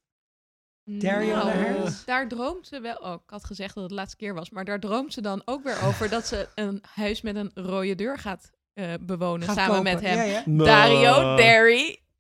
Dario 0.84 1.36
Nou? 1.36 1.90
Daar 2.06 2.28
droomt 2.28 2.68
ze 2.68 2.80
wel. 2.82 2.96
Oh, 2.96 3.14
ik 3.14 3.30
had 3.30 3.44
gezegd 3.46 3.74
dat 3.74 3.84
het 3.84 3.90
de 3.92 3.98
laatste 4.00 4.18
keer 4.18 4.34
was. 4.34 4.50
Maar 4.50 4.66
daar 4.66 4.80
droomt 4.80 5.14
ze 5.14 5.22
dan 5.22 5.42
ook 5.46 5.64
weer 5.64 5.84
over 5.86 6.10
dat 6.10 6.28
ze 6.28 6.48
een 6.56 6.84
huis 6.94 7.22
met 7.22 7.36
een 7.36 7.52
rode 7.54 7.96
deur 7.96 8.18
gaat 8.18 8.52
eh, 8.74 8.94
bewonen. 9.02 9.48
Gaat 9.48 9.56
samen 9.56 9.76
kopen, 9.76 9.94
met 9.94 10.02
hem. 10.02 10.18
ja, 10.18 10.24
ja. 10.24 10.44
Dario, 10.66 11.22
Nou. 11.22 11.38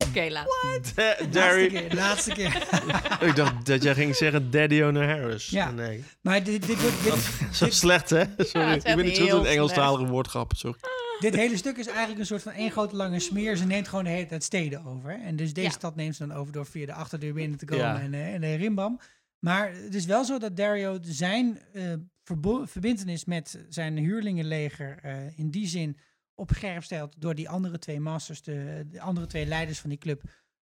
Oké, 0.10 0.30
Laatste 0.30 1.28
Darry. 1.32 1.68
keer, 1.68 1.93
laatste 1.95 2.32
keer. 2.32 2.68
ik 3.30 3.36
dacht 3.36 3.66
dat 3.66 3.84
jij 3.84 3.93
ging 3.93 4.16
zeggen 4.16 4.51
Daddy 4.51 4.82
O'Harris. 4.82 5.49
Ja. 5.49 5.72
Nee. 5.72 6.03
Maar 6.22 6.43
dit, 6.43 6.66
dit, 6.68 6.82
wordt- 6.82 7.03
dit, 7.03 7.55
Zo 7.55 7.70
slecht, 7.70 8.10
hè? 8.10 8.24
Sorry. 8.38 8.68
het 8.70 8.84
is 8.86 8.91
ik 8.91 8.95
ben 8.95 9.05
niet 9.05 9.20
goed 9.20 9.30
in 9.30 9.45
Engelstalige 9.45 10.05
woordgrappen. 10.05 10.58
Sorry. 10.58 10.78
dit 11.20 11.36
hele 11.36 11.58
stuk 11.58 11.78
is 11.78 11.88
eigenlijk 11.88 12.20
een 12.20 12.26
soort 12.26 12.41
van 12.43 12.51
één 12.51 12.72
grote 12.72 12.95
lange 12.95 13.20
smeer. 13.20 13.55
Ze 13.58 13.66
neemt 13.66 13.88
gewoon 13.88 14.03
de 14.03 14.10
hele 14.10 14.26
tijd 14.26 14.43
steden 14.43 14.86
over. 14.86 15.20
En 15.26 15.36
dus 15.36 15.53
deze 15.53 15.68
Ja. 15.68 15.74
stad 15.74 15.95
neemt 15.95 16.16
ze 16.16 16.28
dan 16.28 16.38
over 16.38 16.51
door 16.53 16.66
via 16.66 16.86
de 16.86 16.93
achterdeur 16.93 17.34
binnen 17.34 17.58
te 17.58 17.66
komen 17.66 17.86
Ja. 17.86 17.99
en, 17.99 18.14
eh, 18.14 18.34
en 18.34 18.41
de 18.41 18.55
rimbam. 18.55 18.99
Maar 19.39 19.72
het 19.74 19.95
is 19.95 20.05
wel 20.05 20.26
zo 20.26 20.38
dat 20.39 20.55
Dario 20.58 20.97
zijn 21.01 21.60
eh 21.74 21.84
verbo- 22.24 22.66
verbintenis 22.66 23.26
met 23.26 23.66
zijn 23.70 23.97
huurlingenleger 23.97 24.99
eh, 25.03 25.14
in 25.38 25.49
die 25.49 25.68
zin 25.68 25.97
op 26.38 26.51
scherp 26.55 26.83
stelt 26.83 27.13
door 27.21 27.35
die 27.35 27.49
andere 27.49 27.79
twee 27.79 27.99
masters, 27.99 28.41
de, 28.41 28.85
de 28.91 29.01
andere 29.01 29.27
twee 29.27 29.45
leiders 29.45 29.79
van 29.79 29.89
die 29.89 29.99
club, 29.99 30.21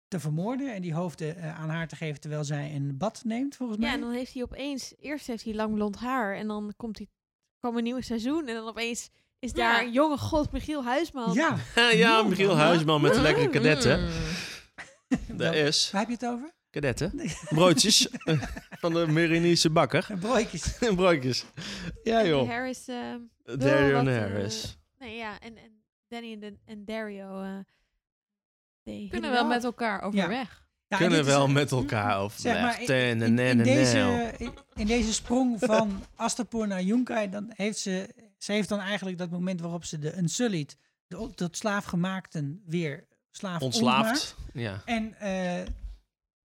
te 0.08 0.20
vermoorden 0.20 0.74
en 0.74 0.82
die 0.82 0.94
hoofden 0.94 1.36
eh, 1.36 1.60
aan 1.60 1.68
haar 1.68 1.88
te 1.88 1.96
geven 1.96 2.20
terwijl 2.20 2.44
zij 2.44 2.74
een 2.74 2.96
bad 2.96 3.22
neemt, 3.24 3.56
volgens 3.56 3.78
mij. 3.78 3.88
Ja, 3.88 3.94
en 3.94 4.00
dan 4.00 4.10
heeft 4.12 4.32
hij 4.34 4.42
opeens, 4.42 4.94
eerst 5.00 5.26
heeft 5.26 5.44
hij 5.44 5.54
lang 5.54 5.74
blond 5.74 5.96
haar 5.96 6.36
en 6.36 6.46
dan 6.46 6.72
komt 6.76 6.98
hij, 6.98 7.08
kwam 7.58 7.76
een 7.76 7.82
nieuw 7.84 8.00
seizoen 8.00 8.48
en 8.48 8.54
dan 8.54 8.66
opeens 8.68 9.10
is 9.38 9.52
daar 9.52 9.80
Ja. 9.80 9.86
een 9.86 9.92
jonge 9.92 10.18
god, 10.18 10.52
Michiel 10.52 10.84
Huisman. 10.84 11.32
ja, 11.32 11.56
ja, 11.90 12.22
Michiel 12.22 12.56
Huisman 12.56 13.00
met 13.00 13.14
de 13.14 13.20
lekkere 13.20 13.48
kadetten. 13.48 14.00
Mm. 14.00 15.36
Daar 15.36 15.54
is 15.54 15.90
waar 15.90 16.00
heb 16.00 16.08
je 16.10 16.14
het 16.26 16.26
over? 16.34 16.52
kadetten. 16.70 17.12
Broodjes 17.48 18.08
van 18.80 18.92
de 18.92 19.06
Merinische 19.06 19.70
bakker. 19.70 20.06
Broodjes. 20.20 20.78
Broodjes. 20.94 21.44
Ja, 22.02 22.26
joh. 22.26 22.48
Harris, 22.48 22.88
eh, 22.88 22.96
Dario 23.58 23.96
wat, 23.96 24.06
eh, 24.06 24.18
Harris. 24.18 24.78
Nee, 25.02 25.16
ja, 25.16 25.40
en, 25.40 25.56
en 25.56 25.82
Danny 26.08 26.32
en, 26.32 26.40
de- 26.40 26.58
en 26.64 26.84
Dario 26.84 27.42
eh 27.42 27.58
they 28.82 29.06
Kunnen 29.10 29.30
wel 29.30 29.46
met 29.46 29.64
elkaar 29.64 30.02
overweg. 30.02 30.66
Ja, 30.86 30.98
en 30.98 31.06
Kunnen 31.06 31.24
wel 31.24 31.48
met 31.48 31.70
elkaar 31.70 32.18
overweg. 32.18 32.54
Zeg 32.54 32.62
maar, 32.62 32.80
in, 33.20 33.62
deze, 33.62 34.34
in, 34.74 34.86
deze 34.86 35.12
sprong 35.12 35.58
van 35.72 36.04
Astapor 36.16 36.66
naar 36.66 36.82
Yunkai, 36.82 37.30
dan 37.30 37.50
heeft 37.54 37.78
ze, 37.78 38.14
ze 38.38 38.52
heeft 38.52 38.68
dan 38.68 38.80
eigenlijk 38.80 39.18
dat 39.18 39.30
moment 39.30 39.60
waarop 39.60 39.84
ze 39.84 39.98
de 39.98 40.16
Unsullied, 40.16 40.76
de 41.06 41.30
tot 41.34 41.56
slaafgemaakten, 41.56 42.62
weer 42.66 43.06
slaaf 43.30 43.62
ontslaafd. 43.62 44.36
Ja. 44.52 44.82
En 44.84 45.14
eh, 45.18 45.66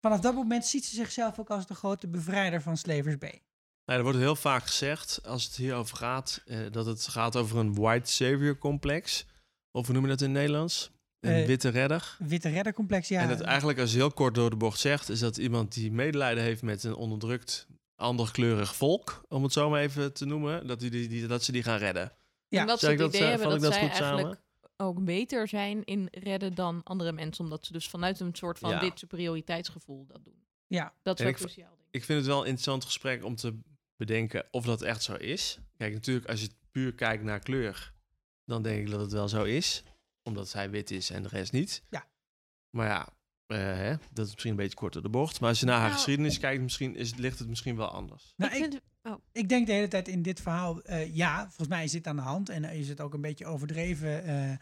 vanaf 0.01 0.21
dat 0.21 0.35
moment 0.35 0.67
ziet 0.67 0.85
ze 0.85 0.95
zichzelf 0.95 1.39
ook 1.39 1.51
als 1.51 1.67
de 1.67 1.75
grote 1.75 2.09
bevrijder 2.09 2.63
van 2.63 2.77
Slavers 2.77 3.19
Bay. 3.19 3.43
Nou, 3.87 3.99
er 3.99 4.05
wordt 4.05 4.19
heel 4.19 4.37
vaak 4.37 4.63
gezegd, 4.67 5.21
als 5.27 5.45
het 5.45 5.57
hierover 5.57 5.97
gaat, 5.97 6.43
eh, 6.47 6.59
dat 6.71 6.87
het 6.87 7.09
gaat 7.09 7.37
over 7.37 7.59
een 7.59 7.75
white 7.75 8.11
savior 8.11 8.59
complex. 8.59 9.27
Of 9.71 9.85
hoe 9.87 9.95
noem 9.95 10.03
je 10.05 10.09
dat 10.11 10.21
in 10.21 10.27
het 10.29 10.37
Nederlands? 10.39 10.91
Een 11.21 11.33
Eh, 11.33 11.47
witte 11.47 11.69
redder. 11.69 12.17
Witte 12.19 12.49
reddercomplex, 12.49 13.09
ja. 13.09 13.21
En 13.23 13.29
het 13.29 13.41
eigenlijk 13.41 13.79
als 13.79 13.91
je 13.91 13.97
heel 13.97 14.11
kort 14.13 14.35
door 14.35 14.51
de 14.51 14.57
bocht 14.57 14.81
zegt, 14.81 15.09
is 15.09 15.19
dat 15.19 15.37
iemand 15.37 15.75
die 15.75 15.93
medelijden 15.93 16.43
heeft 16.45 16.63
met 16.63 16.85
een 16.85 16.95
onderdrukt, 16.95 17.67
anderkleurig 17.97 18.77
volk, 18.77 19.21
om 19.29 19.43
het 19.43 19.53
zo 19.53 19.71
maar 19.71 19.81
even 19.81 20.13
te 20.13 20.25
noemen, 20.25 20.67
dat, 20.67 20.81
die, 20.81 20.91
die, 20.91 21.09
die- 21.09 21.27
dat 21.27 21.43
ze 21.45 21.53
die 21.53 21.63
gaan 21.63 21.79
redden. 21.79 22.13
Ja. 22.49 22.61
en 22.61 22.67
dat 22.67 22.79
ze 22.79 22.87
Zeg 22.87 22.95
het 22.95 23.05
ik 23.05 23.13
dat, 23.13 23.15
idee 23.21 23.31
eh, 23.33 23.37
hebben 23.41 23.51
vat 23.53 23.61
dat, 23.61 23.73
ik 23.75 23.81
dat 23.81 23.89
zij 23.89 23.89
goed 23.89 24.07
samen? 24.07 24.15
eigenlijk 24.19 24.45
ook 24.77 25.05
beter 25.05 25.49
zijn 25.49 25.85
in 25.85 26.09
redden 26.11 26.55
dan 26.55 26.81
andere 26.85 27.13
mensen. 27.13 27.45
Omdat 27.45 27.67
ze 27.67 27.73
dus 27.73 27.89
vanuit 27.89 28.21
een 28.21 28.35
soort 28.35 28.59
van 28.59 28.71
Ja. 28.71 28.79
dit 28.81 28.99
superioriteitsgevoel 28.99 30.07
dat 30.07 30.25
doen. 30.25 30.45
Ja. 30.67 30.93
Dat 31.03 31.15
is 31.19 31.25
wel 31.25 31.33
ik, 31.33 31.39
cruciaal. 31.39 31.77
ik 31.91 32.05
vind 32.05 32.19
het 32.19 32.27
wel 32.29 32.37
een 32.41 32.45
interessant 32.47 32.85
gesprek 32.85 33.25
om 33.25 33.37
te 33.37 33.59
bedenken 33.97 34.45
of 34.51 34.65
dat 34.65 34.83
echt 34.83 35.03
zo 35.03 35.15
is. 35.15 35.59
Kijk, 35.77 35.93
natuurlijk, 35.93 36.27
als 36.29 36.41
je 36.41 36.49
puur 36.71 36.95
kijkt 36.95 37.23
naar 37.23 37.39
kleur, 37.39 37.93
dan 38.45 38.63
denk 38.63 38.81
ik 38.87 38.91
dat 38.91 39.01
het 39.01 39.13
wel 39.13 39.29
zo 39.29 39.45
is. 39.45 39.83
Omdat 40.23 40.49
zij 40.49 40.71
wit 40.71 40.91
is 40.91 41.11
en 41.11 41.23
de 41.23 41.29
rest 41.29 41.53
niet. 41.53 41.83
Ja. 41.91 42.07
Maar 42.71 42.87
ja, 42.87 43.09
eh, 43.47 43.59
hè, 43.59 43.95
dat 44.13 44.27
is 44.27 44.31
misschien 44.33 44.51
een 44.51 44.57
beetje 44.57 44.77
kort 44.77 44.93
door 44.93 45.03
de 45.03 45.09
bocht. 45.09 45.41
Maar 45.41 45.49
als 45.49 45.61
je 45.61 45.67
naar 45.67 45.75
haar 45.75 45.85
Nou- 45.85 45.97
geschiedenis 45.97 46.39
kijkt, 46.39 46.63
misschien 46.63 46.97
is, 46.97 47.15
ligt 47.15 47.39
het 47.39 47.49
misschien 47.49 47.77
wel 47.77 47.89
anders. 47.89 48.33
Nou, 48.37 48.53
ik 48.53 48.57
ik, 48.65 48.71
vind, 48.71 48.83
oh, 49.03 49.15
ik 49.33 49.49
denk 49.49 49.67
de 49.67 49.73
hele 49.73 49.89
tijd 49.89 50.09
in 50.09 50.23
dit 50.23 50.41
verhaal, 50.41 50.83
eh, 50.83 51.15
ja, 51.15 51.43
volgens 51.45 51.69
mij 51.69 51.85
is 51.85 51.93
dit 51.93 52.07
aan 52.07 52.17
de 52.17 52.23
hand. 52.23 52.49
En 52.49 52.65
is 52.65 52.89
het 52.89 53.01
ook 53.01 53.15
een 53.15 53.21
beetje 53.21 53.47
overdreven 53.47 54.25
eh, 54.25 54.57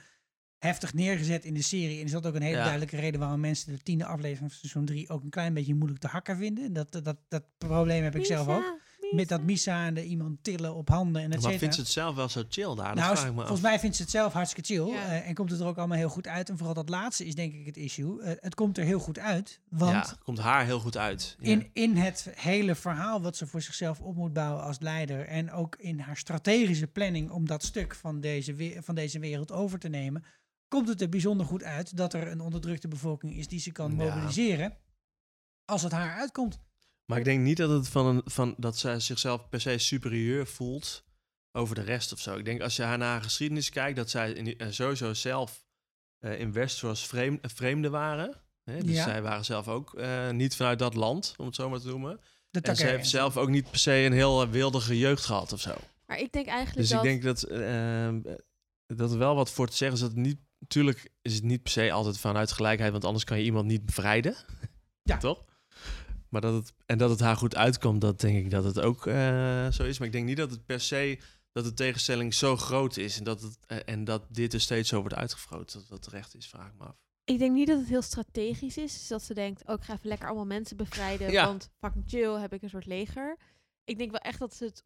heftig 0.59 0.95
neergezet 0.95 1.45
in 1.45 1.55
de 1.55 1.62
serie. 1.62 1.99
En 1.99 2.05
is 2.05 2.11
dat 2.11 2.26
ook 2.26 2.35
een 2.35 2.43
hele 2.43 2.57
Ja. 2.57 2.62
duidelijke 2.62 2.97
reden 2.97 3.20
waarom 3.20 3.41
mensen 3.41 3.72
de 3.72 3.82
tiende 3.82 4.05
aflevering 4.05 4.51
van 4.51 4.59
seizoen 4.61 4.85
3 4.85 5.09
ook 5.09 5.22
een 5.22 5.30
klein 5.30 5.55
beetje 5.55 5.74
moeilijk 5.74 6.01
te 6.01 6.07
hakken 6.09 6.37
vinden. 6.37 6.72
Dat, 6.72 6.93
dat, 6.93 7.16
dat 7.28 7.45
probleem 7.59 8.03
heb 8.03 8.14
ik 8.16 8.24
zelf 8.26 8.49
ook. 8.49 8.78
Met 9.14 9.28
dat 9.28 9.42
Misa 9.42 9.86
en 9.86 9.94
de 9.94 10.04
iemand 10.04 10.38
tillen 10.42 10.74
op 10.74 10.88
handen 10.88 11.22
en 11.22 11.28
maar 11.40 11.52
vindt 11.52 11.74
ze 11.74 11.80
het 11.80 11.90
zelf 11.90 12.14
wel 12.14 12.28
zo 12.28 12.42
chill 12.48 12.74
daar? 12.74 12.94
Dat 12.94 12.94
nou, 12.94 13.16
vraag 13.16 13.26
ik 13.28 13.32
me 13.34 13.40
af. 13.40 13.46
volgens 13.46 13.60
mij 13.68 13.78
vindt 13.78 13.96
ze 13.96 14.02
het 14.02 14.10
zelf 14.10 14.32
hartstikke 14.32 14.74
chill. 14.74 14.86
Ja. 14.86 15.06
eh, 15.06 15.28
en 15.28 15.34
komt 15.34 15.50
het 15.50 15.60
er 15.60 15.66
ook 15.66 15.78
allemaal 15.78 15.96
heel 15.98 16.08
goed 16.08 16.26
uit. 16.26 16.48
En 16.48 16.56
vooral 16.56 16.74
dat 16.74 16.88
laatste 16.88 17.24
is 17.26 17.34
denk 17.34 17.54
ik 17.54 17.66
het 17.66 17.76
issue. 17.76 18.22
Eh, 18.22 18.32
het 18.40 18.54
komt 18.54 18.78
er 18.78 18.84
heel 18.84 18.98
goed 18.98 19.18
uit. 19.18 19.60
Want 19.68 19.92
ja, 19.92 20.00
het 20.00 20.18
komt 20.18 20.38
haar 20.38 20.64
heel 20.64 20.80
goed 20.80 20.96
uit. 20.96 21.36
Ja. 21.40 21.50
in, 21.50 21.70
in 21.72 21.96
het 21.96 22.28
hele 22.34 22.74
verhaal 22.74 23.22
wat 23.22 23.36
ze 23.36 23.46
voor 23.46 23.62
zichzelf 23.62 24.00
op 24.00 24.16
moet 24.16 24.32
bouwen 24.32 24.62
als 24.62 24.78
leider. 24.80 25.26
En 25.26 25.50
ook 25.52 25.76
in 25.78 25.98
haar 25.98 26.16
strategische 26.16 26.86
planning 26.86 27.30
om 27.30 27.46
dat 27.46 27.62
stuk 27.62 27.94
van 27.94 28.20
deze, 28.20 28.54
we- 28.54 28.78
van 28.82 28.94
deze 28.94 29.18
wereld 29.18 29.52
over 29.52 29.78
te 29.78 29.88
nemen. 29.88 30.24
Komt 30.68 30.88
het 30.88 31.00
er 31.00 31.08
bijzonder 31.08 31.46
goed 31.46 31.62
uit 31.62 31.96
dat 31.96 32.14
er 32.14 32.28
een 32.30 32.40
onderdrukte 32.40 32.88
bevolking 32.88 33.36
is 33.36 33.48
die 33.48 33.60
ze 33.60 33.72
kan 33.72 33.90
Ja. 33.90 33.96
mobiliseren. 33.96 34.76
Als 35.64 35.82
het 35.82 35.92
haar 35.92 36.16
uitkomt. 36.18 36.60
Maar 37.07 37.18
ik 37.18 37.24
denk 37.24 37.40
niet 37.42 37.57
dat, 37.57 37.70
het 37.70 37.88
van 37.88 38.07
een, 38.07 38.22
van, 38.24 38.55
dat 38.59 38.78
zij 38.78 39.00
zichzelf 39.00 39.48
per 39.48 39.61
se 39.61 39.78
superieur 39.78 40.46
voelt 40.46 41.05
over 41.52 41.74
de 41.74 41.80
rest 41.80 42.12
of 42.12 42.20
zo. 42.20 42.36
Ik 42.36 42.44
denk 42.44 42.61
als 42.62 42.76
je 42.76 42.82
haar 42.82 42.98
naar 42.98 43.11
haar 43.11 43.22
geschiedenis 43.22 43.70
kijkt, 43.70 43.96
dat 43.96 44.11
zij 44.11 44.32
in, 44.32 44.44
die- 44.44 44.57
eh, 44.57 44.66
sowieso 44.70 45.14
zelf 45.14 45.64
eh, 46.18 46.40
in 46.40 46.52
Westeros 46.52 47.07
vreem, 47.07 47.38
eh, 47.42 47.50
vreemden 47.55 47.90
waren. 47.90 48.34
Hè? 48.64 48.82
Dus 48.82 48.94
Ja. 48.96 49.05
zij 49.05 49.22
waren 49.22 49.44
zelf 49.44 49.68
ook 49.68 49.94
eh, 49.94 50.30
niet 50.30 50.57
vanuit 50.57 50.78
dat 50.78 50.94
land, 50.94 51.34
om 51.36 51.46
het 51.46 51.55
zo 51.55 51.68
maar 51.70 51.80
te 51.80 51.86
noemen. 51.88 52.20
De 52.50 52.61
En 52.61 52.76
ze 52.76 52.86
heeft 52.86 53.09
zelf 53.09 53.36
ook 53.36 53.48
niet 53.48 53.70
per 53.70 53.78
se 53.78 53.92
een 53.92 54.12
heel 54.12 54.48
wildige 54.48 54.98
jeugd 54.98 55.24
gehad 55.24 55.52
of 55.52 55.61
zo. 55.61 55.74
maar 56.07 56.18
ik 56.18 56.32
denk 56.32 56.46
eigenlijk 56.46 56.78
Dus 56.78 56.88
dat... 56.88 57.05
ik 57.05 57.11
denk 57.11 57.22
dat, 57.22 57.40
dat 58.98 59.12
er 59.12 59.18
wel 59.18 59.34
wat 59.34 59.50
voor 59.50 59.66
te 59.68 59.76
zeggen 59.76 59.96
is. 59.96 60.02
Dat 60.02 60.11
het 60.14 60.20
niet, 60.26 60.38
natuurlijk 60.59 61.11
is 61.22 61.34
het 61.34 61.42
niet 61.44 61.62
per 61.62 61.72
se 61.72 61.92
altijd 61.92 62.18
vanuit 62.18 62.52
gelijkheid, 62.52 62.92
want 62.92 63.05
anders 63.05 63.24
kan 63.24 63.38
je 63.38 63.44
iemand 63.44 63.66
niet 63.66 63.84
bevrijden. 63.86 64.34
Ja. 65.02 65.16
Toch? 65.28 65.44
Maar 66.35 66.43
dat 66.43 66.55
het, 66.55 66.72
en 66.87 66.99
dat 66.99 67.11
het 67.11 67.20
haar 67.20 67.37
goed 67.37 67.57
uitkomt, 67.57 68.01
dat 68.01 68.20
denk 68.20 68.37
ik 68.45 68.51
dat 68.51 68.64
het 68.64 68.80
ook 68.80 69.07
eh, 69.07 69.70
zo 69.70 69.82
is. 69.85 69.99
Maar 69.99 70.07
ik 70.07 70.12
denk 70.12 70.26
niet 70.26 70.37
dat 70.37 70.51
het 70.51 70.66
per 70.66 70.80
se, 70.80 71.18
dat 71.53 71.64
de 71.64 71.74
tegenstelling 71.74 72.35
zo 72.35 72.57
groot 72.57 72.97
is. 72.97 73.18
En 73.18 73.24
dat, 73.24 73.41
het, 73.43 73.59
eh, 73.66 73.78
en 73.85 74.05
dat 74.05 74.22
dit 74.28 74.53
er 74.53 74.61
steeds 74.61 74.89
zo 74.89 75.01
wordt 75.01 75.14
uitgevroot. 75.14 75.72
Dat 75.72 75.89
dat 75.89 76.03
terecht 76.03 76.35
is, 76.35 76.49
vraag 76.49 76.66
ik 76.68 76.78
me 76.78 76.85
af. 76.85 76.97
Ik 77.24 77.39
denk 77.39 77.55
niet 77.55 77.66
dat 77.66 77.78
het 77.78 77.89
heel 77.89 78.03
strategisch 78.03 78.76
is. 78.76 78.93
Dus 78.93 79.07
dat 79.09 79.22
ze 79.22 79.35
denkt, 79.35 79.66
oh, 79.66 79.74
ik 79.74 79.82
ga 79.82 79.93
even 79.95 80.09
lekker 80.09 80.26
allemaal 80.26 80.47
mensen 80.47 80.76
bevrijden. 80.76 81.30
Ja. 81.30 81.47
Want 81.47 81.70
fucking 81.78 82.05
chill 82.07 82.32
heb 82.41 82.53
ik 82.53 82.62
een 82.62 82.70
soort 82.70 82.87
leger. 82.87 83.37
Ik 83.85 83.99
denk 83.99 84.11
wel 84.11 84.20
echt 84.20 84.39
dat 84.39 84.55
ze 84.55 84.64
het 84.64 84.85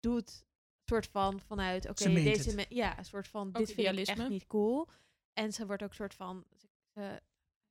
doet, 0.00 0.44
soort 0.84 1.06
van 1.06 1.40
vanuit, 1.46 1.88
oké, 1.88 2.02
Ze 2.02 2.12
deze 2.12 2.54
me- 2.54 2.66
ja, 2.68 2.98
een 2.98 3.04
soort 3.04 3.28
van, 3.28 3.46
Ook 3.48 3.54
dit 3.56 3.66
vind 3.66 3.78
ik 3.78 3.84
idealisme. 3.84 4.14
echt 4.14 4.28
niet 4.28 4.46
cool. 4.46 4.88
En 5.32 5.52
ze 5.52 5.66
wordt 5.66 5.82
ook 5.82 5.94
soort 5.94 6.14
van, 6.14 6.44
ze 6.94 7.20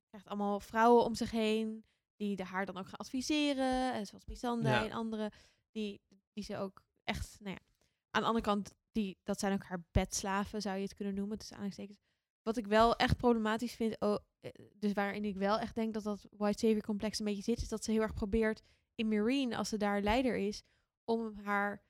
krijgt 0.08 0.28
allemaal 0.28 0.60
vrouwen 0.60 1.04
om 1.04 1.14
zich 1.14 1.30
heen 1.30 1.84
die 2.22 2.36
de 2.36 2.44
haar 2.44 2.66
dan 2.66 2.76
ook 2.76 2.88
gaan 2.88 2.98
adviseren. 2.98 3.92
En 3.92 4.06
zoals 4.06 4.24
Misanda 4.24 4.70
Ja. 4.70 4.84
en 4.84 4.92
andere, 4.92 5.32
die, 5.70 6.00
die 6.32 6.44
ze 6.44 6.56
ook 6.56 6.82
echt, 7.04 7.36
nou 7.40 7.50
ja, 7.54 7.60
aan 8.10 8.20
de 8.20 8.26
andere 8.26 8.44
kant, 8.44 8.72
die, 8.92 9.18
dat 9.22 9.40
zijn 9.40 9.52
ook 9.52 9.62
haar 9.64 9.84
bedslaven, 9.90 10.62
zou 10.62 10.76
je 10.76 10.82
het 10.82 10.94
kunnen 10.94 11.14
noemen, 11.14 11.38
tussen 11.38 11.56
aanhalingstekens. 11.56 12.00
Wat 12.42 12.56
ik 12.56 12.66
wel 12.66 12.96
echt 12.96 13.16
problematisch 13.16 13.74
vind, 13.74 14.00
oh, 14.00 14.16
eh, 14.40 14.50
dus 14.74 14.92
waarin 14.92 15.24
ik 15.24 15.36
wel 15.36 15.58
echt 15.58 15.74
denk 15.74 15.94
dat 15.94 16.02
dat 16.02 16.26
White 16.30 16.58
Savior 16.58 16.82
complex 16.82 17.18
een 17.18 17.24
beetje 17.24 17.42
zit, 17.42 17.62
is 17.62 17.68
dat 17.68 17.84
ze 17.84 17.90
heel 17.90 18.00
erg 18.02 18.14
probeert 18.14 18.62
in 18.94 19.08
Marine, 19.08 19.56
als 19.56 19.68
ze 19.68 19.76
daar 19.76 20.02
leider 20.02 20.36
is, 20.36 20.62
om 21.04 21.38
haar 21.42 21.82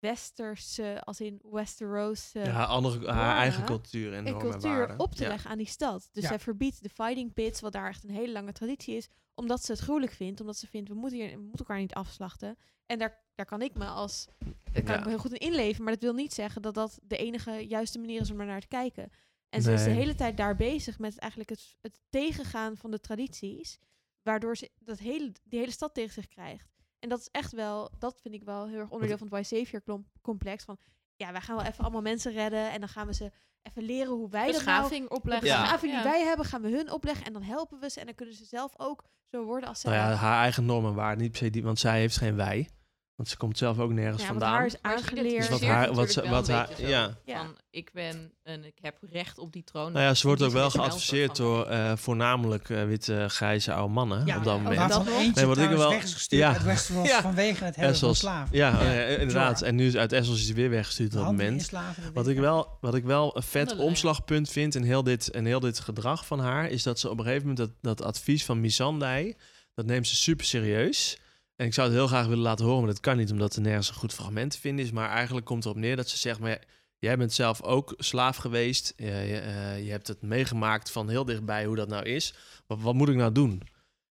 westerse, 0.00 1.00
als 1.04 1.20
in 1.20 1.40
Westeros, 1.50 2.30
Ja, 2.32 2.44
haar, 2.50 2.66
andere, 2.66 3.10
haar 3.12 3.36
eigen 3.36 3.64
cultuur 3.64 4.12
en 4.14 4.26
en 4.26 4.38
cultuur 4.38 4.94
op 4.98 5.14
te 5.14 5.22
Ja. 5.22 5.28
leggen 5.28 5.50
aan 5.50 5.58
die 5.58 5.66
stad. 5.66 6.08
Dus 6.12 6.22
Ja. 6.22 6.28
zij 6.28 6.38
verbiedt 6.38 6.82
de 6.82 6.88
fighting 6.88 7.32
pits, 7.32 7.60
wat 7.60 7.72
daar 7.72 7.88
echt 7.88 8.04
een 8.04 8.10
hele 8.10 8.32
lange 8.32 8.52
traditie 8.52 8.96
is, 8.96 9.08
omdat 9.34 9.64
ze 9.64 9.72
het 9.72 9.80
gruwelijk 9.80 10.12
vindt, 10.12 10.40
omdat 10.40 10.56
ze 10.56 10.66
vindt, 10.66 10.88
we 10.88 10.94
moeten, 10.94 11.18
hier, 11.18 11.30
we 11.30 11.36
moeten 11.42 11.58
elkaar 11.58 11.78
niet 11.78 11.94
afslachten. 11.94 12.58
En 12.86 12.98
daar, 12.98 13.24
daar 13.34 13.46
kan 13.46 13.62
ik 13.62 13.74
me 13.74 13.84
als, 13.84 14.26
daar 14.72 14.82
kan 14.82 14.92
Ja. 14.92 14.98
ik 14.98 15.04
me 15.04 15.08
heel 15.10 15.18
goed 15.18 15.32
in 15.32 15.38
inleven, 15.48 15.82
maar 15.84 15.92
dat 15.92 16.02
wil 16.02 16.14
niet 16.14 16.34
zeggen 16.34 16.62
dat 16.62 16.74
dat 16.74 16.98
de 17.02 17.16
enige 17.16 17.50
juiste 17.66 17.98
manier 17.98 18.20
is 18.20 18.30
om 18.30 18.40
er 18.40 18.46
naar 18.46 18.60
te 18.60 18.68
kijken. 18.68 19.10
En 19.48 19.62
ze 19.62 19.72
is 19.72 19.84
de 19.84 19.90
hele 19.90 20.14
tijd 20.14 20.36
daar 20.36 20.56
bezig 20.56 20.98
met 20.98 21.18
eigenlijk 21.18 21.50
het, 21.50 21.76
het 21.80 22.00
tegengaan 22.10 22.76
van 22.76 22.90
de 22.90 23.00
tradities, 23.00 23.78
waardoor 24.22 24.56
ze 24.56 24.70
dat 24.78 24.98
hele, 24.98 25.32
die 25.44 25.58
hele 25.58 25.70
stad 25.72 25.94
tegen 25.94 26.12
zich 26.12 26.26
krijgt. 26.26 26.74
En 27.06 27.12
dat 27.12 27.20
is 27.20 27.28
echt 27.30 27.52
wel, 27.52 27.90
dat 27.98 28.18
vind 28.22 28.34
ik 28.34 28.42
wel 28.42 28.68
heel 28.68 28.78
erg 28.78 28.90
onderdeel 28.90 29.18
van 29.18 29.26
het 29.26 29.36
White 29.36 29.56
Savior 29.56 30.02
complex. 30.22 30.64
Van 30.64 30.78
ja, 31.16 31.32
wij 31.32 31.40
gaan 31.40 31.56
wel 31.56 31.64
even 31.64 31.82
allemaal 31.84 32.02
mensen 32.02 32.32
redden 32.32 32.72
en 32.72 32.80
dan 32.80 32.88
gaan 32.88 33.06
we 33.06 33.14
ze 33.14 33.32
even 33.62 33.82
leren 33.82 34.12
hoe 34.12 34.30
wij 34.30 34.52
dat 34.52 34.64
nou... 34.64 34.64
Beschaving 34.64 35.08
opleggen. 35.08 35.46
De 35.46 35.52
Ja. 35.52 35.60
beschaving 35.60 35.92
die 35.92 36.02
Ja. 36.02 36.10
wij 36.10 36.24
hebben, 36.24 36.46
gaan 36.46 36.62
we 36.62 36.70
hun 36.70 36.92
opleggen 36.92 37.26
en 37.26 37.32
dan 37.32 37.42
helpen 37.42 37.80
we 37.80 37.90
ze. 37.90 38.00
En 38.00 38.06
dan 38.06 38.14
kunnen 38.14 38.34
ze 38.34 38.44
zelf 38.44 38.72
ook 38.76 39.04
zo 39.30 39.44
worden 39.44 39.68
als 39.68 39.80
zij. 39.80 39.96
Nou 39.96 40.10
ja, 40.10 40.16
haar 40.16 40.42
eigen 40.42 40.64
normen 40.64 40.90
en 40.90 40.96
waarden, 40.96 41.22
niet 41.22 41.30
per 41.30 41.40
se 41.40 41.50
die, 41.50 41.62
want 41.62 41.78
zij 41.78 41.98
heeft 41.98 42.16
geen 42.16 42.36
wij. 42.36 42.68
Want 43.16 43.28
ze 43.28 43.36
komt 43.36 43.58
zelf 43.58 43.78
ook 43.78 43.92
nergens 43.92 44.22
Ja, 44.22 44.28
vandaan. 44.28 44.52
haar 44.52 44.66
is 44.66 44.76
aangeleerd. 44.82 45.36
Dus 45.36 45.48
wat 45.48 45.62
haar- 45.62 45.94
wat 45.94 46.12
ze- 46.12 46.28
wat 46.28 46.48
haar- 46.48 46.68
ja. 46.80 47.18
Van, 47.26 47.56
ik 47.70 47.90
ben 47.92 48.32
en 48.42 48.64
ik 48.64 48.74
heb 48.80 48.96
recht 49.10 49.38
op 49.38 49.52
die 49.52 49.64
troon. 49.64 49.92
Nou 49.92 50.04
ja, 50.04 50.14
ze 50.14 50.26
wordt 50.26 50.42
ook 50.42 50.52
wel 50.52 50.70
geadviseerd 50.70 51.36
door 51.36 51.66
eh, 51.66 51.92
voornamelijk 51.96 52.70
eh, 52.70 52.84
witte, 52.84 53.24
grijze 53.28 53.72
oude 53.72 53.92
mannen 53.92 54.26
Ja, 54.26 54.36
op 54.36 54.44
dat 54.44 54.54
ook 54.54 54.62
moment. 54.62 54.88
dat 54.90 55.04
Nee, 55.34 55.46
wat 55.46 55.58
ik 55.58 55.68
wel- 55.70 55.90
weg 55.90 56.02
is 56.02 56.12
gestuurd 56.12 56.42
Ja. 56.42 56.52
uit 56.52 56.62
Westeros 56.62 57.08
Ja. 57.08 57.20
vanwege 57.22 57.64
het 57.64 57.76
hebben 57.76 57.96
van 57.96 58.14
slaven. 58.14 58.56
Ja, 58.56 58.68
Ja. 58.82 58.92
eh, 59.06 59.12
inderdaad. 59.12 59.62
En 59.62 59.74
nu 59.74 59.86
is 59.86 59.96
uit 59.96 60.12
Essos 60.12 60.40
is 60.40 60.46
hij 60.46 60.54
weer 60.54 60.70
weggestuurd 60.70 61.10
op 61.12 61.16
dat 61.18 61.26
moment. 61.26 61.70
Wat 62.14 62.28
ik, 62.28 62.38
wel, 62.38 62.78
wat 62.80 62.94
ik 62.94 63.04
wel 63.04 63.36
een 63.36 63.42
vet 63.42 63.76
omslagpunt 63.76 64.48
vind 64.50 64.74
in 64.74 64.82
heel, 64.82 65.02
dit, 65.02 65.28
in 65.28 65.46
heel 65.46 65.60
dit 65.60 65.78
gedrag 65.80 66.26
van 66.26 66.40
haar, 66.40 66.68
is 66.68 66.82
dat 66.82 67.00
ze 67.00 67.10
op 67.10 67.18
een 67.18 67.24
gegeven 67.24 67.48
moment 67.48 67.68
dat, 67.82 67.96
dat 67.98 68.06
advies 68.06 68.44
van 68.44 68.60
Missandei, 68.60 69.34
dat 69.74 69.86
neemt 69.86 70.06
ze 70.08 70.16
super 70.16 70.44
serieus. 70.46 71.18
En 71.56 71.66
ik 71.66 71.74
zou 71.74 71.86
het 71.88 71.96
heel 71.96 72.06
graag 72.06 72.26
willen 72.26 72.42
laten 72.42 72.64
horen, 72.64 72.80
maar 72.82 72.90
dat 72.92 73.00
kan 73.00 73.16
niet, 73.16 73.30
omdat 73.30 73.56
er 73.56 73.62
nergens 73.62 73.88
een 73.88 73.94
goed 73.94 74.12
fragment 74.14 74.50
te 74.50 74.60
vinden 74.60 74.84
is. 74.84 74.90
Maar 74.90 75.08
eigenlijk 75.10 75.46
komt 75.46 75.64
erop 75.64 75.76
neer 75.76 75.96
dat 75.96 76.08
ze 76.08 76.16
zegt, 76.18 76.40
maar 76.40 76.58
jij 76.98 77.16
bent 77.16 77.32
zelf 77.32 77.62
ook 77.62 77.94
slaaf 77.98 78.36
geweest. 78.36 78.92
Je, 78.96 79.04
je, 79.06 79.38
eh, 79.38 79.84
je 79.84 79.90
hebt 79.90 80.06
het 80.06 80.22
meegemaakt 80.22 80.90
van 80.90 81.08
heel 81.08 81.24
dichtbij 81.24 81.64
hoe 81.64 81.76
dat 81.76 81.88
nou 81.88 82.04
is. 82.04 82.34
Wat, 82.66 82.80
wat 82.80 82.94
moet 82.94 83.08
ik 83.08 83.14
nou 83.16 83.32
doen? 83.32 83.62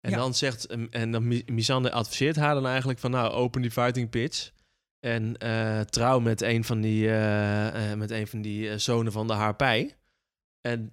En 0.02 0.12
Ja. 0.12 0.18
dan 0.18 0.34
zegt, 0.34 0.66
en 0.90 1.12
dan 1.12 1.28
Mi- 1.28 1.44
Missandei 1.46 1.94
adviseert 1.94 2.36
haar 2.36 2.54
dan 2.54 2.68
eigenlijk 2.68 3.00
van, 3.00 3.12
nou, 3.12 3.32
open 3.32 3.62
die 3.62 3.72
fighting 3.72 4.10
pitch. 4.10 4.52
En 5.00 5.38
eh, 5.38 5.80
trouw 5.82 6.20
met 6.20 6.42
een 6.42 6.64
van 6.64 6.82
die, 6.82 7.10
eh, 7.16 7.94
met 7.94 8.12
een 8.12 8.28
van 8.28 8.42
die 8.42 8.78
zonen 8.78 9.12
van 9.12 9.28
de 9.28 9.34
Harpij. 9.34 9.96
En 10.62 10.92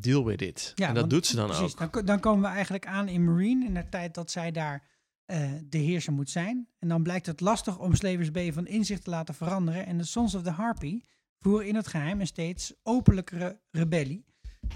deal 0.00 0.24
with 0.24 0.42
it. 0.42 0.72
en 0.76 0.86
dat 0.86 0.96
want- 0.96 1.10
doet 1.10 1.26
ze 1.26 1.36
dan 1.36 1.46
precies, 1.46 1.78
ook. 1.78 1.92
Dan, 1.92 2.04
dan 2.04 2.20
komen 2.20 2.42
we 2.48 2.54
eigenlijk 2.54 2.86
aan 2.86 3.08
in 3.08 3.24
Marine 3.24 3.66
in 3.66 3.74
de 3.74 3.88
tijd 3.88 4.14
dat 4.14 4.30
zij 4.30 4.50
daar 4.52 4.88
eh, 5.30 5.50
de 5.64 5.78
heerser 5.78 6.12
moet 6.12 6.30
zijn. 6.30 6.68
En 6.78 6.88
dan 6.88 7.02
blijkt 7.02 7.26
het 7.26 7.40
lastig 7.40 7.78
om 7.78 7.94
Slavers 7.94 8.30
Bay 8.30 8.52
van 8.52 8.66
inzicht 8.66 9.04
te 9.04 9.10
laten 9.10 9.34
veranderen. 9.34 9.86
En 9.86 9.98
de 9.98 10.04
Sons 10.04 10.34
of 10.34 10.42
the 10.42 10.50
Harpy 10.50 11.00
voeren 11.40 11.66
in 11.68 11.74
het 11.74 11.86
geheim 11.86 12.20
een 12.20 12.26
steeds 12.26 12.74
openlijkere 12.82 13.60
rebellie. 13.70 14.24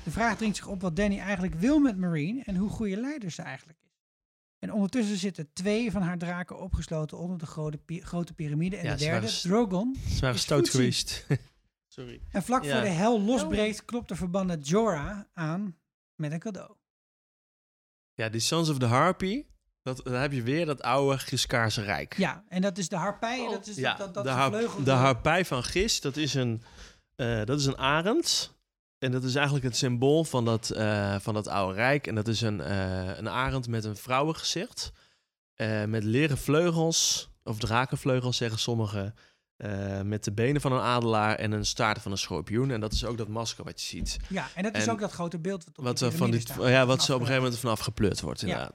De 0.04 0.10
vraag 0.10 0.36
dringt 0.36 0.56
zich 0.56 0.66
op 0.68 0.80
wat 0.80 0.96
Danny 0.96 1.18
eigenlijk 1.18 1.54
wil 1.54 1.78
met 1.78 1.96
Marine 1.98 2.42
en 2.44 2.56
hoe 2.56 2.68
goede 2.70 2.96
leider 2.96 3.30
ze 3.30 3.42
eigenlijk 3.42 3.78
is. 3.82 3.92
En 4.58 4.72
ondertussen 4.72 5.16
zitten 5.16 5.52
twee 5.52 5.90
van 5.90 6.02
haar 6.02 6.18
draken 6.18 6.58
opgesloten 6.60 7.18
onder 7.18 7.38
de 7.38 7.46
grote, 7.46 7.78
pi- 7.78 8.00
grote 8.00 8.34
piramide. 8.34 8.76
En 8.76 8.84
Ja, 8.84 8.92
de 8.92 8.98
derde, 8.98 9.26
Drogon. 9.42 9.96
Ze 10.08 10.20
waren 10.20 10.34
is 10.36 10.42
stoot 10.42 10.68
geweest. 10.68 11.26
Sorry. 11.88 12.20
En 12.30 12.42
vlak 12.42 12.64
Ja. 12.64 12.72
voor 12.72 12.80
de 12.82 12.88
hel 12.94 13.20
losbreekt, 13.20 13.84
klopt 13.84 14.08
de 14.08 14.16
verbannen 14.16 14.60
Jorah 14.60 15.20
aan 15.32 15.76
met 16.14 16.32
een 16.32 16.38
cadeau. 16.38 16.74
Ja, 18.14 18.28
die 18.28 18.40
Sons 18.40 18.68
of 18.68 18.78
the 18.78 18.86
Harpy, 18.86 19.44
dat, 19.84 20.00
dan 20.04 20.12
heb 20.14 20.32
je 20.32 20.42
weer 20.42 20.66
dat 20.66 20.82
oude 20.82 21.18
Giskaarse 21.18 21.82
Rijk. 21.82 22.16
Ja, 22.16 22.44
en 22.48 22.60
dat 22.60 22.78
is 22.78 22.88
de 22.88 22.96
harpij. 22.96 23.48
Dat 23.50 23.66
is 23.66 23.76
Ja, 23.76 23.94
dat, 23.96 24.14
dat 24.14 24.24
de, 24.24 24.70
de 24.84 24.90
harpij 24.90 25.44
van 25.44 25.62
Gis, 25.64 26.00
dat 26.00 26.16
is 26.16 26.34
een, 26.34 26.62
eh, 27.16 27.44
dat 27.44 27.58
is 27.60 27.66
een 27.66 27.78
arend. 27.78 28.52
En 28.98 29.12
dat 29.12 29.24
is 29.24 29.34
eigenlijk 29.34 29.64
het 29.64 29.76
symbool 29.76 30.24
van 30.24 30.44
dat, 30.44 30.70
eh, 30.70 31.16
van 31.20 31.34
dat 31.34 31.48
oude 31.48 31.74
rijk. 31.74 32.06
En 32.06 32.14
dat 32.14 32.28
is 32.28 32.40
een, 32.40 32.60
eh, 32.60 33.18
een 33.18 33.28
arend 33.28 33.68
met 33.68 33.84
een 33.84 33.96
vrouwengezicht. 33.96 34.92
eh, 35.54 35.84
met 35.84 36.04
leren 36.04 36.38
vleugels, 36.38 37.30
of 37.42 37.58
drakenvleugels 37.58 38.36
zeggen 38.36 38.58
sommigen. 38.58 39.14
eh, 39.56 40.00
met 40.00 40.24
de 40.24 40.32
benen 40.32 40.60
van 40.60 40.72
een 40.72 40.80
adelaar 40.80 41.34
en 41.36 41.52
een 41.52 41.66
staart 41.66 42.02
van 42.02 42.12
een 42.12 42.18
schorpioen. 42.18 42.70
En 42.70 42.80
dat 42.80 42.92
is 42.92 43.04
ook 43.04 43.18
dat 43.18 43.28
masker 43.28 43.64
wat 43.64 43.80
je 43.80 43.86
ziet. 43.86 44.16
Ja, 44.28 44.46
en 44.54 44.62
dat 44.62 44.76
is 44.76 44.88
ook 44.88 45.00
dat 45.00 45.12
grote 45.12 45.38
beeld 45.38 45.64
wat 45.64 45.78
op 45.78 45.84
Wat, 45.84 45.98
die 45.98 46.10
van 46.10 46.30
die, 46.30 46.42
ja, 46.60 46.86
wat 46.86 47.02
ze 47.02 47.12
op 47.14 47.20
een 47.20 47.26
gegeven 47.26 47.42
moment 47.44 47.60
vanaf 47.60 47.80
gepleurd 47.80 48.20
wordt, 48.20 48.40
Ja. 48.40 48.70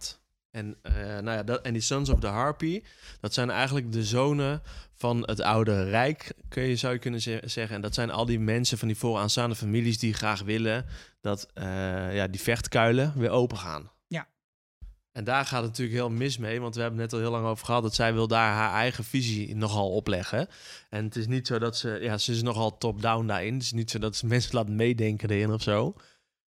En, 0.52 0.78
eh, 0.82 0.94
nou 0.94 1.32
ja, 1.32 1.44
dat, 1.44 1.62
en 1.62 1.74
die 1.74 1.82
Sons 1.82 2.10
of 2.10 2.20
the 2.20 2.28
Harpy, 2.28 2.82
dat 3.20 3.34
zijn 3.34 3.50
eigenlijk 3.50 3.92
de 3.92 4.04
zonen 4.04 4.62
van 4.94 5.22
het 5.26 5.42
oude 5.42 5.84
rijk, 5.90 6.34
kun 6.48 6.64
je, 6.64 6.76
zou 6.76 6.94
je 6.94 7.00
kunnen 7.00 7.22
ze- 7.22 7.42
zeggen. 7.46 7.76
En 7.76 7.82
dat 7.82 7.94
zijn 7.94 8.12
al 8.12 8.26
die 8.26 8.40
mensen 8.40 8.78
van 8.78 8.88
die 8.88 8.98
vooraanstaande 8.98 9.56
families 9.56 9.98
die 10.00 10.14
graag 10.14 10.42
willen 10.42 10.86
dat 11.22 11.48
eh, 11.54 12.16
ja, 12.16 12.28
die 12.28 12.42
vechtkuilen 12.42 13.14
weer 13.16 13.30
open 13.30 13.58
gaan. 13.58 13.92
Ja. 14.08 14.28
En 15.12 15.24
daar 15.24 15.46
gaat 15.46 15.62
het 15.62 15.70
natuurlijk 15.70 15.98
heel 15.98 16.10
mis 16.10 16.38
mee, 16.38 16.62
want 16.62 16.76
we 16.76 16.82
hebben 16.82 17.00
het 17.00 17.12
net 17.12 17.20
al 17.22 17.28
heel 17.28 17.36
lang 17.40 17.50
over 17.52 17.66
gehad 17.66 17.82
dat 17.84 17.96
zij 17.96 18.14
wil 18.14 18.28
daar 18.28 18.54
haar 18.54 18.74
eigen 18.74 19.04
visie 19.04 19.56
nogal 19.56 19.92
opleggen. 19.92 20.48
En 20.90 21.04
het 21.06 21.16
is 21.16 21.28
niet 21.28 21.48
zo 21.48 21.60
dat 21.60 21.78
ze, 21.78 21.98
ja, 22.02 22.18
ze 22.18 22.32
is 22.32 22.42
nogal 22.42 22.78
top-down 22.78 23.26
daarin. 23.26 23.54
Het 23.54 23.64
is 23.64 23.72
niet 23.72 23.92
zo 23.92 24.00
dat 24.00 24.16
ze 24.16 24.26
mensen 24.36 24.56
laat 24.56 24.70
meedenken 24.70 25.30
erin 25.30 25.52
of 25.54 25.62
zo. 25.62 25.94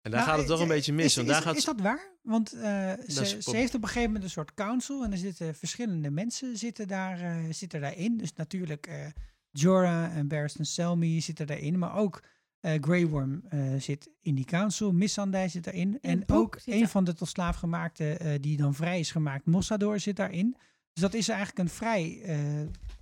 En 0.02 0.12
daar 0.12 0.20
Nou, 0.20 0.26
gaat 0.32 0.38
het 0.38 0.48
toch 0.48 0.56
eh, 0.58 0.64
een 0.64 0.68
beetje 0.70 0.94
mis. 0.94 1.06
Is, 1.06 1.16
want 1.16 1.28
is, 1.28 1.34
daar 1.34 1.44
gaat 1.44 1.56
is 1.56 1.66
dat 1.66 1.80
waar? 1.82 2.11
Want 2.22 2.54
eh, 2.54 2.92
ze, 3.08 3.38
ze 3.42 3.56
heeft 3.56 3.74
op 3.76 3.82
een 3.82 3.88
gegeven 3.88 4.08
moment 4.08 4.24
een 4.24 4.30
soort 4.30 4.54
council 4.54 5.04
en 5.04 5.12
er 5.12 5.18
zitten 5.18 5.56
verschillende 5.56 6.12
mensen 6.12 6.58
zitten, 6.58 6.88
daar, 6.88 7.20
eh, 7.22 7.36
zitten 7.50 7.82
daarin. 7.82 8.18
Dus 8.18 8.34
natuurlijk 8.34 8.88
eh 8.88 9.06
Jorah 9.52 10.18
en 10.18 10.28
Barristan 10.28 10.66
Selmy 10.66 11.20
zitten 11.22 11.48
daarin, 11.48 11.80
maar 11.80 11.96
ook 11.96 12.24
eh 12.60 12.74
Grey 12.82 13.08
Worm 13.08 13.42
eh, 13.50 13.60
zit 13.78 14.10
in 14.22 14.36
die 14.36 14.46
council, 14.46 14.92
Missandei 14.94 15.50
zit 15.50 15.64
daarin. 15.64 15.98
en 16.02 16.18
het 16.18 16.26
boek 16.28 16.38
ook 16.38 16.60
een 16.66 16.82
er- 16.82 16.88
van 16.88 17.04
de 17.04 17.14
tot 17.14 17.28
slaaf 17.30 17.56
gemaakte 17.56 18.14
eh, 18.18 18.42
die 18.42 18.58
dan 18.58 18.74
vrij 18.74 19.00
is 19.00 19.12
gemaakt, 19.12 19.46
Mossador, 19.46 20.00
zit 20.00 20.16
daarin. 20.16 20.56
Dus 20.94 21.02
dat 21.04 21.14
is 21.14 21.28
eigenlijk 21.30 21.60
een 21.60 21.70
vrij, 21.76 22.22
eh, 22.24 22.38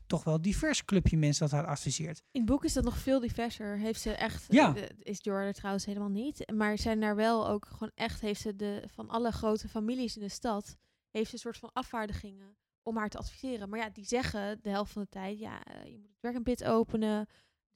toch 0.09 0.23
wel 0.23 0.41
divers 0.41 0.85
clubje 0.85 1.17
mensen 1.17 1.49
dat 1.49 1.59
haar 1.59 1.67
adviseert. 1.67 2.21
In 2.31 2.41
het 2.41 2.49
boek 2.49 2.63
is 2.65 2.73
dat 2.73 2.83
nog 2.83 2.97
veel 2.97 3.19
diverser. 3.19 3.77
Heeft 3.77 4.01
ze 4.01 4.11
echt, 4.11 4.45
Ja. 4.47 4.75
eh, 4.75 4.83
is 4.99 5.17
Jordan 5.21 5.53
trouwens 5.53 5.85
helemaal 5.85 6.09
niet. 6.09 6.51
Maar 6.53 6.77
zijn 6.77 6.99
daar 6.99 7.15
wel 7.15 7.47
ook 7.47 7.65
gewoon 7.65 7.91
echt, 7.95 8.21
heeft 8.21 8.41
ze 8.41 8.55
de, 8.55 8.83
van 8.93 9.09
alle 9.09 9.31
grote 9.31 9.67
families 9.67 10.15
in 10.15 10.21
de 10.21 10.29
stad, 10.29 10.77
heeft 11.09 11.27
ze 11.29 11.33
een 11.33 11.39
soort 11.39 11.57
van 11.57 11.69
afvaardigingen 11.73 12.57
om 12.81 12.97
haar 12.97 13.09
te 13.09 13.17
adviseren. 13.17 13.69
Maar 13.69 13.79
ja, 13.79 13.89
die 13.89 14.05
zeggen 14.05 14.59
de 14.61 14.69
helft 14.69 14.91
van 14.91 15.01
de 15.01 15.09
tijd, 15.09 15.39
ja, 15.39 15.63
eh, 15.63 15.85
je 15.85 15.97
moet 15.97 16.09
het 16.09 16.19
Dragon 16.21 16.43
Pit 16.43 16.63
openen. 16.63 17.27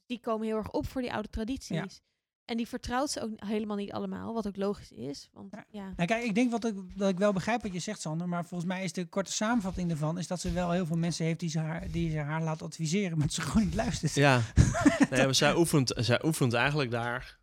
Die 0.06 0.20
komen 0.20 0.48
heel 0.48 0.58
erg 0.58 0.72
op 0.72 0.88
voor 0.88 1.02
die 1.02 1.14
oude 1.14 1.30
tradities. 1.30 2.02
En 2.46 2.58
die 2.58 2.68
vertrouwt 2.68 3.10
ze 3.12 3.22
ook 3.22 3.32
helemaal 3.36 3.76
niet 3.78 3.92
allemaal, 3.92 4.34
wat 4.34 4.48
ook 4.48 4.56
logisch 4.58 4.92
is. 4.92 5.30
Want 5.34 5.54
ja, 5.70 5.94
Nou 5.96 6.08
kijk, 6.08 6.24
ik 6.24 6.36
denk 6.36 6.52
wat 6.52 6.66
ik, 6.66 6.76
dat 6.96 7.10
ik 7.10 7.18
wel 7.18 7.34
begrijp 7.34 7.62
wat 7.62 7.74
je 7.74 7.80
zegt, 7.80 8.02
Sander. 8.02 8.28
Maar 8.30 8.46
volgens 8.46 8.70
mij 8.70 8.84
is 8.84 8.94
de 8.94 9.06
korte 9.06 9.32
samenvatting 9.32 9.92
ervan... 9.92 10.18
is 10.18 10.28
dat 10.28 10.40
ze 10.42 10.52
wel 10.52 10.72
heel 10.72 10.86
veel 10.86 10.98
mensen 10.98 11.26
heeft 11.26 11.40
die 11.40 11.50
ze 11.50 11.60
haar, 11.60 11.92
die 11.92 12.12
ze 12.12 12.18
haar 12.18 12.42
laat 12.44 12.62
adviseren... 12.62 13.18
maar 13.18 13.30
ze 13.30 13.42
gewoon 13.42 13.64
niet 13.66 13.76
luistert. 13.76 14.14
Ja, 14.16 14.42
nee, 15.10 15.24
maar 15.26 15.36
zij 15.36 15.56
oefent, 15.56 15.94
zij 15.96 16.24
oefent 16.26 16.54
eigenlijk 16.54 16.92
daar. 16.92 17.40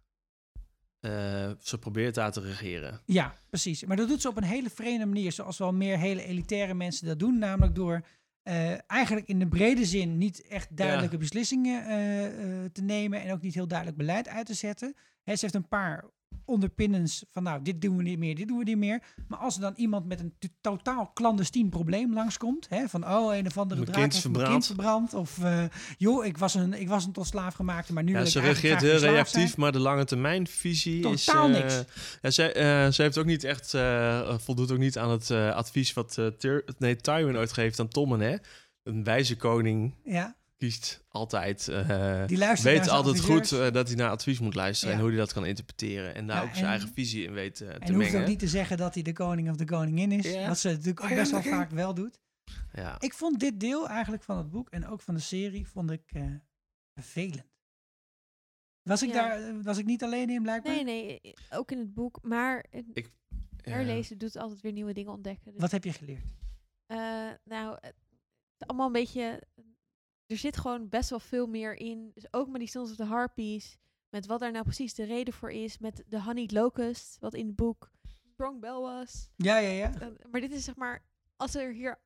eh, 1.01 1.51
ze 1.61 1.79
probeert 1.79 2.15
daar 2.15 2.33
te 2.33 2.41
regeren. 2.41 3.01
Ja, 3.05 3.35
precies. 3.51 3.85
Maar 3.85 3.97
dat 3.97 4.09
doet 4.09 4.21
ze 4.21 4.29
op 4.29 4.37
een 4.37 4.43
hele 4.43 4.71
vreemde 4.71 5.07
manier. 5.07 5.33
Zoals 5.33 5.59
wel 5.59 5.73
meer 5.73 5.99
hele 5.99 6.25
elitaire 6.25 6.75
mensen 6.75 7.07
dat 7.07 7.19
doen. 7.19 7.39
Namelijk 7.39 7.75
door 7.75 8.05
eh, 8.51 8.79
eigenlijk 8.87 9.29
in 9.29 9.39
de 9.39 9.49
brede 9.49 9.85
zin 9.85 10.19
niet 10.19 10.47
echt 10.49 10.77
duidelijke 10.77 11.17
beslissingen 11.17 11.85
eh, 11.87 12.27
eh, 12.27 12.71
te 12.73 12.83
nemen. 12.83 13.23
En 13.23 13.33
ook 13.33 13.43
niet 13.43 13.55
heel 13.55 13.69
duidelijk 13.69 13.99
beleid 13.99 14.29
uit 14.29 14.47
te 14.47 14.55
zetten. 14.55 14.95
Hè, 15.23 15.35
ze 15.37 15.41
heeft 15.41 15.55
een 15.55 15.69
paar 15.69 16.05
onderpinnens 16.45 17.25
van 17.31 17.43
nou, 17.43 17.63
dit 17.63 17.81
doen 17.81 17.97
we 17.97 18.03
niet 18.03 18.19
meer, 18.19 18.35
dit 18.35 18.49
doen 18.49 18.59
we 18.59 18.65
niet 18.65 18.77
meer. 18.77 19.03
Maar 19.29 19.39
als 19.39 19.55
er 19.55 19.61
dan 19.61 19.73
iemand 19.77 20.07
met 20.07 20.21
een 20.21 20.35
totaal 20.61 21.11
clandestien 21.15 21.69
probleem 21.69 22.15
langskomt, 22.15 22.69
hè, 22.69 22.89
van 22.89 23.09
oh, 23.09 23.37
een 23.37 23.47
of 23.47 23.59
andere 23.59 23.81
Mijn 23.81 23.93
draak 23.93 24.13
heeft 24.13 24.25
is 24.25 24.31
mijn 24.31 24.49
kind 24.49 24.67
verbrand. 24.67 25.15
Of 25.15 25.39
eh, 25.43 25.65
joh, 25.97 26.25
ik 26.25 26.39
was, 26.39 26.55
een, 26.55 26.73
ik 26.75 26.89
was 26.89 27.05
een 27.05 27.13
tot 27.13 27.27
slaaf 27.27 27.55
gemaakte, 27.55 27.93
maar 27.93 28.03
nu 28.03 28.13
Ja, 28.13 28.25
ze 28.25 28.41
reageert 28.41 28.81
heel 28.81 28.99
reactief, 28.99 29.49
zijn. 29.49 29.55
maar 29.57 29.73
de 29.73 29.79
lange 29.79 30.05
termijn 30.05 30.47
visie 30.47 31.09
is... 31.09 31.25
Totaal 31.25 31.49
eh, 31.49 31.53
niks. 31.53 31.83
Ja, 32.23 32.31
zij, 32.31 32.55
eh, 32.55 32.93
ze 32.93 33.03
heeft 33.03 33.19
ook 33.19 33.25
niet 33.25 33.45
echt, 33.45 33.77
voldoet 34.43 34.71
ook 34.71 34.79
niet 34.79 34.99
aan 34.99 35.11
het 35.11 35.31
advies 35.31 35.93
wat 35.93 36.19
nee, 36.79 36.97
Tywin 36.97 37.37
ooit 37.37 37.53
geeft 37.53 37.81
aan 37.81 37.89
Tommen. 37.89 38.21
Hè? 38.21 38.37
Een 38.83 39.05
wijze 39.05 39.37
koning 39.37 39.95
Ja. 40.05 40.39
Kiest 40.61 41.05
altijd, 41.09 41.69
eh, 41.69 42.27
Die 42.27 42.39
weet 42.63 42.89
altijd 42.89 43.21
goed 43.21 43.53
eh, 43.53 43.71
dat 43.71 43.87
hij 43.89 43.97
naar 43.97 44.11
advies 44.11 44.39
moet 44.39 44.55
luisteren 44.55 44.93
Ja. 44.95 44.99
en 44.99 45.05
hoe 45.05 45.13
hij 45.15 45.25
dat 45.25 45.33
kan 45.33 45.47
interpreteren. 45.47 46.15
En 46.15 46.27
daar 46.27 46.37
Ja, 46.37 46.43
ook 46.43 46.53
zijn 46.53 46.65
en- 46.65 46.71
eigen 46.71 46.93
visie 46.93 47.25
in 47.25 47.33
weet 47.33 47.61
eh, 47.61 47.69
te 47.69 47.75
En 47.75 47.95
hoeft 47.95 47.97
mengen. 48.07 48.21
ook 48.21 48.27
niet 48.29 48.39
te 48.39 48.49
zeggen 48.49 48.77
dat 48.77 48.95
hij 48.95 49.03
de 49.03 49.13
koning 49.13 49.51
of 49.51 49.57
de 49.57 49.65
koningin 49.65 50.13
is. 50.13 50.33
Ja. 50.33 50.49
Wat 50.49 50.59
ze 50.59 50.69
natuurlijk 50.69 51.01
ook 51.01 51.05
Oh 51.05 51.11
ja, 51.13 51.17
best 51.17 51.31
wel 51.31 51.43
vaak 51.43 51.71
wel 51.71 51.95
doet. 51.95 52.21
Ja. 52.73 53.01
Ik 53.01 53.15
vond 53.15 53.41
dit 53.41 53.61
deel 53.61 53.89
eigenlijk 53.89 54.23
van 54.23 54.37
het 54.37 54.51
boek 54.51 54.69
en 54.71 54.87
ook 54.87 55.01
van 55.01 55.15
de 55.15 55.21
serie 55.21 55.67
vond 55.69 55.91
ik 55.91 56.03
eh, 56.07 56.23
vervelend. 56.95 57.49
Was 58.83 59.03
ik, 59.03 59.09
Ja. 59.13 59.15
daar, 59.29 59.63
was 59.63 59.79
ik 59.79 59.85
niet 59.85 60.03
alleen 60.03 60.31
in 60.31 60.43
blijkbaar? 60.43 60.75
nee, 60.75 60.85
nee, 60.85 61.35
ook 61.51 61.71
in 61.71 61.79
het 61.79 61.95
boek. 61.95 62.19
Maar 62.23 62.65
Ik, 62.93 63.11
herlezen 63.63 64.19
doet 64.19 64.37
altijd 64.37 64.61
weer 64.61 64.73
nieuwe 64.73 64.93
dingen 64.93 65.13
ontdekken. 65.13 65.53
Dus 65.53 65.61
Wat 65.61 65.71
heb 65.71 65.85
je 65.85 65.93
geleerd? 65.93 66.25
Eh, 66.87 66.99
nou, 67.45 67.79
allemaal 68.59 68.87
een 68.87 68.93
beetje. 68.93 69.43
Er 70.31 70.37
zit 70.37 70.57
gewoon 70.57 70.89
best 70.89 71.11
wel 71.11 71.21
veel 71.21 71.47
meer 71.47 71.77
in. 71.77 72.11
Dus 72.15 72.27
ook 72.31 72.49
met 72.49 72.61
die 72.61 72.69
Sons 72.69 72.91
of 72.91 72.97
the 72.97 73.05
Harpies. 73.05 73.79
Met 74.09 74.27
wat 74.27 74.41
daar 74.41 74.53
nou 74.53 74.65
precies 74.65 74.95
de 74.95 75.05
reden 75.05 75.35
voor 75.35 75.51
is. 75.51 75.79
Met 75.79 76.05
de 76.07 76.23
Honeyed 76.23 76.53
Locust, 76.53 77.17
wat 77.21 77.35
in 77.35 77.47
het 77.47 77.57
boek 77.57 77.91
Strong 78.33 78.61
Bell 78.61 78.79
was. 78.79 79.31
Ja, 79.37 79.59
ja, 79.59 79.71
ja. 79.71 80.13
Maar 80.31 80.41
dit 80.41 80.53
is 80.53 80.65
zeg 80.65 80.77
maar. 80.77 81.05
Als 81.37 81.55
er 81.55 81.73
hier. 81.73 82.01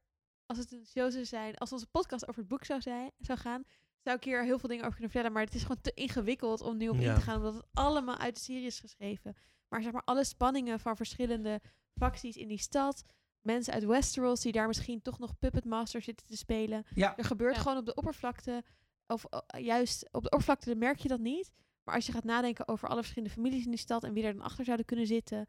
Als 0.46 0.58
het 0.58 0.72
een 0.72 0.86
show 0.86 1.10
zou 1.10 1.24
zijn. 1.24 1.56
Als 1.56 1.72
onze 1.72 1.86
podcast 1.86 2.28
over 2.28 2.40
het 2.40 2.48
boek 2.48 2.64
zou, 2.64 2.80
zijn, 2.80 3.10
zou 3.18 3.38
gaan. 3.38 3.64
Zou 4.02 4.16
ik 4.16 4.24
hier 4.24 4.44
heel 4.44 4.58
veel 4.58 4.68
dingen 4.68 4.84
over 4.84 4.96
kunnen 4.96 5.10
vertellen. 5.10 5.32
Maar 5.32 5.44
het 5.44 5.54
is 5.54 5.62
gewoon 5.62 5.80
te 5.80 5.94
ingewikkeld 5.94 6.60
om 6.60 6.76
nu 6.76 6.88
op 6.88 6.96
in 6.96 7.14
te 7.14 7.20
gaan. 7.20 7.36
Omdat 7.36 7.54
het 7.54 7.66
allemaal 7.72 8.16
uit 8.16 8.34
de 8.34 8.40
serie 8.40 8.66
is 8.66 8.80
geschreven. 8.80 9.36
Maar 9.68 9.82
zeg 9.82 9.92
maar 9.92 10.04
alle 10.04 10.24
spanningen 10.24 10.80
van 10.80 10.96
verschillende 10.96 11.60
facties 11.94 12.36
in 12.36 12.48
die 12.48 12.58
stad. 12.58 13.04
Mensen 13.44 13.72
uit 13.72 13.84
Westeros 13.84 14.40
die 14.40 14.52
daar 14.52 14.66
misschien 14.66 15.02
toch 15.02 15.18
nog 15.18 15.38
Puppet 15.38 15.64
Master 15.64 16.02
zitten 16.02 16.26
te 16.26 16.36
spelen. 16.36 16.84
Ja. 16.94 17.16
Er 17.16 17.24
gebeurt 17.24 17.56
gewoon 17.56 17.76
op 17.76 17.86
de 17.86 17.94
oppervlakte. 17.94 18.64
Of 19.06 19.24
eh, 19.24 19.64
juist 19.64 20.08
op 20.12 20.22
de 20.22 20.30
oppervlakte 20.30 20.68
dan 20.68 20.78
merk 20.78 20.98
je 20.98 21.08
dat 21.08 21.20
niet. 21.20 21.50
Maar 21.82 21.94
als 21.94 22.06
je 22.06 22.12
gaat 22.12 22.24
nadenken 22.24 22.68
over 22.68 22.88
alle 22.88 23.00
verschillende 23.00 23.34
families 23.34 23.64
in 23.64 23.70
die 23.70 23.80
stad. 23.80 24.04
En 24.04 24.12
wie 24.12 24.24
er 24.24 24.32
dan 24.32 24.42
achter 24.42 24.64
zouden 24.64 24.86
kunnen 24.86 25.06
zitten. 25.06 25.48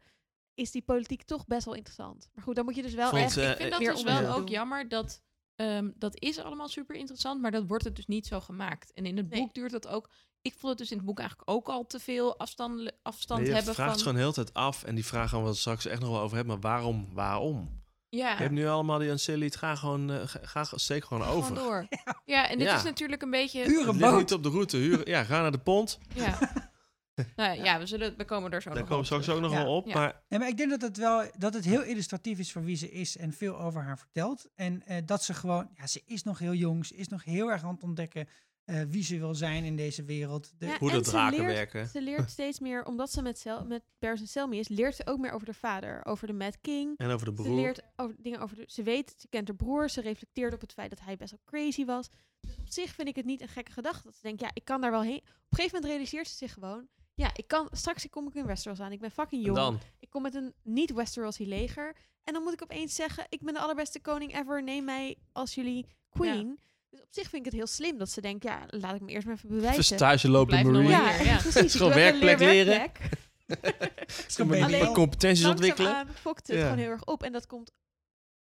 Is 0.54 0.70
die 0.70 0.82
politiek 0.82 1.22
toch 1.22 1.46
best 1.46 1.64
wel 1.64 1.74
interessant. 1.74 2.28
Maar 2.34 2.44
goed, 2.44 2.56
dan 2.56 2.64
moet 2.64 2.74
je 2.74 2.82
dus 2.82 2.94
wel 2.94 3.10
Vond, 3.10 3.22
echt 3.22 3.36
eh, 3.36 3.50
Ik 3.50 3.56
vind 3.56 3.70
dat 3.70 3.80
meer 3.80 3.92
dus 3.92 4.02
wel 4.02 4.34
ook 4.34 4.48
jammer 4.48 4.88
dat 4.88 5.22
ehm, 5.54 5.90
dat 5.94 6.20
is 6.20 6.38
allemaal 6.38 6.68
super 6.68 6.96
interessant, 6.96 7.40
maar 7.40 7.50
dat 7.50 7.66
wordt 7.66 7.84
het 7.84 7.96
dus 7.96 8.06
niet 8.06 8.26
zo 8.26 8.40
gemaakt. 8.40 8.92
En 8.92 9.06
in 9.06 9.16
het 9.16 9.28
boek 9.28 9.54
duurt 9.54 9.72
dat 9.72 9.86
ook. 9.86 10.10
Ik 10.42 10.52
vond 10.52 10.68
het 10.68 10.78
dus 10.78 10.90
in 10.90 10.96
het 10.96 11.06
boek 11.06 11.18
eigenlijk 11.18 11.50
ook 11.50 11.68
al 11.68 11.86
te 11.86 11.98
veel 11.98 12.38
afstand, 12.38 12.92
afstand 13.02 13.40
Nee, 13.40 13.48
je 13.48 13.56
hebben 13.56 13.74
vraagt 13.74 13.92
van. 13.92 14.00
gewoon 14.00 14.16
heel 14.16 14.28
de 14.28 14.34
tijd 14.34 14.54
af 14.54 14.84
en 14.84 14.94
die 14.94 15.04
vraag 15.04 15.30
gaan 15.30 15.42
we 15.42 15.48
het 15.48 15.56
straks 15.56 15.86
echt 15.86 16.00
nog 16.00 16.10
wel 16.10 16.20
over 16.20 16.36
hebben. 16.36 16.58
Maar 16.60 16.70
waarom? 16.72 17.08
Waarom? 17.14 17.84
Ja. 18.08 18.30
Je 18.30 18.36
hebt 18.36 18.50
nu 18.50 18.66
allemaal 18.66 18.98
die 18.98 19.10
Anciliet, 19.10 19.56
ga 19.56 19.74
gewoon, 19.74 20.10
eh, 20.10 20.20
ga, 20.24 20.64
ga- 20.64 20.78
steek 20.78 21.04
gewoon 21.04 21.22
Gewoon 21.22 21.38
over. 21.38 21.54
door. 21.54 21.86
Ja, 22.24 22.48
en 22.48 22.58
dit 22.58 22.66
Ja. 22.66 22.76
is 22.76 22.82
natuurlijk 22.82 23.22
een 23.22 23.30
beetje. 23.30 23.58
Het 23.60 23.68
ligt 23.98 24.16
niet 24.16 24.32
op 24.32 24.42
de 24.42 24.48
route. 24.48 24.76
Huren, 24.76 25.08
ja, 25.10 25.24
ga 25.24 25.40
naar 25.40 25.52
de 25.52 25.58
pont. 25.58 25.98
Ja. 26.14 26.38
nou, 27.36 27.62
ja, 27.62 27.78
we, 27.78 27.86
zullen, 27.86 28.14
we 28.16 28.24
komen 28.24 28.52
er 28.52 28.62
zo 28.62 28.68
Daar 28.70 28.78
nog 28.78 28.88
komen 28.88 29.04
op 29.04 29.08
we 29.10 29.14
straks 29.22 29.36
ook 29.38 29.42
nog 29.42 29.52
wel 29.52 29.76
op. 29.76 29.86
Ja. 29.86 29.94
Maar 29.94 30.22
Nee, 30.28 30.38
maar 30.38 30.48
ik 30.48 30.56
denk 30.56 30.70
dat 30.70 30.80
het 30.80 30.96
wel 30.96 31.24
dat 31.38 31.54
het 31.54 31.64
heel 31.64 31.82
illustratief 31.82 32.38
is 32.38 32.52
voor 32.52 32.64
wie 32.64 32.76
ze 32.76 32.90
is 32.90 33.16
en 33.16 33.32
veel 33.32 33.58
over 33.58 33.82
haar 33.82 33.98
vertelt. 33.98 34.48
En 34.54 34.82
eh, 34.86 34.96
dat 35.04 35.24
ze 35.24 35.34
gewoon, 35.34 35.68
ja, 35.76 35.86
ze 35.86 36.02
is 36.06 36.22
nog 36.22 36.38
heel 36.38 36.54
jong, 36.54 36.86
ze 36.86 36.94
is 36.96 37.08
nog 37.08 37.24
heel 37.24 37.50
erg 37.50 37.62
aan 37.62 37.74
het 37.74 37.82
ontdekken 37.82 38.28
eh, 38.66 38.82
wie 38.88 39.02
ze 39.04 39.18
wil 39.18 39.34
zijn 39.34 39.64
in 39.64 39.76
deze 39.76 40.04
wereld. 40.04 40.52
De, 40.58 40.66
Ja, 40.66 40.78
Hoe 40.78 40.90
de 40.90 40.96
en 40.96 41.04
ze 41.04 41.10
draken 41.10 41.38
leert- 41.38 41.52
werken. 41.52 41.86
Ze 41.88 42.02
leert 42.02 42.30
steeds 42.38 42.60
meer, 42.60 42.84
omdat 42.84 43.12
ze 43.12 43.22
met, 43.22 43.38
Sel 43.38 43.64
met 43.64 43.82
Bears 43.98 44.20
en 44.20 44.26
Selmy 44.28 44.56
is, 44.56 44.68
leert 44.68 44.94
ze 44.96 45.06
ook 45.06 45.18
meer 45.18 45.30
over 45.30 45.46
de 45.46 45.54
vader. 45.54 46.04
Over 46.04 46.26
de 46.26 46.32
Mad 46.32 46.60
King. 46.60 46.98
En 46.98 47.10
over 47.10 47.26
de 47.26 47.36
Ze 47.36 47.42
broer. 47.42 47.56
leert 47.60 47.82
over, 47.96 48.14
dingen 48.18 48.40
over 48.40 48.56
de, 48.56 48.64
ze 48.66 48.82
weet, 48.82 49.14
ze 49.18 49.28
kent 49.28 49.48
haar 49.48 49.56
broer. 49.56 49.90
Ze 49.90 50.00
reflecteert 50.00 50.54
op 50.54 50.60
het 50.60 50.72
feit 50.72 50.90
dat 50.90 51.00
hij 51.00 51.16
best 51.16 51.30
wel 51.30 51.40
crazy 51.44 51.84
was. 51.84 52.08
Dus 52.40 52.56
op 52.58 52.68
zich 52.68 52.94
vind 52.94 53.08
ik 53.08 53.16
het 53.16 53.24
niet 53.24 53.40
een 53.40 53.48
gekke 53.48 53.72
gedachte. 53.72 54.02
Dat 54.04 54.14
ze 54.14 54.22
denkt, 54.22 54.40
ja, 54.40 54.50
ik 54.52 54.64
kan 54.64 54.80
daar 54.80 54.90
wel 54.90 55.02
heen. 55.02 55.16
Op 55.18 55.24
een 55.24 55.56
gegeven 55.56 55.74
moment 55.74 55.92
realiseert 55.92 56.28
ze 56.28 56.34
zich 56.36 56.52
gewoon. 56.52 56.88
Ja, 57.14 57.30
ik 57.34 57.48
kan, 57.48 57.68
straks 57.72 58.08
kom 58.08 58.26
ik 58.28 58.34
in 58.34 58.46
Westeros 58.46 58.80
aan. 58.80 58.92
Ik 58.92 59.00
ben 59.00 59.10
fucking 59.10 59.44
jong. 59.44 59.56
dan? 59.56 59.80
Ik 59.98 60.10
kom 60.10 60.22
met 60.22 60.34
een 60.34 60.54
niet-Westerosi 60.62 61.48
leger. 61.48 61.96
En 62.24 62.32
dan 62.32 62.42
moet 62.42 62.52
ik 62.52 62.62
opeens 62.62 62.94
zeggen, 62.94 63.26
ik 63.28 63.40
ben 63.42 63.54
de 63.54 63.60
allerbeste 63.60 64.00
koning 64.00 64.38
ever. 64.38 64.62
Neem 64.62 64.84
mij 64.84 65.16
als 65.32 65.54
jullie 65.54 65.86
queen. 66.08 66.58
Dus 66.90 67.00
op 67.00 67.08
zich 67.10 67.28
vind 67.28 67.34
ik 67.34 67.44
het 67.44 67.54
heel 67.54 67.66
slim 67.66 67.98
dat 67.98 68.10
ze 68.10 68.20
denkt, 68.20 68.44
ja, 68.44 68.64
laat 68.68 68.94
ik 68.94 69.00
me 69.00 69.10
eerst 69.10 69.26
maar 69.26 69.34
even 69.36 69.48
bewijzen. 69.48 69.80
Even 69.80 69.84
stage 69.96 70.28
lopen 70.30 70.58
in 70.58 70.70
Marine. 70.70 70.92
maar 70.92 71.24
Ja, 71.24 71.32
Ja. 71.32 71.38
precies. 71.38 71.74
Gewoon 71.74 71.92
werkplek 71.94 72.38
leren. 72.38 72.90
Alleen, 74.64 74.92
competenties 74.92 75.44
ontwikkelen. 75.46 76.06
Fokt 76.14 76.46
het 76.46 76.56
Ja. 76.56 76.62
gewoon 76.62 76.78
heel 76.78 76.90
erg 76.90 77.04
op. 77.04 77.22
En 77.22 77.32
dat 77.32 77.46
komt 77.46 77.72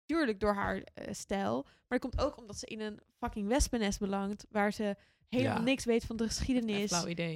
tuurlijk 0.06 0.40
door 0.40 0.54
haar 0.54 0.82
eh, 0.94 1.14
stijl. 1.14 1.62
Maar 1.64 2.00
dat 2.00 2.12
komt 2.12 2.22
ook 2.22 2.38
omdat 2.38 2.58
ze 2.58 2.66
in 2.66 2.80
een 2.80 3.00
fucking 3.20 3.48
wespennest 3.48 4.00
belangt. 4.00 4.46
Waar 4.50 4.74
ze 4.74 4.96
helemaal 5.30 5.58
Ja. 5.58 5.62
niks 5.64 5.86
weet 5.86 6.06
van 6.06 6.16
de 6.18 6.26
geschiedenis. 6.28 6.92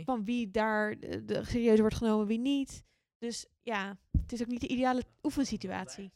Van 0.05 0.23
wie 0.25 0.51
daar 0.51 0.99
de, 0.99 1.25
de 1.25 1.41
serieus 1.45 1.79
wordt 1.79 1.95
genomen, 1.95 2.27
wie 2.27 2.39
niet. 2.39 2.83
Dus 3.19 3.45
ja, 3.61 3.97
het 4.21 4.31
is 4.33 4.41
ook 4.41 4.47
niet 4.47 4.61
de 4.61 4.67
ideale 4.67 5.03
oefensituatie. 5.23 6.11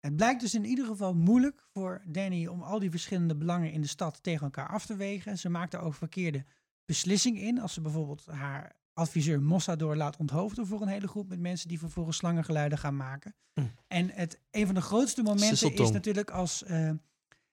Het 0.00 0.16
blijkt 0.16 0.40
dus 0.40 0.54
in 0.54 0.64
ieder 0.64 0.86
geval 0.86 1.14
moeilijk 1.14 1.66
voor 1.72 2.02
Danny 2.06 2.46
om 2.46 2.62
al 2.62 2.78
die 2.78 2.90
verschillende 2.90 3.36
belangen 3.36 3.72
in 3.72 3.80
de 3.80 3.86
stad 3.88 4.22
tegen 4.22 4.44
elkaar 4.44 4.68
af 4.68 4.86
te 4.86 4.96
wegen. 4.96 5.38
Ze 5.38 5.48
maakt 5.48 5.74
er 5.74 5.80
ook 5.80 5.94
verkeerde 5.94 6.44
beslissingen 6.84 7.42
in. 7.42 7.60
Als 7.60 7.72
ze 7.72 7.80
bijvoorbeeld 7.80 8.26
haar 8.26 8.76
adviseur 8.92 9.42
Mossador 9.42 9.96
laat 9.96 10.16
onthoofden 10.16 10.66
voor 10.66 10.82
een 10.82 10.88
hele 10.88 11.08
groep 11.08 11.28
met 11.28 11.40
mensen 11.40 11.68
die 11.68 11.78
vervolgens 11.78 12.16
slangengeluiden 12.16 12.78
gaan 12.78 12.96
maken. 12.96 13.34
Mm. 13.54 13.70
En 13.86 14.10
het, 14.10 14.40
een 14.50 14.66
van 14.66 14.74
de 14.74 14.80
grootste 14.80 15.22
momenten 15.22 15.72
is 15.72 15.90
natuurlijk 15.90 16.30
als 16.30 16.62
eh 16.62 16.90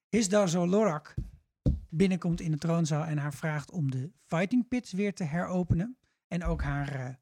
Hisdar 0.10 0.50
Zolorak 0.50 1.14
binnenkomt 1.90 2.42
in 2.42 2.52
de 2.52 2.58
troonzaal 2.58 3.04
en 3.04 3.18
haar 3.18 3.34
vraagt 3.34 3.72
om 3.72 3.92
de 3.92 4.12
fighting 4.26 4.68
pits 4.68 4.92
weer 4.92 5.14
te 5.14 5.24
heropenen. 5.24 5.98
En 6.28 6.44
ook 6.44 6.62
haar 6.62 6.96
eh, 6.96 7.14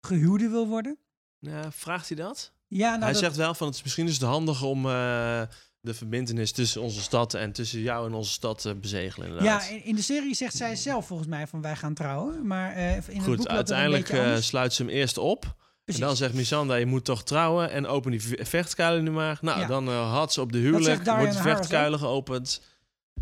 gehuwde 0.00 0.48
wil 0.48 0.68
worden. 0.68 0.98
Ja, 1.38 1.72
vraagt 1.72 2.08
hij 2.08 2.16
dat? 2.16 2.52
Ja, 2.74 2.88
nou, 2.90 3.02
hij 3.02 3.12
dat- 3.12 3.20
zegt 3.20 3.36
wel 3.36 3.54
van 3.54 3.66
het 3.66 3.76
is 3.76 3.82
misschien 3.82 4.06
is 4.06 4.12
het 4.12 4.22
handig 4.22 4.62
om 4.62 4.86
eh, 4.86 5.42
de 5.80 5.94
verbindenis 5.94 6.52
tussen 6.52 6.80
onze 6.82 7.00
stad 7.00 7.34
en 7.34 7.52
tussen 7.52 7.80
jou 7.80 8.06
en 8.06 8.14
onze 8.14 8.30
stad 8.30 8.60
te 8.60 8.74
bezegelen. 8.74 9.28
Inderdaad. 9.28 9.62
Ja, 9.68 9.74
in, 9.74 9.84
in 9.84 9.94
de 9.96 10.02
serie 10.02 10.34
zegt 10.34 10.56
zij 10.56 10.76
zelf 10.76 11.06
volgens 11.06 11.28
mij 11.28 11.46
van 11.46 11.60
wij 11.62 11.76
gaan 11.76 11.94
trouwen. 11.94 12.46
Maar 12.46 12.72
eh, 12.72 12.90
in 12.90 12.94
het 12.96 13.06
boek 13.14 13.22
Goed, 13.24 13.38
een 13.38 13.48
uiteindelijk 13.48 14.08
eh, 14.08 14.20
anders. 14.20 14.46
sluit 14.46 14.72
ze 14.74 14.82
hem 14.82 14.90
eerst 14.90 15.18
op. 15.18 15.40
Precies. 15.84 16.00
En 16.02 16.06
dan 16.08 16.16
zegt 16.16 16.34
Misanda, 16.34 16.74
je 16.74 16.86
moet 16.86 17.04
toch 17.04 17.22
trouwen 17.24 17.70
en 17.70 17.86
open 17.86 18.10
die 18.10 18.22
ve- 18.22 18.44
vechtkuilen 18.44 19.04
nu 19.04 19.10
maar. 19.10 19.38
Nou, 19.40 19.60
Ja. 19.60 19.66
dan 19.66 19.88
eh, 19.88 20.12
had 20.12 20.32
ze 20.32 20.40
op 20.40 20.52
de 20.52 20.58
huwelijk, 20.58 21.04
wordt 21.04 21.32
de 21.32 21.42
vechtkuilen 21.42 21.98
geopend. 21.98 22.62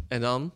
En 0.08 0.20
dan 0.20 0.52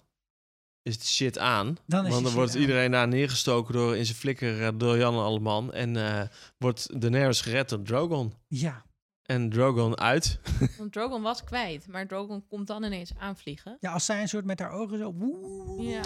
is 0.85 0.99
de 0.99 1.05
shit 1.05 1.39
aan. 1.39 1.77
Dan 1.87 2.05
is 2.05 2.11
Want 2.11 2.13
dan 2.23 2.23
shit 2.25 2.33
wordt 2.35 2.55
aan. 2.55 2.61
iedereen 2.61 2.91
daar 2.91 3.09
neergestoken 3.09 3.75
door 3.75 3.97
in 3.97 4.05
zijn 4.05 4.17
flikker 4.19 4.63
eh, 4.63 4.69
door 4.77 4.97
Jan 4.99 5.15
en 5.15 5.21
Alleman. 5.21 5.73
En 5.73 5.97
eh, 5.97 6.29
wordt 6.59 7.01
Daenerys 7.01 7.41
gered 7.41 7.69
door 7.69 7.83
Drogon. 7.83 8.33
Ja. 8.49 8.85
En 9.23 9.51
Drogon 9.51 9.99
uit. 9.99 10.41
Want 10.79 10.93
Drogon 10.93 11.23
was 11.23 11.45
kwijt, 11.45 11.87
maar 11.89 12.07
Drogon 12.07 12.47
komt 12.47 12.67
dan 12.67 12.85
ineens 12.85 13.13
aanvliegen. 13.19 13.77
Ja, 13.81 13.93
als 13.93 14.05
zij 14.05 14.21
een 14.21 14.29
soort 14.29 14.45
met 14.45 14.59
haar 14.59 14.71
ogen 14.71 14.99
zo... 14.99 15.13
woe- 15.15 15.83
Ja. 15.83 16.03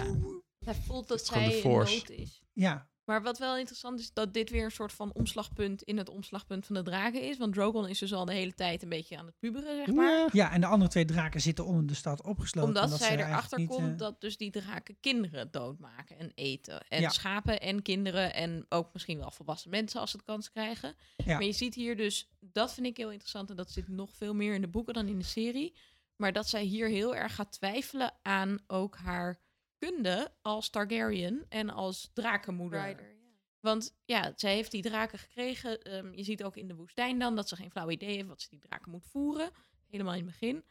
Hij 0.65 0.75
voelt 0.85 1.07
dat 1.07 1.25
zij 1.25 1.55
in 1.55 1.61
Force. 1.61 1.95
nood 1.95 2.09
is. 2.09 2.41
Ja, 2.53 2.89
Maar 3.09 3.21
wat 3.21 3.37
wel 3.37 3.57
interessant 3.57 3.99
is, 3.99 4.13
dat 4.13 4.33
dit 4.33 4.49
weer 4.49 4.63
een 4.63 4.71
soort 4.71 4.93
van 4.93 5.13
omslagpunt 5.13 5.81
in 5.81 5.97
het 5.97 6.09
omslagpunt 6.09 6.65
van 6.65 6.75
de 6.75 6.83
draken 6.83 7.21
is. 7.21 7.37
Want 7.37 7.53
Drogon 7.53 7.87
is 7.87 7.99
dus 7.99 8.13
al 8.13 8.25
de 8.25 8.33
hele 8.33 8.53
tijd 8.53 8.83
een 8.83 8.89
beetje 8.89 9.17
aan 9.17 9.25
het 9.25 9.39
puberen, 9.39 9.75
zeg 9.75 9.95
maar. 9.95 10.29
ja, 10.31 10.51
en 10.51 10.61
de 10.61 10.67
andere 10.67 10.91
twee 10.91 11.05
draken 11.05 11.41
zitten 11.41 11.65
onder 11.65 11.87
de 11.87 11.93
stad 11.93 12.23
opgesloten. 12.23 12.69
Omdat 12.69 12.89
ze 12.89 12.97
zij 12.97 13.17
erachter 13.17 13.67
komt 13.67 13.91
eh, 13.91 13.97
dat 13.97 14.21
dus 14.21 14.37
die 14.37 14.51
draken 14.51 14.97
kinderen 14.99 15.51
doodmaken 15.51 16.17
en 16.17 16.31
eten. 16.35 16.87
En 16.87 17.01
Ja. 17.01 17.09
schapen 17.09 17.61
en 17.61 17.81
kinderen 17.81 18.33
en 18.33 18.65
ook 18.69 18.93
misschien 18.93 19.17
wel 19.17 19.31
volwassen 19.31 19.69
mensen 19.69 19.99
als 19.99 20.11
ze 20.11 20.17
het 20.17 20.25
kans 20.25 20.51
krijgen. 20.51 20.95
Ja. 21.17 21.33
Maar 21.33 21.43
je 21.43 21.51
ziet 21.51 21.75
hier 21.75 21.97
dus, 21.97 22.29
dat 22.39 22.73
vind 22.73 22.85
ik 22.85 22.97
heel 22.97 23.11
interessant 23.11 23.49
en 23.49 23.55
dat 23.55 23.71
zit 23.71 23.87
nog 23.87 24.15
veel 24.15 24.33
meer 24.33 24.53
in 24.53 24.61
de 24.61 24.67
boeken 24.67 24.93
dan 24.93 25.07
in 25.07 25.17
de 25.17 25.25
serie. 25.25 25.75
Maar 26.15 26.33
dat 26.33 26.49
zij 26.49 26.63
hier 26.63 26.87
heel 26.87 27.15
erg 27.15 27.35
gaat 27.35 27.51
twijfelen 27.51 28.13
aan 28.21 28.59
ook 28.67 28.95
haar 28.95 29.39
kunde 29.79 30.31
als 30.41 30.69
Targaryen 30.69 31.45
en 31.49 31.69
als 31.69 32.11
drakenmoeder. 32.13 33.17
Want 33.59 33.95
ja, 34.05 34.33
zij 34.35 34.53
heeft 34.53 34.71
die 34.71 34.81
draken 34.81 35.19
gekregen. 35.19 35.81
Ehm, 35.81 36.13
je 36.13 36.23
ziet 36.23 36.43
ook 36.43 36.55
in 36.55 36.67
de 36.67 36.75
woestijn 36.75 37.19
dan 37.19 37.35
dat 37.35 37.49
ze 37.49 37.55
geen 37.55 37.71
flauw 37.71 37.89
idee 37.89 38.15
heeft 38.15 38.27
wat 38.27 38.41
ze 38.41 38.49
die 38.49 38.59
draken 38.59 38.91
moet 38.91 39.05
voeren. 39.11 39.49
Helemaal 39.89 40.13
in 40.13 40.25
het 40.25 40.39
begin. 40.39 40.63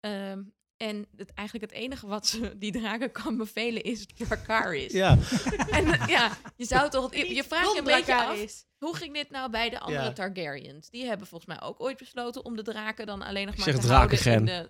Ehm, 0.00 0.42
en 0.76 1.06
het, 1.16 1.32
eigenlijk 1.34 1.70
het 1.70 1.80
enige 1.80 2.06
wat 2.06 2.26
ze 2.26 2.58
die 2.58 2.72
draken 2.72 3.12
kan 3.12 3.36
bevelen 3.36 3.82
is 3.82 4.06
Dracarys. 4.06 4.92
Ja. 4.92 5.18
en 5.70 6.08
ja, 6.08 6.36
je 6.56 6.64
zou 6.64 6.90
toch... 6.90 7.14
Je, 7.14 7.34
je 7.34 7.44
vraagt 7.44 7.72
je 7.72 7.78
een 7.78 7.84
beetje 7.84 8.14
af, 8.14 8.64
hoe 8.78 8.96
ging 8.96 9.14
dit 9.14 9.30
nou 9.30 9.50
bij 9.50 9.70
de 9.70 9.78
andere 9.78 10.04
Ja. 10.04 10.12
Targaryens? 10.12 10.90
Die 10.90 11.04
hebben 11.04 11.26
volgens 11.26 11.58
mij 11.58 11.68
ook 11.68 11.80
ooit 11.80 11.98
besloten 11.98 12.44
om 12.44 12.56
de 12.56 12.62
draken 12.62 13.06
dan 13.06 13.22
alleen 13.22 13.46
nog 13.46 13.56
maar 13.56 13.64
zeg 13.66 13.78
te 13.78 13.92
houden 13.92 14.24
in 14.24 14.44
de 14.44 14.68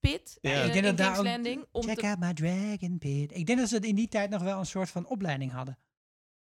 Ja. 0.00 0.10
eh, 0.42 0.66
ik 0.66 0.72
denk 0.72 0.74
in 0.74 0.82
dat 0.82 0.96
daar 0.96 1.18
ook- 1.18 1.24
Landing. 1.24 1.66
Om 1.70 1.82
Check 1.82 1.98
te, 1.98 2.06
out 2.06 2.18
my 2.18 2.32
dragon 2.34 2.98
pit. 2.98 3.36
Ik 3.36 3.46
denk 3.46 3.58
dat 3.58 3.68
ze 3.68 3.78
in 3.80 3.94
die 3.94 4.08
tijd 4.08 4.30
nog 4.30 4.42
wel 4.42 4.58
een 4.58 4.66
soort 4.66 4.90
van 4.90 5.06
opleiding 5.06 5.52
hadden. 5.52 5.78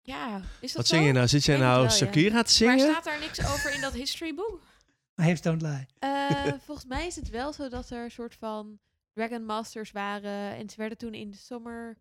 ja, 0.01 0.41
is 0.59 0.71
dat 0.71 0.75
Wat 0.75 0.87
zo? 0.87 0.95
zing 0.95 1.05
je 1.07 1.13
nou? 1.13 1.27
Zit 1.27 1.43
jij 1.43 1.57
nou. 1.57 1.89
Shakira 1.89 2.41
te 2.41 2.51
zingen? 2.51 2.75
Maar 2.75 2.85
staat 2.89 3.03
daar 3.03 3.19
niks 3.19 3.39
over 3.39 3.73
in 3.73 3.81
dat 3.81 3.93
historyboek? 3.93 4.61
Hips 5.15 5.41
don't 5.41 5.61
lie. 5.61 5.85
Eh, 5.99 6.31
volgens 6.65 6.87
mij 6.87 7.07
is 7.07 7.15
het 7.15 7.29
wel 7.29 7.53
zo 7.53 7.69
dat 7.69 7.89
er 7.89 8.03
een 8.03 8.11
soort 8.11 8.35
van 8.35 8.79
Dragon 9.13 9.45
Masters 9.45 9.91
waren. 9.91 10.55
En 10.57 10.69
ze 10.69 10.75
werden 10.77 10.97
toen 10.97 11.13
in 11.13 11.31
de 11.31 11.37
zomer... 11.37 11.97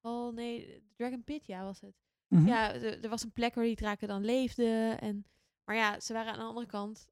Oh 0.00 0.34
nee, 0.34 0.82
Dragon 0.96 1.24
Pit, 1.24 1.46
ja, 1.46 1.62
was 1.64 1.80
het. 1.80 1.94
Mhm. 2.28 2.46
Ja, 2.46 2.72
er 2.74 3.02
er 3.02 3.08
was 3.08 3.22
een 3.22 3.32
plek 3.32 3.54
waar 3.54 3.64
die 3.64 3.76
draken 3.76 4.08
dan 4.08 4.24
leefden. 4.24 5.00
En, 5.00 5.26
maar 5.64 5.76
ja, 5.76 6.00
ze 6.00 6.12
waren 6.12 6.32
aan 6.32 6.38
de 6.38 6.44
andere 6.44 6.66
kant... 6.66 7.08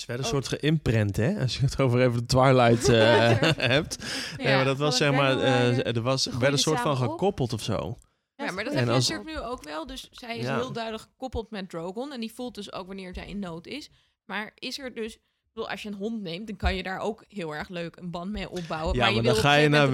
Ze 0.00 0.06
werden 0.06 0.26
een 0.26 0.32
ook- 0.32 0.44
soort 0.44 0.60
geïmprint, 0.60 1.16
hè? 1.16 1.40
Als 1.40 1.56
je 1.56 1.64
het 1.64 1.80
over 1.80 2.00
even 2.00 2.18
de 2.18 2.26
Twilight 2.26 2.88
eh, 2.88 3.40
hebt. 3.74 3.98
Nee, 4.36 4.46
Ja, 4.46 4.56
maar 4.56 4.64
dat 4.64 4.78
was 4.78 4.96
zeg 4.96 5.08
het 5.08 5.16
maar, 5.16 5.40
eh, 5.40 5.68
Rider. 5.68 5.86
er 5.96 6.02
was, 6.02 6.26
werd 6.26 6.52
een 6.52 6.58
soort 6.58 6.80
van 6.80 6.90
op. 6.90 6.96
gekoppeld 7.10 7.52
of 7.52 7.62
zo. 7.62 7.96
Ja, 8.34 8.50
maar 8.52 8.64
dat 8.64 8.72
En 8.72 8.78
heb 8.78 8.88
je 8.88 8.92
als- 8.94 9.08
natuurlijk 9.08 9.38
nu 9.38 9.44
ook 9.46 9.62
wel. 9.64 9.86
Dus 9.86 10.08
zij 10.10 10.38
is 10.38 10.44
Ja. 10.44 10.56
heel 10.56 10.72
duidelijk 10.72 11.02
gekoppeld 11.02 11.50
met 11.50 11.68
Drogon. 11.70 12.12
En 12.12 12.20
die 12.20 12.32
voelt 12.34 12.54
dus 12.54 12.72
ook 12.72 12.86
wanneer 12.86 13.14
zij 13.14 13.26
in 13.26 13.38
nood 13.38 13.66
is. 13.66 13.90
Maar 14.24 14.52
is 14.54 14.78
er 14.78 14.94
dus... 14.94 15.18
Bedoel, 15.56 15.70
als 15.70 15.82
je 15.82 15.88
een 15.88 15.94
hond 15.94 16.22
neemt, 16.22 16.46
dan 16.46 16.56
kan 16.56 16.74
je 16.74 16.82
daar 16.82 16.98
ook 16.98 17.24
heel 17.28 17.54
erg 17.54 17.68
leuk 17.68 17.96
een 17.96 18.10
band 18.10 18.30
mee 18.30 18.50
opbouwen. 18.50 18.94
Ja, 18.94 19.00
maar, 19.00 19.12
maar 19.12 19.16
je 19.16 19.22
dan 19.22 19.32
wil 19.32 19.42
ga 19.42 19.54
je 19.54 19.68
naar 19.68 19.88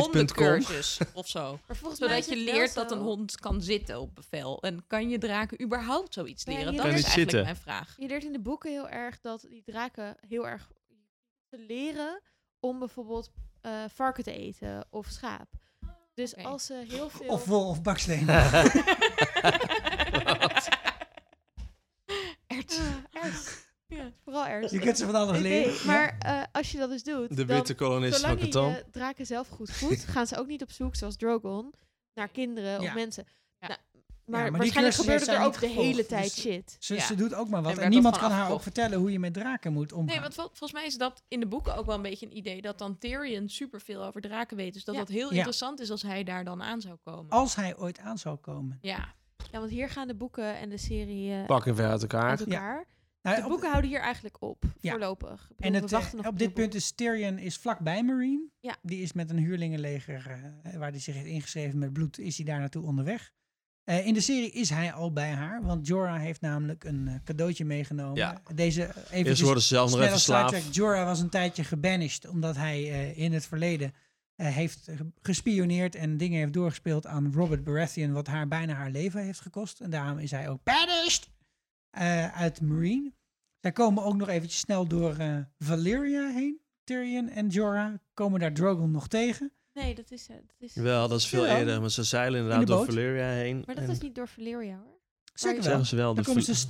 hondencursus 0.00 0.98
of 1.14 1.28
zo. 1.28 1.58
Maar 1.66 1.76
volgens 1.76 2.00
mij 2.00 2.08
Zodat 2.08 2.28
je 2.28 2.44
leert 2.44 2.74
dat 2.74 2.90
een 2.90 2.98
hond 2.98 3.40
kan 3.40 3.60
zitten 3.60 4.00
op 4.00 4.14
bevel. 4.14 4.62
En 4.62 4.84
kan 4.86 5.08
je 5.08 5.18
draken 5.18 5.62
überhaupt 5.62 6.14
zoiets 6.14 6.46
leren? 6.46 6.76
dat 6.76 6.86
is 6.86 7.04
eigenlijk 7.04 7.44
mijn 7.44 7.56
vraag. 7.56 7.94
Je 7.98 8.06
leert 8.06 8.24
in 8.24 8.32
de 8.32 8.40
boeken 8.40 8.70
heel 8.70 8.88
erg 8.88 9.20
dat 9.20 9.46
die 9.48 9.62
draken 9.64 10.16
heel 10.28 10.48
erg 10.48 10.70
te 11.48 11.64
leren 11.68 12.20
om 12.60 12.78
bijvoorbeeld 12.78 13.30
eh, 13.60 13.72
varken 13.94 14.24
te 14.24 14.32
eten 14.32 14.86
of 14.90 15.06
schaap. 15.06 15.48
Dus 16.14 16.36
als 16.36 16.66
ze 16.66 16.84
heel 16.88 17.10
veel... 17.10 17.28
Of 17.28 17.44
wol 17.44 17.68
of 17.68 17.82
baksteen. 17.82 18.26
Ja. 24.48 24.68
Je 24.70 24.78
kunt 24.78 24.98
ze 24.98 25.04
van 25.06 25.14
alles 25.14 25.38
leren. 25.38 25.86
maar 25.86 26.16
eh, 26.18 26.42
als 26.52 26.72
je 26.72 26.78
dat 26.78 26.90
dus 26.90 27.02
doet, 27.02 27.36
De 27.36 27.44
witte 27.46 27.74
kolonisten 27.74 28.28
van 28.38 28.52
zolang 28.52 28.76
je 28.76 28.84
draken 28.90 29.26
zelf 29.26 29.48
goed 29.48 29.70
voedt, 29.70 30.04
gaan 30.14 30.26
ze 30.26 30.38
ook 30.38 30.46
niet 30.46 30.62
op 30.62 30.70
zoek, 30.70 30.94
zoals 30.96 31.16
Drogon, 31.16 31.72
naar 32.14 32.28
kinderen 32.28 32.78
of 32.78 32.84
Ja. 32.84 32.94
mensen. 32.94 33.24
Ja. 33.58 33.68
Nou, 33.68 34.42
maar 34.42 34.50
maar 34.50 34.58
waarschijnlijk 34.60 34.96
gebeurt 34.96 35.28
er 35.28 35.40
ook 35.44 35.60
de 35.60 35.66
hele 35.66 36.06
tijd 36.06 36.22
dus- 36.34 36.40
shit. 36.40 36.76
Ze, 36.78 36.94
Ja. 36.94 37.00
ze 37.00 37.14
doet 37.14 37.34
ook 37.34 37.48
maar 37.48 37.62
wat. 37.62 37.78
En 37.78 37.90
niemand 37.90 38.18
kan 38.18 38.30
haar 38.30 38.50
ook 38.50 38.62
vertellen 38.62 38.98
hoe 38.98 39.12
je 39.12 39.18
met 39.18 39.34
draken 39.34 39.72
moet 39.72 39.92
omgaan. 39.92 40.06
Nee, 40.06 40.20
want 40.20 40.34
vol- 40.34 40.46
volgens 40.46 40.72
mij 40.72 40.86
is 40.86 40.96
dat 40.96 41.22
in 41.28 41.40
de 41.40 41.46
boeken 41.46 41.76
ook 41.76 41.86
wel 41.86 41.94
een 41.94 42.02
beetje 42.02 42.26
een 42.26 42.36
idee 42.36 42.62
dat 42.62 42.78
dan 42.78 42.98
Tyrion 42.98 43.48
superveel 43.48 44.04
over 44.04 44.20
draken 44.20 44.56
weet. 44.56 44.72
Dus 44.74 44.84
dat 44.84 44.94
Ja. 44.94 45.00
dat 45.00 45.08
heel 45.10 45.28
Ja. 45.30 45.34
interessant 45.36 45.80
is 45.80 45.90
als 45.90 46.02
hij 46.02 46.24
daar 46.24 46.44
dan 46.44 46.62
aan 46.62 46.80
zou 46.80 46.96
komen. 47.04 47.30
Als 47.30 47.54
hij 47.56 47.76
ooit 47.76 47.98
aan 47.98 48.18
zou 48.18 48.36
komen. 48.36 48.78
Ja, 48.80 49.14
Ja, 49.52 49.58
want 49.58 49.70
hier 49.70 49.88
gaan 49.88 50.06
de 50.08 50.14
boeken 50.14 50.56
en 50.56 50.68
de 50.68 50.78
serie 50.78 51.32
eh, 51.32 51.46
Pakken 51.46 51.76
ver 51.76 51.88
uit 51.88 52.02
elkaar. 52.02 52.30
uit 52.30 52.40
elkaar. 52.40 52.84
Nou, 53.22 53.36
de 53.36 53.42
op- 53.42 53.48
boeken 53.48 53.68
houden 53.70 53.90
hier 53.90 54.00
eigenlijk 54.00 54.36
op, 54.42 54.64
Ja. 54.80 54.90
voorlopig. 54.90 55.48
Bedoel, 55.48 55.66
En 55.66 55.74
het, 55.74 55.84
eh, 55.84 55.90
wachten 55.98 56.16
nog 56.16 56.26
op 56.26 56.38
dit 56.38 56.54
punt 56.54 56.74
is 56.74 56.90
Tyrion 56.92 57.38
is 57.38 57.56
vlakbij 57.56 58.02
Marine. 58.04 58.48
Ja. 58.60 58.76
Die 58.82 59.02
is 59.02 59.12
met 59.12 59.30
een 59.30 59.38
huurlingenleger, 59.38 60.30
eh, 60.62 60.76
waar 60.76 60.90
hij 60.90 60.98
zich 61.00 61.14
heeft 61.14 61.26
ingeschreven 61.26 61.78
met 61.78 61.92
bloed, 61.92 62.18
is 62.18 62.36
hij 62.36 62.46
daar 62.46 62.58
naartoe 62.58 62.84
onderweg. 62.84 63.32
Eh, 63.84 64.06
in 64.06 64.14
de 64.14 64.20
serie 64.20 64.50
is 64.50 64.70
hij 64.70 64.92
al 64.92 65.12
bij 65.12 65.30
haar, 65.30 65.62
want 65.64 65.86
Jorah 65.86 66.20
heeft 66.20 66.40
namelijk 66.40 66.84
een 66.84 67.08
eh, 67.08 67.14
cadeautje 67.24 67.64
meegenomen. 67.64 68.16
Ja. 68.16 68.42
Deze 68.54 68.82
eh, 68.84 68.96
even 69.18 69.30
Eerst 69.30 69.42
worden 69.42 69.62
ze 69.62 69.68
zelf 69.68 69.90
nog 69.90 70.00
even 70.00 70.20
slaaf. 70.20 70.74
Jorah 70.74 71.04
was 71.04 71.20
een 71.20 71.28
tijdje 71.28 71.64
gebanished, 71.64 72.28
omdat 72.28 72.56
hij 72.56 72.90
eh, 72.90 73.18
in 73.18 73.32
het 73.32 73.46
verleden 73.46 73.92
eh, 74.36 74.46
heeft 74.46 74.78
ge- 74.96 75.12
gespioneerd 75.22 75.94
en 75.94 76.16
dingen 76.16 76.38
heeft 76.38 76.52
doorgespeeld 76.52 77.06
aan 77.06 77.32
Robert 77.34 77.64
Baratheon, 77.64 78.12
wat 78.12 78.26
haar 78.26 78.48
bijna 78.48 78.74
haar 78.74 78.90
leven 78.90 79.22
heeft 79.24 79.40
gekost. 79.40 79.80
En 79.80 79.90
daarom 79.90 80.18
is 80.18 80.30
hij 80.30 80.48
ook 80.48 80.62
banished 80.64 81.30
eh, 81.92 82.40
uit 82.40 82.60
Marine. 82.60 83.12
Zij 83.60 83.72
komen 83.72 84.04
ook 84.04 84.16
nog 84.16 84.28
eventjes 84.28 84.60
snel 84.60 84.86
door 84.86 85.16
eh, 85.16 85.36
Valyria 85.58 86.28
heen. 86.28 86.60
Tyrion 86.84 87.28
en 87.28 87.48
Jorah 87.48 87.94
komen 88.14 88.40
daar 88.40 88.52
Drogon 88.52 88.90
nog 88.90 89.08
tegen. 89.08 89.52
Nee, 89.74 89.94
dat 89.94 90.10
is... 90.10 90.28
eh, 90.28 90.36
dat 90.36 90.56
is 90.58 90.74
Wel, 90.74 91.08
dat 91.08 91.18
is 91.18 91.26
veel 91.26 91.46
eerder. 91.46 91.80
Maar 91.80 91.90
ze 91.90 92.02
zeilen 92.02 92.38
In 92.38 92.44
inderdaad 92.44 92.66
de 92.66 92.72
door. 92.72 92.84
Valyria 92.84 93.28
heen. 93.30 93.62
Maar 93.66 93.74
dat 93.74 93.84
en 93.84 93.90
is 93.90 93.98
niet 94.00 94.14
door 94.14 94.28
Valeria, 94.28 94.76
hoor. 94.84 95.00
Zeker 95.34 95.56
wel. 95.56 95.64
zeggen 95.64 95.86
ze 95.86 95.96
wel. 95.96 96.14
Dan 96.14 96.22
de 96.22 96.28
komen 96.28 96.42
ze 96.42 96.54
ze 96.54 96.68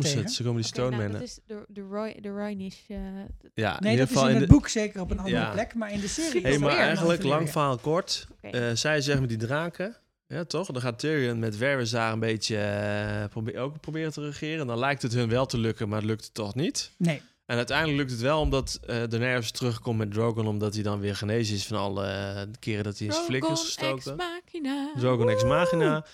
tegen. 0.00 0.22
het. 0.22 0.32
Ze 0.32 0.42
komen 0.42 0.62
die 0.62 0.70
Oké, 0.70 0.80
nou, 0.80 0.92
Stonemen. 0.92 1.12
dat 1.20 1.28
is 1.28 1.38
de, 1.46 1.64
de, 1.68 1.80
Roy, 1.80 2.18
de 2.20 2.32
Rhinish... 2.34 2.88
eh, 2.88 2.96
d- 3.38 3.50
ja, 3.54 3.76
in 3.76 3.82
Nee, 3.82 3.92
ieder 3.92 4.06
dat 4.06 4.08
is 4.08 4.12
geval 4.12 4.28
in 4.28 4.34
in 4.34 4.40
het 4.40 4.48
de- 4.50 4.54
boek 4.54 4.68
zeker 4.68 5.00
op 5.00 5.10
een 5.10 5.18
andere 5.18 5.36
Ja. 5.36 5.50
plek, 5.52 5.74
maar 5.74 5.92
in 5.92 6.00
de 6.00 6.08
serie 6.08 6.42
Hey, 6.42 6.58
maar 6.58 6.76
eigenlijk, 6.76 7.20
Valyria. 7.20 7.36
lang 7.38 7.50
verhaal 7.50 7.78
kort. 7.78 8.26
Eh, 8.40 8.70
zij 8.72 9.00
zegt 9.00 9.20
met 9.20 9.28
die 9.28 9.38
draken, 9.38 9.96
ja, 10.32 10.44
toch? 10.44 10.66
Dan 10.66 10.82
gaat 10.82 10.98
Tyrion 10.98 11.38
met 11.38 11.56
Varys 11.56 11.90
daar 11.90 12.12
een 12.12 12.18
beetje 12.20 12.56
eh, 12.56 13.28
probe- 13.28 13.58
ook 13.58 13.80
proberen 13.80 14.12
te 14.12 14.20
regeren. 14.24 14.66
Dan 14.66 14.78
lijkt 14.78 15.02
het 15.02 15.12
hun 15.14 15.28
wel 15.28 15.46
te 15.46 15.58
lukken, 15.58 15.88
maar 15.88 15.98
het 15.98 16.06
lukt 16.08 16.24
het 16.24 16.34
toch 16.34 16.54
niet. 16.54 16.90
Nee, 16.98 17.22
En 17.46 17.56
uiteindelijk 17.56 17.98
lukt 17.98 18.10
het 18.10 18.20
wel 18.20 18.40
omdat 18.40 18.80
eh 18.86 18.96
Daenerys 19.08 19.50
terugkomt 19.50 19.98
met 19.98 20.10
Drogon, 20.12 20.46
omdat 20.46 20.74
hij 20.74 20.82
dan 20.82 21.00
weer 21.00 21.16
genezen 21.16 21.54
is 21.54 21.66
van 21.66 21.78
alle 21.78 22.04
eh, 22.06 22.42
keren 22.58 22.84
dat 22.84 22.98
hij 22.98 23.06
in 23.06 23.12
zijn 23.12 23.24
flik 23.24 23.44
is 23.44 23.60
gestoken. 23.60 23.96
ex 24.18 24.24
machina. 24.26 24.92
Drogon 24.98 25.28
ex 25.30 25.44
machina. 25.44 26.04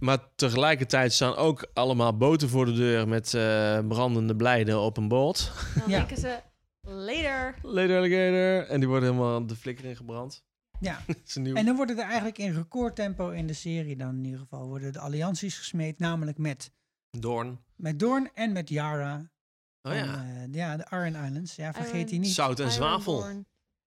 Maar 0.00 0.18
tegelijkertijd 0.36 1.12
staan 1.12 1.36
ook 1.36 1.66
allemaal 1.74 2.16
boten 2.16 2.48
voor 2.48 2.64
de 2.64 2.72
deur 2.72 3.08
met 3.08 3.34
eh, 3.34 3.78
brandende 3.88 4.36
blijden 4.36 4.80
op 4.80 4.96
een 4.96 5.08
boot. 5.08 5.50
Dan 5.74 5.90
Ja. 5.90 5.96
denken 5.98 6.16
ze, 6.16 6.38
later. 6.82 7.54
Lady 7.62 7.92
Alligator. 7.92 8.66
En 8.68 8.80
die 8.80 8.88
worden 8.88 9.08
helemaal 9.08 9.46
de 9.46 9.56
flikker 9.56 9.84
ingebrand. 9.84 10.42
Ja. 10.82 11.00
Nieuw. 11.34 11.54
En 11.54 11.64
dan 11.66 11.76
worden 11.76 11.98
er 11.98 12.04
eigenlijk 12.04 12.38
in 12.38 12.52
recordtempo 12.54 13.30
in 13.30 13.46
de 13.46 13.52
serie 13.52 13.96
dan 13.96 14.16
in 14.16 14.24
ieder 14.24 14.40
geval 14.40 14.66
worden 14.66 14.92
de 14.92 14.98
allianties 14.98 15.58
gesmeed, 15.58 15.98
namelijk 15.98 16.38
met, 16.38 16.70
Doorn. 17.10 17.58
met 17.76 17.98
Doorn 17.98 18.30
en 18.34 18.52
met 18.52 18.68
Yara. 18.68 19.16
Oh 19.82 19.92
van, 19.92 19.96
ja. 19.96 20.24
eh, 20.24 20.52
ja, 20.52 20.76
de 20.76 20.86
Iron 20.90 21.24
Islands. 21.24 21.56
Ja, 21.56 21.72
vergeet 21.72 21.94
Iron- 21.94 22.06
die 22.06 22.18
niet. 22.18 22.30
Zout 22.30 22.60
en 22.60 22.70
zwavel. 22.70 23.24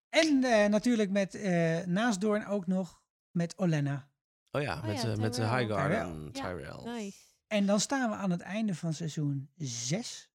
En 0.09 0.43
eh, 0.43 0.69
natuurlijk 0.69 1.09
met, 1.09 1.35
eh, 1.35 1.85
naast 1.85 2.21
Doorn 2.21 2.45
ook 2.45 2.67
nog 2.67 3.01
met 3.31 3.57
Olenna. 3.57 4.09
Oh 4.51 4.61
ja, 4.61 4.75
Oh 4.77 4.85
met, 4.85 5.01
ja, 5.01 5.07
met 5.07 5.33
de 5.35 5.41
Tyrell. 5.41 5.57
Highgarden. 5.59 6.31
Tyrell. 6.31 6.83
Nice. 6.83 7.17
En 7.47 7.65
dan 7.65 7.79
staan 7.79 8.09
we 8.09 8.15
aan 8.15 8.31
het 8.31 8.41
einde 8.41 8.75
van 8.75 8.93
seizoen 8.93 9.49
6. 9.55 10.29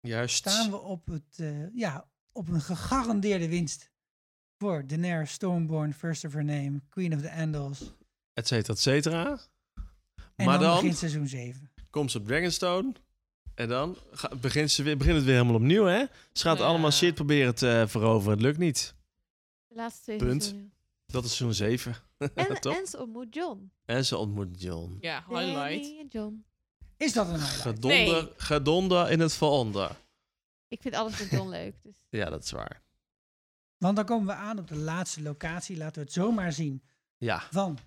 Juist. 0.00 0.36
Staan 0.36 0.70
we 0.70 0.80
op, 0.80 1.06
het, 1.06 1.38
eh, 1.38 1.74
ja, 1.74 2.08
op 2.32 2.48
een 2.48 2.60
gegarandeerde 2.60 3.48
winst. 3.48 3.90
Voor 4.58 4.86
Daenerys 4.86 5.30
Stormborn, 5.32 5.94
First 5.94 6.24
of 6.24 6.32
Her 6.32 6.44
Name, 6.44 6.80
Queen 6.88 7.14
of 7.14 7.20
the 7.20 7.30
Andals. 7.32 7.80
Et 8.34 8.46
cetera, 8.46 8.72
et 8.74 8.80
cetera. 8.80 9.38
En 10.36 10.44
maar 10.46 10.58
dan, 10.58 10.62
dan, 10.68 10.74
begint 10.74 10.96
seizoen 10.96 11.28
7. 11.28 11.70
komt 11.90 12.10
ze 12.10 12.18
op 12.18 12.26
Dragonstone. 12.26 12.92
En 13.54 13.68
dan 13.68 13.96
ga- 14.10 14.36
begint, 14.36 14.70
ze 14.70 14.82
weer, 14.82 14.96
begint 14.96 15.16
het 15.16 15.24
weer 15.24 15.34
helemaal 15.34 15.54
opnieuw, 15.54 15.84
hè? 15.84 16.04
Ze 16.32 16.42
gaat 16.42 16.58
Ja. 16.58 16.64
allemaal 16.64 16.90
shit 16.90 17.14
proberen 17.14 17.54
te 17.54 17.84
veroveren. 17.88 18.32
Het 18.32 18.42
lukt 18.42 18.58
niet. 18.58 18.94
De 19.68 19.74
laatste 19.74 20.02
twee 20.02 20.16
Punt. 20.18 20.42
seizoenen. 20.42 20.72
Dat 21.06 21.24
is 21.24 21.36
seizoen 21.36 21.54
7. 21.54 21.94
En, 22.34 22.86
ze 22.86 22.98
ontmoet 23.00 23.34
John. 23.34 23.70
En 23.84 24.04
ze 24.04 24.16
ontmoet 24.16 24.62
John. 24.62 24.96
Ja, 25.00 25.24
highlight. 25.28 26.12
John. 26.12 26.44
Is 26.96 27.12
dat 27.12 27.26
een 27.26 27.32
highlight? 27.34 27.60
Gedonder, 27.62 27.90
Nee. 28.22 28.28
gedonder 28.36 29.10
in 29.10 29.20
het 29.20 29.34
veronder. 29.34 29.90
Ik 30.68 30.82
vind 30.82 30.94
alles 30.94 31.18
met 31.18 31.30
John 31.30 31.48
leuk. 31.48 31.74
Dus. 31.82 31.96
Ja, 32.10 32.30
dat 32.30 32.42
is 32.44 32.50
waar. 32.50 32.82
Want 33.78 33.96
dan 33.96 34.04
komen 34.04 34.26
we 34.26 34.32
aan 34.34 34.58
op 34.58 34.68
de 34.68 34.76
laatste 34.76 35.22
locatie, 35.22 35.76
laten 35.76 35.94
we 35.94 36.00
het 36.00 36.12
zomaar 36.12 36.52
zien, 36.52 36.82
Ja, 37.16 37.42
van 37.50 37.78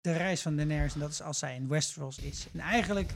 de 0.00 0.12
reis 0.12 0.42
van 0.42 0.56
Daenerys. 0.56 0.94
En 0.94 1.00
dat 1.00 1.10
is 1.10 1.22
als 1.22 1.38
zij 1.38 1.54
in 1.54 1.68
Westeros 1.68 2.18
is. 2.18 2.46
En 2.52 2.60
eigenlijk 2.60 3.12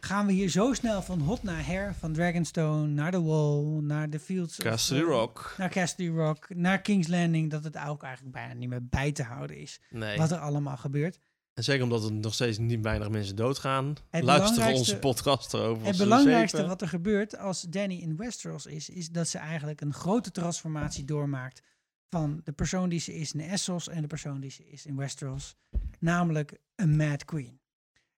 gaan 0.00 0.26
we 0.26 0.32
hier 0.32 0.48
zo 0.48 0.72
snel 0.72 1.02
van 1.02 1.20
hot 1.20 1.42
naar 1.42 1.66
her, 1.66 1.94
van 1.94 2.12
Dragonstone 2.12 2.86
naar 2.86 3.10
de 3.10 3.20
Wall, 3.22 3.80
naar 3.82 4.10
de 4.10 4.20
Fields 4.20 4.56
Castle 4.56 5.00
Rock. 5.00 5.54
naar 5.58 5.70
Castle 5.70 6.08
Rock, 6.08 6.46
naar 6.54 6.80
King's 6.80 7.06
Landing, 7.06 7.50
dat 7.50 7.64
het 7.64 7.78
ook 7.78 8.02
eigenlijk 8.02 8.34
bijna 8.34 8.54
niet 8.54 8.68
meer 8.68 8.86
bij 8.86 9.12
te 9.12 9.22
houden 9.22 9.56
is. 9.56 9.80
Nee. 9.90 10.18
Wat 10.18 10.30
er 10.30 10.38
allemaal 10.38 10.76
gebeurt. 10.76 11.18
En 11.54 11.64
zeker 11.64 11.82
omdat 11.82 12.04
er 12.04 12.12
nog 12.12 12.34
steeds 12.34 12.58
niet 12.58 12.80
weinig 12.82 13.08
mensen 13.10 13.36
doodgaan. 13.36 13.86
Het 14.10 14.24
Luister 14.24 14.50
belangrijkste- 14.50 14.78
onze 14.78 14.98
podcast 14.98 15.54
erover. 15.54 15.86
Het 15.86 15.96
belangrijkste 15.96 16.56
zeven. 16.56 16.70
wat 16.72 16.82
er 16.82 16.88
gebeurt 16.88 17.38
als 17.38 17.62
Danny 17.62 17.94
in 17.94 18.16
Westeros 18.16 18.66
is, 18.66 18.88
is 18.88 19.10
dat 19.10 19.28
ze 19.28 19.38
eigenlijk 19.38 19.80
een 19.80 19.92
grote 19.92 20.30
transformatie 20.30 21.04
doormaakt 21.04 21.62
van 22.08 22.40
de 22.44 22.52
persoon 22.52 22.88
die 22.88 23.00
ze 23.00 23.14
is 23.14 23.32
in 23.32 23.40
Essos 23.40 23.88
en 23.88 24.00
de 24.02 24.06
persoon 24.08 24.40
die 24.40 24.50
ze 24.50 24.68
is 24.70 24.86
in 24.86 24.96
Westeros. 24.96 25.56
Namelijk 25.98 26.58
een 26.76 26.96
Mad 26.96 27.24
Queen. 27.24 27.60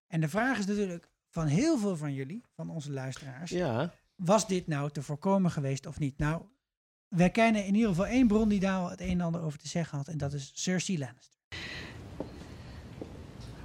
En 0.06 0.20
de 0.20 0.28
vraag 0.28 0.58
is 0.58 0.66
natuurlijk 0.66 1.10
van 1.30 1.46
heel 1.46 1.78
veel 1.78 1.96
van 1.96 2.14
jullie, 2.14 2.42
van 2.54 2.70
onze 2.70 2.90
luisteraars, 2.92 3.50
Ja, 3.50 3.94
was 4.14 4.46
dit 4.48 4.66
nou 4.66 4.90
te 4.90 5.02
voorkomen 5.02 5.50
geweest 5.50 5.86
of 5.86 5.98
niet? 5.98 6.18
Nou, 6.18 6.42
wij 7.08 7.30
kennen 7.30 7.64
in 7.66 7.74
ieder 7.74 7.88
geval 7.88 8.06
één 8.06 8.26
bron 8.26 8.48
die 8.48 8.60
daar 8.60 8.78
al 8.78 8.90
het 8.90 9.00
een 9.00 9.08
en 9.10 9.20
ander 9.20 9.42
over 9.42 9.58
te 9.58 9.68
zeggen 9.68 9.98
had 9.98 10.08
en 10.08 10.18
dat 10.18 10.32
is 10.32 10.50
Cersei 10.54 10.98
Lannister. 10.98 11.40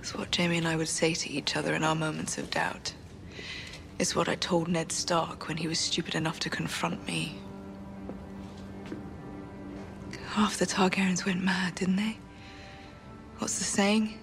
It's 0.08 0.16
what 0.16 0.32
Jamie 0.32 0.58
and 0.58 0.70
I 0.70 0.78
would 0.78 0.88
say 0.88 1.14
to 1.14 1.30
each 1.30 1.58
other 1.58 1.74
in 1.74 1.84
our 1.84 1.94
moments 1.94 2.38
of 2.38 2.50
doubt. 2.50 2.94
It's 4.00 4.16
what 4.16 4.30
I 4.30 4.36
told 4.36 4.70
Ned 4.70 4.90
Stark 4.90 5.50
when 5.50 5.58
he 5.58 5.68
was 5.68 5.80
stupid 5.80 6.16
enough 6.16 6.40
to 6.40 6.50
confront 6.50 7.06
me. 7.06 7.36
Half 10.30 10.60
the 10.60 10.66
Targaryens 10.66 11.26
went 11.26 11.44
mad, 11.44 11.76
didn't 11.76 11.98
they? 11.98 12.18
What's 13.40 13.58
the 13.58 13.66
saying? 13.66 14.18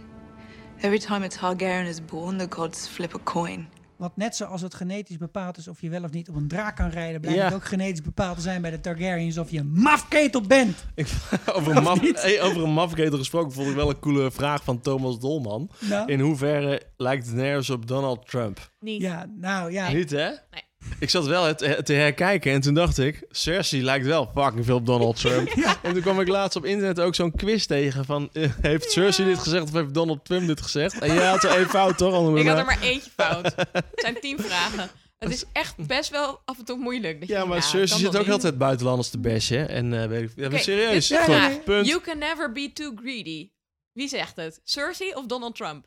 Every 0.83 0.99
time 0.99 1.23
a 1.23 1.29
Targaryen 1.29 1.85
is 1.85 2.01
born, 2.01 2.39
the 2.39 2.47
gods 2.47 2.87
flip 2.87 3.15
a 3.15 3.19
coin. 3.19 3.67
Want 4.05 4.17
net 4.17 4.37
zoals 4.37 4.61
het 4.63 4.75
genetisch 4.75 5.17
bepaald 5.17 5.57
is 5.57 5.69
of 5.69 5.81
je 5.81 5.89
wel 5.89 6.03
of 6.05 6.11
niet 6.11 6.29
op 6.29 6.35
een 6.37 6.49
draak 6.49 6.77
kan 6.77 6.89
rijden, 6.89 7.21
blijkt 7.21 7.39
Ja. 7.39 7.45
het 7.45 7.55
ook 7.55 7.65
genetisch 7.65 8.03
bepaald 8.03 8.37
te 8.37 8.43
zijn 8.43 8.63
bij 8.63 8.71
de 8.71 8.81
Targaryens 8.81 9.39
of 9.39 9.51
je 9.51 9.59
een 9.59 9.73
mafketel 9.73 10.41
bent. 10.41 10.85
ik, 10.95 11.07
over, 11.55 11.77
een 11.77 11.83
maf, 11.83 12.01
hey, 12.01 12.43
over 12.43 12.63
een 12.63 12.73
mafketel 12.73 13.19
gesproken 13.19 13.53
vond 13.53 13.69
ik 13.69 13.75
wel 13.75 13.89
een 13.91 13.99
coole 13.99 14.31
vraag 14.31 14.65
van 14.65 14.81
Thomas 14.81 15.19
Dolman. 15.21 15.71
Nou, 15.81 16.13
In 16.13 16.21
hoeverre 16.21 16.83
lijkt 16.97 17.27
Daenerys 17.27 17.71
op 17.71 17.87
Donald 17.87 18.27
Trump? 18.29 18.71
Niet. 18.81 19.01
ja, 19.01 19.27
nou 19.37 19.73
ja. 19.73 19.89
Niet, 19.93 20.11
hè? 20.11 20.27
Nee. 20.29 20.63
Ik 20.99 21.11
zat 21.11 21.27
wel 21.27 21.45
het, 21.45 21.61
het 21.61 21.87
te 21.87 21.93
herkijken 21.93 22.53
en 22.53 22.61
toen 22.61 22.75
dacht 22.75 22.99
ik... 22.99 23.25
Cersei 23.31 23.83
lijkt 23.83 24.07
wel 24.07 24.31
fucking 24.35 24.65
veel 24.65 24.77
op 24.77 24.87
Donald 24.87 25.21
Trump. 25.21 25.49
En 25.83 25.93
toen 25.93 26.03
kwam 26.03 26.21
ik 26.21 26.29
laatst 26.29 26.57
op 26.57 26.65
internet 26.65 27.01
ook 27.01 27.15
zo'n 27.15 27.33
quiz 27.37 27.65
tegen 27.67 28.05
van... 28.05 28.29
eh, 28.33 28.51
heeft 28.61 28.91
Cersei 28.91 29.29
dit 29.29 29.39
gezegd 29.39 29.63
of 29.63 29.73
heeft 29.73 29.95
Donald 29.95 30.25
Trump 30.25 30.47
dit 30.47 30.61
gezegd? 30.61 30.99
En 30.99 31.15
jij 31.15 31.27
had 31.27 31.45
er 31.45 31.51
één 31.51 31.69
fout, 31.69 31.99
toch? 31.99 32.37
Ik 32.39 32.47
had 32.47 32.59
er 32.59 32.65
maar 32.65 32.81
eentje 32.83 33.11
fout. 33.17 33.45
Het 33.73 33.85
zijn 33.95 34.21
tien 34.21 34.39
vragen. 34.39 34.91
Het 35.19 35.33
is 35.33 35.45
echt 35.53 35.87
best 35.87 36.11
wel 36.11 36.41
af 36.45 36.59
en 36.59 36.65
toe 36.65 36.79
moeilijk. 36.79 37.21
dat 37.21 37.29
je 37.29 37.35
Ja, 37.35 37.41
maar 37.45 37.59
nou, 37.59 37.71
Cersei 37.71 38.01
zit 38.01 38.17
ook 38.17 38.29
altijd 38.29 38.59
buitenlanders 38.59 39.09
te 39.09 39.19
bashen. 39.19 39.69
En 39.69 40.03
eh 40.03 40.09
weet 40.09 40.23
ik... 40.23 40.31
Ja, 40.37 40.43
maar 40.43 40.53
Oké, 40.53 40.59
serieus. 40.63 41.13
Goed, 41.17 41.65
punt. 41.65 41.87
You 41.87 42.01
can 42.01 42.19
never 42.19 42.53
be 42.53 42.71
too 42.73 42.93
greedy. 42.97 43.51
Wie 43.93 44.09
zegt 44.09 44.37
het? 44.37 44.61
Cersei 44.65 45.15
of 45.15 45.27
Donald 45.27 45.57
Trump? 45.57 45.87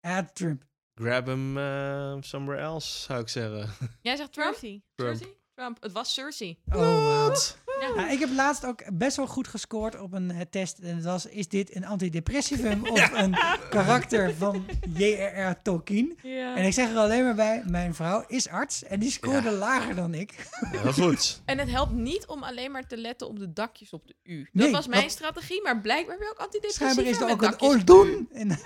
Ja, 0.00 0.30
Trump. 0.32 0.62
Grab 1.00 1.26
hem 1.26 1.58
eh, 1.58 2.16
somewhere 2.20 2.62
else, 2.62 2.98
zou 3.00 3.20
ik 3.20 3.28
zeggen. 3.28 3.70
Jij 4.02 4.16
zegt 4.16 4.32
Trump? 4.32 4.54
Cersei. 4.54 4.82
Trump. 4.94 5.36
Trump. 5.54 5.82
Het 5.82 5.92
was 5.92 6.14
Cersei. 6.14 6.58
Oh, 6.68 6.74
wow. 6.74 7.36
Ja. 7.80 8.02
Ja, 8.02 8.10
ik 8.10 8.18
heb 8.18 8.28
laatst 8.34 8.66
ook 8.66 8.82
best 8.98 9.16
wel 9.16 9.26
goed 9.26 9.48
gescoord 9.48 10.00
op 10.00 10.12
een 10.12 10.30
eh, 10.30 10.40
test. 10.50 10.78
En 10.78 10.94
het 10.96 11.04
was, 11.04 11.26
is 11.26 11.48
dit 11.48 11.76
een 11.76 11.86
antidepressivum 11.86 12.86
of 12.86 13.10
een 13.14 13.36
karakter 13.70 14.34
van 14.34 14.66
J.R.R. 14.94 15.62
Tolkien? 15.62 16.18
Ja. 16.22 16.56
En 16.56 16.64
ik 16.64 16.72
zeg 16.72 16.90
er 16.90 16.96
alleen 16.96 17.24
maar 17.24 17.34
bij, 17.34 17.62
mijn 17.66 17.94
vrouw 17.94 18.24
is 18.26 18.48
arts 18.48 18.84
en 18.84 19.00
die 19.00 19.10
scoorde 19.10 19.50
lager 19.50 19.94
dan 19.94 20.14
ik. 20.14 20.48
Heel 20.60 20.92
goed. 20.92 21.42
En 21.44 21.58
het 21.58 21.70
helpt 21.70 21.92
niet 21.92 22.26
om 22.26 22.42
alleen 22.42 22.70
maar 22.70 22.86
te 22.86 22.96
letten 22.96 23.28
op 23.28 23.38
de 23.38 23.52
dakjes 23.52 23.90
op 23.92 24.06
de 24.06 24.14
U. 24.22 24.38
Dat 24.38 24.48
Nee, 24.52 24.72
was 24.72 24.86
mijn 24.86 25.02
dat- 25.02 25.10
strategie, 25.10 25.62
maar 25.62 25.80
blijkbaar 25.80 26.14
heb 26.16 26.24
je 26.24 26.30
ook 26.30 26.38
antidepressiva 26.38 26.90
Schijnbaar 26.90 27.14
is 27.14 27.20
er 27.20 27.26
met 27.36 27.54
ook 27.60 27.62
een 27.62 27.68
Oldun. 27.96 28.28
En, 28.32 28.50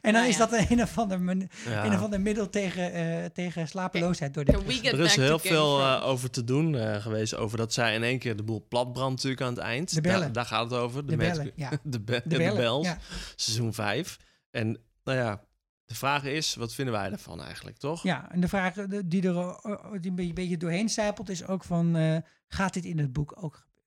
en 0.00 0.12
dan 0.12 0.12
Nou 0.12 0.26
is 0.26 0.36
ja. 0.36 0.46
dat 0.46 0.64
een 0.70 0.82
of 0.82 0.98
ander, 0.98 1.20
een 1.28 1.94
of 1.94 2.02
ander 2.02 2.20
middel 2.20 2.48
tegen, 2.50 2.92
eh, 2.92 3.24
tegen 3.24 3.68
slapeloosheid 3.68 4.34
door 4.34 4.44
de 4.44 4.52
Er 4.82 5.00
is 5.00 5.16
heel 5.16 5.38
veel 5.38 5.78
eh, 5.80 6.06
over 6.06 6.30
te 6.30 6.44
doen 6.44 6.76
eh, 6.76 6.96
geweest. 7.02 7.34
Over 7.36 7.58
dat 7.58 7.72
zij 7.72 7.94
in 7.94 8.02
één 8.02 8.18
keer 8.18 8.36
de 8.38 8.44
boel 8.44 8.66
platbrandt 8.68 9.14
natuurlijk 9.14 9.42
aan 9.42 9.48
het 9.54 9.58
eind. 9.58 9.94
De 9.94 10.00
bellen. 10.00 10.20
Daar, 10.20 10.32
daar 10.32 10.44
gaat 10.44 10.70
het 10.70 10.80
over. 10.80 11.06
De 11.06 11.16
Mad- 11.16 11.26
bellen, 11.36 11.52
ja. 11.56 11.70
de, 11.84 12.00
be- 12.00 12.20
De 12.24 12.28
de 12.28 12.36
bellen, 12.36 12.56
Bells. 12.56 12.86
ja. 12.86 12.98
Seizoen 13.36 13.74
5. 13.74 14.16
En 14.50 14.80
nou 15.04 15.18
ja, 15.18 15.44
de 15.84 15.94
vraag 15.94 16.24
is, 16.24 16.54
wat 16.54 16.74
vinden 16.74 16.94
wij 16.94 17.10
ervan 17.10 17.42
eigenlijk, 17.42 17.76
toch? 17.76 18.02
Ja, 18.02 18.30
en 18.32 18.40
de 18.40 18.48
vraag 18.48 18.76
eh, 18.76 18.88
de- 18.88 19.08
die 19.08 19.22
er 19.22 19.36
eh, 19.36 19.58
eh, 19.62 19.92
die 20.00 20.10
een 20.10 20.16
beetje, 20.16 20.32
beetje 20.32 20.56
doorheen 20.56 20.88
zijpelt 20.88 21.28
is 21.28 21.46
ook 21.46 21.64
van, 21.64 21.96
eh, 21.96 22.16
gaat 22.48 22.74
dit 22.74 22.84
in 22.84 22.98
het 22.98 23.12
boek 23.12 23.42
ook 23.42 23.54
gebeuren? 23.56 23.86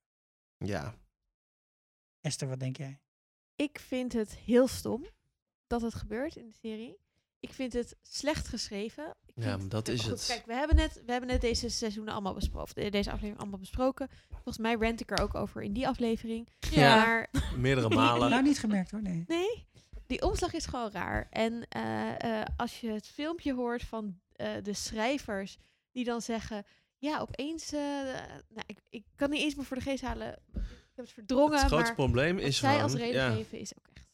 Ja. 0.58 0.96
Esther, 2.22 2.48
wat 2.48 2.60
denk 2.60 2.78
jij? 2.78 3.00
Ik 3.56 3.80
vind 3.80 4.14
het 4.14 4.36
heel 4.36 4.68
stom 4.68 5.06
dat 5.68 5.82
het 5.82 5.94
gebeurt 5.96 6.36
in 6.36 6.48
de 6.48 6.54
serie. 6.62 6.98
Ik 7.42 7.54
vind 7.54 7.74
het 7.74 7.96
slecht 8.02 8.48
geschreven. 8.48 9.16
Ik 9.36 9.44
Ja, 9.44 9.58
maar 9.58 9.68
dat 9.70 9.88
is 9.88 10.02
Goed, 10.02 10.10
het. 10.12 10.26
Kijk, 10.28 10.46
we 10.46 10.54
hebben, 10.54 10.76
net, 10.76 11.02
we 11.06 11.12
hebben 11.12 11.30
net 11.30 11.42
deze 11.42 11.70
seizoenen 11.70 12.14
allemaal 12.14 12.34
besproken. 12.34 12.76
de- 12.76 12.90
Deze 12.90 13.10
aflevering 13.10 13.40
allemaal 13.40 13.60
besproken. 13.60 14.10
Volgens 14.30 14.58
mij 14.58 14.76
rent 14.80 15.02
ik 15.02 15.12
er 15.12 15.20
ook 15.24 15.36
over 15.36 15.62
in 15.62 15.74
die 15.74 15.88
aflevering. 15.88 16.48
Ja. 16.72 16.96
Maar 17.06 17.30
Meerdere 17.58 17.90
malen. 17.90 18.30
Nou, 18.30 18.44
niet 18.44 18.60
gemerkt 18.60 18.92
hoor, 18.92 19.02
nee. 19.02 19.24
nee, 19.28 19.68
die 20.08 20.22
omslag 20.22 20.54
is 20.54 20.66
gewoon 20.66 20.92
raar. 20.92 21.28
En 21.30 21.66
eh, 21.70 22.40
eh, 22.40 22.46
als 22.58 22.80
je 22.80 22.90
het 22.90 23.08
filmpje 23.08 23.54
hoort 23.54 23.84
van 23.84 24.20
eh, 24.32 24.50
de 24.64 24.74
schrijvers 24.74 25.58
die 25.92 26.04
dan 26.04 26.22
zeggen... 26.22 26.66
Ja, 26.98 27.20
opeens... 27.20 27.72
eh, 27.74 27.80
nou, 28.50 28.64
ik, 28.66 28.78
ik 28.90 29.04
kan 29.16 29.30
niet 29.30 29.42
eens 29.42 29.56
meer 29.56 29.66
voor 29.66 29.78
de 29.78 29.84
geest 29.84 30.04
halen. 30.04 30.28
Ik 30.54 30.98
heb 30.98 31.06
het 31.06 31.12
verdrongen, 31.14 31.62
Het 31.62 31.70
maar 31.72 31.94
probleem 31.94 32.36
wat 32.36 32.44
is 32.46 32.58
zij 32.58 32.70
gewoon... 32.70 32.84
als 32.84 32.94
reden 32.94 33.22
ja. 33.22 33.32
geven 33.32 33.60
is 33.60 33.72
ook 33.78 33.86
echt... 33.94 34.10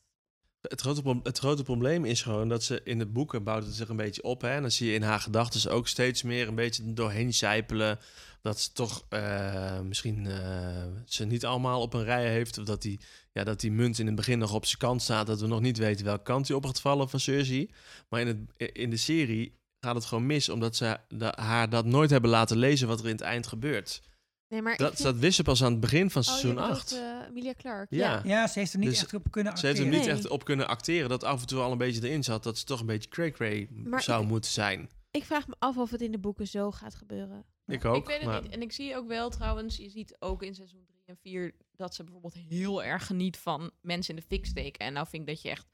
Het 0.68 0.82
grote, 0.82 1.20
het 1.24 1.38
grote 1.38 1.64
probleem 1.64 2.06
is 2.06 2.22
gewoon 2.22 2.50
dat 2.50 2.64
ze 2.64 2.82
in 2.84 3.00
de 3.00 3.06
boeken 3.06 3.44
bouwt 3.44 3.66
het 3.66 3.74
zich 3.74 3.90
een 3.90 3.96
beetje 3.96 4.24
op. 4.24 4.42
Hè? 4.42 4.50
En 4.50 4.62
dan 4.62 4.72
zie 4.72 4.88
je 4.88 4.94
in 4.94 5.02
haar 5.02 5.20
gedachten 5.20 5.72
ook 5.72 5.88
steeds 5.88 6.24
meer 6.24 6.48
een 6.48 6.56
beetje 6.56 6.94
doorheen 6.94 7.34
zijpelen. 7.34 8.00
Dat 8.42 8.60
ze 8.60 8.72
toch 8.72 9.06
eh, 9.10 9.80
misschien 9.80 10.26
eh, 10.26 10.86
ze 11.06 11.26
niet 11.26 11.46
allemaal 11.46 11.82
op 11.82 11.94
een 11.94 12.04
rij 12.04 12.30
heeft. 12.30 12.58
Of 12.58 12.66
dat 12.66 12.82
die, 12.82 13.00
ja, 13.32 13.44
dat 13.44 13.60
die 13.60 13.72
munt 13.72 14.00
in 14.00 14.06
het 14.06 14.16
begin 14.16 14.40
nog 14.40 14.54
op 14.54 14.66
zijn 14.66 14.80
kant 14.80 15.02
staat. 15.02 15.28
Dat 15.28 15.42
we 15.42 15.48
nog 15.48 15.62
niet 15.62 15.78
weten 15.78 16.06
welke 16.06 16.24
kant 16.24 16.48
die 16.48 16.56
op 16.56 16.66
gaat 16.66 16.82
vallen 16.82 17.10
van 17.10 17.20
Cersei. 17.20 17.70
Maar 18.10 18.22
in, 18.22 18.28
het, 18.28 18.72
in 18.76 18.90
de 18.90 18.98
serie 18.98 19.58
gaat 19.80 19.96
het 19.96 20.06
gewoon 20.06 20.26
mis. 20.26 20.50
Omdat 20.50 20.76
ze 20.76 20.98
haar 21.36 21.70
dat 21.70 21.86
nooit 21.86 22.10
hebben 22.10 22.30
laten 22.30 22.58
lezen 22.58 22.88
wat 22.88 23.00
er 23.00 23.06
in 23.06 23.12
het 23.12 23.22
eind 23.22 23.48
gebeurt. 23.48 24.02
Nee, 24.50 24.62
maar 24.62 24.78
dat, 24.78 24.92
vind- 24.92 25.04
dat 25.04 25.16
wist 25.18 25.36
ze 25.36 25.44
pas 25.44 25.64
aan 25.64 25.72
het 25.72 25.80
begin 25.80 26.10
van 26.10 26.22
Oh, 26.22 26.28
seizoen 26.28 26.56
bedoelt, 26.56 26.72
8. 26.72 26.92
eh, 26.92 27.00
Emilia 27.30 27.54
Clarke. 27.58 27.96
Ja. 27.96 28.22
Ja, 28.24 28.48
ze 28.48 28.60
heeft 28.60 28.74
er 28.74 28.80
niet 28.80 28.90
Dus 28.90 29.02
echt 29.02 29.14
op 29.14 29.32
kunnen 29.32 29.58
Ze 29.58 29.66
heeft 29.66 29.80
er 29.80 29.84
acteren. 29.86 30.00
niet 30.06 30.14
Nee. 30.14 30.24
echt 30.24 30.30
op 30.32 30.44
kunnen 30.46 30.68
acteren. 30.68 31.10
Dat 31.10 31.24
af 31.24 31.42
en 31.42 31.48
toe 31.48 31.60
al 31.60 31.72
een 31.72 31.78
beetje 31.78 32.08
erin 32.08 32.24
zat. 32.24 32.44
Dat 32.44 32.58
ze 32.58 32.66
toch 32.66 32.80
een 32.80 32.86
beetje 32.86 33.10
cray-cray 33.10 33.70
zou 33.98 34.22
ik- 34.24 34.28
moeten 34.30 34.52
zijn. 34.52 34.90
Ik 35.12 35.24
vraag 35.24 35.48
me 35.48 35.56
af 35.60 35.78
of 35.78 35.92
het 35.92 36.02
in 36.02 36.12
de 36.12 36.20
boeken 36.20 36.48
zo 36.48 36.72
gaat 36.72 36.96
gebeuren. 36.96 37.46
Ik 37.66 37.86
ook. 37.86 37.96
Ik 37.96 38.06
weet 38.08 38.18
het 38.18 38.26
maar- 38.26 38.42
niet. 38.42 38.52
En 38.52 38.62
ik 38.62 38.72
zie 38.72 38.96
ook 38.96 39.08
wel 39.08 39.30
trouwens, 39.30 39.78
je 39.78 39.90
ziet 39.90 40.16
ook 40.20 40.44
in 40.44 40.56
seizoen 40.56 40.86
3 40.86 41.02
en 41.06 41.18
4 41.22 41.54
dat 41.72 41.96
ze 41.96 42.04
bijvoorbeeld 42.04 42.34
heel 42.50 42.84
erg 42.84 43.06
geniet 43.06 43.38
van 43.38 43.72
mensen 43.82 44.16
in 44.16 44.20
de 44.22 44.26
fik 44.28 44.46
steken. 44.46 44.86
En 44.86 44.94
nou 44.94 45.08
vind 45.08 45.22
ik 45.22 45.28
dat 45.28 45.42
je 45.42 45.50
echt 45.50 45.68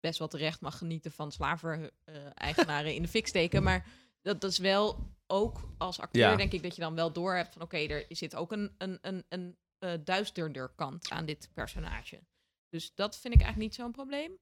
best 0.00 0.18
wel 0.18 0.28
terecht 0.28 0.60
mag 0.60 0.78
genieten 0.78 1.12
van 1.12 1.32
slaven-eigenaren 1.32 2.94
in 2.94 3.02
de 3.02 3.08
fik 3.08 3.26
steken. 3.26 3.62
Maar 3.62 3.86
dat, 4.22 4.40
dat 4.40 4.50
is 4.50 4.58
wel 4.58 5.12
ook 5.26 5.68
als 5.78 6.00
acteur, 6.00 6.22
Ja. 6.30 6.36
denk 6.36 6.52
ik, 6.52 6.62
dat 6.62 6.74
je 6.74 6.80
dan 6.80 6.94
wel 6.94 7.12
door 7.12 7.34
hebt 7.34 7.52
van 7.52 7.62
oké, 7.62 7.76
er 7.76 8.04
zit 8.08 8.34
ook 8.36 8.52
een, 8.52 8.74
een, 8.78 8.98
een, 9.02 9.24
een 9.28 9.56
eh, 9.78 9.92
duisterder 10.04 10.68
kant 10.68 11.10
aan 11.10 11.24
dit 11.26 11.48
personage. 11.54 12.20
Dus 12.68 12.94
dat 12.94 13.16
vind 13.18 13.34
ik 13.34 13.40
eigenlijk 13.40 13.70
niet 13.70 13.80
zo'n 13.80 13.92
probleem. 13.92 14.38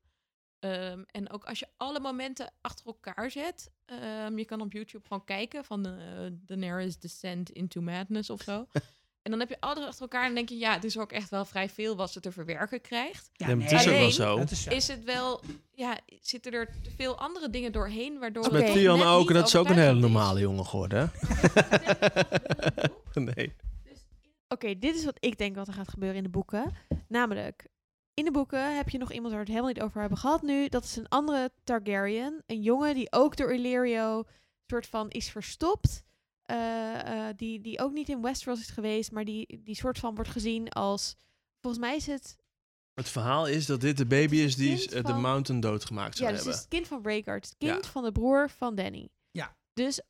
Ehm, 0.59 1.03
en 1.07 1.31
ook 1.31 1.45
als 1.45 1.59
je 1.59 1.69
alle 1.77 2.01
momenten 2.01 2.53
achter 2.61 2.87
elkaar 2.87 3.31
zet, 3.31 3.71
ehm, 3.85 4.39
je 4.39 4.45
kan 4.45 4.61
op 4.61 4.73
YouTube 4.73 5.07
gewoon 5.07 5.25
kijken 5.25 5.65
van 5.65 5.87
eh 5.87 6.27
Daenerys 6.33 6.99
Descent 6.99 7.51
into 7.51 7.81
Madness 7.81 8.31
of 8.31 8.41
zo. 8.43 8.67
en 9.23 9.31
dan 9.31 9.41
heb 9.41 9.49
je 9.49 9.61
alles 9.61 9.85
achter 9.85 10.03
elkaar 10.03 10.27
en 10.27 10.35
denk 10.35 10.49
je, 10.49 10.59
ja, 10.59 10.73
het 10.73 10.85
is 10.85 10.99
ook 10.99 11.13
echt 11.13 11.31
wel 11.31 11.45
vrij 11.45 11.69
veel 11.69 11.97
wat 11.97 12.13
ze 12.13 12.21
te 12.21 12.33
verwerken 12.33 12.81
krijgt. 12.81 13.31
Ja, 13.33 13.47
maar 13.47 13.71
het 13.71 13.73
is 13.73 13.81
ook 13.81 13.87
wel 13.87 13.95
Alleen 13.97 14.49
zo. 14.49 14.71
Is 14.71 14.89
het 14.89 15.05
wel, 15.05 15.41
ja, 15.75 15.99
zitten 16.21 16.53
er 16.53 16.67
te 16.83 16.91
veel 16.97 17.19
andere 17.19 17.51
dingen 17.51 17.73
doorheen, 17.73 18.19
waardoor 18.19 18.43
het 18.43 18.53
met 18.53 18.75
net 18.75 19.03
ook, 19.03 19.29
en 19.29 19.35
dat 19.35 19.47
is 19.47 19.57
ook 19.57 19.69
een 19.69 19.79
hele 19.79 19.95
is. 19.95 20.01
normale 20.01 20.41
jongen 20.41 20.67
geworden. 20.67 21.11
hè? 23.15 23.21
nee. 23.35 23.55
Oké, 24.49 24.79
dit 24.79 24.97
is 24.97 25.05
wat 25.05 25.17
ik 25.21 25.39
denk 25.39 25.57
wat 25.57 25.69
er 25.69 25.75
gaat 25.75 25.89
gebeuren 25.89 26.17
in 26.17 26.23
de 26.23 26.29
boeken. 26.29 26.73
Namelijk, 27.09 27.67
in 28.15 28.25
de 28.25 28.31
boeken 28.31 28.77
heb 28.77 28.89
je 28.89 28.99
nog 28.99 29.13
iemand 29.13 29.33
waar 29.33 29.45
we 29.45 29.51
het 29.51 29.55
helemaal 29.55 29.75
niet 29.75 29.83
over 29.83 30.01
hebben 30.01 30.19
gehad 30.19 30.43
nu. 30.43 30.69
Dat 30.69 30.85
is 30.85 30.97
een 30.97 31.09
andere 31.09 31.51
Targaryen. 31.65 32.43
Een 32.47 32.63
jongen 32.63 32.95
die 32.95 33.13
ook 33.13 33.37
door 33.37 33.53
Illyrio 33.53 34.25
soort 34.67 34.87
van 34.87 35.11
is 35.11 35.31
verstopt. 35.31 36.05
Eh, 36.45 37.29
eh, 37.29 37.37
die, 37.37 37.61
die 37.61 37.81
ook 37.81 37.93
niet 37.93 38.09
in 38.09 38.23
Westeros 38.23 38.61
is 38.61 38.71
geweest, 38.71 39.13
maar 39.13 39.25
die, 39.25 39.61
die 39.65 39.75
soort 39.75 39.99
van 39.99 40.15
wordt 40.15 40.31
gezien 40.31 40.69
als... 40.69 41.17
Volgens 41.61 41.83
mij 41.85 41.97
is 41.97 42.07
het... 42.07 42.37
Het 42.95 43.09
verhaal 43.09 43.47
is 43.47 43.67
dat 43.67 43.81
dit 43.81 43.97
de 43.97 44.07
baby 44.07 44.37
is 44.37 44.57
die 44.57 44.91
eh, 44.95 45.05
de 45.05 45.13
Mountain 45.13 45.61
doodgemaakt 45.61 46.17
zou 46.17 46.31
Ja, 46.31 46.37
dus 46.37 46.45
het 46.47 46.55
is 46.55 46.61
hebben. 46.61 46.79
het 46.81 46.89
kind 46.89 47.03
van 47.03 47.13
Rhaegar. 47.13 47.35
Het 47.35 47.55
kind 47.59 47.85
Ja. 47.85 47.91
van 47.91 48.05
de 48.05 48.13
broer 48.13 48.51
van 48.51 48.75
Danny. 48.75 49.09
Ja. 49.31 49.57
Dus 49.73 50.01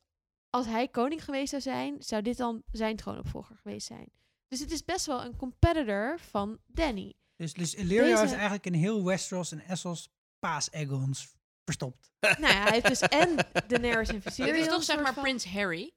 als 0.49 0.65
hij 0.65 0.87
koning 0.87 1.23
geweest 1.23 1.49
zou 1.49 1.61
zijn, 1.61 1.95
zou 1.99 2.21
dit 2.21 2.37
dan 2.37 2.63
zijn 2.71 2.95
troonopvolger 2.95 3.55
geweest 3.55 3.87
zijn. 3.87 4.11
Dus 4.47 4.59
het 4.59 4.71
is 4.71 4.85
best 4.85 5.05
wel 5.05 5.23
een 5.25 5.35
competitor 5.35 6.19
van 6.19 6.59
Danny. 6.65 7.13
Dus, 7.35 7.53
dus 7.53 7.73
Illyrio 7.73 8.05
Deze- 8.11 8.23
is 8.23 8.31
eigenlijk 8.31 8.65
in 8.65 8.73
heel 8.73 9.03
Westeros 9.05 9.51
en 9.51 9.59
Essos 9.59 10.09
paas-Eggons 10.39 11.27
verstopt. 11.65 12.11
nou 12.19 12.53
ja, 12.53 12.61
hij 12.63 12.71
heeft 12.71 12.87
dus 12.87 13.01
en 13.01 13.35
Daenerys 13.67 14.07
en 14.07 14.13
Dit 14.13 14.23
Viserion. 14.23 14.55
is 14.55 14.67
toch 14.67 14.83
zeg 14.83 15.01
maar 15.01 15.13
van- 15.13 15.23
Prins 15.23 15.45
Harry. 15.45 15.91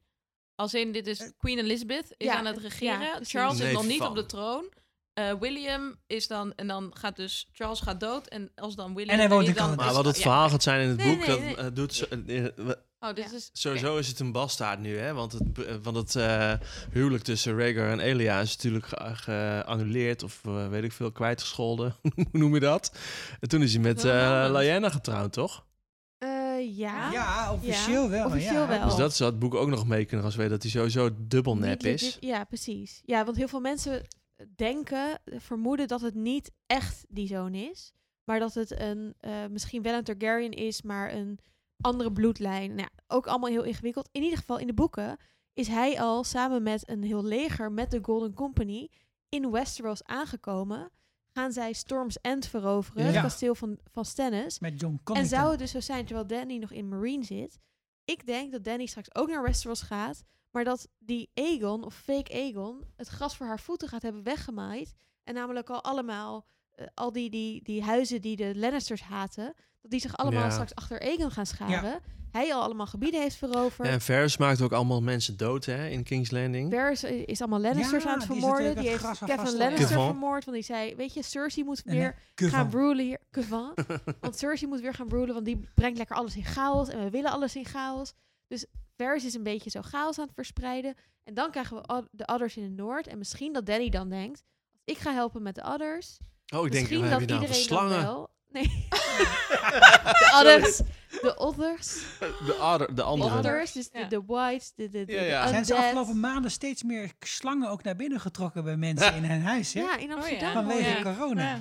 Als 0.57 0.75
in, 0.75 0.93
dit 0.93 1.07
is 1.07 1.33
Queen 1.39 1.59
Elizabeth 1.59 2.15
is 2.17 2.27
ja, 2.27 2.35
aan 2.37 2.47
het 2.47 2.59
regeren. 2.59 3.01
ja. 3.01 3.19
Charles 3.23 3.61
is 3.61 3.73
nog 3.73 3.87
niet 3.87 3.99
van. 3.99 4.09
op 4.09 4.15
de 4.15 4.27
troon. 4.27 4.73
Eh, 5.13 5.33
William 5.41 5.97
is 6.07 6.27
dan, 6.27 6.53
en 6.55 6.67
dan 6.67 6.91
gaat 6.99 7.17
dus, 7.17 7.49
Charles 7.53 7.81
gaat 7.81 8.01
dood. 8.01 8.27
En 8.27 8.51
als 8.55 8.75
dan 8.75 8.95
William 8.95 9.13
En 9.15 9.19
hij 9.19 9.29
woont 9.29 9.49
in 9.49 9.55
Canada. 9.55 9.85
Maar 9.85 9.95
wat 9.95 10.05
het 10.05 10.17
ja. 10.17 10.23
verhaal 10.23 10.49
gaat 10.49 10.63
zijn 10.63 10.81
in 10.83 10.89
het 10.89 10.97
Nee, 10.97 11.17
boek, 11.17 11.27
nee, 11.27 11.29
dat 11.29 11.41
nee. 11.41 11.57
eh, 11.57 11.67
doet... 11.75 12.09
eh, 12.67 12.75
Oh, 13.01 13.15
dit 13.15 13.33
is... 13.33 13.51
Sowieso 13.53 13.97
is 13.97 14.09
het 14.09 14.21
een 14.21 14.33
bastaard 14.33 14.81
nu, 14.81 14.99
hè? 14.99 15.13
Want 15.13 15.33
het, 15.33 15.43
want 15.83 15.97
het 15.97 16.17
eh, 16.17 16.53
huwelijk 16.93 17.25
tussen 17.25 17.57
Rhaegar 17.59 17.91
en 17.91 18.01
Elia 18.01 18.41
is 18.41 18.55
natuurlijk 18.57 18.87
ge- 18.87 19.15
geannuleerd 19.15 20.23
of 20.23 20.41
eh, 20.45 20.69
weet 20.69 20.85
ik 20.85 20.93
veel, 20.93 21.13
kwijtgescholden. 21.13 21.97
Hoe 22.15 22.27
noem 22.33 22.55
je 22.55 22.61
dat? 22.61 22.93
En 23.41 23.49
toen 23.49 23.63
is 23.63 23.73
hij 23.73 23.83
met 23.83 24.05
eh. 24.05 24.47
Lyanna 24.51 24.91
getrouwd, 24.91 25.33
toch? 25.33 25.65
Ja. 26.59 27.13
Ja, 27.13 27.53
officieel 27.53 28.09
wel, 28.09 28.27
Officieel 28.27 28.53
ja. 28.63 28.69
wel. 28.69 28.85
Dus 28.85 28.97
dat 28.97 29.15
zou 29.17 29.31
het 29.31 29.39
boek 29.39 29.55
ook 29.55 29.69
nog 29.69 29.87
mee 29.87 30.05
kunnen 30.05 30.25
als 30.27 30.37
weten 30.37 30.53
dat 30.53 30.63
hij 30.63 30.71
sowieso 30.71 31.11
dubbel 31.19 31.57
nep 31.57 31.83
is. 31.83 32.03
legit- 32.03 32.17
Ja, 32.21 32.45
precies. 32.45 33.03
Ja, 33.05 33.25
want 33.25 33.37
heel 33.37 33.49
veel 33.49 33.61
mensen 33.61 34.03
denken, 34.57 35.21
vermoeden 35.25 35.89
dat 35.89 36.01
het 36.01 36.15
niet 36.15 36.51
echt 36.67 37.05
die 37.09 37.27
zoon 37.27 37.55
is. 37.55 37.93
Maar 38.25 38.39
dat 38.39 38.55
het 38.55 38.81
een, 38.81 39.15
eh, 39.21 39.33
misschien 39.51 39.83
wel 39.83 39.95
een 39.95 40.05
Targaryen 40.05 40.51
is, 40.53 40.83
maar 40.83 41.13
een 41.15 41.39
andere 41.81 42.13
bloedlijn. 42.13 42.69
Nou, 42.75 42.81
ja, 42.97 43.03
ook 43.17 43.27
allemaal 43.27 43.51
heel 43.51 43.63
ingewikkeld. 43.63 44.09
In 44.13 44.23
ieder 44.23 44.39
geval, 44.39 44.59
in 44.59 44.67
de 44.67 44.75
boeken 44.75 45.17
is 45.55 45.69
hij 45.69 46.01
al 46.01 46.25
samen 46.25 46.63
met 46.63 46.89
een 46.91 47.03
heel 47.03 47.25
leger, 47.25 47.73
met 47.73 47.91
de 47.91 47.99
Golden 48.03 48.35
Company, 48.35 48.89
in 49.29 49.51
Westeros 49.51 50.05
aangekomen. 50.05 50.91
Gaan 51.37 51.53
zij 51.53 51.73
Storm's 51.73 52.19
End 52.21 52.47
veroveren, 52.47 53.05
Ja. 53.07 53.11
het 53.13 53.21
kasteel 53.23 53.55
van, 53.55 53.79
van 53.93 54.05
Stannis. 54.05 54.59
Met 54.59 54.81
John 54.81 54.93
En 54.95 55.01
Connington. 55.05 55.39
zou 55.39 55.51
het 55.51 55.59
dus 55.59 55.71
zo 55.71 55.81
zijn, 55.81 56.05
terwijl 56.05 56.27
Danny 56.27 56.57
nog 56.59 56.71
in 56.73 56.89
Marine 56.89 57.25
zit. 57.25 57.59
Ik 58.05 58.27
denk 58.27 58.53
dat 58.53 58.65
Danny 58.65 58.87
straks 58.87 59.15
ook 59.15 59.29
naar 59.29 59.43
Westeros 59.43 59.83
gaat. 59.83 60.23
Maar 60.51 60.65
dat 60.65 60.89
die 60.99 61.31
Aegon, 61.35 61.85
of 61.85 61.95
fake 61.95 62.33
Aegon, 62.33 62.85
het 62.97 63.09
gras 63.09 63.37
voor 63.37 63.47
haar 63.47 63.61
voeten 63.61 63.89
gaat 63.89 64.03
hebben 64.03 64.23
weggemaaid. 64.23 64.95
En 65.25 65.35
namelijk 65.35 65.71
al 65.71 65.83
allemaal, 65.85 66.47
eh, 66.73 66.87
al 66.95 67.13
die, 67.13 67.31
die, 67.31 67.63
die 67.63 67.83
huizen 67.83 68.21
die 68.21 68.37
de 68.37 68.53
Lannisters 68.59 69.03
haten. 69.03 69.55
Dat 69.87 70.01
die 70.01 70.11
zich 70.11 70.17
allemaal 70.17 70.43
Ja. 70.43 70.51
straks 70.51 70.75
achter 70.75 71.01
Aegon 71.01 71.31
gaan 71.31 71.47
scharen. 71.47 72.01
Hij 72.31 72.55
al 72.55 72.63
allemaal 72.63 72.87
gebieden 72.87 73.21
heeft 73.21 73.37
veroverd. 73.37 73.89
En 73.89 74.01
Ferris 74.01 74.37
maakt 74.37 74.61
ook 74.61 74.73
allemaal 74.73 75.03
mensen 75.03 75.37
dood, 75.37 75.65
hè, 75.65 75.89
in 75.89 76.03
King's 76.03 76.31
Landing. 76.31 76.73
Varys 76.73 77.05
is 77.05 77.41
allemaal 77.41 77.61
Lannisters 77.61 78.05
Ja, 78.05 78.11
aan 78.11 78.19
het 78.19 78.29
die 78.29 78.37
is 78.37 78.43
vermoorden. 78.43 78.77
Die 78.77 78.89
heeft 78.89 79.19
Kevin 79.19 79.57
Lannister 79.57 79.89
vermoord. 79.89 80.45
Want 80.45 80.57
die 80.57 80.67
zei, 80.67 80.95
weet 80.95 81.15
je, 81.15 81.23
Cersei 81.23 81.65
moet 81.65 81.85
Nee, 81.85 81.99
weer 81.99 82.15
gaan 82.51 82.71
rulen 82.71 83.05
hier. 83.05 83.19
Kevin. 83.31 83.73
want 84.21 84.39
Cersei 84.39 84.71
moet 84.71 84.81
weer 84.81 84.95
gaan 84.95 85.09
rulen, 85.09 85.35
want 85.35 85.45
die 85.47 85.69
brengt 85.75 85.99
lekker 85.99 86.17
alles 86.17 86.37
in 86.37 86.45
chaos. 86.45 86.89
En 86.89 87.05
we 87.05 87.11
willen 87.11 87.31
alles 87.31 87.57
in 87.57 87.65
chaos. 87.65 88.13
Dus 88.47 88.67
Varys 88.97 89.25
is 89.25 89.35
een 89.35 89.43
beetje 89.43 89.71
zo 89.71 89.81
chaos 89.83 90.19
aan 90.19 90.25
het 90.25 90.35
verspreiden. 90.35 90.95
En 91.25 91.35
dan 91.35 91.51
krijgen 91.51 91.77
we 91.77 92.05
de 92.11 92.27
others 92.27 92.57
in 92.57 92.63
het 92.63 92.77
noord. 92.77 93.07
En 93.07 93.19
misschien 93.19 93.53
dat 93.53 93.67
Danny 93.67 93.89
dan 93.89 94.09
denkt, 94.09 94.43
als 94.73 94.81
ik 94.85 94.99
ga 94.99 95.13
helpen 95.13 95.43
met 95.43 95.55
de 95.55 95.63
others... 95.65 96.19
Oh, 96.55 96.67
ik 96.67 96.73
denk, 96.73 96.73
misschien 96.73 97.01
waar 97.01 97.11
dat 97.11 97.21
heb 97.21 97.29
je 97.29 97.35
nou 97.35 97.45
iedereen 97.47 97.69
dan 97.69 97.79
slangen? 97.79 98.03
wel... 98.03 98.35
Nee. 98.57 98.87
de 100.21 100.31
others. 100.35 100.81
De 101.21 101.37
others. 101.39 101.95
De, 102.19 102.57
other, 102.61 102.87
de 102.89 102.95
De 102.95 103.03
andere. 103.03 103.37
others, 103.39 103.73
dus 103.73 103.91
de, 103.91 104.07
de 104.07 104.23
whites, 104.27 104.73
de, 104.75 104.91
de, 104.91 105.05
de, 105.05 105.13
Ja, 105.13 105.23
ja. 105.23 105.43
de 105.43 105.49
Zijn 105.49 105.65
ze 105.65 105.75
afgelopen 105.75 106.21
maanden 106.21 106.51
steeds 106.51 106.83
meer 106.83 107.13
slangen 107.21 107.69
ook 107.71 107.83
naar 107.83 107.97
binnen 107.97 108.21
getrokken 108.21 108.65
bij 108.65 108.77
mensen 108.77 109.15
in 109.15 109.25
hun 109.25 109.43
huis, 109.43 109.73
hè? 109.75 109.81
Ja, 109.81 109.97
in 109.97 110.11
Oh, 110.11 110.17
Amsterdam. 110.17 110.49
ja. 110.49 110.53
Vanwege 110.55 110.89
Ja. 110.89 111.03
corona. 111.03 111.61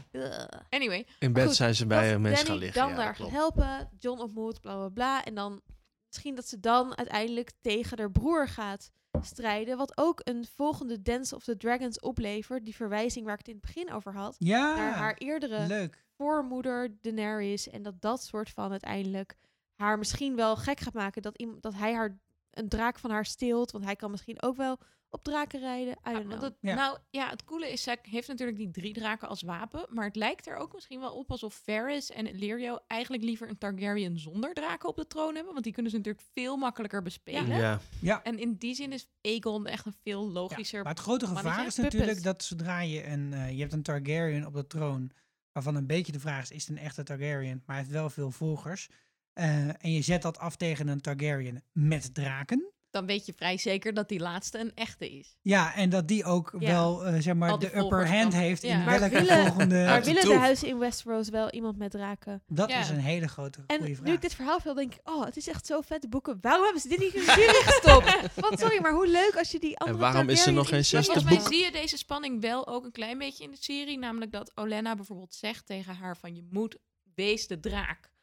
Anyway, 0.70 1.06
In 1.20 1.34
bed 1.34 1.46
Goed, 1.46 1.56
zijn 1.56 1.76
ze 1.76 1.86
bij 1.86 2.20
mensen 2.20 2.48
gaan 2.48 2.58
liggen. 2.58 2.82
dan 2.82 2.90
ja, 2.90 2.96
daar 2.96 3.18
helpen, 3.32 3.90
John 4.00 4.20
ontmoet, 4.22 4.62
bla 4.62 4.76
bla 4.76 4.90
bla. 4.90 5.24
En 5.24 5.36
dan 5.36 5.62
misschien 6.08 6.36
dat 6.36 6.48
ze 6.48 6.60
dan 6.60 6.98
uiteindelijk 6.98 7.52
tegen 7.62 7.98
haar 8.00 8.12
broer 8.12 8.48
gaat 8.48 8.92
strijden. 9.22 9.78
Wat 9.78 9.92
ook 9.98 10.22
een 10.24 10.46
volgende 10.56 11.02
Dance 11.02 11.36
of 11.36 11.44
the 11.44 11.58
Dragons 11.58 12.00
oplevert. 12.00 12.66
Die 12.66 12.76
verwijzing 12.76 13.26
waar 13.26 13.34
ik 13.34 13.40
het 13.40 13.48
in 13.48 13.54
het 13.62 13.66
begin 13.74 13.92
over 13.94 14.14
had. 14.14 14.36
Ja, 14.40 14.76
Naar 14.76 14.94
haar 14.94 15.16
eerdere 15.18 15.68
leuk. 15.68 16.04
Voormoeder 16.18 16.98
Daenerys. 17.02 17.70
En 17.70 17.84
dat 17.84 18.02
dat 18.02 18.24
soort 18.24 18.50
van 18.50 18.72
uiteindelijk 18.72 19.36
haar 19.76 19.98
misschien 19.98 20.36
wel 20.36 20.56
gek 20.56 20.80
gaat 20.80 20.94
maken. 20.94 21.22
Dat, 21.22 21.46
dat 21.60 21.74
hij 21.74 21.94
haar 21.94 22.18
een 22.52 22.70
draak 22.70 23.00
van 23.00 23.10
haar 23.12 23.26
steelt. 23.26 23.72
Want 23.72 23.84
hij 23.84 23.96
kan 23.96 24.12
misschien 24.12 24.42
ook 24.42 24.56
wel 24.56 24.80
op 25.10 25.24
draken 25.24 25.60
rijden. 25.60 25.94
I 25.94 25.98
Ja, 26.04 26.12
don't 26.12 26.26
want 26.28 26.40
know. 26.40 26.44
het, 26.44 26.58
Ja. 26.60 26.76
Nou 26.76 26.98
ja, 27.10 27.30
het 27.30 27.44
coole 27.44 27.72
is, 27.72 27.84
zij 27.84 28.00
heeft 28.02 28.28
natuurlijk 28.28 28.58
die 28.58 28.72
drie 28.72 28.94
draken 28.94 29.28
als 29.28 29.42
wapen. 29.42 29.86
Maar 29.90 30.06
het 30.06 30.16
lijkt 30.16 30.48
er 30.48 30.56
ook 30.56 30.74
misschien 30.74 31.00
wel 31.00 31.14
op 31.14 31.32
alsof 31.32 31.62
Varys 31.64 32.12
en 32.12 32.28
Illyrio 32.28 32.78
eigenlijk 32.88 33.24
liever 33.24 33.50
een 33.50 33.58
Targaryen 33.58 34.20
zonder 34.20 34.54
draken 34.54 34.90
op 34.90 34.96
de 34.96 35.08
troon 35.08 35.36
hebben. 35.36 35.52
Want 35.52 35.64
die 35.64 35.74
kunnen 35.74 35.92
ze 35.92 35.98
natuurlijk 35.98 36.26
veel 36.34 36.58
makkelijker 36.58 37.02
bespelen. 37.02 37.58
Ja. 37.58 37.80
Ja. 38.02 38.24
En 38.24 38.40
in 38.40 38.56
die 38.56 38.76
zin 38.76 38.92
is 38.92 39.08
Aegon 39.22 39.68
echt 39.68 39.86
een 39.86 39.96
veel 40.04 40.26
Ja, 40.26 40.32
logischer... 40.32 40.84
maar 40.84 40.92
het 40.92 41.02
grote 41.02 41.28
gevaar 41.28 41.66
is 41.66 41.76
natuurlijk 41.76 42.24
dat 42.24 42.44
zodra 42.44 42.82
je 42.82 43.08
een... 43.08 43.34
eh, 43.34 43.52
je 43.52 43.60
hebt 43.60 43.74
een 43.74 43.84
Targaryen 43.84 44.46
op 44.46 44.54
de 44.54 44.68
troon, 44.68 45.12
waarvan 45.56 45.76
een 45.76 45.88
beetje 45.88 46.11
de 46.11 46.19
vraag 46.19 46.41
is, 46.41 46.52
is 46.52 46.68
het 46.68 46.77
een 46.77 46.84
echte 46.84 47.03
Targaryen? 47.03 47.64
Maar 47.65 47.76
hij 47.76 47.86
heeft 47.86 47.95
wel 47.98 48.10
veel 48.10 48.32
volgers. 48.32 48.90
Eh, 49.34 49.68
en 49.68 49.91
je 49.91 50.02
zet 50.02 50.22
dat 50.22 50.38
af 50.40 50.56
tegen 50.56 50.88
een 50.88 51.02
Targaryen 51.02 51.64
met 51.72 52.14
draken. 52.14 52.72
Dan 52.96 53.06
weet 53.06 53.26
je 53.26 53.34
vrij 53.34 53.58
zeker 53.58 53.94
dat 53.94 54.10
die 54.10 54.20
laatste 54.20 54.60
een 54.60 54.72
echte 54.76 55.10
is. 55.18 55.36
Ja, 55.42 55.76
en 55.76 55.90
dat 55.90 56.08
die 56.08 56.24
ook 56.24 56.56
Ja. 56.60 56.68
wel, 56.72 57.06
eh, 57.06 57.20
zeg 57.22 57.36
maar, 57.36 57.60
de 57.60 57.78
upper 57.78 58.08
hand 58.08 58.32
dan. 58.32 58.42
heeft 58.42 58.62
Ja. 58.62 58.74
in 58.78 58.84
Maar 58.84 59.00
welke 59.00 59.16
willen- 59.16 59.46
volgende... 59.46 59.84
maar 59.86 60.04
willen 60.04 60.26
de 60.26 60.36
huizen 60.38 60.68
in 60.68 60.78
Westeros 60.78 61.30
wel 61.30 61.50
iemand 61.52 61.78
met 61.78 61.92
draken? 61.92 62.44
Dat 62.48 62.70
Ja. 62.70 62.80
is 62.80 62.90
een 62.90 63.00
hele 63.00 63.28
grote 63.28 63.60
En 63.68 63.76
goede 63.78 63.90
nu 63.92 63.96
vraag. 63.96 64.14
ik 64.14 64.22
dit 64.22 64.34
verhaal 64.36 64.60
veel 64.60 64.74
denk 64.74 64.94
ik, 64.94 65.00
oh, 65.04 65.26
het 65.26 65.38
is 65.38 65.48
echt 65.48 65.66
zo 65.66 65.82
vet, 65.82 66.02
de 66.02 66.08
boeken. 66.08 66.38
Waarom 66.42 66.64
hebben 66.64 66.82
ze 66.82 66.88
dit 66.88 67.00
niet 67.00 67.14
in 67.14 67.20
de 67.26 67.32
serie 67.32 67.64
gestopt? 67.64 68.36
Want 68.50 68.60
sorry, 68.60 68.82
maar 68.82 68.94
hoe 68.94 69.08
leuk 69.08 69.36
als 69.38 69.52
je 69.52 69.60
die 69.60 69.78
andere 69.78 70.00
waarom 70.00 70.30
is 70.30 70.46
er 70.46 70.54
nog 70.54 70.68
geen 70.70 70.86
zesde 70.86 70.98
serie 70.98 71.22
Volgens 71.22 71.34
mij 71.34 71.38
boek? 71.44 71.54
zie 71.54 71.64
je 71.64 71.72
deze 71.72 71.98
spanning 71.98 72.42
wel 72.42 72.68
ook 72.68 72.86
een 72.86 72.92
klein 72.92 73.18
beetje 73.18 73.44
in 73.44 73.52
de 73.52 73.58
serie. 73.60 73.98
Namelijk 73.98 74.32
dat 74.32 74.52
Olenna 74.56 74.96
bijvoorbeeld 74.96 75.34
zegt 75.34 75.66
tegen 75.66 75.96
haar 75.96 76.18
van 76.18 76.36
je 76.36 76.48
moet, 76.50 76.78
wees 77.16 77.48
de 77.48 77.60
draak. 77.60 78.14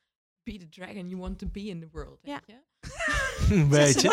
Be 0.43 0.57
the 0.59 0.69
dragon 0.69 1.09
you 1.09 1.21
want 1.21 1.39
to 1.39 1.47
be 1.47 1.63
in 1.65 1.81
the 1.81 1.89
world. 1.93 2.19
Ja. 2.23 2.33
Weet 2.33 2.43
je? 2.47 2.71
Een 3.51 3.69
beetje. 3.69 4.09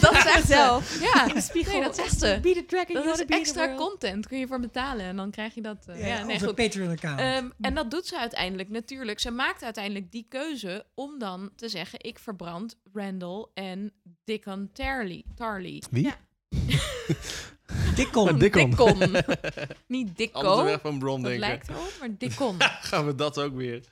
dat 0.00 0.12
is 0.12 0.24
echt 0.24 0.46
zelf. 0.46 1.00
Ja, 1.00 1.26
In 1.28 1.34
de 1.34 1.40
spiegel. 1.40 1.72
Nee, 1.72 1.82
dat 1.82 1.98
is 1.98 2.04
echt 2.22 2.42
Be 2.42 2.52
the 2.52 2.64
dragon 2.66 2.92
you 2.94 3.04
Dat 3.04 3.18
is 3.20 3.24
extra 3.38 3.74
content. 3.74 4.26
Kun 4.26 4.38
je 4.38 4.46
voor 4.46 4.60
betalen 4.60 5.04
en 5.04 5.16
dan 5.16 5.30
krijg 5.30 5.54
je 5.54 5.60
dat. 5.60 5.84
eh, 5.86 6.00
Ja, 6.00 6.06
ja, 6.06 6.24
nee, 6.24 6.40
goed. 6.40 6.54
Patreon-account. 6.54 7.20
Ehm, 7.20 7.44
en 7.60 7.74
dat 7.74 7.90
doet 7.90 8.06
ze 8.06 8.18
uiteindelijk 8.18 8.68
natuurlijk. 8.68 9.20
Ze 9.20 9.30
maakt 9.30 9.62
uiteindelijk 9.62 10.12
die 10.12 10.26
keuze 10.28 10.84
om 10.94 11.18
dan 11.18 11.50
te 11.56 11.68
zeggen: 11.68 11.98
ik 12.04 12.18
verbrand 12.18 12.76
Randall 12.92 13.46
en 13.54 13.92
Dickon 14.24 14.70
Tarley. 14.72 15.24
Tarley. 15.34 15.82
Wie? 15.90 16.04
Ja. 16.04 16.16
Dickon. 17.94 18.28
Ah, 18.28 18.38
Dickon. 18.38 18.70
Dickon. 18.70 19.16
Niet 19.86 20.16
Dicko. 20.16 20.40
Andere 20.40 20.62
weg 20.68 20.80
van 20.80 20.98
Bron 20.98 21.22
Dat 21.22 21.30
denken. 21.30 21.48
lijkt 21.48 21.68
erop, 21.68 21.92
maar 22.00 22.08
Dickon. 22.18 22.56
Gaan 22.90 23.06
we 23.06 23.14
dat 23.14 23.38
ook 23.38 23.54
weer. 23.54 23.84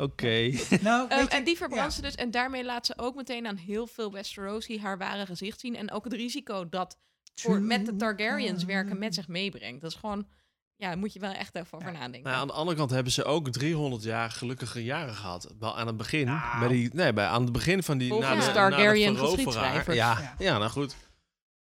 Oké. 0.00 0.50
Nou, 0.80 1.08
Ehm, 1.08 1.26
en 1.26 1.44
die 1.44 1.56
verbrandt 1.56 1.84
ja. 1.84 1.96
ze 1.96 2.02
dus. 2.02 2.14
En 2.14 2.30
daarmee 2.30 2.64
laat 2.64 2.86
ze 2.86 2.92
ook 2.96 3.14
meteen 3.14 3.46
aan 3.46 3.56
heel 3.56 3.86
veel 3.86 4.12
Westerosi 4.12 4.80
haar 4.80 4.98
ware 4.98 5.26
gezicht 5.26 5.60
zien. 5.60 5.76
En 5.76 5.90
ook 5.90 6.04
het 6.04 6.12
risico 6.12 6.68
dat 6.68 6.98
voor, 7.34 7.60
met 7.60 7.86
de 7.86 7.96
Targaryens 7.96 8.64
werken 8.64 8.98
met 8.98 9.14
zich 9.14 9.28
meebrengt. 9.28 9.80
Dat 9.80 9.90
is 9.90 9.96
gewoon... 9.96 10.26
Ja, 10.76 10.88
daar 10.88 10.98
moet 10.98 11.12
je 11.12 11.20
wel 11.20 11.32
echt 11.32 11.54
even 11.54 11.78
over 11.78 11.92
nadenken. 11.92 12.22
Nou, 12.22 12.36
aan 12.36 12.46
de 12.46 12.52
andere 12.52 12.76
kant 12.76 12.90
hebben 12.90 13.12
ze 13.12 13.24
ook 13.24 13.48
300 13.50 14.02
jaar 14.02 14.30
gelukkige 14.30 14.84
jaren 14.84 15.14
gehad. 15.14 15.54
Wel 15.58 15.78
aan 15.78 15.86
het 15.86 15.96
begin. 15.96 16.26
Nou. 16.26 16.58
Bij 16.58 16.68
die, 16.68 16.90
nee, 16.92 17.12
bij, 17.12 17.26
aan 17.26 17.42
het 17.42 17.52
begin 17.52 17.82
van 17.82 17.98
die... 17.98 18.08
Volgens 18.08 18.30
na 18.30 18.46
de, 18.46 18.52
Targaryen 18.52 19.12
na 19.12 19.20
de 19.20 19.26
veroveraar. 19.26 19.44
geschiedschrijvers. 19.44 19.96
Ja, 19.96 20.18
Ja. 20.20 20.34
ja. 20.38 20.58
nou 20.58 20.70
goed. 20.70 20.96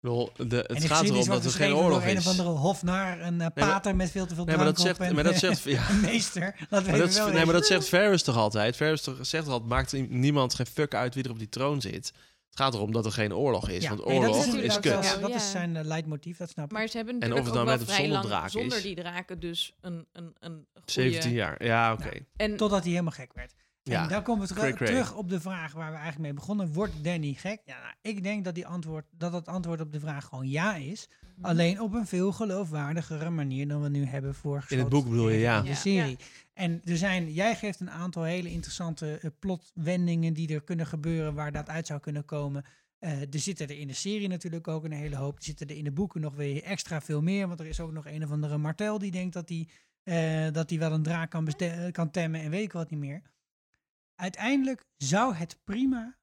Bedoel, 0.01 0.31
de, 0.37 0.65
het 0.67 0.85
gaat 0.85 1.05
erom 1.05 1.27
dat 1.27 1.45
er 1.45 1.51
geen 1.51 1.75
oorlog 1.75 2.03
een 2.05 2.17
is. 2.17 2.19
of 2.19 2.27
andere 2.27 2.49
hofnar, 2.49 3.21
een 3.21 3.33
eh, 3.33 3.39
maar- 3.39 3.51
pater 3.53 3.97
met 3.97 4.11
veel 4.11 4.27
te 4.27 4.35
veel 4.35 4.45
Nee, 4.45 4.57
maar 4.57 4.65
drank 4.65 4.77
dat 4.77 4.87
zegt, 4.87 5.01
en, 5.01 5.15
maar 5.15 5.25
dat 5.25 5.33
eh, 5.33 5.39
zegt, 5.39 5.63
ja. 5.63 5.89
een 5.91 6.01
meester. 6.01 6.55
Maar 6.71 6.99
dat, 6.99 7.31
nee, 7.33 7.45
maar 7.45 7.55
dat 7.55 7.67
zegt 7.67 7.89
Ferris 7.89 8.23
toch 8.23 8.37
altijd? 8.37 8.77
Ferris 8.77 9.03
toch, 9.03 9.17
zegt 9.21 9.45
toch 9.45 9.53
altijd, 9.53 9.71
maakt 9.71 10.09
niemand 10.09 10.55
geen 10.55 10.67
fuck 10.67 10.95
uit 10.95 11.15
wie 11.15 11.25
er 11.25 11.31
op 11.31 11.39
die 11.39 11.49
troon 11.49 11.81
zit. 11.81 12.13
Het 12.51 12.67
gaat 12.67 12.75
erom 12.75 12.93
dat 12.93 13.05
er 13.07 13.13
geen 13.13 13.35
oorlog 13.35 13.69
is, 13.69 13.83
Ja, 13.83 13.89
want 13.89 14.05
nee, 14.07 14.17
oorlog 14.19 14.45
dat 14.47 14.55
is, 14.55 14.81
kut. 14.81 15.05
Ja. 15.05 15.17
Dat 15.17 15.35
is 15.35 15.51
zijn 15.51 15.75
uh, 15.75 15.85
leidmotief, 15.85 16.37
dat 16.37 16.51
snap 16.51 16.65
ik. 16.65 16.73
Maar 16.73 16.89
ze 16.89 16.97
hebben 16.97 17.21
En 17.21 17.33
of 17.33 17.39
het 17.39 17.49
ook 17.49 17.55
nou 17.55 17.67
met 17.67 17.81
of 17.89 17.95
zonder 17.95 18.13
lang 18.13 18.25
draak 18.25 18.51
zonder 18.51 18.77
is. 18.77 18.83
die 18.83 18.95
draken 18.95 19.41
dus 19.41 19.75
een, 19.81 20.07
een, 20.13 20.37
een 20.39 20.67
goede... 20.75 20.93
17 20.93 21.33
jaar, 21.33 21.65
ja 21.65 21.93
oké. 21.93 22.11
En 22.37 22.57
Totdat 22.57 22.81
hij 22.81 22.91
helemaal 22.91 23.13
gek 23.13 23.33
werd. 23.35 23.55
Ja, 23.89 24.03
En 24.03 24.09
dan 24.09 24.23
komen 24.23 24.47
we 24.47 24.55
cray, 24.55 24.73
terug, 24.73 24.77
cray. 24.77 24.89
terug 24.89 25.15
op 25.15 25.29
de 25.29 25.41
vraag 25.41 25.73
waar 25.73 25.87
we 25.91 25.97
eigenlijk 25.97 26.19
mee 26.25 26.33
begonnen. 26.35 26.73
Wordt 26.73 27.05
Danny 27.05 27.33
gek? 27.33 27.61
Ja, 27.65 27.79
nou, 27.81 27.95
ik 28.03 28.23
denk 28.23 28.45
dat, 28.45 28.55
die 28.55 28.67
antwoord, 28.67 29.05
dat 29.11 29.33
het 29.33 29.49
antwoord 29.49 29.81
op 29.81 29.93
de 29.93 30.01
vraag 30.01 30.25
gewoon 30.25 30.49
ja 30.49 30.75
is. 30.75 31.09
Mhm. 31.37 31.47
Alleen 31.47 31.81
op 31.81 31.95
een 31.95 32.07
veel 32.07 32.33
geloofwaardigere 32.33 33.31
manier 33.31 33.69
dan 33.69 33.83
we 33.83 33.89
nu 33.89 34.05
hebben 34.05 34.35
voorgeschoten. 34.35 34.89
boek 34.89 35.09
bedoel 35.09 35.29
je, 35.29 35.35
in 35.35 35.41
ja. 35.41 35.61
de 35.61 35.69
Ja. 35.69 35.75
serie. 35.75 36.17
En 36.55 36.81
er 36.85 36.97
zijn, 36.97 37.33
jij 37.33 37.55
geeft 37.57 37.81
een 37.81 37.91
aantal 37.91 38.23
hele 38.23 38.51
interessante 38.51 39.19
eh, 39.23 39.31
plotwendingen 39.39 40.33
die 40.35 40.55
er 40.55 40.63
kunnen 40.63 40.87
gebeuren 40.87 41.35
waar 41.35 41.53
dat 41.53 41.69
uit 41.69 41.87
zou 41.87 42.01
kunnen 42.01 42.25
komen. 42.25 42.65
Eh, 42.99 43.21
er 43.21 43.39
zitten 43.39 43.69
er 43.69 43.79
in 43.79 43.87
de 43.89 43.95
serie 43.95 44.29
natuurlijk 44.29 44.69
ook 44.69 44.85
een 44.85 44.93
hele 44.93 45.17
hoop. 45.17 45.37
Er 45.37 45.45
zitten 45.45 45.67
er 45.69 45.77
in 45.77 45.85
de 45.85 45.93
boeken 45.93 46.21
nog 46.21 46.35
weer 46.35 46.63
extra 46.63 47.01
veel 47.01 47.23
meer. 47.23 47.49
Want 47.49 47.61
er 47.61 47.67
is 47.67 47.81
ook 47.81 47.93
nog 47.93 48.07
een 48.07 48.25
of 48.25 48.31
andere 48.31 48.59
Martel 48.59 48.99
die 48.99 49.11
denkt 49.11 49.35
dat 49.35 49.49
hij 49.49 49.69
eh, 50.03 50.53
dat 50.53 50.71
hij 50.71 50.79
wel 50.79 50.93
een 50.93 51.03
draak 51.03 51.31
kan, 51.31 51.49
kan 51.93 52.11
temmen 52.11 52.41
en 52.41 52.51
weet 52.51 52.63
ik 52.65 52.73
wat 52.73 52.91
niet 52.91 53.01
meer. 53.01 53.23
Uiteindelijk 54.21 54.85
zou 54.97 55.35
het 55.35 55.59
prima 55.65 56.17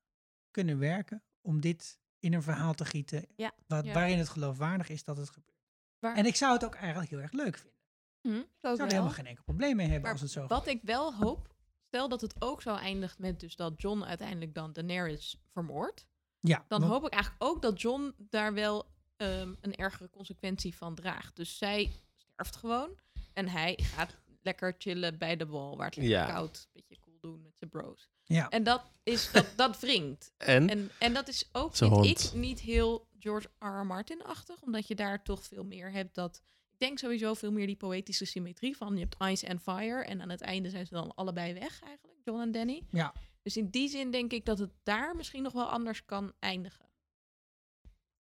kunnen 0.52 0.80
werken 0.80 1.24
om 1.42 1.62
dit 1.62 2.00
in 2.20 2.34
een 2.34 2.44
verhaal 2.44 2.74
te 2.74 2.86
gieten. 2.86 3.26
Ja. 3.36 3.52
Wat, 3.68 3.86
Ja. 3.86 3.94
Waarin 3.94 4.18
het 4.18 4.30
geloofwaardig 4.30 4.90
is 4.90 5.04
dat 5.04 5.18
het 5.18 5.30
gebeurt. 5.30 5.58
Waar- 6.00 6.16
En 6.16 6.26
ik 6.26 6.36
zou 6.36 6.54
het 6.54 6.66
ook 6.66 6.76
eigenlijk 6.76 7.10
heel 7.10 7.20
erg 7.20 7.32
leuk 7.32 7.58
vinden. 7.58 7.74
Hm, 8.22 8.30
ik 8.36 8.42
Ik 8.42 8.48
zou 8.62 8.80
er 8.80 8.88
helemaal 8.88 9.10
geen 9.10 9.26
enkel 9.26 9.44
probleem 9.44 9.76
mee 9.76 9.86
hebben 9.86 10.02
Maar 10.04 10.12
als 10.12 10.22
het 10.22 10.32
zo 10.32 10.48
wat 10.48 10.68
ik 10.68 10.80
wel 10.84 11.14
hoop, 11.16 11.54
stel 11.88 12.10
dat 12.10 12.22
het 12.22 12.36
ook 12.42 12.62
zo 12.62 12.76
eindigt 12.76 13.20
met 13.20 13.40
dus 13.40 13.56
dat 13.56 13.82
John 13.82 14.04
uiteindelijk 14.04 14.54
dan 14.54 14.74
Daenerys 14.74 15.38
vermoordt. 15.52 16.06
Ja, 16.40 16.66
Dan 16.68 16.80
want- 16.80 16.92
hoop 16.92 17.06
ik 17.06 17.14
eigenlijk 17.14 17.44
ook 17.44 17.62
dat 17.62 17.82
John 17.82 18.14
daar 18.18 18.54
wel 18.54 18.94
ehm, 19.18 19.54
een 19.62 19.76
ergere 19.76 20.10
consequentie 20.10 20.76
van 20.76 20.96
draagt. 20.96 21.36
Dus 21.36 21.58
zij 21.58 21.92
sterft 22.16 22.56
gewoon 22.56 22.90
en 23.34 23.48
hij 23.48 23.80
gaat 23.82 24.16
lekker 24.42 24.76
chillen 24.78 25.18
bij 25.18 25.36
de 25.36 25.46
wal 25.46 25.78
waar 25.78 25.86
het 25.86 25.96
lekker 25.96 26.14
Ja. 26.16 26.26
koud, 26.26 26.58
een 26.74 26.82
beetje 26.88 27.02
doen 27.26 27.42
met 27.42 27.58
zijn 27.58 27.70
bros. 27.70 28.10
Ja. 28.24 28.50
En 28.50 28.64
dat 28.64 28.84
is 29.04 29.32
dat, 29.32 29.48
dat 29.56 29.80
wringt. 29.82 30.34
En? 30.38 30.70
en? 30.70 30.92
En 31.00 31.14
dat 31.14 31.28
is 31.28 31.50
ook, 31.52 31.76
vind 31.76 31.92
hond. 31.92 32.06
ik, 32.06 32.34
niet 32.34 32.60
heel 32.60 33.08
George 33.20 33.48
R. 33.60 33.66
R. 33.66 33.86
Martin-achtig, 33.86 34.62
omdat 34.62 34.88
je 34.88 34.96
daar 34.96 35.24
toch 35.24 35.44
veel 35.44 35.64
meer 35.64 35.92
hebt 35.92 36.16
dat. 36.16 36.42
Ik 36.72 36.80
denk 36.80 37.00
sowieso 37.00 37.34
veel 37.34 37.52
meer 37.52 37.68
die 37.68 37.76
poëtische 37.76 38.26
symmetrie 38.26 38.78
van. 38.78 38.94
Je 38.98 39.00
hebt 39.00 39.16
Ice 39.32 39.50
and 39.50 39.62
Fire 39.62 40.04
en 40.06 40.22
aan 40.22 40.30
het 40.30 40.42
einde 40.42 40.70
zijn 40.70 40.86
ze 40.88 40.94
dan 40.94 41.16
allebei 41.16 41.54
weg 41.54 41.82
eigenlijk, 41.84 42.18
John 42.24 42.40
en 42.40 42.52
Danny. 42.52 42.84
Ja. 42.92 43.14
Dus 43.42 43.58
in 43.58 43.70
die 43.70 43.90
zin 43.90 44.12
denk 44.12 44.32
ik 44.32 44.46
dat 44.46 44.60
het 44.60 44.72
daar 44.84 45.16
misschien 45.16 45.44
nog 45.44 45.54
wel 45.54 45.70
anders 45.70 46.06
kan 46.06 46.34
eindigen. 46.40 46.86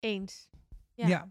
Eens. 0.01 0.49
Ja. 0.95 1.07
Ja. 1.07 1.31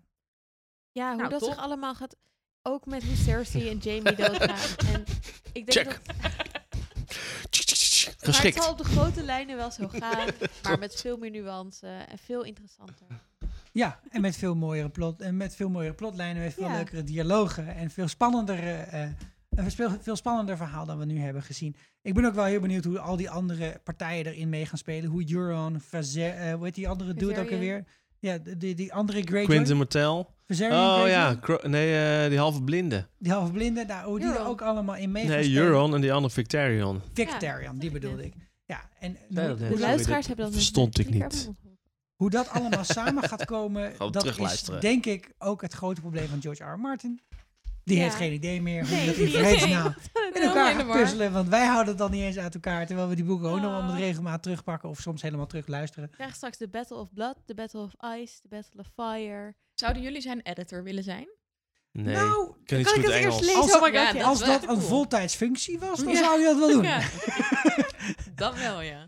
Ja, 0.91 1.07
hoe 1.07 1.18
Nou, 1.18 1.30
dat 1.30 1.40
toch? 1.40 1.49
zich 1.49 1.57
allemaal 1.64 1.95
gaat. 1.95 2.15
Ook 2.61 2.85
met 2.85 3.03
hoe 3.03 3.15
Cersei 3.15 3.69
en 3.69 3.77
Jamie 3.77 4.15
doodgaan. 4.15 4.76
En 4.94 5.03
ik 5.53 5.72
denk 5.72 5.88
Check. 5.91 6.06
dat... 6.06 6.43
Maar 8.26 8.44
het 8.44 8.54
zal 8.56 8.72
op 8.72 8.78
de 8.78 8.84
grote 8.84 9.24
lijnen 9.24 9.56
wel 9.56 9.72
zo 9.72 9.88
gaan. 9.88 10.28
maar 10.64 10.80
met 10.80 10.95
veel 10.95 11.18
meer 11.18 11.32
nuance 11.32 11.88
en 11.88 12.18
veel 12.18 12.44
interessanter. 12.44 13.06
Ja, 13.72 14.00
en 14.10 14.22
met 14.22 14.36
veel 14.36 14.56
mooiere 14.56 14.90
plot 14.90 15.22
en 15.22 15.38
met 15.38 15.56
veel 15.56 15.70
mooiere 15.70 15.95
plotlijnen, 15.95 16.44
met 16.44 16.54
veel 16.54 16.68
Ja. 16.68 16.76
leukere 16.76 17.04
dialogen 17.04 17.76
en 17.76 17.90
veel 17.91 18.08
spannender, 18.08 18.60
eh, 18.60 19.04
eh, 19.04 19.10
een 19.50 19.72
veel, 19.72 19.90
veel 20.02 20.16
spannender 20.16 20.58
verhaal 20.58 20.86
dan 20.86 20.98
we 20.98 21.06
nu 21.06 21.20
hebben 21.20 21.44
gezien. 21.44 21.76
Ik 22.02 22.14
ben 22.14 22.26
ook 22.26 22.34
wel 22.34 22.45
heel 22.45 22.60
benieuwd 22.60 22.84
hoe 22.84 23.00
al 23.00 23.16
die 23.16 23.30
andere 23.30 23.80
partijen 23.84 24.26
erin 24.26 24.50
mee 24.50 24.66
gaan 24.66 24.78
spelen. 24.78 25.10
Hoe 25.10 25.34
Euron, 25.34 25.80
Vazer, 25.80 26.34
eh 26.34 26.54
hoe 26.54 26.66
heet 26.66 26.76
die 26.76 26.90
andere 26.90 27.14
dude 27.14 27.40
ook 27.40 27.52
alweer? 27.52 27.84
Ja, 28.20 28.38
die, 28.58 28.76
die 28.76 28.94
andere 28.94 29.22
Greyjoy. 29.22 29.45
Quinton 29.45 29.78
Martel. 29.78 30.32
Oh 30.62 31.04
ja, 31.08 31.38
Cro- 31.42 31.60
nee, 31.68 32.22
eh, 32.24 32.30
die 32.30 32.38
halve 32.40 32.64
blinde. 32.64 33.08
Die 33.20 33.32
halve 33.32 33.52
blinde, 33.52 33.86
nou, 33.86 34.08
hoe 34.08 34.20
die 34.20 34.28
er 34.28 34.34
Euron. 34.34 34.48
ook 34.52 34.62
allemaal 34.62 34.96
in 34.96 35.12
mee 35.12 35.26
Nee. 35.28 35.56
Euron 35.56 35.96
en 35.96 36.02
die 36.02 36.14
andere 36.14 36.34
Victarion. 36.34 37.02
Victarion, 37.14 37.78
die 37.80 37.92
bedoelde 37.92 38.26
ik. 38.26 38.34
Ja, 38.66 38.90
en 39.00 39.18
dat 39.30 39.46
hoe, 39.48 39.56
net. 39.60 39.70
De 39.74 39.80
luisteraars 39.80 40.28
hebben 40.28 40.46
dat 40.46 40.54
verstond 40.54 41.00
ik 41.00 41.10
niet. 41.10 41.50
hoe 42.16 42.30
dat 42.30 42.50
allemaal 42.50 42.84
samen 42.84 43.24
gaat 43.24 43.46
komen, 43.46 43.92
Gewoon 43.96 44.12
dat 44.12 44.24
is 44.26 44.32
terugluisteren. 44.32 44.82
denk 44.82 45.06
ik 45.06 45.34
ook 45.38 45.62
het 45.62 45.74
grote 45.74 46.02
probleem 46.02 46.28
van 46.28 46.42
George 46.42 46.64
R. 46.64 46.74
R. 46.74 46.80
Martin. 46.80 47.20
Die 47.84 47.98
Ja. 47.98 48.04
heeft 48.04 48.16
geen 48.16 48.34
idee 48.34 48.62
meer 48.62 48.82
hoe 48.88 48.96
Nee, 48.96 49.06
dat 49.06 49.16
in 49.16 49.26
die- 49.26 49.34
vredesnaam 49.38 49.86
in 49.86 49.94
Helemaal 50.34 50.56
elkaar 50.68 50.86
gaat 50.86 50.92
puzzelen. 50.92 51.32
Want 51.32 51.48
wij 51.50 51.66
houden 51.66 51.88
het 51.88 51.98
dan 51.98 52.12
niet 52.12 52.22
eens 52.22 52.38
uit 52.38 52.54
elkaar. 52.54 52.86
Terwijl 52.88 53.08
we 53.08 53.16
die 53.16 53.24
boeken 53.26 53.50
ook 53.50 53.62
nog 53.62 53.72
wel 53.72 53.82
met 53.84 53.92
Ah. 53.92 54.00
regelmaat 54.00 54.44
terugpakken. 54.44 54.90
Of 54.90 55.00
soms 55.00 55.22
helemaal 55.22 55.46
terug 55.46 55.68
luisteren. 55.68 56.10
We 56.10 56.16
krijgen 56.16 56.36
straks 56.36 56.58
de 56.58 56.68
Battle 56.68 56.98
of 56.98 57.14
Blood, 57.14 57.36
de 57.46 57.54
Battle 57.54 57.82
of 57.82 57.92
Ice, 58.22 58.40
de 58.42 58.48
Battle 58.50 58.80
of 58.80 58.88
Fire. 58.96 59.56
Zouden 59.84 60.03
jullie 60.03 60.22
zijn 60.22 60.41
editor 60.41 60.84
willen 60.84 61.03
zijn? 61.03 61.27
Nee, 61.91 62.15
Nou, 62.15 62.55
ik 62.65 62.65
kan 62.65 62.80
ik 62.80 62.85
het 62.85 62.95
Engels. 63.10 63.14
eerst 63.15 63.39
lezen? 63.39 63.61
Als, 63.61 63.73
Oh 63.73 63.80
god, 63.81 63.93
Ja, 63.93 64.01
ja. 64.01 64.14
dat 64.14 64.23
als 64.23 64.41
een 64.41 64.60
cool. 64.68 64.80
voltijdsfunctie 64.80 65.80
was, 65.80 65.99
dan 65.99 66.14
Ja. 66.14 66.19
zou 66.19 66.39
je 66.39 66.45
dat 66.45 66.57
wel 66.57 66.68
doen. 66.68 66.84
Ja. 66.84 66.99
Ja. 66.99 67.05
Dat 68.35 68.55
wel, 68.57 68.81
ja. 68.81 69.07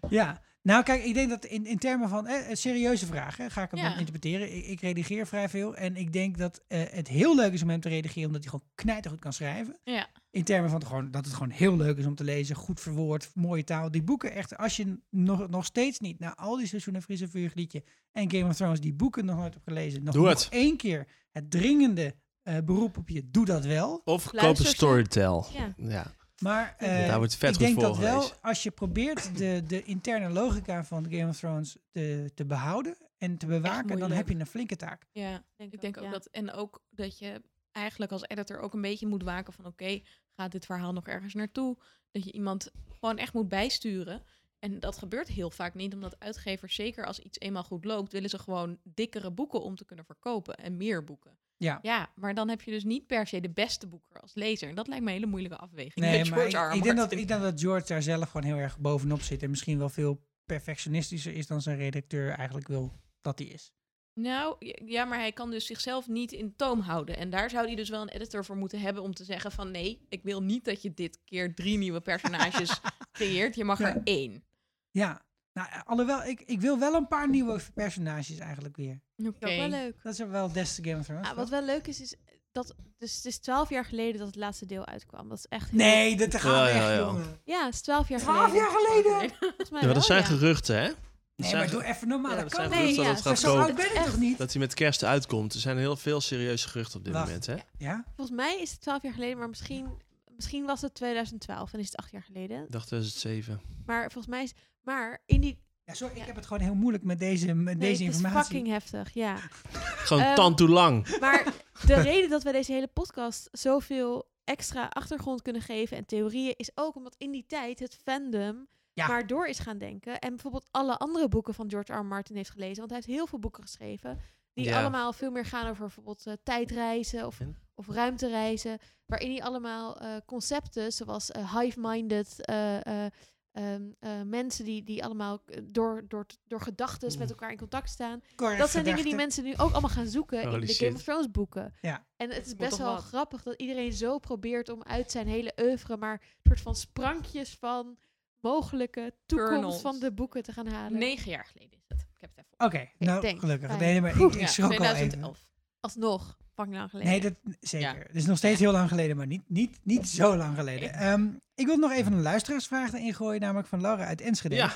Nou, 0.65 0.83
kijk, 0.83 1.03
ik 1.03 1.13
denk 1.13 1.29
dat 1.29 1.45
in, 1.45 1.65
in 1.65 1.77
termen 1.77 2.09
van 2.09 2.27
eh, 2.27 2.49
een 2.49 2.57
serieuze 2.57 3.05
vragen 3.05 3.51
ga 3.51 3.63
ik 3.63 3.71
hem 3.71 3.79
Ja. 3.79 3.89
dan 3.89 3.97
interpreteren. 3.99 4.55
Ik, 4.57 4.65
ik 4.65 4.81
redigeer 4.81 5.27
vrij 5.27 5.49
veel. 5.49 5.75
En 5.75 5.95
ik 5.95 6.13
denk 6.13 6.37
dat 6.37 6.63
eh, 6.67 6.81
het 6.89 7.07
heel 7.07 7.35
leuk 7.35 7.53
is 7.53 7.61
om 7.61 7.69
hem 7.69 7.79
te 7.79 7.89
redigeren, 7.89 8.25
omdat 8.27 8.41
hij 8.41 8.51
gewoon 8.51 8.67
knijtergoed 8.75 9.19
kan 9.19 9.33
schrijven. 9.33 9.79
Ja. 9.83 10.07
In 10.31 10.43
termen 10.43 10.69
van 10.69 10.85
gewoon, 10.85 11.11
dat 11.11 11.25
het 11.25 11.33
gewoon 11.33 11.49
heel 11.49 11.77
leuk 11.77 11.97
is 11.97 12.05
om 12.05 12.15
te 12.15 12.23
lezen. 12.23 12.55
Goed 12.55 12.79
verwoord, 12.79 13.31
mooie 13.33 13.63
taal. 13.63 13.91
Die 13.91 14.03
boeken 14.03 14.31
echt, 14.31 14.57
als 14.57 14.75
je 14.75 14.99
nog, 15.09 15.49
nog 15.49 15.65
steeds 15.65 15.99
niet 15.99 16.19
na 16.19 16.35
al 16.35 16.57
die 16.57 16.67
seizoenen 16.67 17.01
Friese 17.01 17.27
Vuurgliedje 17.27 17.83
en 18.11 18.31
Game 18.31 18.45
of 18.49 18.55
Thrones 18.55 18.79
die 18.81 18.93
boeken 18.93 19.25
nog 19.25 19.37
nooit 19.37 19.53
hebt 19.53 19.65
gelezen. 19.67 20.03
Nog, 20.03 20.13
Doe 20.13 20.23
nog 20.25 20.33
het. 20.43 20.47
één 20.51 20.77
keer 20.77 21.07
het 21.31 21.51
dringende 21.51 22.15
eh, 22.41 22.57
beroep 22.65 22.97
op 22.97 23.09
je, 23.09 23.29
doe 23.29 23.45
dat 23.45 23.65
wel. 23.65 24.01
Of 24.05 24.31
koop 24.31 24.59
een. 24.59 24.65
Storytel. 24.65 25.45
Ja. 25.53 25.73
Ja. 25.77 26.13
Maar 26.41 26.75
Ja, 26.79 26.85
eh, 26.85 27.07
daar 27.07 27.17
wordt 27.17 27.35
vet 27.35 27.53
ik 27.53 27.59
denk 27.59 27.79
dat 27.79 27.97
wel, 27.97 28.31
als 28.41 28.63
je 28.63 28.71
probeert 28.71 29.37
de, 29.37 29.63
de 29.67 29.83
interne 29.83 30.29
logica 30.29 30.83
van 30.83 31.05
Game 31.09 31.27
of 31.27 31.37
Thrones 31.37 31.77
te, 31.91 32.31
te 32.33 32.45
behouden 32.45 32.97
en 33.17 33.37
te 33.37 33.45
bewaken, 33.45 33.99
dan 33.99 34.11
heb 34.11 34.29
je 34.29 34.35
een 34.35 34.45
flinke 34.45 34.75
taak. 34.75 35.07
Ja, 35.11 35.43
Denk 35.55 35.73
ik 35.73 35.81
denk 35.81 35.97
ook 35.97 36.03
ja. 36.03 36.11
dat. 36.11 36.25
En 36.25 36.51
ook 36.51 36.83
dat 36.89 37.19
je 37.19 37.41
eigenlijk 37.71 38.11
als 38.11 38.23
editor 38.27 38.59
ook 38.59 38.73
een 38.73 38.81
beetje 38.81 39.07
moet 39.07 39.23
waken 39.23 39.53
van 39.53 39.65
oké, 39.65 40.01
gaat 40.35 40.51
dit 40.51 40.65
verhaal 40.65 40.93
nog 40.93 41.07
ergens 41.07 41.33
naartoe? 41.33 41.77
Dat 42.11 42.23
je 42.23 42.31
iemand 42.31 42.71
gewoon 42.99 43.17
echt 43.17 43.33
moet 43.33 43.49
bijsturen. 43.49 44.23
En 44.59 44.79
dat 44.79 44.97
gebeurt 44.97 45.27
heel 45.27 45.49
vaak 45.49 45.73
niet, 45.73 45.93
omdat 45.93 46.19
uitgevers, 46.19 46.75
zeker 46.75 47.05
als 47.05 47.19
iets 47.19 47.39
eenmaal 47.39 47.63
goed 47.63 47.85
loopt, 47.85 48.11
willen 48.11 48.29
ze 48.29 48.39
gewoon 48.39 48.79
dikkere 48.83 49.31
boeken 49.31 49.61
om 49.61 49.75
te 49.75 49.85
kunnen 49.85 50.05
verkopen 50.05 50.55
en 50.55 50.77
meer 50.77 51.03
boeken. 51.03 51.37
Ja. 51.57 51.79
Ja, 51.81 52.11
maar 52.15 52.33
dan 52.33 52.49
heb 52.49 52.61
je 52.61 52.71
dus 52.71 52.83
niet 52.83 53.07
per 53.07 53.27
se 53.27 53.39
de 53.41 53.49
beste 53.49 53.87
boeken 53.87 54.21
als 54.21 54.33
lezer. 54.33 54.69
En 54.69 54.75
dat 54.75 54.87
lijkt 54.87 55.03
me 55.03 55.09
een 55.09 55.15
hele 55.15 55.29
moeilijke 55.29 55.57
afweging. 55.57 55.95
Nee, 55.95 56.25
maar 56.29 56.47
ik, 56.47 56.73
ik, 56.75 56.83
denk 56.83 56.97
dat, 56.97 57.11
ik 57.11 57.27
denk 57.27 57.41
dat 57.41 57.59
George 57.59 57.87
daar 57.87 58.01
zelf 58.03 58.29
gewoon 58.29 58.47
heel 58.47 58.57
erg 58.57 58.79
bovenop 58.79 59.21
zit 59.21 59.43
en 59.43 59.49
misschien 59.49 59.77
wel 59.77 59.89
veel 59.89 60.23
perfectionistischer 60.45 61.33
is 61.33 61.47
dan 61.47 61.61
zijn 61.61 61.77
redacteur 61.77 62.31
eigenlijk 62.31 62.67
wil 62.67 62.91
dat 63.21 63.39
hij 63.39 63.47
is. 63.47 63.73
Nou, 64.19 64.55
ja, 64.85 65.05
maar 65.05 65.19
hij 65.19 65.31
kan 65.31 65.51
dus 65.51 65.65
zichzelf 65.65 66.07
niet 66.07 66.31
in 66.31 66.55
toom 66.55 66.79
houden. 66.79 67.17
En 67.17 67.29
daar 67.29 67.49
zou 67.49 67.65
hij 67.65 67.75
dus 67.75 67.89
wel 67.89 68.01
een 68.01 68.09
editor 68.09 68.45
voor 68.45 68.55
moeten 68.57 68.79
hebben 68.79 69.03
om 69.03 69.13
te 69.13 69.23
zeggen 69.23 69.51
van... 69.51 69.71
nee, 69.71 70.05
ik 70.09 70.23
wil 70.23 70.43
niet 70.43 70.65
dat 70.65 70.81
je 70.81 70.93
dit 70.93 71.19
keer 71.23 71.55
drie 71.55 71.77
nieuwe 71.77 72.01
personages 72.01 72.79
creëert. 73.11 73.55
Je 73.55 73.63
mag 73.63 73.79
Ja. 73.79 73.95
er 73.95 74.01
één. 74.03 74.43
Ja, 74.91 75.25
Nou, 75.55 75.67
eh, 75.71 75.79
alhoewel, 75.85 76.23
ik, 76.23 76.41
ik 76.45 76.61
wil 76.61 76.79
wel 76.79 76.93
een 76.93 77.07
paar 77.07 77.29
nieuwe 77.29 77.59
personages 77.73 78.37
eigenlijk 78.39 78.75
weer. 78.75 78.99
Oké. 79.25 79.47
Ja, 79.49 79.57
wel 79.57 79.69
leuk. 79.69 80.03
Dat 80.03 80.13
is 80.13 80.19
wel 80.19 80.51
des 80.51 80.75
te 80.75 80.83
Game 80.83 80.99
of 80.99 81.05
Thrones. 81.05 81.27
Ah, 81.29 81.35
wat 81.35 81.49
wel 81.49 81.63
leuk 81.63 81.87
is, 81.87 82.01
is 82.01 82.15
dat 82.51 82.75
dus 82.97 83.15
het 83.15 83.25
is 83.25 83.37
twaalf 83.37 83.69
jaar 83.69 83.85
geleden 83.85 84.17
dat 84.17 84.27
het 84.27 84.35
laatste 84.35 84.65
deel 84.65 84.85
uitkwam. 84.85 85.29
Dat 85.29 85.37
is 85.37 85.45
echt 85.49 85.69
heel- 85.69 85.79
Nee, 85.79 86.17
dat 86.17 86.35
gaat 86.35 86.53
Ja, 86.53 86.67
echt, 86.67 86.77
ja, 86.77 86.91
ja. 86.91 86.97
jongen. 86.97 87.39
Ja, 87.43 87.65
het 87.65 87.73
is 87.73 87.81
twaalf 87.81 88.09
jaar 88.09 88.19
12 88.19 88.37
geleden. 88.49 88.61
jaar 88.61 88.71
geleden? 88.79 89.35
Volgens 89.39 89.69
mij 89.69 89.79
Ja, 89.79 89.85
maar 89.85 89.95
dat 89.95 90.05
zijn 90.05 90.19
ja. 90.19 90.25
geruchten, 90.25 90.75
hè? 90.75 90.87
Dat 90.87 90.95
Nee, 91.35 91.49
zijn 91.49 91.61
maar 91.61 91.71
doe 91.71 91.83
even 91.83 92.07
normaal. 92.07 92.31
Ja, 92.31 92.41
dat 92.41 92.49
dat 92.51 92.59
kan 92.59 92.69
zijn 92.69 92.85
niet. 92.85 92.95
geruchten 92.95 93.03
Nee, 93.03 93.13
dat 93.13 93.23
ja, 93.23 93.29
het 93.31 93.39
gaat 93.41 93.51
Zo 93.51 93.57
oud 93.57 93.67
komen. 93.69 93.75
ben 93.93 94.01
ik 94.01 94.05
toch 94.07 94.17
niet? 94.19 94.37
Dat 94.37 94.51
hij 94.51 94.61
met 94.61 94.73
kerst 94.73 95.03
uitkomt. 95.03 95.53
Er 95.53 95.59
zijn 95.59 95.77
heel 95.77 95.95
veel 95.95 96.21
serieuze 96.21 96.69
geruchten 96.69 96.97
op 96.97 97.03
dit 97.05 97.13
Wacht. 97.13 97.25
moment, 97.25 97.45
hè? 97.45 97.55
Ja? 97.77 98.03
Volgens 98.15 98.37
mij 98.37 98.59
is 98.61 98.71
het 98.71 98.81
twaalf 98.81 99.01
jaar 99.03 99.13
geleden, 99.13 99.37
maar 99.37 99.49
misschien, 99.49 99.87
misschien 100.35 100.65
was 100.65 100.81
het 100.81 100.93
2012 100.93 101.73
en 101.73 101.79
is 101.79 101.85
het 101.85 101.95
acht 101.95 102.11
jaar 102.11 102.23
geleden. 102.23 102.63
Ik 102.63 102.71
dacht 102.71 102.87
2007. 102.87 103.61
Maar 103.85 104.01
volgens 104.11 104.27
mij 104.27 104.43
is... 104.43 104.53
Maar 104.81 105.21
in 105.25 105.41
die... 105.41 105.63
Ja, 105.83 105.93
sorry, 105.93 106.15
ik 106.17 106.25
heb 106.25 106.35
het 106.35 106.45
gewoon 106.45 106.63
heel 106.63 106.75
moeilijk 106.75 107.03
met 107.03 107.19
deze, 107.19 107.53
met 107.53 107.65
Nee, 107.65 107.75
deze 107.75 108.03
het 108.03 108.13
is 108.13 108.19
informatie. 108.19 108.43
fucking 108.53 108.67
heftig, 108.67 109.13
ja. 109.13 109.35
Gewoon 109.71 110.23
Ehm, 110.23 110.35
tand 110.35 110.57
toe 110.57 110.69
lang. 110.69 111.17
Maar 111.19 111.53
de 111.85 111.93
reden 112.01 112.29
dat 112.29 112.43
wij 112.43 112.51
deze 112.51 112.71
hele 112.71 112.87
podcast 112.87 113.47
zoveel 113.51 114.29
extra 114.43 114.87
achtergrond 114.87 115.41
kunnen 115.41 115.61
geven 115.61 115.97
en 115.97 116.05
theorieën 116.05 116.53
is 116.57 116.71
ook 116.75 116.95
omdat 116.95 117.15
in 117.17 117.31
die 117.31 117.45
tijd 117.47 117.79
het 117.79 117.97
fandom 118.03 118.67
Ja. 118.93 119.07
maar 119.07 119.27
door 119.27 119.47
is 119.47 119.59
gaan 119.59 119.77
denken 119.77 120.19
en 120.19 120.29
bijvoorbeeld 120.29 120.67
alle 120.71 120.97
andere 120.97 121.27
boeken 121.27 121.53
van 121.53 121.69
George 121.69 121.93
R. 121.93 121.97
R. 121.97 122.05
Martin 122.05 122.35
heeft 122.35 122.49
gelezen, 122.49 122.77
want 122.77 122.89
hij 122.89 122.99
heeft 123.05 123.17
heel 123.17 123.27
veel 123.27 123.39
boeken 123.39 123.63
geschreven 123.63 124.19
die 124.53 124.65
Ja. 124.65 124.79
allemaal 124.81 125.13
veel 125.13 125.31
meer 125.31 125.45
gaan 125.45 125.67
over 125.69 125.81
bijvoorbeeld 125.81 126.25
eh, 126.25 126.33
tijdreizen 126.43 127.25
of, 127.25 127.39
En? 127.39 127.57
Of 127.75 127.87
ruimtereizen, 127.87 128.79
waarin 129.05 129.31
hij 129.31 129.43
allemaal 129.43 129.97
eh, 129.99 130.15
concepten 130.25 130.91
zoals 130.93 131.31
eh, 131.31 131.59
hive-minded 131.59 132.45
eh, 132.45 132.85
eh, 132.85 133.11
ehm, 133.51 133.83
eh, 133.99 134.21
mensen 134.21 134.65
die, 134.65 134.83
die 134.83 135.03
allemaal 135.03 135.41
door, 135.63 136.05
door, 136.07 136.25
door 136.47 136.61
gedachten 136.61 137.19
met 137.19 137.29
elkaar 137.29 137.51
in 137.51 137.57
contact 137.57 137.89
staan. 137.89 138.21
Correct 138.35 138.59
dat 138.59 138.69
zijn 138.69 138.83
dingen 138.83 139.03
die 139.03 139.15
mensen 139.15 139.43
nu 139.43 139.51
ook 139.57 139.71
allemaal 139.71 139.89
gaan 139.89 140.07
zoeken 140.07 140.41
in 140.41 140.59
de 140.59 140.67
shit. 140.67 140.77
Game 140.77 140.93
of 140.95 141.03
Thrones 141.03 141.31
boeken. 141.31 141.73
Ja. 141.81 142.05
En 142.17 142.29
het 142.31 142.45
is 142.45 142.55
best 142.55 142.77
wel 142.77 142.93
wat. 142.93 143.03
grappig 143.03 143.43
dat 143.43 143.53
iedereen 143.61 143.93
zo 143.93 144.19
probeert 144.19 144.69
om 144.69 144.83
uit 144.83 145.11
zijn 145.11 145.27
hele 145.27 145.53
oeuvre 145.61 145.97
maar 145.97 146.13
een 146.21 146.41
soort 146.43 146.61
van 146.61 146.75
sprankjes 146.75 147.55
van 147.59 147.97
mogelijke 148.39 149.13
toekomst 149.25 149.51
Kernels. 149.53 149.81
van 149.81 149.99
de 149.99 150.11
boeken 150.13 150.43
te 150.43 150.51
gaan 150.51 150.67
halen. 150.67 150.99
Negen 150.99 151.31
jaar 151.31 151.45
geleden 151.45 151.79
is 151.79 151.83
het. 151.87 152.01
Ik 152.01 152.21
heb 152.21 152.29
het 152.35 152.45
even 152.45 152.65
Oké, 152.65 152.89
nou 153.05 153.21
denk, 153.21 153.39
gelukkig. 153.39 153.77
Nee, 153.79 154.01
maar 154.01 154.19
ik, 154.21 154.33
ik 154.33 154.39
Ja, 154.39 154.47
schrok 154.47 154.69
al 154.69 154.75
even. 154.75 154.89
2011. 154.89 155.45
Alsnog, 155.79 156.37
fucking 156.55 156.77
lang 156.77 156.89
geleden. 156.89 157.11
Nee, 157.11 157.21
dat, 157.21 157.33
zeker. 157.59 158.03
Het 158.07 158.15
is 158.15 158.25
nog 158.25 158.37
steeds 158.37 158.59
heel 158.59 158.71
lang 158.71 158.89
geleden, 158.89 159.17
maar 159.17 159.27
niet, 159.27 159.43
niet, 159.47 159.77
niet 159.83 160.07
zo 160.07 160.37
lang 160.37 160.57
geleden. 160.57 160.93
Ehm, 160.93 161.27
ik 161.55 161.65
wil 161.65 161.77
nog 161.77 161.91
even 161.91 162.13
een 162.13 162.21
luisteraarsvraag 162.21 162.93
erin 162.93 163.13
gooien, 163.13 163.41
namelijk 163.41 163.67
van 163.67 163.81
Laura 163.81 164.05
uit 164.05 164.21
Enschede. 164.21 164.55
Ja. 164.55 164.73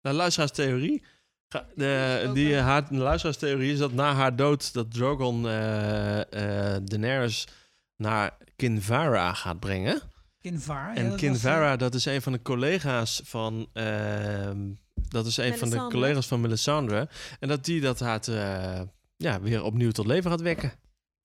De 0.00 0.12
luisteraarstheorie. 0.12 1.02
De, 1.74 2.30
die, 2.34 2.56
eh, 2.56 2.64
haar, 2.64 2.88
de 2.88 2.94
luisteraarstheorie 2.94 3.72
is 3.72 3.78
dat 3.78 3.92
na 3.92 4.12
haar 4.12 4.36
dood 4.36 4.72
dat 4.72 4.92
Drogon 4.92 5.48
eh 5.48 6.20
eh 6.20 6.82
Daenerys 6.84 7.46
naar 7.96 8.36
Kinvara 8.56 9.32
gaat 9.32 9.60
brengen. 9.60 10.00
Kinvar. 10.40 10.94
En 10.94 11.16
Kinvara, 11.16 11.76
dat 11.76 11.94
is 11.94 12.04
een 12.04 12.22
van 12.22 12.32
de 12.32 12.42
collega's 12.42 13.20
van... 13.24 13.68
ehm, 13.72 14.58
dat 15.08 15.26
is 15.26 15.36
een 15.36 15.58
van 15.58 15.70
de 15.70 15.86
collega's 15.90 16.26
van 16.26 16.40
Melisandre. 16.40 17.08
En 17.40 17.48
dat 17.48 17.64
die 17.64 17.80
dat 17.80 18.00
haar 18.00 18.28
eh, 18.28 18.80
ja, 19.16 19.40
weer 19.40 19.62
opnieuw 19.62 19.90
tot 19.90 20.06
leven 20.06 20.30
gaat 20.30 20.40
wekken. 20.40 20.72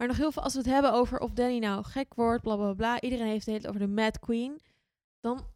Maar 0.04 0.12
nog 0.12 0.22
heel 0.22 0.32
veel, 0.32 0.44
als 0.44 0.54
we 0.54 0.60
het 0.60 0.70
hebben 0.70 0.94
over 0.94 1.20
of 1.20 1.32
Danny 1.32 1.60
nou 1.60 1.84
gek 1.84 2.14
wordt, 2.14 2.44
bla 2.44 2.56
bla 2.56 2.74
bla. 2.74 3.02
Iedereen 3.02 3.28
heeft 3.28 3.46
het 3.46 3.68
over 3.68 3.80
de 3.80 3.88
Mad 3.88 4.20
Queen. 4.20 4.62
Dan 5.20 5.48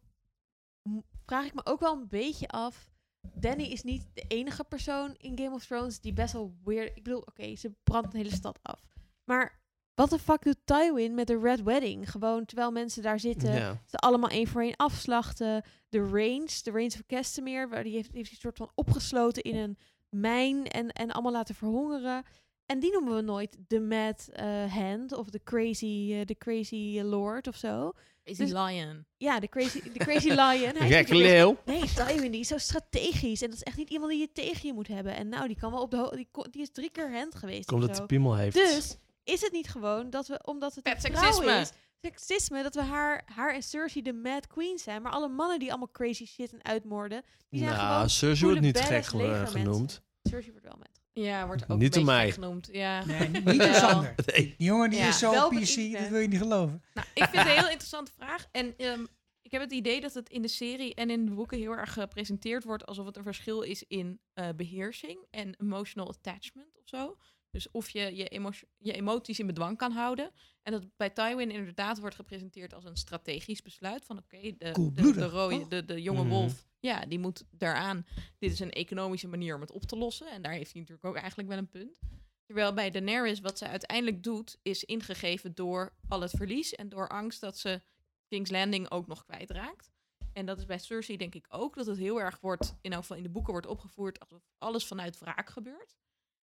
vraag 1.26 1.44
ik 1.46 1.54
me 1.54 1.60
ook 1.64 1.80
wel 1.80 1.92
een 1.92 2.08
beetje 2.08 2.48
af. 2.48 2.90
Danny 3.34 3.62
is 3.62 3.82
niet 3.82 4.06
de 4.14 4.24
enige 4.28 4.64
persoon 4.64 5.14
in 5.16 5.38
Game 5.38 5.54
of 5.54 5.66
Thrones 5.66 6.00
die 6.00 6.12
best 6.12 6.32
wel 6.32 6.54
weird... 6.64 6.96
Ik 6.96 7.02
bedoel, 7.02 7.20
oké, 7.20 7.56
ze 7.56 7.72
brandt 7.82 8.12
een 8.12 8.20
hele 8.20 8.34
stad 8.34 8.58
af. 8.62 8.80
Maar 9.24 9.60
wat 9.94 10.10
de 10.10 10.18
fuck 10.18 10.42
doet 10.42 10.58
Tywin 10.64 11.14
met 11.14 11.26
de 11.26 11.38
Red 11.38 11.62
Wedding? 11.62 12.10
Gewoon 12.10 12.44
terwijl 12.44 12.72
mensen 12.72 13.02
daar 13.02 13.20
zitten, 13.20 13.52
ze 13.86 13.96
allemaal 13.96 14.30
één 14.30 14.46
voor 14.46 14.62
één 14.62 14.76
afslachten. 14.76 15.64
De 15.88 16.00
Range, 16.00 16.60
de 16.62 16.70
Range 16.70 16.86
of 16.86 17.06
Castamere, 17.06 17.68
waar 17.68 17.82
die 17.82 17.94
heeft, 17.94 18.12
heeft 18.12 18.30
die 18.30 18.38
soort 18.38 18.56
van 18.56 18.70
opgesloten 18.74 19.42
in 19.42 19.56
een 19.56 19.78
mijn 20.08 20.66
en, 20.66 20.92
en 20.92 21.10
allemaal 21.10 21.32
laten 21.32 21.54
verhongeren. 21.54 22.24
En 22.68 22.80
die 22.80 22.92
noemen 22.92 23.14
we 23.14 23.20
nooit 23.20 23.56
de 23.66 23.80
Mad 23.80 24.28
eh, 24.32 24.74
Hand 24.74 25.12
of 25.12 25.28
de 25.28 25.40
Crazy, 25.44 26.12
eh, 26.12 26.24
de 26.24 26.36
crazy 26.38 27.00
Lord 27.00 27.46
of 27.46 27.56
zo. 27.56 27.92
Is 28.24 28.36
Dus- 28.36 28.48
die 28.48 28.58
Lion. 28.58 29.04
Ja, 29.16 29.40
de 29.40 29.48
Crazy, 29.48 29.82
de 29.92 29.98
crazy 29.98 30.28
Lion. 30.28 30.76
Hij 30.76 30.88
is 30.88 30.94
Gekke 30.94 31.14
leeuw. 31.14 31.56
Nee, 31.64 31.80
Tywin 31.94 32.30
die 32.30 32.40
is 32.40 32.48
zo 32.48 32.58
strategisch. 32.58 33.42
En 33.42 33.48
dat 33.48 33.58
is 33.58 33.64
echt 33.64 33.76
niet 33.76 33.90
iemand 33.90 34.10
die 34.10 34.20
je 34.20 34.32
tegen 34.32 34.66
je 34.66 34.72
moet 34.72 34.88
hebben. 34.88 35.16
En 35.16 35.28
nou, 35.28 35.46
die 35.46 35.56
kan 35.56 35.70
wel 35.70 35.80
op 35.80 35.90
de 35.90 36.10
die, 36.14 36.28
die 36.50 36.62
is 36.62 36.70
drie 36.72 36.90
keer 36.90 37.12
hand 37.12 37.34
geweest. 37.34 37.66
Komt 37.66 37.80
of 37.82 37.86
dat 37.86 37.96
zo. 37.96 38.02
de 38.02 38.08
piemel 38.08 38.36
heeft. 38.36 38.54
Dus 38.54 38.96
is 39.24 39.40
het 39.40 39.52
niet 39.52 39.68
gewoon 39.68 40.10
dat 40.10 40.26
we, 40.26 40.40
omdat 40.44 40.74
het 40.74 40.88
vrouw 40.88 40.98
seksisme. 41.00 41.60
is, 41.60 41.72
seksisme, 42.00 42.62
dat 42.62 42.74
we 42.74 42.82
haar, 42.82 43.22
haar 43.34 43.54
en 43.54 43.62
Cersei 43.62 44.02
de 44.02 44.12
Mad 44.12 44.46
Queen 44.46 44.78
zijn. 44.78 45.02
Maar 45.02 45.12
alle 45.12 45.28
mannen 45.28 45.58
die 45.58 45.68
allemaal 45.68 45.90
crazy 45.92 46.26
shit 46.26 46.52
en 46.52 46.64
uitmoorden, 46.64 47.22
die 47.48 47.60
zijn 47.60 47.72
nou, 47.72 47.92
gewoon 47.92 48.10
Cersei 48.10 48.46
wordt 48.46 48.60
niet 48.60 48.80
gek 48.80 49.04
genoemd. 49.04 50.02
Cersei 50.22 50.52
wordt 50.52 50.66
wel. 50.66 50.78
Ja, 51.22 51.46
wordt 51.46 51.62
ook 51.70 51.78
Niet 51.78 51.96
een 51.96 52.04
door 52.04 52.14
beetje 52.14 52.22
mij. 52.24 52.32
genoemd. 52.32 52.68
Ja. 52.72 53.04
Nee, 53.04 53.28
niet 53.28 53.44
door. 53.44 53.74
Sander. 53.84 54.14
Nee. 54.26 54.54
Die 54.58 54.66
jongen 54.66 54.90
die 54.90 54.98
Ja. 54.98 55.08
is 55.08 55.18
zo 55.18 55.30
Wel 55.30 55.48
PC, 55.48 55.92
dat 55.92 56.08
wil 56.08 56.18
je 56.20 56.28
niet 56.28 56.38
geloven. 56.38 56.82
Nou, 56.94 57.06
ik 57.14 57.22
vind 57.24 57.36
het 57.36 57.46
een 57.46 57.52
heel 57.58 57.68
interessante 57.70 58.12
vraag. 58.16 58.46
En 58.52 58.74
ehm, 58.76 59.04
ik 59.42 59.50
heb 59.50 59.60
het 59.62 59.72
idee 59.72 60.00
dat 60.00 60.14
het 60.14 60.28
in 60.28 60.42
de 60.42 60.48
serie 60.48 60.94
en 60.94 61.10
in 61.10 61.24
de 61.26 61.32
boeken 61.32 61.58
heel 61.58 61.72
erg 61.76 61.92
gepresenteerd 61.92 62.64
wordt 62.64 62.86
alsof 62.86 63.06
het 63.06 63.16
een 63.16 63.22
verschil 63.22 63.60
is 63.62 63.84
in 63.88 64.20
eh, 64.32 64.48
beheersing 64.56 65.26
en 65.30 65.54
emotional 65.60 66.08
attachment 66.08 66.76
of 66.78 66.88
zo. 66.88 67.16
Dus 67.58 67.70
of 67.70 67.90
je 67.90 68.16
je, 68.16 68.52
je 68.78 68.92
emoties 68.92 69.38
in 69.38 69.46
bedwang 69.46 69.76
kan 69.78 69.92
houden. 69.92 70.30
En 70.62 70.72
dat 70.72 70.96
bij 70.96 71.10
Tywin 71.10 71.50
inderdaad 71.50 71.98
wordt 71.98 72.14
gepresenteerd 72.14 72.74
als 72.74 72.84
een 72.84 72.96
strategisch 72.96 73.62
besluit. 73.62 74.04
Van 74.04 74.18
oké, 74.18 74.40
de, 74.40 74.90
de, 74.94 75.12
de, 75.12 75.26
rode, 75.28 75.68
de, 75.68 75.84
de 75.84 76.02
jonge 76.02 76.20
Mhm. 76.20 76.28
wolf, 76.28 76.66
ja, 76.80 77.06
die 77.06 77.18
moet 77.18 77.44
daaraan. 77.50 78.06
Dit 78.38 78.52
is 78.52 78.60
een 78.60 78.70
economische 78.70 79.28
manier 79.28 79.54
om 79.54 79.60
het 79.60 79.72
op 79.72 79.84
te 79.84 79.96
lossen. 79.96 80.30
En 80.30 80.42
daar 80.42 80.52
heeft 80.52 80.72
hij 80.72 80.80
natuurlijk 80.80 81.06
ook 81.08 81.16
eigenlijk 81.16 81.48
wel 81.48 81.58
een 81.58 81.68
punt. 81.68 81.98
Terwijl 82.44 82.74
bij 82.74 82.90
Daenerys 82.90 83.40
wat 83.40 83.58
ze 83.58 83.68
uiteindelijk 83.68 84.22
doet, 84.22 84.58
is 84.62 84.84
ingegeven 84.84 85.54
door 85.54 85.92
al 86.08 86.20
het 86.20 86.30
verlies 86.30 86.74
en 86.74 86.88
door 86.88 87.08
angst 87.08 87.40
dat 87.40 87.58
ze 87.58 87.82
King's 88.28 88.50
Landing 88.50 88.90
ook 88.90 89.06
nog 89.06 89.24
kwijtraakt. 89.24 89.90
En 90.32 90.46
dat 90.46 90.58
is 90.58 90.64
bij 90.66 90.78
Cersei 90.78 91.16
denk 91.18 91.34
ik 91.34 91.46
ook, 91.48 91.74
dat 91.74 91.86
het 91.86 91.98
heel 91.98 92.20
erg 92.20 92.40
wordt, 92.40 92.74
in 92.80 92.92
elk 92.92 93.00
geval 93.00 93.16
in 93.16 93.22
de 93.22 93.28
boeken 93.28 93.52
wordt 93.52 93.66
opgevoerd, 93.66 94.20
alsof 94.20 94.42
alles 94.58 94.86
vanuit 94.86 95.18
wraak 95.18 95.50
gebeurt. 95.50 95.96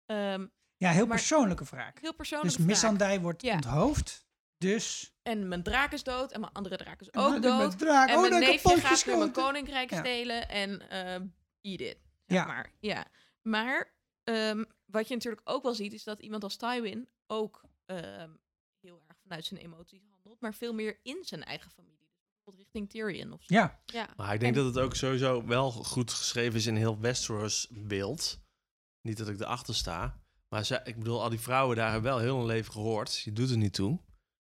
Ehm, 0.07 0.47
Ja, 0.83 0.91
heel 0.91 1.07
Maar- 1.07 1.17
persoonlijke 1.17 1.65
vraag. 1.65 1.93
heel 2.01 2.15
persoonlijk. 2.15 2.57
Dus 2.57 2.67
Missandei 2.67 3.21
wordt 3.21 3.43
Ja. 3.43 3.55
onthoofd. 3.55 4.27
Dus... 4.59 5.15
En 5.23 5.49
mijn 5.49 5.63
draak 5.63 5.93
is 5.93 6.03
dood 6.03 6.33
en 6.33 6.41
mijn 6.41 6.53
andere 6.53 6.77
draak 6.77 7.01
is 7.01 7.09
En 7.11 7.21
ook 7.21 7.29
mijn 7.31 7.43
dood. 7.43 7.79
draak, 7.79 8.09
en 8.09 8.15
oh, 8.15 8.21
mijn 8.21 8.33
dat 8.33 8.41
neefje 8.41 8.81
gaat 8.81 9.05
weer 9.05 9.19
mijn 9.19 9.33
koninkrijk 9.33 9.91
Ja. 9.91 9.99
stelen 9.99 10.49
en 10.49 10.89
eh 10.91 11.15
eat 11.61 11.81
it. 11.81 11.99
Zeg 12.27 12.39
Ja. 12.39 12.47
maar. 12.47 12.73
Ja. 12.81 13.07
Maar 13.43 13.93
ehm, 14.25 14.65
wat 14.85 15.09
je 15.09 15.15
natuurlijk 15.15 15.43
ook 15.51 15.63
wel 15.63 15.75
ziet, 15.75 15.93
is 15.93 16.05
dat 16.05 16.21
iemand 16.21 16.43
als 16.43 16.57
Tywin 16.57 17.09
ook 17.27 17.61
ehm, 17.87 18.31
heel 18.81 19.03
erg 19.09 19.19
vanuit 19.23 19.45
zijn 19.45 19.61
emoties 19.61 20.03
handelt, 20.11 20.41
maar 20.41 20.55
veel 20.55 20.73
meer 20.75 20.99
in 21.03 21.19
zijn 21.25 21.45
eigen 21.45 21.71
familie. 21.71 21.99
Dus 22.11 22.29
bijvoorbeeld 22.35 22.65
richting 22.65 22.91
Tyrion 22.91 23.33
of 23.33 23.43
zo. 23.43 23.55
Ja. 23.55 23.81
ja. 23.87 24.09
Maar 24.17 24.35
ik 24.35 24.41
denk 24.41 24.57
En- 24.57 24.65
dat 24.65 24.75
het 24.75 24.85
ook 24.85 24.95
sowieso 24.95 25.47
wel 25.47 25.71
goed 25.71 26.13
geschreven 26.13 26.59
is 26.59 26.67
in 26.67 26.77
heel 26.77 27.01
Westeros 27.01 27.69
beeld. 27.71 28.41
Niet 29.01 29.17
dat 29.19 29.29
ik 29.29 29.41
erachter 29.41 29.75
sta. 29.75 30.21
Maar 30.53 30.65
ze, 30.65 30.81
ik 30.85 30.97
bedoel, 30.99 31.23
al 31.23 31.29
die 31.29 31.41
vrouwen 31.41 31.77
daar 31.77 31.93
hebben 31.93 32.11
wel 32.11 32.21
heel 32.21 32.37
hun 32.39 32.47
leven 32.47 32.73
gehoord. 32.73 33.19
Je 33.25 33.33
doet 33.33 33.51
er 33.51 33.57
niet 33.57 33.73
toe. 33.75 33.99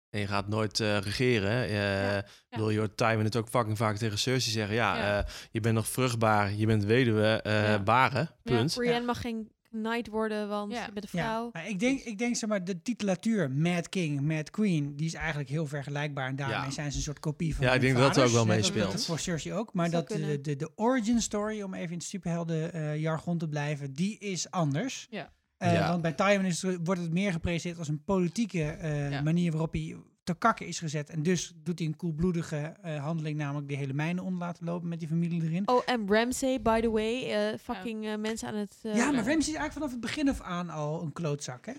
En 0.10 0.20
je 0.20 0.28
gaat 0.28 0.48
nooit 0.48 0.80
eh, 0.80 0.98
regeren. 0.98 1.68
Eh, 1.70 2.18
Ik 2.18 2.24
bedoel, 2.50 2.70
je 2.70 2.78
hoort 2.78 2.98
Tywin 2.98 3.24
het 3.24 3.36
ook 3.36 3.48
fucking 3.50 3.78
vaak 3.78 3.98
tegen 3.98 4.18
Cersei 4.18 4.52
zeggen. 4.54 4.76
Ja, 4.76 4.96
Ja. 4.98 5.20
eh, 5.24 5.32
je 5.52 5.60
bent 5.60 5.76
nog 5.76 5.88
vruchtbaar. 5.88 6.54
Je 6.54 6.66
bent 6.66 6.84
weduwe. 6.84 7.42
eh 7.42 7.64
Ja. 7.64 7.80
baren. 7.84 8.30
Punt. 8.44 8.74
Brienne 8.76 9.06
mag 9.06 9.22
geen 9.22 9.52
knight 9.70 10.08
worden, 10.08 10.48
want 10.48 10.72
Ja. 10.72 10.86
je 10.86 10.92
bent 10.92 11.06
een 11.14 11.20
Ja, 11.20 11.26
vrouw. 11.26 11.50
maar 11.54 11.68
ik 11.68 11.80
denk, 11.80 12.00
ik 12.02 12.18
denk 12.18 12.36
zeg 12.36 12.50
maar, 12.50 12.64
de 12.64 12.82
titulatuur 12.82 13.52
Mad 13.52 13.90
King, 13.90 14.22
Mad 14.22 14.50
Queen, 14.50 14.96
die 14.96 15.06
is 15.06 15.14
eigenlijk 15.14 15.50
heel 15.50 15.66
vergelijkbaar. 15.68 16.28
En 16.28 16.36
daarmee 16.36 16.58
Ja. 16.58 16.72
zijn 16.72 16.92
ze 16.92 16.98
een 16.98 17.04
soort 17.04 17.20
kopie 17.20 17.56
van 17.56 17.66
Ja, 17.66 17.74
ik 17.74 17.82
denk 17.82 17.98
dat 17.98 18.14
dat 18.14 18.26
ook 18.26 18.32
wel 18.34 18.46
meespeelt. 18.46 19.06
Voor 19.06 19.20
Cersei 19.20 19.54
ook. 19.56 19.74
Maar 19.74 19.90
Zou 19.90 20.06
dat 20.08 20.18
de, 20.18 20.42
de, 20.42 20.56
de 20.56 20.72
origin 20.76 21.22
story, 21.22 21.62
om 21.62 21.74
even 21.74 21.92
in 21.92 21.98
het 21.98 22.04
superhelden 22.08 22.74
eh, 22.74 22.98
jargon 23.02 23.38
te 23.38 23.48
blijven, 23.48 23.94
die 23.94 24.18
is 24.18 24.52
anders. 24.52 25.08
Ja. 25.10 25.32
Eh, 25.60 25.74
Ja. 25.74 25.90
Want 25.90 26.02
bij 26.02 26.14
Tywin 26.14 26.46
is, 26.46 26.64
wordt 26.84 27.02
het 27.02 27.12
meer 27.14 27.32
gepresenteerd 27.32 27.78
als 27.78 27.88
een 27.88 28.04
politieke 28.04 28.64
eh, 28.64 29.12
Ja. 29.12 29.22
manier 29.22 29.52
waarop 29.52 29.74
hij 29.74 29.96
te 30.24 30.34
kakken 30.38 30.68
is 30.68 30.80
gezet. 30.80 31.10
En 31.10 31.24
dus 31.24 31.54
doet 31.64 31.80
hij 31.80 31.88
een 31.88 31.96
koelbloedige 31.96 32.58
eh, 32.82 33.04
handeling, 33.04 33.38
namelijk 33.38 33.68
die 33.68 33.78
hele 33.78 33.94
mijnen 33.94 34.24
onder 34.24 34.40
laten 34.40 34.66
lopen 34.66 34.90
met 34.90 35.00
die 35.00 35.08
familie 35.08 35.44
erin. 35.44 35.68
Oh, 35.68 35.82
en 35.86 36.06
Ramsay, 36.08 36.62
by 36.62 36.80
the 36.82 36.90
way, 36.90 37.32
eh, 37.32 37.58
fucking 37.64 38.18
mensen 38.18 38.48
aan 38.48 38.56
het... 38.56 38.76
ja, 38.82 38.92
maar 39.12 39.14
Ramsay 39.14 39.38
is 39.38 39.46
eigenlijk 39.46 39.74
vanaf 39.74 39.92
het 39.92 40.00
begin 40.00 40.30
af 40.30 40.42
aan 40.42 40.70
al 40.70 41.02
een 41.02 41.14
klootzak, 41.14 41.66
hè? 41.66 41.74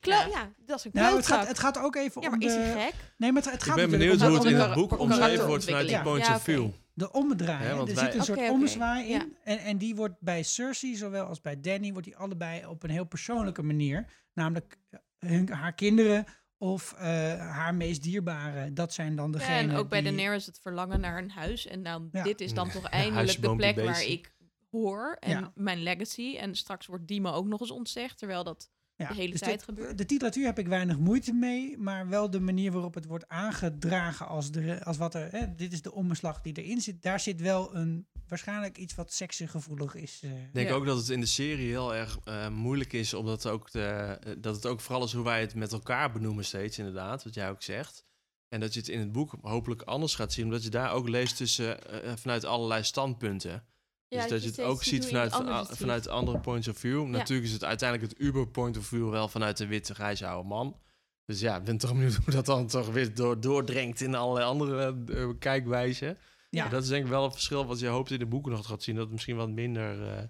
Klo- 0.00 0.12
Ja. 0.14 0.26
ja. 0.26 0.48
dat 0.66 0.78
is 0.78 0.84
een 0.84 0.90
Nou, 0.94 1.04
het 1.06 1.12
klootzak. 1.14 1.38
gaat, 1.38 1.48
het 1.48 1.58
gaat 1.58 1.78
ook 1.78 1.96
even 1.96 2.22
ja, 2.22 2.28
om 2.30 2.38
maar 2.38 2.48
is 2.48 2.54
de... 2.54 2.60
hij 2.60 2.84
gek? 2.84 2.94
Nee, 3.16 3.32
maar 3.32 3.42
het, 3.42 3.50
het 3.52 3.60
Ik 3.60 3.66
gaat 3.66 3.76
ben 3.76 3.84
natuurlijk 3.90 4.20
benieuwd 4.20 4.22
om 4.22 4.36
hoe 4.36 4.46
het 4.46 4.54
in 4.54 4.60
om 4.62 4.66
het 4.70 4.74
boek 4.78 4.92
om 4.92 4.98
omschreven 4.98 5.46
wordt 5.46 5.64
vanuit 5.64 5.86
die 5.88 5.96
karakterontwikkeling. 5.96 6.02
point 6.02 6.26
Ja, 6.26 6.34
of 6.34 6.42
view. 6.42 6.84
De. 6.96 7.08
Ja, 7.44 7.76
want 7.76 7.88
er 7.88 7.94
wij- 7.94 8.04
zit 8.04 8.14
een 8.14 8.24
soort 8.24 8.38
oké, 8.38 8.50
ommezwaai 8.50 9.04
in. 9.04 9.10
ja. 9.18 9.26
En, 9.44 9.58
en 9.58 9.78
die 9.78 9.94
wordt 9.96 10.14
bij 10.20 10.42
Cersei, 10.42 10.94
zowel 10.96 11.26
als 11.26 11.40
bij 11.40 11.60
Danny, 11.60 11.90
wordt 11.92 12.06
die 12.06 12.16
allebei 12.16 12.66
op 12.66 12.82
een 12.82 12.90
heel 12.90 13.04
persoonlijke 13.06 13.62
manier. 13.62 14.06
Namelijk 14.32 14.78
eh, 14.90 14.98
hun, 15.18 15.48
haar 15.48 15.72
kinderen 15.74 16.24
of 16.58 16.92
eh, 16.92 17.06
haar 17.38 17.74
meest 17.74 18.02
dierbare. 18.02 18.72
Dat 18.72 18.92
zijn 18.92 19.16
dan 19.16 19.32
Ja, 19.32 19.38
degenen 19.38 19.70
en 19.70 19.76
ook 19.76 19.88
bij 19.88 20.02
die... 20.02 20.12
Daenerys 20.16 20.46
het 20.46 20.58
verlangen 20.62 21.00
naar 21.00 21.18
een 21.18 21.30
huis. 21.30 21.66
En 21.66 21.82
dan, 21.82 22.08
Ja. 22.12 22.22
dit 22.22 22.40
is 22.40 22.54
dan 22.54 22.66
Ja. 22.66 22.72
toch 22.72 22.84
eindelijk 22.88 23.42
de 23.42 23.56
plek 23.56 23.76
waar 23.76 24.04
ik 24.04 24.34
hoor. 24.70 25.16
En 25.20 25.30
Ja. 25.30 25.52
mijn 25.54 25.82
legacy. 25.82 26.36
En 26.36 26.54
straks 26.54 26.86
wordt 26.86 27.06
die 27.06 27.20
me 27.20 27.32
ook 27.32 27.46
nog 27.46 27.60
eens 27.60 27.70
ontzegd. 27.70 28.18
Terwijl 28.18 28.44
dat 28.44 28.70
Ja, 28.96 29.08
de 29.08 29.14
hele 29.14 29.30
dus 29.30 29.40
tijd 29.40 29.58
de, 29.58 29.64
gebeurt. 29.64 29.98
De 29.98 30.04
titulatuur 30.04 30.44
heb 30.44 30.58
ik 30.58 30.66
weinig 30.66 30.98
moeite 30.98 31.32
mee, 31.32 31.78
maar 31.78 32.08
wel 32.08 32.30
de 32.30 32.40
manier 32.40 32.72
waarop 32.72 32.94
het 32.94 33.04
wordt 33.06 33.28
aangedragen 33.28 34.26
als, 34.28 34.50
de, 34.50 34.84
als 34.84 34.96
wat 34.96 35.14
er, 35.14 35.30
hè, 35.30 35.54
dit 35.54 35.72
is 35.72 35.82
de 35.82 35.92
omslag 35.92 36.40
die 36.40 36.52
erin 36.62 36.80
zit. 36.80 37.02
Daar 37.02 37.20
zit 37.20 37.40
wel 37.40 37.74
een, 37.76 38.06
waarschijnlijk 38.28 38.78
iets 38.78 38.94
wat 38.94 39.12
seksengevoelig 39.12 39.94
is. 39.94 40.20
eh. 40.22 40.30
Ik 40.44 40.52
denk 40.54 40.68
Ja. 40.68 40.74
ook 40.74 40.86
dat 40.86 40.96
het 40.98 41.08
in 41.08 41.20
de 41.20 41.26
serie 41.26 41.68
heel 41.68 41.94
erg 41.94 42.18
eh, 42.24 42.48
moeilijk 42.48 42.92
is, 42.92 43.14
omdat 43.14 43.46
ook 43.46 43.70
de, 43.70 43.80
eh, 44.20 44.32
dat 44.38 44.54
het 44.54 44.66
ook 44.66 44.80
vooral 44.80 45.04
is 45.04 45.12
hoe 45.12 45.24
wij 45.24 45.40
het 45.40 45.54
met 45.54 45.72
elkaar 45.72 46.12
benoemen 46.12 46.44
steeds, 46.44 46.78
inderdaad, 46.78 47.24
wat 47.24 47.34
jij 47.34 47.50
ook 47.50 47.62
zegt. 47.62 48.04
En 48.48 48.60
dat 48.60 48.74
je 48.74 48.80
het 48.80 48.88
in 48.88 48.98
het 49.00 49.12
boek 49.12 49.34
hopelijk 49.40 49.82
anders 49.82 50.14
gaat 50.14 50.32
zien, 50.32 50.44
omdat 50.44 50.62
je 50.62 50.70
daar 50.70 50.92
ook 50.92 51.08
leest 51.08 51.36
tussen, 51.36 51.78
vanuit 52.18 52.44
allerlei 52.44 52.82
standpunten. 52.82 53.64
Ja, 54.08 54.20
dus 54.20 54.30
dat 54.30 54.42
je 54.42 54.48
het 54.48 54.60
ook 54.60 54.82
ziet 54.82 55.06
vanuit, 55.06 55.32
vanuit 55.32 55.70
a- 55.70 55.74
vanuit 55.74 56.08
andere 56.08 56.38
points 56.38 56.68
of 56.68 56.78
view. 56.78 57.06
Natuurlijk 57.06 57.46
is 57.46 57.52
het 57.52 57.64
uiteindelijk 57.64 58.10
het 58.12 58.20
Uber 58.20 58.48
point 58.48 58.76
of 58.76 58.86
view 58.86 59.10
wel 59.10 59.28
vanuit 59.28 59.56
de 59.56 59.66
witte 59.66 59.94
grijze 59.94 60.26
oude 60.26 60.48
man. 60.48 60.76
Dus 61.24 61.40
ja, 61.40 61.56
ik 61.56 61.64
ben 61.64 61.78
toch 61.78 61.92
benieuwd 61.92 62.14
hoe 62.24 62.32
dat 62.34 62.46
dan 62.46 62.66
toch 62.66 62.88
weer 62.88 63.14
door, 63.14 63.40
doordringt 63.40 64.00
in 64.00 64.14
allerlei 64.14 64.46
andere 64.46 64.96
eh, 65.08 65.28
kijkwijzen. 65.38 66.18
Ja. 66.50 66.62
Maar 66.62 66.70
dat 66.72 66.82
is 66.82 66.88
denk 66.88 67.04
ik 67.04 67.10
wel 67.10 67.24
een 67.24 67.32
verschil 67.32 67.66
wat 67.66 67.78
je 67.78 67.86
hoopt 67.86 68.10
in 68.10 68.18
de 68.18 68.26
boeken 68.26 68.52
nog 68.52 68.66
gaat 68.66 68.82
zien. 68.82 68.94
Dat 68.94 69.04
het 69.04 69.12
misschien 69.12 69.36
wat 69.36 69.50
minder... 69.50 70.08
eh 70.08 70.22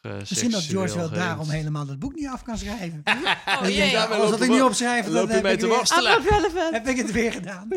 Misschien 0.00 0.50
dat 0.50 0.62
George 0.62 0.96
wel 0.96 1.10
daarom 1.10 1.48
helemaal 1.48 1.86
het 1.86 1.98
boek 1.98 2.14
niet 2.14 2.26
af 2.28 2.42
kan 2.42 2.58
schrijven. 2.58 3.02
Oh 3.46 3.60
Dat 3.62 3.66
je 3.70 3.74
jee. 3.76 3.90
Ja, 3.90 4.08
loop 4.08 4.30
wat 4.30 4.40
ik 4.42 4.48
wel- 4.50 4.66
opschrijf, 4.66 5.06
loop 5.06 5.14
dan 5.14 5.26
je 5.26 5.32
heb 5.32 5.42
mee 5.42 5.52
ik 5.52 5.60
weer- 5.60 6.68
heb 6.72 6.86
ik 6.88 6.96
het 6.96 7.12
weer 7.12 7.32
gedaan. 7.32 7.68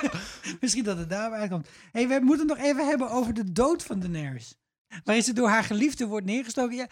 Misschien 0.60 0.84
dat 0.84 0.98
het 0.98 1.10
daarbij 1.10 1.38
uitkomt. 1.38 1.68
Hey, 1.92 2.08
we 2.08 2.18
moeten 2.22 2.48
het 2.48 2.56
nog 2.58 2.66
even 2.66 2.86
hebben 2.86 3.10
over 3.10 3.34
de 3.34 3.52
dood 3.52 3.82
van 3.82 4.00
Daenerys. 4.00 4.54
Waarin 5.04 5.24
ze 5.24 5.32
door 5.32 5.48
haar 5.48 5.64
geliefde 5.64 6.06
wordt 6.06 6.26
neergestoken. 6.26 6.76
Ja, 6.76 6.86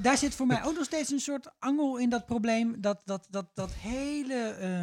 daar 0.00 0.16
zit 0.18 0.34
voor 0.34 0.46
mij 0.46 0.64
ook 0.64 0.74
nog 0.74 0.84
steeds 0.84 1.10
een 1.10 1.20
soort 1.20 1.48
angel 1.58 1.96
in 1.96 2.08
dat 2.08 2.26
probleem. 2.26 2.74
Dat, 2.80 3.02
dat, 3.04 3.26
dat, 3.30 3.46
dat 3.54 3.72
hele 3.78 4.34
eh, 4.34 4.82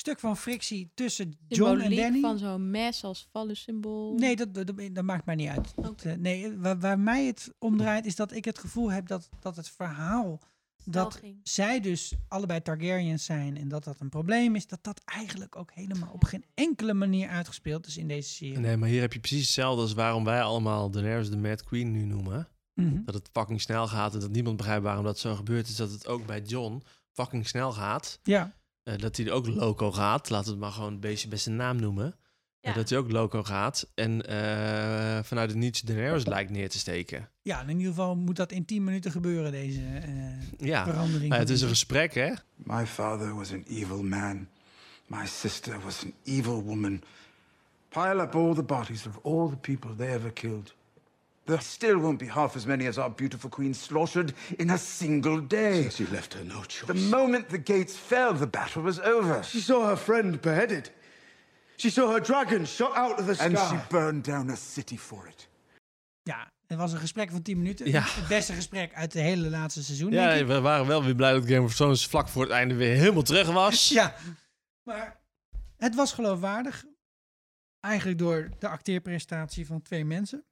stuk 0.00 0.18
van 0.18 0.36
frictie 0.36 0.90
tussen 0.94 1.38
John 1.48 1.80
en 1.80 1.96
Danny. 1.96 2.20
van 2.20 2.38
zo'n 2.38 2.70
mes 2.70 3.04
als 3.04 3.28
vallensymbool. 3.32 4.14
Nee, 4.14 4.36
dat, 4.36 4.54
dat, 4.54 4.72
dat 4.92 5.04
maakt 5.04 5.26
mij 5.26 5.34
niet 5.34 5.48
uit. 5.48 5.72
Dat, 5.76 6.02
eh, 6.02 6.14
nee, 6.14 6.56
waar, 6.56 6.78
waar 6.78 6.98
mij 6.98 7.26
het 7.26 7.52
om 7.58 7.76
draait 7.76 8.06
is 8.06 8.16
dat 8.16 8.32
ik 8.32 8.44
het 8.44 8.58
gevoel 8.58 8.92
heb 8.92 9.06
dat, 9.06 9.28
dat 9.40 9.56
het 9.56 9.68
verhaal 9.68 10.40
dat 10.84 11.12
Stelging. 11.12 11.40
zij 11.42 11.80
dus 11.80 12.14
allebei 12.28 12.62
Targaryens 12.62 13.24
zijn 13.24 13.56
en 13.56 13.68
dat 13.68 13.84
dat 13.84 14.00
een 14.00 14.08
probleem 14.08 14.54
is, 14.56 14.66
dat 14.66 14.78
dat 14.82 15.00
eigenlijk 15.04 15.56
ook 15.56 15.70
helemaal 15.72 16.12
op 16.12 16.24
geen 16.24 16.44
enkele 16.54 16.94
manier 16.94 17.28
uitgespeeld 17.28 17.86
is 17.86 17.96
in 17.96 18.08
deze 18.08 18.28
serie. 18.28 18.58
Nee, 18.58 18.76
maar 18.76 18.88
hier 18.88 19.00
heb 19.00 19.12
je 19.12 19.20
precies 19.20 19.42
hetzelfde 19.42 19.82
als 19.82 19.92
waarom 19.92 20.24
wij 20.24 20.42
allemaal 20.42 20.90
Daenerys 20.90 21.30
de 21.30 21.36
Mad 21.36 21.64
Queen 21.64 21.90
nu 21.90 22.04
noemen. 22.04 22.48
Mhm. 22.74 23.04
Dat 23.04 23.14
het 23.14 23.28
fucking 23.32 23.60
snel 23.60 23.88
gaat 23.88 24.14
en 24.14 24.20
dat 24.20 24.30
niemand 24.30 24.56
begrijpt 24.56 24.82
waarom 24.82 25.04
dat 25.04 25.18
zo 25.18 25.34
gebeurt. 25.34 25.68
Is 25.68 25.76
dat 25.76 25.90
het 25.90 26.06
ook 26.06 26.26
bij 26.26 26.40
John 26.40 26.82
fucking 27.12 27.48
snel 27.48 27.72
gaat. 27.72 28.18
Ja, 28.22 28.54
Eh, 28.82 28.98
dat 28.98 29.16
hij 29.16 29.30
ook 29.30 29.46
loco 29.46 29.92
gaat. 29.92 30.30
Laten 30.30 30.46
we 30.46 30.50
het 30.52 30.60
maar 30.60 30.72
gewoon 30.72 30.92
een 30.92 31.00
beetje 31.00 31.28
bij 31.28 31.38
zijn 31.38 31.56
naam 31.56 31.76
noemen. 31.80 32.06
Eh, 32.06 32.70
Ja. 32.70 32.72
dat 32.78 32.88
hij 32.88 32.98
ook 32.98 33.10
loco 33.10 33.42
gaat. 33.42 33.90
En 33.94 34.26
eh, 34.26 35.22
vanuit 35.24 35.50
het 35.50 35.58
niets 35.58 35.80
Daenerys 35.80 36.26
lijkt 36.26 36.50
neer 36.50 36.68
te 36.70 36.78
steken. 36.78 37.28
ja, 37.42 37.62
in 37.62 37.68
ieder 37.68 37.86
geval 37.86 38.16
moet 38.16 38.36
dat 38.36 38.52
in 38.52 38.64
10 38.64 38.84
minuten 38.84 39.10
gebeuren, 39.10 39.52
deze 39.52 39.80
eh, 39.80 40.66
Ja, 40.68 40.84
verandering. 40.84 41.28
Nou, 41.28 41.40
het 41.40 41.50
is 41.50 41.62
een 41.62 41.68
gesprek, 41.68 42.14
hè? 42.14 42.32
My 42.56 42.86
father 42.86 43.34
was 43.34 43.52
an 43.52 43.64
evil 43.68 44.02
man. 44.02 44.46
My 45.06 45.26
sister 45.26 45.80
was 45.80 46.02
an 46.04 46.12
evil 46.24 46.62
woman. 46.62 47.02
Pile 47.88 48.22
up 48.22 48.34
all 48.34 48.54
the 48.54 48.62
bodies 48.62 49.06
of 49.06 49.18
all 49.22 49.48
the 49.48 49.56
people 49.56 49.94
they 49.96 50.08
ever 50.14 50.32
killed. 50.32 50.74
There 51.50 51.60
still 51.60 51.98
won't 51.98 52.18
be 52.20 52.26
half 52.26 52.54
as 52.54 52.64
many 52.64 52.86
as 52.86 52.96
our 52.96 53.10
beautiful 53.10 53.50
queen 53.50 53.74
slaughtered 53.74 54.32
in 54.58 54.70
a 54.70 54.78
single 54.78 55.40
day. 55.40 55.88
She 55.90 56.06
left 56.06 56.34
her 56.34 56.44
no 56.44 56.62
choice. 56.62 56.86
The 56.86 56.94
moment 56.94 57.48
the 57.48 57.58
gates 57.58 57.96
fell, 57.96 58.34
the 58.34 58.46
battle 58.46 58.82
was 58.82 59.00
over. 59.00 59.42
She 59.42 59.60
saw 59.60 59.88
her 59.88 59.96
friend 59.96 60.40
beheaded. 60.40 60.90
She 61.76 61.90
saw 61.90 62.12
her 62.12 62.20
dragon 62.20 62.66
shot 62.66 62.96
out 62.96 63.18
of 63.18 63.26
the 63.26 63.34
sky. 63.34 63.44
And 63.46 63.58
she 63.58 63.76
burned 63.88 64.22
down 64.22 64.50
a 64.50 64.56
city 64.56 64.96
for 64.96 65.26
it. 65.26 65.48
Ja, 66.22 66.52
het 66.66 66.78
was 66.78 66.92
een 66.92 66.98
gesprek 66.98 67.30
van 67.30 67.42
10 67.42 67.58
minuten. 67.58 67.90
Ja. 67.90 68.02
Het 68.02 68.28
beste 68.28 68.52
gesprek 68.52 68.94
uit 68.94 69.12
de 69.12 69.20
hele 69.20 69.50
laatste 69.50 69.82
seizoen. 69.84 70.12
Ja, 70.12 70.28
denk 70.28 70.40
ik. 70.40 70.46
we 70.46 70.60
waren 70.60 70.86
wel 70.86 71.04
weer 71.04 71.14
blij 71.14 71.32
dat 71.32 71.46
Game 71.46 71.62
of 71.62 71.74
Thrones 71.74 72.06
vlak 72.06 72.28
voor 72.28 72.42
het 72.42 72.52
einde 72.52 72.74
weer 72.74 72.96
helemaal 72.96 73.22
terug 73.22 73.52
was. 73.52 73.88
Ja, 74.00 74.14
maar 74.82 75.20
het 75.76 75.94
was 75.94 76.12
geloofwaardig. 76.12 76.84
Eigenlijk 77.80 78.18
door 78.18 78.48
de 78.58 78.68
acteerprestatie 78.68 79.66
van 79.66 79.82
twee 79.82 80.04
mensen. 80.04 80.44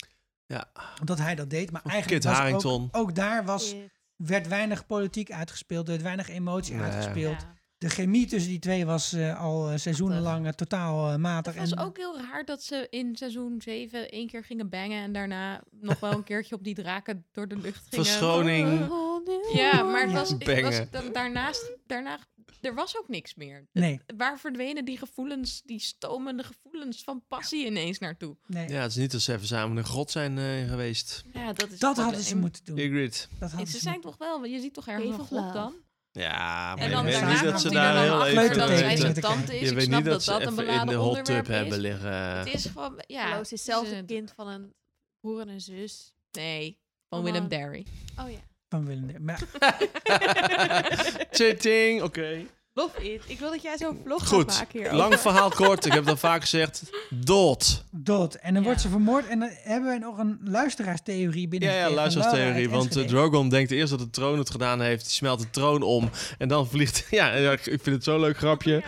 Ja. 0.49 0.69
Dat 1.05 1.19
hij 1.19 1.35
dat 1.35 1.51
deed. 1.51 1.71
Maar 1.71 1.83
eigenlijk 1.83 2.21
Kit 2.23 2.31
was 2.31 2.41
Harington. 2.41 2.83
Ook, 2.83 2.97
ook 2.97 3.15
daar 3.15 3.45
was, 3.45 3.75
werd 4.17 4.49
weinig 4.49 4.87
politiek 4.87 5.31
uitgespeeld. 5.33 5.85
Er 5.87 5.91
werd 5.93 6.03
weinig 6.05 6.29
emotie 6.29 6.75
Nee. 6.75 6.85
uitgespeeld. 6.85 7.41
Ja. 7.41 7.57
De 7.79 7.89
chemie 7.89 8.27
tussen 8.27 8.51
die 8.51 8.59
twee 8.59 8.87
was 8.87 9.13
eh, 9.13 9.41
al 9.41 9.71
eh, 9.71 9.77
seizoenenlang 9.79 10.47
eh, 10.47 10.53
totaal 10.53 11.19
matig. 11.19 11.53
Het 11.55 11.63
was 11.71 11.79
En- 11.79 11.85
ook 11.87 11.97
heel 11.97 12.21
raar 12.21 12.45
dat 12.45 12.63
ze 12.63 12.87
in 12.91 13.17
seizoen 13.17 13.61
7 13.63 14.11
één 14.11 14.27
keer 14.27 14.45
gingen 14.45 14.69
bangen 14.69 15.03
en 15.03 15.13
daarna 15.13 15.63
nog 15.81 16.01
wel 16.01 16.13
een 16.13 16.25
keertje 16.31 16.55
op 16.55 16.65
die 16.65 16.75
draken 16.75 17.27
door 17.33 17.49
de 17.49 17.57
lucht 17.57 17.87
gingen. 17.89 18.07
Verschoning. 18.07 18.87
Ja, 19.55 19.83
maar 19.83 20.01
het 20.01 20.11
Ja. 20.11 20.17
was, 20.63 20.79
het 20.79 20.91
was 20.93 21.13
daarnaast, 21.13 21.73
daarna, 21.87 22.19
er 22.61 22.75
was 22.75 22.99
ook 22.99 23.09
niks 23.09 23.35
meer. 23.35 23.67
Nee, 23.73 24.01
Waar 24.17 24.39
verdwenen 24.39 24.85
die 24.85 24.99
gevoelens, 24.99 25.63
die 25.63 25.81
stomende 25.81 26.43
gevoelens 26.43 27.03
van 27.05 27.23
passie 27.29 27.67
ineens 27.67 27.99
naartoe? 27.99 28.37
nee. 28.47 28.69
Ja, 28.69 28.81
het 28.83 28.91
is 28.91 28.97
niet 28.97 29.13
dat 29.13 29.21
ze 29.21 29.33
even 29.33 29.47
samen 29.47 29.71
in 29.71 29.77
een 29.77 29.85
grot 29.85 30.11
zijn 30.11 30.39
eh, 30.39 30.69
geweest. 30.69 31.25
Ja, 31.33 31.53
dat 31.53 31.71
is 31.71 31.79
dat 31.79 31.97
het 31.97 32.05
hadden 32.05 32.23
ze 32.25 32.37
moeten 32.37 32.65
doen. 32.65 32.79
Ingrid. 32.79 33.29
Dat 33.39 33.49
hadden 33.51 33.67
Ze 33.69 33.73
ze 33.77 33.79
zijn 33.83 33.95
moeten- 33.95 34.11
toch 34.19 34.19
wel, 34.29 34.45
je 34.45 34.61
ziet 34.61 34.75
toch 34.75 34.87
ergens 34.89 35.07
Even 35.07 35.19
een 35.21 35.27
god 35.27 35.39
flauw. 35.39 35.53
dan? 35.53 35.75
Ja, 36.19 36.75
maar 36.75 36.79
En 36.79 36.85
je 36.85 36.91
dan 36.95 37.05
weet 37.05 37.13
daarna 37.13 37.31
niet 37.31 37.41
dat 37.43 37.51
komt 37.51 37.61
ze 37.61 37.69
hij 37.69 37.77
daar 37.77 37.95
dan 37.95 38.03
heel 38.03 38.15
achter 38.21 38.43
even... 38.43 38.59
dat 38.59 38.69
zij 38.69 38.97
zijn 38.97 39.15
tante 39.15 39.55
is. 39.55 39.61
Je 39.61 39.67
Ik 39.69 39.75
weet 39.75 39.85
snap 39.85 39.97
niet 40.03 40.05
dat 40.11 40.15
dat 40.15 40.23
ze 40.23 40.31
dat 40.31 40.41
een 40.41 40.47
even 40.49 40.59
in 40.59 40.67
beladen 40.71 40.89
de 40.89 40.95
hot 40.95 41.09
onderwerp 41.17 41.45
tub 41.45 41.55
hebben 41.55 41.75
is. 41.77 41.83
liggen. 41.83 42.13
Het 42.39 42.55
is 42.55 42.65
gewoon, 42.67 43.03
ja. 43.07 43.31
Loos 43.31 43.41
is 43.41 43.51
hetzelfde 43.51 43.95
ze- 43.97 44.05
kind 44.05 44.33
van 44.37 44.49
een 44.49 44.75
broer 45.21 45.41
en 45.41 45.49
een 45.49 45.61
zus. 45.61 46.13
Nee, 46.33 46.79
van. 47.09 47.23
Willem 47.23 47.49
Derry. 47.49 47.87
Oh 48.21 48.31
ja. 48.31 48.39
Van 48.69 48.87
Willem 48.87 49.07
de- 49.07 49.21
maar 49.21 49.41
Chitting, 51.31 52.03
oké. 52.03 52.47
Love 52.79 53.13
it. 53.13 53.23
Ik 53.27 53.39
wil 53.39 53.51
dat 53.51 53.63
jij 53.63 53.77
zo'n 53.77 54.01
vlog 54.05 54.19
gaat 54.19 54.29
Goed, 54.29 54.47
maken 54.47 54.81
hier. 54.81 54.93
lang 54.93 55.21
verhaal 55.21 55.51
kort. 55.51 55.85
Ik 55.87 55.93
heb 55.93 56.01
het 56.01 56.11
al 56.11 56.17
vaak 56.17 56.41
gezegd. 56.41 56.83
Dood. 57.11 57.85
dood. 57.91 58.35
En 58.35 58.55
dan 58.55 58.63
wordt 58.63 58.81
ze 58.81 58.89
vermoord. 58.89 59.27
En 59.27 59.39
dan 59.39 59.49
hebben 59.53 59.93
we 59.93 59.99
nog 59.99 60.19
een 60.19 60.39
luisteraarstheorie 60.45 61.49
binnen. 61.49 61.69
Ja, 61.69 61.75
ja, 61.75 61.91
luisteraarstheorie. 61.91 62.71
Want 62.71 62.97
uh, 62.97 63.05
Drogon 63.07 63.49
denkt 63.49 63.71
eerst 63.71 63.91
dat 63.91 63.99
de 63.99 64.11
troon 64.11 64.39
het 64.39 64.51
gedaan 64.51 64.81
heeft. 64.81 65.05
Die 65.05 65.13
smelt 65.13 65.41
de 65.41 65.51
troon 65.51 65.83
om. 65.83 66.11
En 66.39 66.49
dan 66.49 66.69
vliegt... 66.69 67.07
Ja, 67.19 67.35
ja, 67.35 67.53
ik 67.53 67.63
vind 67.63 67.87
het 67.87 68.05
zo'n 68.05 68.21
leuk 68.21 68.37
grapje. 68.37 68.83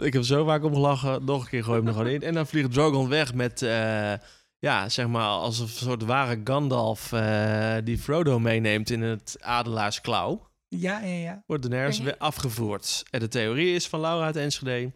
Ik 0.00 0.12
heb 0.12 0.22
zo 0.22 0.44
vaak 0.44 0.64
om 0.64 0.74
gelachen. 0.74 1.24
Nog 1.24 1.42
een 1.42 1.48
keer 1.48 1.64
gooi 1.64 1.78
ik 1.78 1.84
hem 1.84 1.92
er 1.94 1.98
gewoon 2.00 2.14
in. 2.14 2.22
En 2.22 2.34
dan 2.34 2.46
vliegt 2.46 2.72
Drogon 2.72 3.08
weg 3.08 3.34
met... 3.34 3.62
eh, 3.62 4.12
ja, 4.58 4.88
zeg 4.88 5.06
maar 5.06 5.28
als 5.28 5.58
een 5.58 5.68
soort 5.68 6.04
ware 6.04 6.40
Gandalf... 6.44 7.12
eh, 7.12 7.74
die 7.84 7.98
Frodo 7.98 8.38
meeneemt 8.38 8.90
in 8.90 9.02
het 9.02 9.36
adelaarsklauw. 9.40 10.52
Ja, 10.80 11.00
ja, 11.00 11.14
ja. 11.14 11.42
Wordt 11.46 11.62
Daenerys 11.62 11.98
weer 11.98 12.16
afgevoerd. 12.18 13.02
En 13.10 13.20
de 13.20 13.28
theorie 13.28 13.74
is 13.74 13.88
van 13.88 14.00
Laura 14.00 14.24
uit 14.24 14.36
Enschede... 14.36 14.92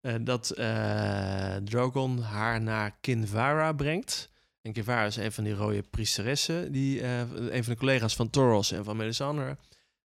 eh, 0.00 0.14
dat 0.20 0.50
eh, 0.50 1.56
Drogon 1.56 2.18
haar 2.20 2.60
naar 2.60 2.96
Kinvara 3.00 3.72
brengt... 3.72 4.30
En 4.62 4.72
Kinvara 4.74 5.04
is 5.04 5.16
een 5.16 5.32
van 5.32 5.44
die 5.44 5.54
rode 5.54 5.82
priesteressen, 5.82 6.72
die, 6.72 7.00
eh, 7.00 7.20
een 7.30 7.64
van 7.64 7.72
de 7.72 7.78
collega's 7.78 8.16
van 8.16 8.30
Toros 8.30 8.72
en 8.72 8.84
van 8.84 8.96
Melisandre, 8.96 9.58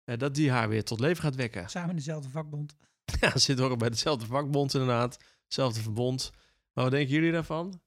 eh, 0.03 0.17
dat 0.17 0.35
die 0.35 0.51
haar 0.51 0.69
weer 0.69 0.83
tot 0.83 0.99
leven 0.99 1.23
gaat 1.23 1.35
wekken. 1.35 1.69
Samen 1.69 1.89
in 1.89 1.95
dezelfde 1.95 2.29
vakbond. 2.29 2.75
Ja, 3.21 3.31
ze 3.31 3.39
zitten 3.39 3.65
ook 3.69 3.77
bij 3.79 3.89
dezelfde 3.89 4.25
vakbond 4.25 4.73
inderdaad, 4.73 5.17
hetzelfde 5.43 5.81
verbond. 5.81 6.31
Maar 6.73 6.83
wat 6.83 6.93
denken 6.93 7.13
jullie 7.13 7.31
daarvan? 7.31 7.81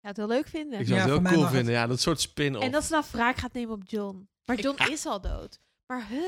Ja, 0.00 0.08
het 0.08 0.16
heel 0.16 0.26
leuk 0.26 0.46
vinden. 0.48 0.80
Ik 0.80 0.86
zou 0.86 0.98
Ja, 0.98 1.04
het 1.04 1.12
heel 1.14 1.22
cool 1.32 1.42
het. 1.44 1.52
vinden, 1.54 1.72
ja, 1.74 1.86
dat 1.86 2.00
soort 2.00 2.20
spin-off. 2.20 2.64
En 2.64 2.70
dat 2.72 2.84
ze 2.84 2.90
dan 2.90 3.02
wraak 3.10 3.36
gaat 3.36 3.52
nemen 3.52 3.74
op 3.74 3.82
John. 3.86 4.28
Maar 4.44 4.56
Ik- 4.58 4.62
John 4.62 4.82
is 4.92 5.06
al 5.06 5.20
dood. 5.20 5.60
Maar 5.86 6.06
huh? 6.08 6.22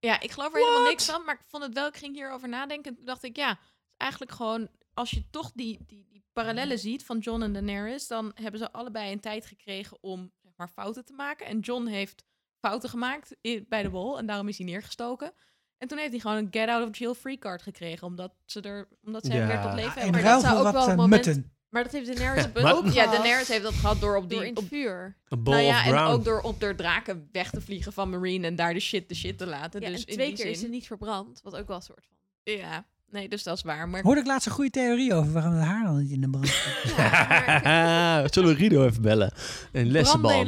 Ja, 0.00 0.20
ik 0.20 0.30
geloof 0.30 0.52
er 0.54 0.58
helemaal 0.60 0.82
niks 0.88 1.04
van, 1.04 1.24
maar 1.24 1.34
ik 1.34 1.46
vond 1.46 1.62
het 1.62 1.74
wel, 1.74 1.86
ik 1.86 1.96
ging 1.96 2.14
hierover 2.14 2.48
nadenken. 2.48 2.90
En 2.90 2.96
toen 2.96 3.04
dacht 3.06 3.22
ik, 3.22 3.36
ja, 3.36 3.48
het 3.48 3.58
is 3.88 3.94
eigenlijk 3.96 4.32
gewoon, 4.32 4.68
als 4.94 5.10
je 5.10 5.30
toch 5.30 5.52
die, 5.54 5.78
die, 5.86 6.06
die 6.10 6.24
parallellen 6.32 6.78
ziet 6.78 7.04
van 7.04 7.18
John 7.18 7.42
en 7.42 7.52
Daenerys, 7.52 8.06
dan 8.06 8.30
hebben 8.34 8.60
ze 8.60 8.72
allebei 8.72 9.12
een 9.12 9.20
tijd 9.20 9.46
gekregen 9.46 9.98
om 10.00 10.32
zeg 10.42 10.52
maar, 10.56 10.68
fouten 10.68 11.04
te 11.04 11.12
maken. 11.12 11.46
En 11.46 11.58
John 11.60 11.86
heeft 11.86 12.24
fouten 12.60 12.88
gemaakt 12.88 13.36
bij 13.68 13.82
de 13.82 13.90
wol 13.90 14.18
en 14.18 14.26
daarom 14.26 14.48
is 14.48 14.56
hij 14.58 14.66
neergestoken. 14.66 15.32
En 15.78 15.88
toen 15.88 15.98
heeft 15.98 16.10
hij 16.10 16.20
gewoon 16.20 16.36
een 16.36 16.48
get 16.50 16.68
out 16.68 16.88
of 16.88 16.98
jail 16.98 17.14
free 17.14 17.38
card 17.38 17.62
gekregen, 17.62 18.06
omdat 18.06 18.32
ze 18.44 18.60
er, 18.60 18.88
omdat 19.02 19.24
ze 19.24 19.32
hem 19.32 19.40
Ja. 19.40 19.46
weer 19.46 19.60
tot 19.62 19.72
leven 19.74 19.96
In 19.96 20.02
hebben. 20.02 20.22
maar 20.22 20.32
dat 20.32 20.40
zou 20.40 20.56
ook 20.56 20.62
wat 20.62 20.72
wel 20.72 20.86
het 20.88 20.96
moment- 20.96 21.26
mutten. 21.26 21.56
Maar 21.68 21.82
dat 21.82 21.92
heeft 21.92 22.06
Daenerys 22.16 22.44
op 22.44 22.54
Maar- 22.62 22.74
ook 22.76 22.84
Ja, 22.84 22.90
gehad. 22.90 23.12
Daenerys 23.12 23.48
heeft 23.48 23.62
dat 23.62 23.72
gehad 23.74 24.00
door 24.00 24.16
op 24.16 24.28
die... 24.28 24.38
Door 24.38 24.46
in 24.46 24.54
het 24.54 24.62
op, 24.62 24.68
vuur. 24.68 25.16
Nou 25.28 25.56
ja, 25.60 25.78
of 25.78 25.84
en 25.84 25.90
brown. 25.90 26.10
ook 26.12 26.24
door 26.24 26.40
op 26.40 26.60
door 26.60 26.74
draken 26.74 27.28
weg 27.32 27.50
te 27.50 27.60
vliegen 27.60 27.92
van 27.92 28.10
Marine 28.10 28.46
en 28.46 28.56
daar 28.56 28.74
de 28.74 28.80
shit 28.80 29.08
de 29.08 29.14
shit 29.14 29.38
te 29.38 29.46
laten. 29.46 29.80
Ja, 29.80 29.88
dus 29.88 30.00
en 30.00 30.06
in 30.06 30.14
twee 30.14 30.28
die 30.28 30.36
keer 30.36 30.46
is 30.50 30.60
ze 30.60 30.68
niet 30.68 30.86
verbrand, 30.86 31.40
wat 31.42 31.56
ook 31.56 31.66
wel 31.66 31.76
een 31.76 31.82
soort 31.82 32.04
van... 32.08 32.16
Ja, 32.54 32.86
nee, 33.10 33.28
dus 33.28 33.42
dat 33.42 33.56
is 33.56 33.62
waar. 33.62 33.88
Maar 33.88 34.02
Hoorde 34.02 34.20
ik 34.20 34.26
laatst 34.26 34.46
een 34.46 34.52
goede 34.52 34.70
theorie 34.70 35.14
over 35.14 35.32
waarom 35.32 35.52
het 35.52 35.64
haar 35.64 35.84
dan 35.84 35.98
niet 36.02 36.10
in 36.10 36.20
de 36.20 36.28
brand 36.30 36.48
staat. 36.84 38.32
Zullen 38.34 38.48
we 38.50 38.56
Rido 38.56 38.84
even 38.86 39.02
bellen? 39.02 39.32
Een 39.72 39.90
lessenbal. 39.90 40.44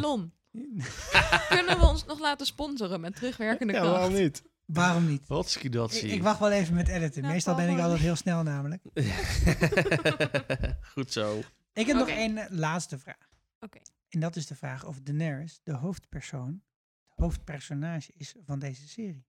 Kunnen 1.49 1.79
we 1.79 1.87
ons 1.89 2.05
nog 2.05 2.21
laten 2.21 2.47
sponsoren 2.47 3.01
met 3.01 3.17
terugwerkende 3.17 3.73
Ja, 3.73 3.79
kracht? 3.79 3.95
waarom 3.97 4.15
niet? 4.15 4.43
Waarom 4.73 5.07
niet? 5.07 5.27
Wat 5.27 5.59
Ik, 5.63 6.03
ik 6.03 6.23
wacht 6.23 6.39
wel 6.41 6.51
even 6.51 6.75
met 6.75 6.89
editen. 6.89 7.23
Nou, 7.23 7.35
Meestal 7.35 7.55
ben 7.55 7.69
ik 7.69 7.79
altijd 7.79 8.01
heel 8.01 8.17
snel 8.17 8.43
namelijk. 8.43 8.83
Goed 10.93 11.13
zo. 11.13 11.43
Ik 11.73 11.87
heb 11.87 11.97
nog 11.97 12.09
één 12.09 12.47
laatste 12.51 12.99
vraag. 12.99 13.29
Oké. 13.61 13.79
En 14.09 14.21
dat 14.21 14.37
is 14.37 14.47
de 14.47 14.55
vraag 14.55 14.85
of 14.85 15.01
Daenerys 15.01 15.61
de 15.63 15.73
hoofdpersoon, 15.73 16.63
het 17.09 17.19
hoofdpersonage 17.19 18.13
is 18.17 18.35
van 18.45 18.59
deze 18.59 18.89
serie. 18.89 19.25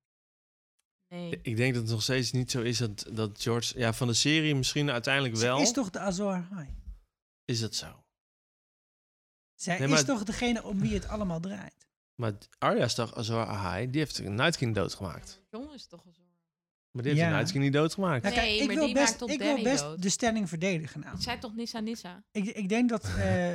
Nee. 1.07 1.39
Ik 1.41 1.57
denk 1.57 1.73
dat 1.73 1.84
het 1.84 1.91
nog 1.91 2.01
steeds 2.01 2.31
niet 2.31 2.51
zo 2.51 2.61
is 2.61 2.77
dat, 2.77 3.09
dat 3.11 3.41
George... 3.41 3.80
Ja, 3.80 3.93
van 3.93 4.07
de 4.07 4.13
serie 4.13 4.55
misschien 4.55 4.91
uiteindelijk 4.91 5.35
wel. 5.35 5.57
Ze 5.57 5.63
is 5.63 5.72
toch 5.72 5.89
de 5.89 5.99
Azor 5.99 6.35
High? 6.35 6.72
Is 7.45 7.59
dat 7.59 7.76
zo? 7.76 8.03
Zij 9.55 9.77
Nee, 9.77 9.88
is 9.88 9.93
maar- 9.93 10.03
toch 10.05 10.23
degene 10.23 10.63
om 10.63 10.80
wie 10.80 10.93
het 10.93 11.07
allemaal 11.07 11.39
draait? 11.39 11.88
Maar 12.15 12.33
Arya 12.57 12.83
is 12.83 12.93
toch 12.93 13.15
Azor 13.15 13.45
Ahai, 13.45 13.89
die 13.89 13.99
heeft 13.99 14.17
een 14.17 14.35
Night 14.35 14.57
King 14.57 14.75
doodgemaakt. 14.75 15.41
John 15.49 15.73
is 15.73 15.88
toch 15.88 16.03
zo. 16.11 16.21
Maar 16.91 17.03
die 17.03 17.11
heeft 17.11 17.23
Ja. 17.23 17.29
een 17.29 17.35
Night 17.38 17.51
King 17.51 17.63
niet 17.63 17.73
doodgemaakt. 17.73 18.23
Nou, 18.23 18.35
kijk, 18.35 18.47
Nee, 18.47 18.59
ik 18.59 18.65
maar 18.67 18.75
wil 18.75 18.85
die 18.85 18.93
best, 18.93 19.19
maakt 19.19 19.31
ik 19.33 19.39
wil 19.39 19.63
best 19.63 19.83
dood? 19.83 20.01
de 20.01 20.09
stelling 20.09 20.49
verdedigen. 20.49 20.93
Het 20.93 21.03
namelijk. 21.03 21.23
zei 21.23 21.38
toch 21.39 21.55
Nissa 21.55 21.79
Nissa? 21.79 22.23
Ik, 22.31 22.45
ik 22.45 22.69
denk 22.69 22.89
dat 22.89 23.03
eh, 23.03 23.51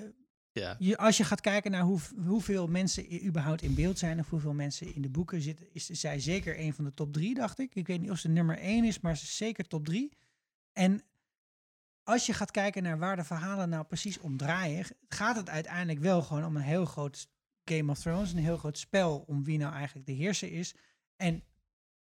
Ja. 0.53 0.77
je, 0.79 0.97
als 0.97 1.17
je 1.17 1.25
gaat 1.25 1.41
kijken 1.41 1.71
naar 1.71 1.83
hoe, 1.83 2.01
hoeveel 2.27 2.67
mensen 2.67 3.25
überhaupt 3.27 3.63
in 3.63 3.75
beeld 3.75 3.99
zijn 3.99 4.19
of 4.19 4.29
hoeveel 4.31 4.53
mensen 4.55 4.95
in 4.95 5.03
de 5.03 5.09
boeken 5.09 5.41
zitten, 5.43 5.67
is 5.73 5.87
zij 5.87 6.21
zeker 6.21 6.59
een 6.61 6.75
van 6.75 6.85
de 6.85 6.95
top 6.95 7.13
drie, 7.13 7.35
dacht 7.35 7.59
ik. 7.59 7.75
Ik 7.75 7.87
weet 7.87 8.01
niet 8.01 8.11
of 8.11 8.19
ze 8.19 8.29
nummer 8.29 8.59
één 8.59 8.85
is, 8.85 9.01
maar 9.01 9.17
ze 9.17 9.23
is 9.23 9.37
zeker 9.37 9.67
top 9.69 9.85
drie. 9.85 10.13
En 10.73 11.03
als 12.03 12.27
je 12.27 12.33
gaat 12.33 12.51
kijken 12.51 12.83
naar 12.83 12.99
waar 12.99 13.17
de 13.17 13.25
verhalen 13.25 13.69
nou 13.69 13.85
precies 13.85 14.19
om 14.19 14.37
draaien, 14.37 14.87
gaat 15.09 15.37
het 15.37 15.49
uiteindelijk 15.49 15.99
wel 15.99 16.23
gewoon 16.23 16.45
om 16.45 16.57
een 16.57 16.63
heel 16.63 16.85
groot 16.85 17.29
Game 17.71 17.91
of 17.91 17.99
Thrones, 17.99 18.33
een 18.33 18.39
heel 18.39 18.57
groot 18.57 18.79
spel 18.79 19.25
om 19.27 19.45
wie 19.45 19.59
nou 19.59 19.75
eigenlijk 19.75 20.07
de 20.07 20.13
heerser 20.13 20.53
is. 20.53 20.75
En 21.17 21.43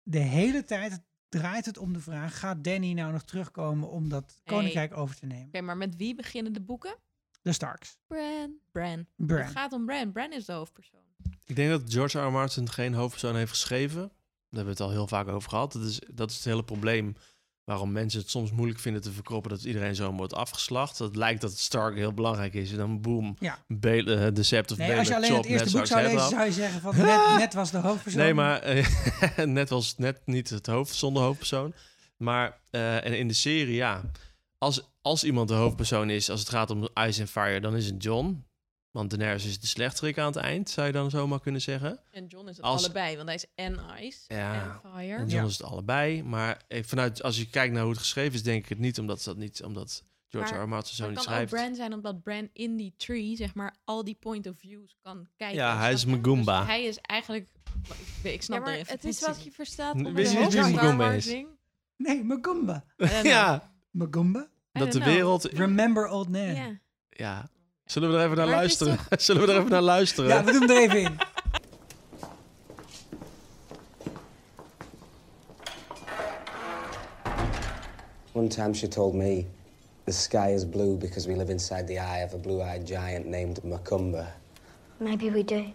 de 0.04 0.20
hele 0.20 0.64
tijd 0.64 1.02
draait 1.30 1.66
het 1.66 1.78
om 1.78 1.94
de 1.94 2.00
vraag, 2.00 2.40
gaat 2.40 2.64
Danny 2.64 2.94
nou 2.94 3.12
nog 3.12 3.24
terugkomen 3.24 3.90
om 3.90 4.10
dat 4.10 4.42
koninkrijk 4.44 4.98
over 4.98 5.16
te 5.16 5.26
nemen? 5.26 5.48
Oké, 5.48 5.62
maar 5.62 5.78
met 5.78 5.96
wie 5.96 6.16
beginnen 6.16 6.54
de 6.54 6.62
boeken? 6.62 6.96
De 7.42 7.52
Starks. 7.52 7.98
Bran. 8.08 8.58
Bran. 8.72 9.06
Bran. 9.16 9.42
Het 9.42 9.52
gaat 9.52 9.74
om 9.74 9.86
Bran. 9.86 10.12
Bran 10.12 10.32
is 10.32 10.46
de 10.46 10.54
hoofdpersoon. 10.54 11.02
Ik 11.46 11.56
denk 11.56 11.70
dat 11.70 11.94
George 11.94 12.20
R. 12.20 12.28
R. 12.28 12.32
Martin 12.32 12.70
geen 12.70 12.94
hoofdpersoon 12.94 13.36
heeft 13.36 13.52
geschreven. 13.52 14.00
Daar 14.00 14.64
hebben 14.64 14.64
we 14.64 14.70
het 14.70 14.80
al 14.80 14.92
heel 14.92 15.08
vaak 15.08 15.28
over 15.28 15.50
gehad. 15.50 15.72
Dat 15.72 15.82
is, 15.82 16.00
dat 16.14 16.30
is 16.30 16.36
het 16.36 16.46
hele 16.46 16.64
probleem 16.64 17.16
waarom 17.64 17.92
mensen 17.92 18.20
het 18.20 18.30
soms 18.30 18.52
moeilijk 18.52 18.80
vinden 18.80 19.02
te 19.02 19.12
verkroppen 19.12 19.52
dat 19.52 19.64
iedereen 19.64 19.96
zo 19.96 20.12
wordt 20.12 20.34
afgeslacht. 20.34 20.98
Dat 20.98 21.16
lijkt 21.16 21.42
dat 21.42 21.58
Stark 21.58 21.96
heel 21.96 22.14
belangrijk 22.14 22.54
is 22.54 22.72
en 22.72 22.78
dan 22.78 23.02
boom, 23.02 23.36
Ja. 23.40 23.58
Bale, 23.68 24.32
de 24.32 24.44
Sept 24.44 24.72
of 24.72 24.78
Nee, 24.78 24.98
als 24.98 25.08
je 25.08 25.16
alleen 25.16 25.36
het 25.36 25.46
eerste 25.46 25.78
boek 25.78 25.86
zou 25.86 26.02
lezen, 26.02 26.30
zou 26.30 26.44
je 26.46 26.52
zeggen 26.52 26.82
van 26.82 26.98
net, 26.98 27.20
net 27.38 27.54
was 27.54 27.72
de 27.72 27.78
hoofdpersoon. 27.78 28.22
Nee, 28.22 28.34
maar 28.34 28.60
eh, 28.62 28.88
net 29.46 29.70
was 29.70 29.98
net 29.98 30.22
niet 30.26 30.50
het 30.50 30.68
hoofd 30.68 30.96
zonder 30.96 31.24
hoofdpersoon. 31.24 31.74
Maar 32.18 32.60
eh, 32.70 33.06
en 33.06 33.18
in 33.18 33.28
de 33.28 33.34
serie, 33.34 33.76
ja. 33.76 34.02
Als, 34.58 34.92
als 35.02 35.24
iemand 35.24 35.48
de 35.48 35.54
hoofdpersoon 35.54 36.10
is, 36.10 36.30
als 36.30 36.40
het 36.40 36.50
gaat 36.50 36.70
om 36.70 36.90
Ice 36.94 37.22
and 37.22 37.30
Fire, 37.30 37.60
dan 37.60 37.76
is 37.76 37.86
het 37.86 38.04
John. 38.04 38.46
Want 38.94 39.10
Daenerys 39.10 39.46
is 39.46 39.60
de 39.60 39.68
slechterik 39.68 40.18
aan 40.18 40.26
het 40.26 40.36
eind, 40.36 40.70
zou 40.70 40.88
je 40.88 40.94
dan 40.94 41.10
zomaar 41.10 41.40
kunnen 41.40 41.62
zeggen. 41.62 42.00
En 42.12 42.26
John 42.26 42.48
is 42.48 42.58
het 42.58 42.66
Als- 42.66 42.84
allebei, 42.84 43.16
want 43.16 43.28
hij 43.28 43.36
is 43.36 43.46
en 43.56 43.80
Ice 44.00 44.20
Ja, 44.28 44.82
en 44.84 44.92
Fire. 44.92 45.16
En 45.18 45.28
John 45.28 45.46
is 45.46 45.58
het 45.58 45.68
allebei. 45.68 46.24
Maar 46.24 46.62
vanuit, 46.70 47.24
als 47.24 47.38
je 47.38 47.50
kijkt 47.50 47.74
naar 47.74 47.82
hoe 47.82 47.92
het 47.92 48.00
geschreven 48.00 48.34
is, 48.34 48.44
denk 48.44 48.64
ik 48.64 48.70
het 48.70 48.80
niet, 48.80 49.00
omdat 49.00 49.24
dat 49.24 49.38
niet, 49.38 49.64
omdat 49.64 50.04
George 50.28 50.54
Maar 50.54 50.62
R. 50.62 50.66
R. 50.66 50.68
Martin 50.70 50.96
zo 50.96 51.04
het 51.04 51.12
niet 51.12 51.26
kan 51.26 51.34
ook 51.34 51.40
schrijft. 51.40 51.54
Bran 51.64 51.76
zijn 51.76 51.94
omdat 51.94 52.24
Bran 52.24 52.50
in 52.54 52.76
die 52.76 52.94
tree, 52.98 53.36
zeg 53.36 53.54
maar, 53.54 53.76
al 53.84 54.04
die 54.04 54.18
point 54.20 54.48
of 54.48 54.58
views 54.58 54.96
kan 55.02 55.28
kijken. 55.36 55.58
Ja, 55.58 55.78
hij 55.78 55.94
is 55.94 56.00
snap 56.02 56.14
je? 56.14 56.20
Magumba. 56.22 56.60
Dus 56.60 56.68
hij 56.68 56.84
is 56.84 56.98
eigenlijk... 56.98 57.48
Ik, 58.24 58.42
snap 58.42 58.58
Ja, 58.58 58.64
maar 58.66 58.74
de 58.78 58.92
het 58.92 59.04
is 59.06 59.20
wat 59.20 59.44
je 59.44 59.52
verstaat 59.52 59.96
Wist 59.96 60.08
onder 60.08 60.24
je 60.24 60.38
de 60.38 60.44
niet 60.44 60.66
wie. 60.66 60.74
Magumba 60.74 61.12
is? 61.12 61.26
Nee, 61.98 62.24
Magumba. 62.24 62.86
Ja, 63.24 63.74
Magumba? 63.92 64.48
Dat 64.72 64.92
de 64.92 65.04
wereld... 65.04 65.44
Remember 65.44 66.08
Old 66.08 66.30
Man. 66.30 66.56
Ja. 66.56 66.80
Ja. 67.10 67.50
Zullen 67.86 68.12
we 68.12 68.18
er 68.18 68.24
even 68.24 68.38
naar 68.38 68.48
Maar 68.48 68.56
luisteren? 68.56 68.98
Zullen 69.18 69.46
we 69.46 69.52
er 69.52 69.58
even 69.58 69.72
naar 69.72 69.82
luisteren? 69.82 70.30
Ja, 70.30 70.44
we 70.44 70.52
doen 70.52 70.70
er 70.70 70.78
even 70.78 71.02
in. 71.02 71.18
One 78.32 78.48
time 78.48 78.74
she 78.74 78.88
told 78.88 79.14
me 79.14 79.46
the 80.06 80.12
sky 80.12 80.52
is 80.54 80.66
blue 80.66 80.98
because 80.98 81.28
we 81.28 81.36
live 81.36 81.52
inside 81.52 81.86
the 81.88 82.00
eye 82.00 82.24
of 82.24 82.34
a 82.34 82.38
blue 82.38 82.62
eyed 82.62 82.88
giant 82.88 83.26
named 83.26 83.64
Macumba. 83.64 84.26
Maybe 84.98 85.32
we 85.32 85.44
do. 85.44 85.74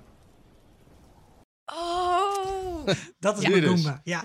Oh! 1.66 2.84
Dat 3.20 3.38
is 3.38 3.46
Hier 3.46 3.60
dus. 3.60 3.82
Magumba. 3.82 4.00
Ja. 4.04 4.24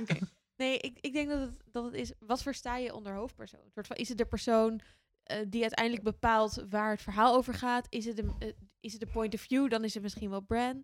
Nee, 0.55 0.77
ik, 0.77 0.97
ik 1.01 1.13
denk 1.13 1.29
dat 1.29 1.39
het, 1.39 1.51
dat 1.71 1.83
het 1.83 1.93
is... 1.93 2.11
Wat 2.19 2.41
versta 2.41 2.77
je 2.77 2.93
onder 2.93 3.13
hoofdpersoon? 3.13 3.59
Een 3.65 3.71
soort 3.73 3.87
van, 3.87 3.95
is 3.95 4.09
het 4.09 4.17
de 4.17 4.25
persoon 4.25 4.81
eh, 5.23 5.37
die 5.47 5.61
uiteindelijk 5.61 6.03
bepaalt 6.03 6.65
waar 6.69 6.91
het 6.91 7.01
verhaal 7.01 7.35
over 7.35 7.53
gaat? 7.53 7.85
Is 7.89 8.05
het, 8.05 8.15
de, 8.15 8.31
eh, 8.39 8.47
is 8.79 8.91
het 8.91 9.01
de 9.01 9.07
point 9.07 9.33
of 9.33 9.41
view? 9.41 9.69
Dan 9.69 9.83
is 9.83 9.93
het 9.93 10.03
misschien 10.03 10.29
wel 10.29 10.41
Bran. 10.41 10.83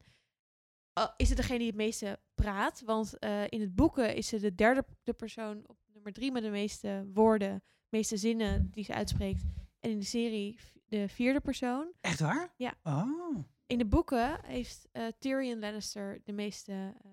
Uh, 0.99 1.07
is 1.17 1.27
het 1.29 1.37
degene 1.37 1.57
die 1.57 1.67
het 1.67 1.75
meeste 1.75 2.19
praat? 2.35 2.81
Want 2.85 3.19
eh, 3.19 3.43
in 3.49 3.61
het 3.61 3.75
boeken 3.75 4.15
is 4.15 4.27
ze 4.27 4.39
de 4.39 4.55
derde 4.55 4.85
de 5.03 5.13
persoon 5.13 5.63
op 5.67 5.77
nummer 5.93 6.13
drie 6.13 6.31
met 6.31 6.43
de 6.43 6.49
meeste 6.49 7.09
woorden, 7.13 7.63
meeste 7.89 8.17
zinnen 8.17 8.69
die 8.71 8.83
ze 8.83 8.93
uitspreekt. 8.93 9.41
En 9.79 9.89
in 9.91 9.99
de 9.99 10.05
serie 10.05 10.59
de 10.85 11.07
vierde 11.09 11.39
persoon. 11.39 11.91
Echt 12.01 12.19
waar? 12.19 12.53
Ja. 12.57 12.73
Oh. 12.83 13.37
In 13.67 13.77
de 13.77 13.85
boeken 13.85 14.45
heeft 14.45 14.87
eh, 14.91 15.07
Tyrion 15.19 15.59
Lannister 15.59 16.21
de 16.23 16.31
meeste. 16.31 16.71
eh, 16.71 17.11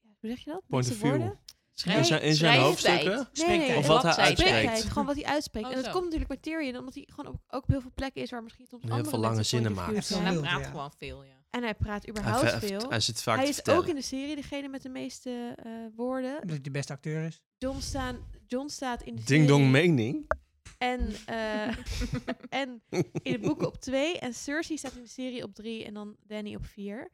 ja, 0.00 0.16
hoe 0.20 0.28
zeg 0.30 0.38
je 0.38 0.50
dat? 0.50 0.62
Point 0.66 0.86
meeste 0.86 0.92
of 0.92 0.98
view. 1.10 1.20
woorden? 1.20 1.38
In 1.82 2.04
zijn, 2.04 2.22
in 2.22 2.34
zijn 2.34 2.60
hoofdstukken? 2.60 3.28
Nee, 3.32 3.46
nee, 3.46 3.68
nee. 3.68 3.76
Of 3.76 3.86
wat 3.86 4.02
hij 4.02 4.16
uitspreekt? 4.16 4.84
Gewoon 4.84 5.06
wat 5.06 5.14
hij 5.14 5.24
uitspreekt. 5.24 5.66
Oh, 5.66 5.72
en 5.72 5.82
dat 5.82 5.92
komt 5.92 6.04
natuurlijk 6.04 6.30
bij 6.30 6.38
Tyrion, 6.40 6.76
omdat 6.76 6.94
hij 6.94 7.08
gewoon 7.14 7.32
op, 7.32 7.40
ook 7.48 7.62
op 7.62 7.68
heel 7.68 7.80
veel 7.80 7.92
plekken 7.94 8.22
is 8.22 8.30
waar 8.30 8.42
misschien 8.42 8.66
soms 8.66 8.82
Heel 8.82 8.92
andere 8.92 9.10
veel 9.10 9.18
lange 9.18 9.42
zinnen 9.42 9.72
maakt. 9.72 10.10
En 10.10 10.24
hij 10.24 10.36
praat 10.36 10.60
ja. 10.60 10.70
gewoon 10.70 10.92
veel, 10.98 11.22
ja. 11.24 11.42
En 11.50 11.62
hij 11.62 11.74
praat 11.74 12.08
überhaupt 12.08 12.50
ve- 12.50 12.66
veel. 12.66 12.88
hij 12.88 13.00
zit 13.00 13.22
vaak 13.22 13.36
hij 13.36 13.44
te 13.44 13.50
is 13.50 13.76
ook 13.76 13.86
in 13.86 13.94
de 13.94 14.02
serie 14.02 14.36
degene 14.36 14.68
met 14.68 14.82
de 14.82 14.88
meeste 14.88 15.54
eh, 15.56 15.72
woorden. 15.96 16.40
Dat 16.40 16.50
hij 16.50 16.60
de 16.60 16.70
beste 16.70 16.92
acteur 16.92 17.26
is. 17.26 17.42
John, 17.58 17.80
staan, 17.80 18.16
John 18.46 18.68
staat 18.68 19.02
in 19.02 19.16
de 19.16 19.22
Ding 19.24 19.48
dong 19.48 19.70
mening. 19.70 20.30
en, 20.78 21.14
eh, 21.26 21.66
en 22.60 22.82
in 23.22 23.32
de 23.32 23.38
boeken 23.38 23.66
op 23.66 23.76
twee. 23.76 24.18
En 24.18 24.34
Cersei 24.34 24.78
staat 24.78 24.96
in 24.96 25.02
de 25.02 25.08
serie 25.08 25.42
op 25.42 25.54
drie 25.54 25.84
en 25.84 25.94
dan 25.94 26.16
Danny 26.26 26.54
op 26.54 26.66
vier. 26.66 27.10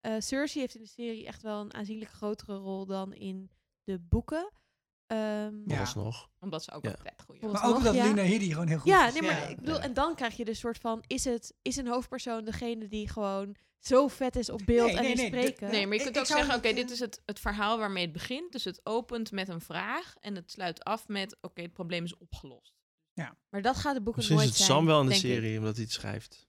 Eh, 0.00 0.12
Cersei 0.18 0.60
heeft 0.60 0.74
in 0.74 0.82
de 0.82 0.88
serie 0.88 1.26
echt 1.26 1.42
wel 1.42 1.60
een 1.60 1.74
aanzienlijk 1.74 2.10
grotere 2.10 2.56
rol 2.56 2.86
dan 2.86 3.12
in 3.12 3.50
de 3.84 3.98
boeken. 3.98 4.52
Ehm, 5.06 5.52
Ja. 5.66 5.80
Alsnog. 5.80 6.28
Omdat 6.40 6.64
ze 6.64 6.72
ook 6.72 6.84
Ja. 6.84 6.90
een 6.90 6.96
vet 7.02 7.22
goeie 7.24 7.40
Volgens 7.40 7.60
Maar 7.62 7.70
ook 7.70 7.76
nog, 7.76 7.84
dat 7.86 7.94
ja. 7.94 8.04
Lina 8.04 8.22
Headey 8.22 8.48
gewoon 8.48 8.66
heel 8.66 8.78
goed 8.78 8.90
Ja, 8.90 9.06
is. 9.06 9.12
nee, 9.12 9.22
maar 9.22 9.50
ik 9.50 9.56
bedoel, 9.60 9.80
en 9.80 9.94
dan 9.94 10.14
krijg 10.14 10.36
je 10.36 10.44
dus 10.44 10.58
soort 10.58 10.78
van, 10.78 11.04
is 11.06 11.24
het, 11.24 11.54
is 11.62 11.76
een 11.76 11.86
hoofdpersoon 11.88 12.44
degene 12.44 12.88
die 12.88 13.08
gewoon 13.08 13.56
zo 13.78 14.08
vet 14.08 14.36
is 14.36 14.50
op 14.50 14.60
beeld 14.64 14.86
Nee, 14.86 14.96
en 14.96 15.02
nee, 15.02 15.10
in 15.12 15.16
nee, 15.16 15.30
de- 15.30 15.36
spreken? 15.36 15.70
Nee, 15.70 15.86
maar 15.86 15.96
je 15.96 16.02
kunt 16.02 16.14
ik 16.16 16.20
ook 16.22 16.26
zeggen, 16.28 16.54
oké, 16.54 16.72
dit 16.72 16.90
is 16.90 17.00
het, 17.00 17.22
het 17.26 17.40
verhaal 17.40 17.78
waarmee 17.78 18.04
het 18.04 18.12
begint. 18.12 18.52
Dus 18.52 18.64
het 18.64 18.80
opent 18.86 19.32
met 19.32 19.48
een 19.48 19.60
vraag 19.60 20.14
en 20.20 20.34
het 20.34 20.50
sluit 20.50 20.84
af 20.84 21.08
met, 21.08 21.36
oké, 21.40 21.62
het 21.62 21.72
probleem 21.72 22.04
is 22.04 22.16
opgelost. 22.16 22.72
Maar 23.50 23.62
dat 23.62 23.76
gaat 23.76 23.94
de 23.94 24.02
boeken 24.02 24.16
Misschien 24.22 24.36
is 24.38 24.42
nooit 24.44 24.56
het 24.58 24.66
zijn. 24.66 24.78
Sam 24.78 24.86
wel 24.86 25.00
in 25.00 25.06
de 25.08 25.14
ik. 25.14 25.20
serie, 25.20 25.58
omdat 25.58 25.74
hij 25.74 25.84
het 25.84 25.92
schrijft. 25.92 26.46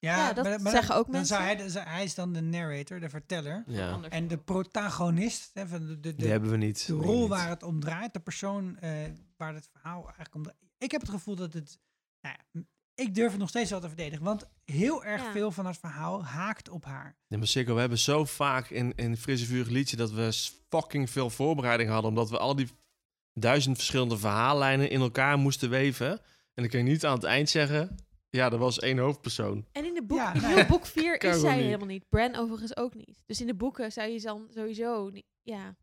Ja, 0.00 0.16
Ja, 0.16 0.32
dat 0.32 0.44
maar, 0.44 0.60
maar 0.60 0.72
zeggen 0.72 0.88
dan, 0.90 0.98
ook 0.98 1.04
dan 1.04 1.14
mensen. 1.14 1.36
Zou 1.70 1.82
hij, 1.84 1.92
hij 1.94 2.04
is 2.04 2.14
dan 2.14 2.32
de 2.32 2.40
narrator, 2.40 3.00
de 3.00 3.08
verteller. 3.08 3.64
Ja. 3.66 4.00
En 4.08 4.28
de 4.28 4.38
protagonist, 4.38 5.50
hè, 5.54 5.66
van 5.66 5.86
de, 5.86 6.00
de, 6.00 6.14
Die 6.14 6.14
de, 6.24 6.28
hebben 6.28 6.50
we 6.50 6.56
niet. 6.56 6.86
de 6.86 6.92
rol 6.92 7.20
niet. 7.20 7.28
waar 7.28 7.48
het 7.48 7.62
om 7.62 7.80
draait, 7.80 8.12
de 8.12 8.20
persoon 8.20 8.78
eh, 8.78 8.90
waar 9.36 9.54
het 9.54 9.68
verhaal 9.72 10.02
eigenlijk 10.04 10.34
om 10.34 10.42
draait. 10.42 10.58
Ik 10.78 10.90
heb 10.90 11.00
het 11.00 11.10
gevoel 11.10 11.34
dat 11.36 11.52
het... 11.52 11.78
Nou 12.20 12.36
ja, 12.52 12.60
ik 12.94 13.14
durf 13.14 13.30
het 13.30 13.40
nog 13.40 13.48
steeds 13.48 13.70
wel 13.70 13.80
te 13.80 13.86
verdedigen, 13.88 14.24
want 14.24 14.48
heel 14.64 15.04
erg 15.04 15.22
Ja. 15.22 15.32
veel 15.32 15.50
van 15.52 15.66
het 15.66 15.76
verhaal 15.78 16.24
haakt 16.24 16.68
op 16.68 16.84
haar. 16.84 17.16
Nee, 17.28 17.38
maar 17.38 17.48
Sikko, 17.48 17.74
we 17.74 17.80
hebben 17.80 17.98
zo 17.98 18.24
vaak 18.24 18.68
in, 18.70 18.92
in 18.94 19.16
Frisse 19.16 19.46
Vuur 19.46 19.66
liedje 19.66 19.96
dat 19.96 20.10
we 20.10 20.50
fucking 20.68 21.10
veel 21.10 21.30
voorbereiding 21.30 21.90
hadden. 21.90 22.10
Omdat 22.10 22.30
we 22.30 22.38
al 22.38 22.56
die 22.56 22.68
duizend 23.34 23.76
verschillende 23.76 24.18
verhaallijnen 24.18 24.90
in 24.90 25.00
elkaar 25.00 25.38
moesten 25.38 25.70
weven. 25.70 26.10
En 26.10 26.62
dan 26.62 26.68
kun 26.68 26.78
je 26.78 26.84
niet 26.90 27.06
aan 27.06 27.14
het 27.14 27.24
eind 27.24 27.50
zeggen, 27.50 27.96
ja, 28.30 28.50
er 28.52 28.58
was 28.58 28.78
één 28.78 28.98
hoofdpersoon. 28.98 29.66
En 29.72 29.84
in 29.84 29.94
de 29.94 30.02
boek, 30.02 30.18
Ja, 30.18 30.34
in 30.34 30.40
heel 30.40 30.56
ja. 30.56 30.66
boek 30.66 30.86
4 30.86 31.18
Kan 31.18 31.30
is 31.30 31.40
zij 31.40 31.54
niet. 31.56 31.64
helemaal 31.64 31.86
niet. 31.86 32.04
Bran 32.08 32.36
overigens 32.36 32.76
ook 32.76 32.94
niet. 32.94 33.18
Dus 33.26 33.40
in 33.40 33.46
de 33.46 33.54
boeken 33.54 33.92
zou 33.92 34.08
je 34.10 34.20
dan 34.20 34.46
sowieso 34.54 35.08
niet, 35.08 35.24
ja. 35.42 35.76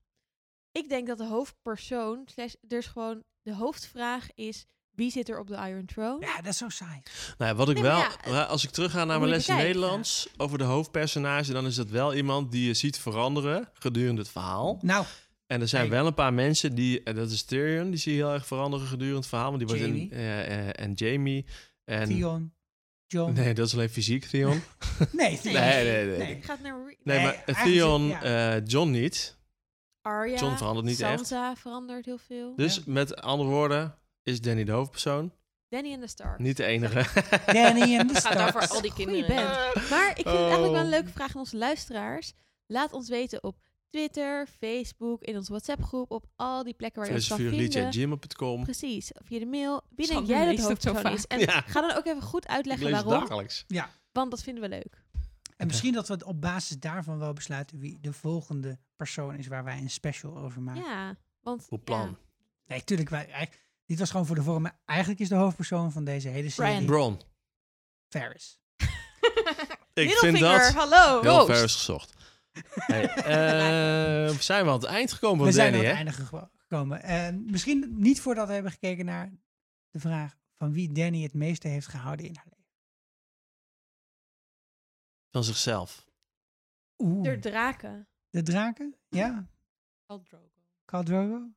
Ik 0.72 0.90
denk 0.90 1.08
dat 1.08 1.18
de 1.18 1.26
hoofdpersoon, 1.28 2.22
slash, 2.26 2.54
dus 2.62 2.86
gewoon 2.86 3.24
de 3.42 3.54
hoofdvraag 3.56 4.28
is, 4.36 4.66
wie 4.92 5.12
zit 5.12 5.30
er 5.30 5.40
op 5.40 5.48
de 5.48 5.56
Iron 5.56 5.86
Throne? 5.86 6.26
Ja, 6.26 6.36
dat 6.36 6.52
is 6.52 6.58
zo 6.58 6.70
saai. 6.70 7.00
Nou, 7.38 7.52
ja, 7.52 7.56
wat 7.58 7.70
ik 7.70 7.74
Nee, 7.76 7.84
wel, 7.84 8.04
ja, 8.26 8.44
als 8.44 8.64
ik 8.64 8.70
terug 8.70 8.92
ga 8.92 9.06
naar 9.06 9.20
mijn 9.20 9.32
les 9.32 9.48
in 9.50 9.56
Nederlands 9.56 10.28
over 10.38 10.58
de 10.58 10.64
hoofdpersonage, 10.64 11.52
dan 11.54 11.66
is 11.66 11.76
dat 11.76 11.90
wel 11.90 12.14
iemand 12.16 12.52
die 12.52 12.68
je 12.68 12.74
ziet 12.74 12.98
veranderen 13.00 13.70
gedurende 13.74 14.22
het 14.22 14.30
verhaal. 14.30 14.80
Nou. 14.82 15.06
En 15.48 15.62
er 15.62 15.68
zijn 15.68 15.90
wel 15.90 16.06
een 16.08 16.14
paar 16.14 16.34
mensen 16.34 16.76
die, 16.76 17.04
en 17.04 17.16
dat 17.16 17.32
is 17.32 17.44
Tyrion, 17.44 17.90
die 17.90 18.00
zie 18.00 18.12
je 18.16 18.18
heel 18.18 18.34
erg 18.34 18.46
veranderen 18.48 18.88
gedurende 18.88 19.18
het 19.20 19.28
verhaal. 19.28 19.48
Want 19.52 19.60
die 19.60 19.68
wordt 19.68 19.94
in, 19.96 20.12
eh, 20.12 20.80
en 20.80 20.94
Jamie. 20.94 21.46
En, 21.88 22.08
Theon, 22.08 22.54
John. 23.06 23.34
Nee, 23.34 23.54
dat 23.54 23.68
is 23.68 23.74
alleen 23.74 23.90
fysiek, 23.90 24.26
Theon. 24.26 24.62
Nee, 25.12 25.40
Theon. 25.40 25.54
nee, 25.54 25.84
nee, 25.84 26.06
nee. 26.06 26.18
Nee. 26.18 26.36
Ik 26.36 26.44
ga 26.44 26.54
het 26.54 26.62
naar... 26.62 26.78
Nee, 26.86 26.98
Nee, 27.04 27.24
maar 27.24 27.64
Theon, 27.64 28.08
ja. 28.08 28.56
eh, 28.56 28.62
John 28.66 28.90
niet. 28.92 29.38
Arya, 30.02 30.40
John 30.40 30.56
verandert 30.56 30.86
niet 30.86 31.00
echt. 31.00 31.16
Sansa 31.16 31.56
verandert 31.56 32.06
heel 32.06 32.18
veel. 32.18 32.56
Dus 32.56 32.84
met 32.84 33.16
andere 33.22 33.50
woorden, 33.50 33.96
is 34.24 34.42
Danny 34.42 34.64
de 34.64 34.72
hoofdpersoon. 34.72 35.32
Danny 35.70 35.94
en 35.94 36.00
de 36.00 36.08
Stark. 36.08 36.40
Niet 36.40 36.58
de 36.58 36.64
enige. 36.66 37.22
Danny 37.54 37.98
en 37.98 38.08
de 38.08 38.14
Gaat 38.16 38.34
over 38.36 38.48
Starks. 38.50 38.70
al 38.72 38.82
die 38.82 38.94
kinderen. 38.94 39.28
band. 39.36 39.90
Maar 39.90 40.10
ik 40.10 40.16
vind 40.16 40.26
het 40.28 40.36
eigenlijk 40.36 40.62
wel 40.72 40.76
een 40.76 40.84
Oh. 40.84 40.90
leuke 40.90 41.10
vraag 41.10 41.34
aan 41.34 41.40
onze 41.40 41.58
luisteraars. 41.58 42.34
Laat 42.66 42.92
ons 42.94 43.10
weten 43.10 43.44
op 43.44 43.58
Twitter, 43.90 44.48
Facebook, 44.60 45.22
in 45.22 45.36
onze 45.36 45.52
WhatsApp-groep, 45.52 46.12
op 46.12 46.26
al 46.36 46.64
die 46.64 46.74
plekken 46.74 47.00
waar 47.02 47.10
je 47.10 47.16
ons 47.18 47.28
kan 47.28 47.38
vinden. 47.38 47.54
Precies, 48.64 49.12
via 49.24 49.40
de 49.40 49.46
mail. 49.46 49.82
Wie 49.96 50.08
denk 50.08 50.28
jij 50.28 50.56
dat 50.56 50.66
hoofdpersoon 50.66 51.12
is? 51.14 51.28
En 51.28 51.40
Ja. 51.40 51.62
ga 51.62 51.82
dan 51.82 51.96
ook 51.98 52.06
even 52.06 52.22
goed 52.22 52.44
Ik 52.44 52.50
uitleggen 52.50 52.92
waarom. 52.92 53.12
dagelijks. 53.12 53.64
Ja. 53.68 53.90
Want 54.12 54.32
dat 54.32 54.44
vinden 54.44 54.64
we 54.64 54.70
leuk. 54.70 55.06
En 55.58 55.68
misschien 55.68 55.94
dat 55.94 56.08
we 56.08 56.26
op 56.26 56.42
basis 56.42 56.80
daarvan 56.80 57.18
wel 57.20 57.34
besluiten 57.34 57.80
wie 57.80 57.98
de 58.02 58.14
volgende 58.14 58.80
persoon 58.96 59.36
is 59.36 59.48
waar 59.48 59.64
wij 59.64 59.78
een 59.78 59.90
special 59.90 60.38
over 60.38 60.62
maken. 60.62 60.82
Ja, 60.84 61.16
want... 61.42 61.66
Goed 61.68 61.84
plan. 61.84 62.08
ja. 62.08 62.18
Nee, 62.68 62.84
tuurlijk. 62.84 63.10
Wij, 63.10 63.50
dit 63.86 64.00
was 64.00 64.12
gewoon 64.12 64.26
voor 64.26 64.36
de 64.36 64.44
vorm. 64.44 64.62
Maar 64.62 64.80
eigenlijk 64.86 65.20
is 65.20 65.30
de 65.30 65.36
hoofdpersoon 65.36 65.92
van 65.92 66.04
deze 66.04 66.28
hele 66.28 66.50
serie 66.50 66.72
Brian. 66.72 66.86
Bron. 66.86 67.22
Ferris. 68.10 68.60
Ik 69.94 70.10
vind 70.10 70.32
Middelvinger, 70.32 70.74
dat 70.74 70.74
hallo. 70.74 71.22
heel 71.22 71.32
Ghost. 71.34 71.46
ver 71.48 71.64
is 71.64 71.76
gezocht. 71.76 72.14
Hey, 72.74 73.04
eh, 73.10 74.36
zijn 74.38 74.64
we 74.66 74.70
aan 74.72 74.78
het 74.80 74.84
eind 74.88 75.12
gekomen 75.14 75.38
We 75.38 75.44
van 75.44 75.54
zijn 75.54 75.72
Danny, 75.72 75.88
aan 75.90 75.96
het 75.96 76.06
einde 76.08 76.24
geko- 76.24 76.50
gekomen. 76.56 77.02
En 77.04 77.46
misschien 77.52 77.94
niet 77.98 78.22
voordat 78.22 78.48
we 78.48 78.54
hebben 78.54 78.72
gekeken 78.72 79.06
naar 79.06 79.32
de 79.90 80.00
vraag 80.00 80.36
van 80.54 80.74
wie 80.74 80.92
Danny 80.92 81.24
het 81.24 81.34
meeste 81.34 81.68
heeft 81.68 81.88
gehouden 81.88 82.26
in 82.26 82.36
haar 82.36 82.46
leven. 82.50 82.66
Van 85.32 85.44
zichzelf. 85.44 86.06
Oeh. 86.98 87.24
De 87.24 87.40
draken. 87.40 88.08
De 88.30 88.44
draken? 88.44 88.96
Ja. 89.10 89.48
Khal 90.86 91.04
Drogo? 91.04 91.50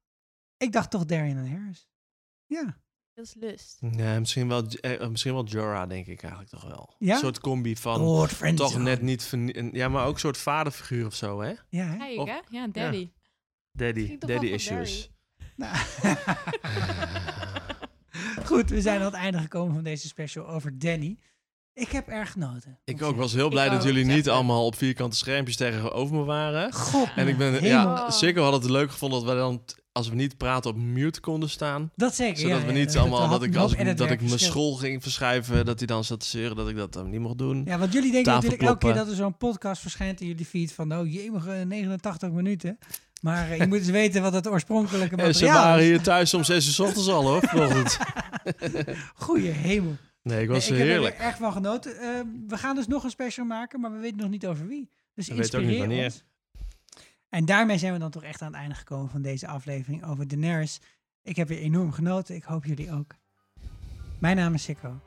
Ik 0.57 0.73
dacht 0.73 0.91
toch 0.91 1.05
Darian 1.05 1.37
en 1.37 1.51
Harris. 1.51 1.89
Ja. 2.47 2.81
Dat 3.21 3.29
is 3.29 3.35
lust. 3.51 3.79
Ja, 3.97 4.19
misschien 4.19 4.49
wel, 4.49 4.67
eh, 4.67 5.09
misschien 5.09 5.33
wel 5.33 5.45
Jorah, 5.45 5.89
denk 5.89 6.07
ik 6.07 6.23
eigenlijk 6.23 6.53
toch 6.53 6.65
wel. 6.65 6.95
Ja? 6.99 7.15
Een 7.15 7.21
soort 7.21 7.41
combi 7.41 7.77
van 7.77 8.01
Lord 8.01 8.57
toch 8.57 8.79
net 8.79 9.03
niet... 9.03 9.33
Ja, 9.73 9.89
maar 9.89 10.07
ook 10.07 10.15
een 10.15 10.21
soort 10.21 10.39
vaderfiguur 10.39 11.07
of 11.07 11.15
zo, 11.15 11.41
hè? 11.41 11.53
Ja, 11.69 11.85
hè? 11.85 11.97
Kijk, 11.97 12.19
Of- 12.19 12.29
hè? 12.29 12.39
Ja, 12.49 12.69
daddy. 12.69 13.11
Daddy, 13.73 14.19
daddy 14.19 14.47
issues. 14.47 15.11
Nou. 15.57 15.77
Goed, 18.49 18.71
we 18.71 18.81
zijn 18.81 18.99
aan 18.99 19.05
het 19.05 19.15
einde 19.15 19.39
gekomen 19.39 19.75
van 19.75 19.85
deze 19.85 20.07
special 20.07 20.49
over 20.49 20.79
Danny. 20.79 21.19
Ik 21.75 21.91
heb 21.91 22.09
erg 22.09 22.33
genoten. 22.33 22.79
Ik 22.85 23.03
ook 23.03 23.17
was 23.17 23.33
heel 23.33 23.49
blij 23.49 23.65
Ik 23.65 23.71
dat 23.71 23.81
ook, 23.81 23.87
jullie 23.87 24.05
niet 24.05 24.29
allemaal 24.29 24.67
op 24.67 24.77
vierkante 24.77 25.17
schermpjes 25.17 25.57
tegenover 25.57 26.17
me 26.17 26.25
waren. 26.25 26.73
God, 26.73 27.09
En 27.17 27.29
ik 27.29 27.37
ben, 27.37 27.65
ja, 27.65 28.11
zeker 28.11 28.43
had 28.43 28.53
het 28.53 28.71
leuk 28.71 28.91
gevonden 28.91 29.25
dat 29.25 29.29
we 29.29 29.37
dan, 29.37 29.65
als 30.01 30.09
we 30.09 30.15
niet 30.15 30.37
praten, 30.37 30.71
op 30.71 30.77
mute 30.77 31.21
konden 31.21 31.49
staan. 31.51 31.91
Dat 31.97 32.15
zeker, 32.15 32.39
Zodat 32.39 32.61
ja, 32.61 32.67
we 32.67 32.73
niet 32.73 32.97
allemaal, 32.97 33.29
dat 33.29 33.43
ik, 33.43 33.57
als 33.57 33.73
ik, 33.75 33.97
dat 33.97 34.11
ik 34.11 34.21
mijn 34.23 34.39
school 34.39 34.75
ging 34.75 35.03
verschuiven, 35.03 35.65
dat 35.65 35.79
hij 35.79 35.87
dan 35.87 36.05
zat 36.05 36.21
te 36.21 36.27
zeuren 36.27 36.57
dat 36.57 36.69
ik 36.69 36.77
dat 36.77 36.93
dan 36.93 37.11
niet 37.11 37.21
mocht 37.21 37.39
doen. 37.39 37.63
Ja, 37.65 37.79
want 37.79 37.93
jullie 37.93 38.13
denken 38.13 38.33
natuurlijk 38.33 38.63
elke 38.63 38.79
keer 38.87 38.95
dat 38.95 39.09
er 39.09 39.15
zo'n 39.15 39.37
podcast 39.37 39.81
verschijnt 39.83 40.21
in 40.21 40.27
jullie 40.27 40.45
feed 40.47 40.73
van, 40.73 40.95
oh 40.95 41.13
jemige 41.13 41.51
89 41.51 42.31
minuten. 42.31 42.79
Maar 43.21 43.51
eh, 43.51 43.59
je 43.59 43.67
moet 43.67 43.79
eens 43.79 43.89
weten 43.89 44.23
wat 44.23 44.33
het 44.33 44.49
oorspronkelijke 44.49 45.17
En 45.23 45.35
ze 45.35 45.45
materiaal 45.45 45.65
waren 45.65 45.83
is. 45.83 45.89
hier 45.89 46.01
thuis 46.01 46.35
om 46.35 46.45
zes 46.45 46.67
uur 46.67 46.73
's 46.73 46.79
ochtends 46.79 47.09
al, 47.09 47.23
hoor. 47.23 47.41
vanochtend. 47.47 47.99
Goeie 49.15 49.51
hemel. 49.51 49.97
Nee, 50.23 50.43
ik 50.43 50.49
was 50.49 50.69
Nee, 50.69 50.79
ik 50.79 50.85
heb 50.85 50.93
heerlijk. 50.95 51.15
er 51.15 51.19
weer 51.21 51.29
erg 51.29 51.37
van 51.37 51.53
genoten. 51.53 51.97
Eh, 51.99 52.09
we 52.49 52.57
gaan 52.59 52.75
dus 52.77 52.87
nog 52.87 53.05
een 53.05 53.11
special 53.11 53.47
maken, 53.47 53.81
maar 53.81 53.93
we 53.93 53.99
weten 53.99 54.17
nog 54.19 54.31
niet 54.31 54.47
over 54.47 54.67
wie. 54.67 54.91
Dus 55.15 55.29
We 55.29 55.35
weten 55.35 55.59
ook 55.59 55.65
niet 55.65 55.71
inspireer 55.75 55.79
wanneer. 55.89 56.05
ons. 56.05 56.25
En 57.31 57.45
daarmee 57.45 57.79
zijn 57.79 57.93
we 57.93 57.99
dan 57.99 58.11
toch 58.11 58.23
echt 58.23 58.43
aan 58.43 58.53
het 58.53 58.57
einde 58.57 58.75
gekomen 58.75 59.11
van 59.11 59.23
deze 59.23 59.47
aflevering 59.47 60.05
over 60.05 60.29
Daenerys. 60.29 60.81
Ik 61.23 61.37
heb 61.37 61.49
weer 61.49 61.59
enorm 61.59 61.93
genoten. 61.93 62.35
Ik 62.35 62.45
hoop 62.45 62.65
jullie 62.65 62.93
ook. 62.93 63.15
Mijn 64.19 64.37
naam 64.37 64.55
is 64.55 64.63
Sikko. 64.63 65.01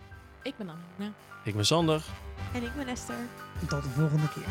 Ik 0.44 0.58
ben 0.58 0.70
Anna. 0.70 1.14
Ik 1.44 1.56
ben 1.56 1.66
Sander. 1.66 2.06
En 2.54 2.64
ik 2.64 2.76
ben 2.76 2.88
Esther. 2.88 3.16
En 3.62 3.68
tot 3.68 3.84
de 3.84 3.90
volgende 3.90 4.30
keer. 4.30 4.48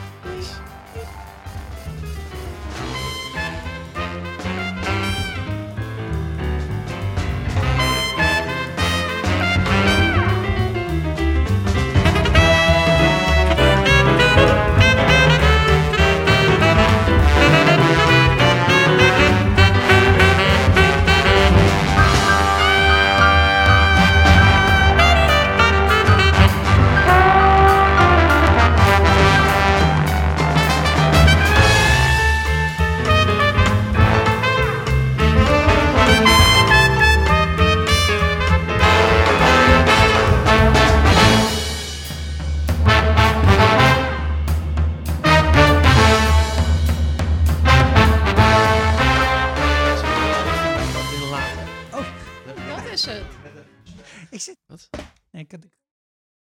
Wat? 54.72 54.90
Nee, 55.30 55.42
ik 55.42 55.50
had... 55.50 55.66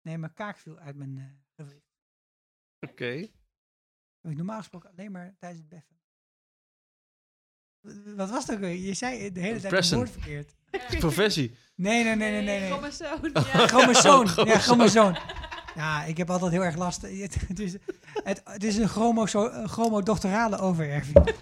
nee, 0.02 0.18
mijn 0.18 0.34
kaak 0.34 0.56
viel 0.58 0.78
uit 0.78 0.96
mijn 0.96 1.18
eh 1.18 1.24
gewricht. 1.56 1.92
Oké. 2.80 3.28
Heb 4.20 4.30
ik 4.30 4.36
normaal 4.36 4.58
gesproken 4.58 4.90
alleen 4.90 5.12
maar 5.12 5.34
tijdens 5.38 5.60
het 5.60 5.68
beffen. 5.68 5.96
Wat 8.16 8.30
was 8.30 8.46
het 8.46 8.54
ook 8.54 8.60
weer? 8.60 8.74
Je 8.76 8.94
zei 8.94 9.32
de 9.32 9.40
hele 9.40 9.60
tijd 9.60 9.72
het 9.72 9.90
woord 9.92 10.10
verkeerd. 10.10 10.54
Professie. 10.98 11.56
Nee, 11.74 12.04
nee, 12.04 12.16
nee, 12.16 12.30
nee, 12.30 12.42
nee. 12.42 12.60
nee. 12.60 12.70
Chromosoom. 12.70 13.20
Ja, 13.32 13.40
Ja. 13.58 13.66
chromosoom. 13.66 14.26
Ja, 14.26 14.32
Chromosoom. 14.32 14.60
chromosoom. 14.60 15.16
Ja, 15.74 16.04
ik 16.04 16.16
heb 16.16 16.30
altijd 16.30 16.52
heel 16.52 16.64
erg 16.64 16.76
last. 16.76 17.02
Het, 17.22 17.34
het 17.48 17.58
is, 17.58 17.76
het, 18.24 18.40
het 18.44 18.64
is 18.64 18.76
een 18.76 18.96
een 18.96 19.68
chromodoctorale 19.68 20.58
overerving. 20.58 21.34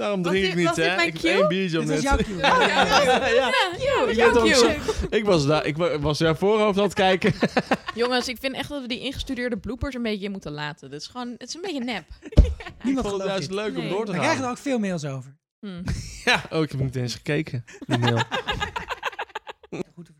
Daarom 0.00 0.22
drink 0.22 0.44
ik 0.44 0.54
niet, 0.54 0.76
hè? 0.76 1.00
Ik 1.02 1.20
heb 1.20 1.24
één 1.38 1.48
biertje 1.48 1.78
op 1.80 1.84
jouw 2.00 2.16
cue. 2.16 2.36
Ja, 2.40 4.06
ja, 4.44 4.70
Ik, 5.10 5.14
ook 5.14 5.24
was 5.24 5.46
daar, 5.46 5.66
ik 5.66 5.76
wa- 5.76 5.98
was 5.98 6.18
jouw 6.18 6.34
voorhoofd 6.34 6.78
aan 6.78 6.84
het 6.84 6.94
kijken. 6.94 7.32
Jongens, 7.94 8.28
ik 8.28 8.36
vind 8.40 8.54
echt 8.54 8.68
dat 8.68 8.80
we 8.80 8.88
die 8.88 9.00
ingestudeerde 9.00 9.56
bloopers 9.58 9.94
een 9.94 10.02
beetje 10.02 10.30
moeten 10.30 10.52
laten. 10.52 10.90
Dit 10.90 11.00
is 11.00 11.06
gewoon, 11.06 11.34
het 11.38 11.48
is 11.48 11.54
een 11.54 11.60
beetje 11.60 11.84
nep. 11.84 12.04
Niemand 12.84 13.06
vond 13.08 13.20
het 13.22 13.30
juist 13.30 13.48
dit. 13.48 13.56
leuk 13.56 13.76
om 13.78 13.88
door 13.88 14.04
te 14.04 14.10
We 14.12 14.16
gaan. 14.16 14.20
krijgen 14.26 14.44
er 14.44 14.50
ook 14.50 14.58
veel 14.58 14.78
mails 14.78 15.04
over. 15.04 15.36
Hm. 15.60 15.82
Ja, 16.24 16.42
oh, 16.50 16.62
ik 16.62 16.70
heb 16.70 16.80
niet 16.80 16.96
eens 16.96 17.14
gekeken. 17.14 17.64
Die 17.86 17.98
mail. 17.98 18.22
Goed. 19.94 20.10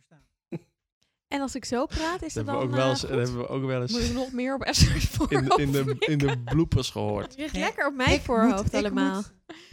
En 1.31 1.40
als 1.40 1.55
ik 1.55 1.65
zo 1.65 1.86
praat, 1.86 2.23
is 2.23 2.32
Dat 2.35 2.47
dan 2.47 2.55
ook 2.55 2.70
wel 2.70 2.89
eens, 2.89 3.05
eh, 3.05 3.11
dat 3.11 3.19
goed? 3.19 3.27
hebben 3.28 3.47
we 3.47 3.48
ook 3.55 3.65
wel 3.66 3.81
Moet 3.81 3.90
ik 3.90 3.97
eens 3.97 4.12
nog 4.12 4.32
meer 4.32 4.55
op 4.55 4.62
Esther's 4.62 5.16
in, 5.28 5.44
de- 5.44 5.55
in, 5.57 5.73
de, 5.73 5.78
voorhoofd 5.82 6.09
in 6.09 6.19
de 6.19 6.39
bloepers 6.44 6.90
gehoord. 6.90 7.35
Je 7.35 7.40
ligt 7.40 7.52
Nee, 7.52 7.62
lekker 7.62 7.86
op 7.86 7.94
mijn 7.94 8.11
ik 8.11 8.20
voorhoofd 8.20 8.62
moet- 8.62 8.73
ik 8.74 8.85
allemaal. 8.85 9.15
moet 9.15 9.32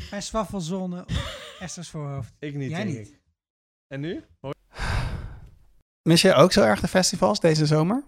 Mijn 0.09 0.21
zwaffelzone 0.23 0.99
op 1.01 1.11
Esther's 1.59 1.89
voorhoofd. 1.89 2.33
Ik 2.39 2.55
niet, 2.55 2.69
Jij 2.69 2.83
denk 2.85 2.97
niet. 2.97 3.07
ik. 3.07 3.19
En 3.87 3.99
nu? 3.99 4.23
Hoi. 4.39 4.53
Mis 6.09 6.21
je 6.21 6.33
ook 6.33 6.51
zo 6.51 6.61
erg 6.63 6.79
de 6.79 6.87
festivals 6.87 7.39
deze 7.39 7.65
zomer? 7.65 8.03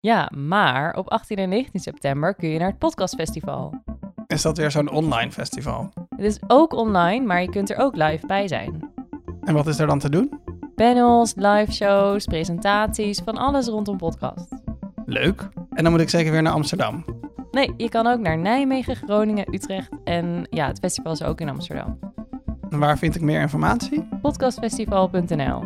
Ja, 0.00 0.30
maar 0.34 0.94
op 0.96 1.08
18 1.08 1.36
en 1.36 1.48
19 1.48 1.80
september 1.80 2.34
kun 2.34 2.48
je 2.48 2.58
naar 2.58 2.68
het 2.68 2.78
podcastfestival. 2.78 3.82
Is 4.26 4.42
dat 4.42 4.56
weer 4.56 4.70
zo'n 4.70 4.88
online 4.90 5.32
festival? 5.32 5.92
Het 6.08 6.20
is 6.24 6.38
ook 6.46 6.72
online, 6.72 7.26
maar 7.26 7.42
je 7.42 7.50
kunt 7.50 7.70
er 7.70 7.76
ook 7.76 7.96
live 7.96 8.26
bij 8.26 8.48
zijn. 8.48 8.92
En 9.40 9.54
wat 9.54 9.66
is 9.66 9.78
er 9.78 9.86
dan 9.86 9.98
te 9.98 10.10
doen? 10.10 10.40
Panels, 10.80 11.32
live 11.36 11.72
shows, 11.72 12.24
presentaties, 12.24 13.20
van 13.24 13.36
alles 13.36 13.66
rondom 13.66 13.96
podcast. 13.96 14.48
Leuk. 15.06 15.48
En 15.70 15.82
dan 15.82 15.92
moet 15.92 16.00
ik 16.00 16.08
zeker 16.08 16.32
weer 16.32 16.42
naar 16.42 16.52
Amsterdam. 16.52 17.04
Nee, 17.50 17.74
je 17.76 17.88
kan 17.88 18.06
ook 18.06 18.18
naar 18.18 18.38
Nijmegen, 18.38 18.96
Groningen, 18.96 19.54
Utrecht 19.54 19.90
en 20.04 20.46
ja, 20.50 20.66
het 20.66 20.78
festival 20.78 21.12
is 21.12 21.22
ook 21.22 21.40
in 21.40 21.48
Amsterdam. 21.48 21.98
En 22.70 22.78
waar 22.78 22.98
vind 22.98 23.14
ik 23.14 23.20
meer 23.20 23.40
informatie? 23.40 24.08
Podcastfestival.nl 24.22 25.62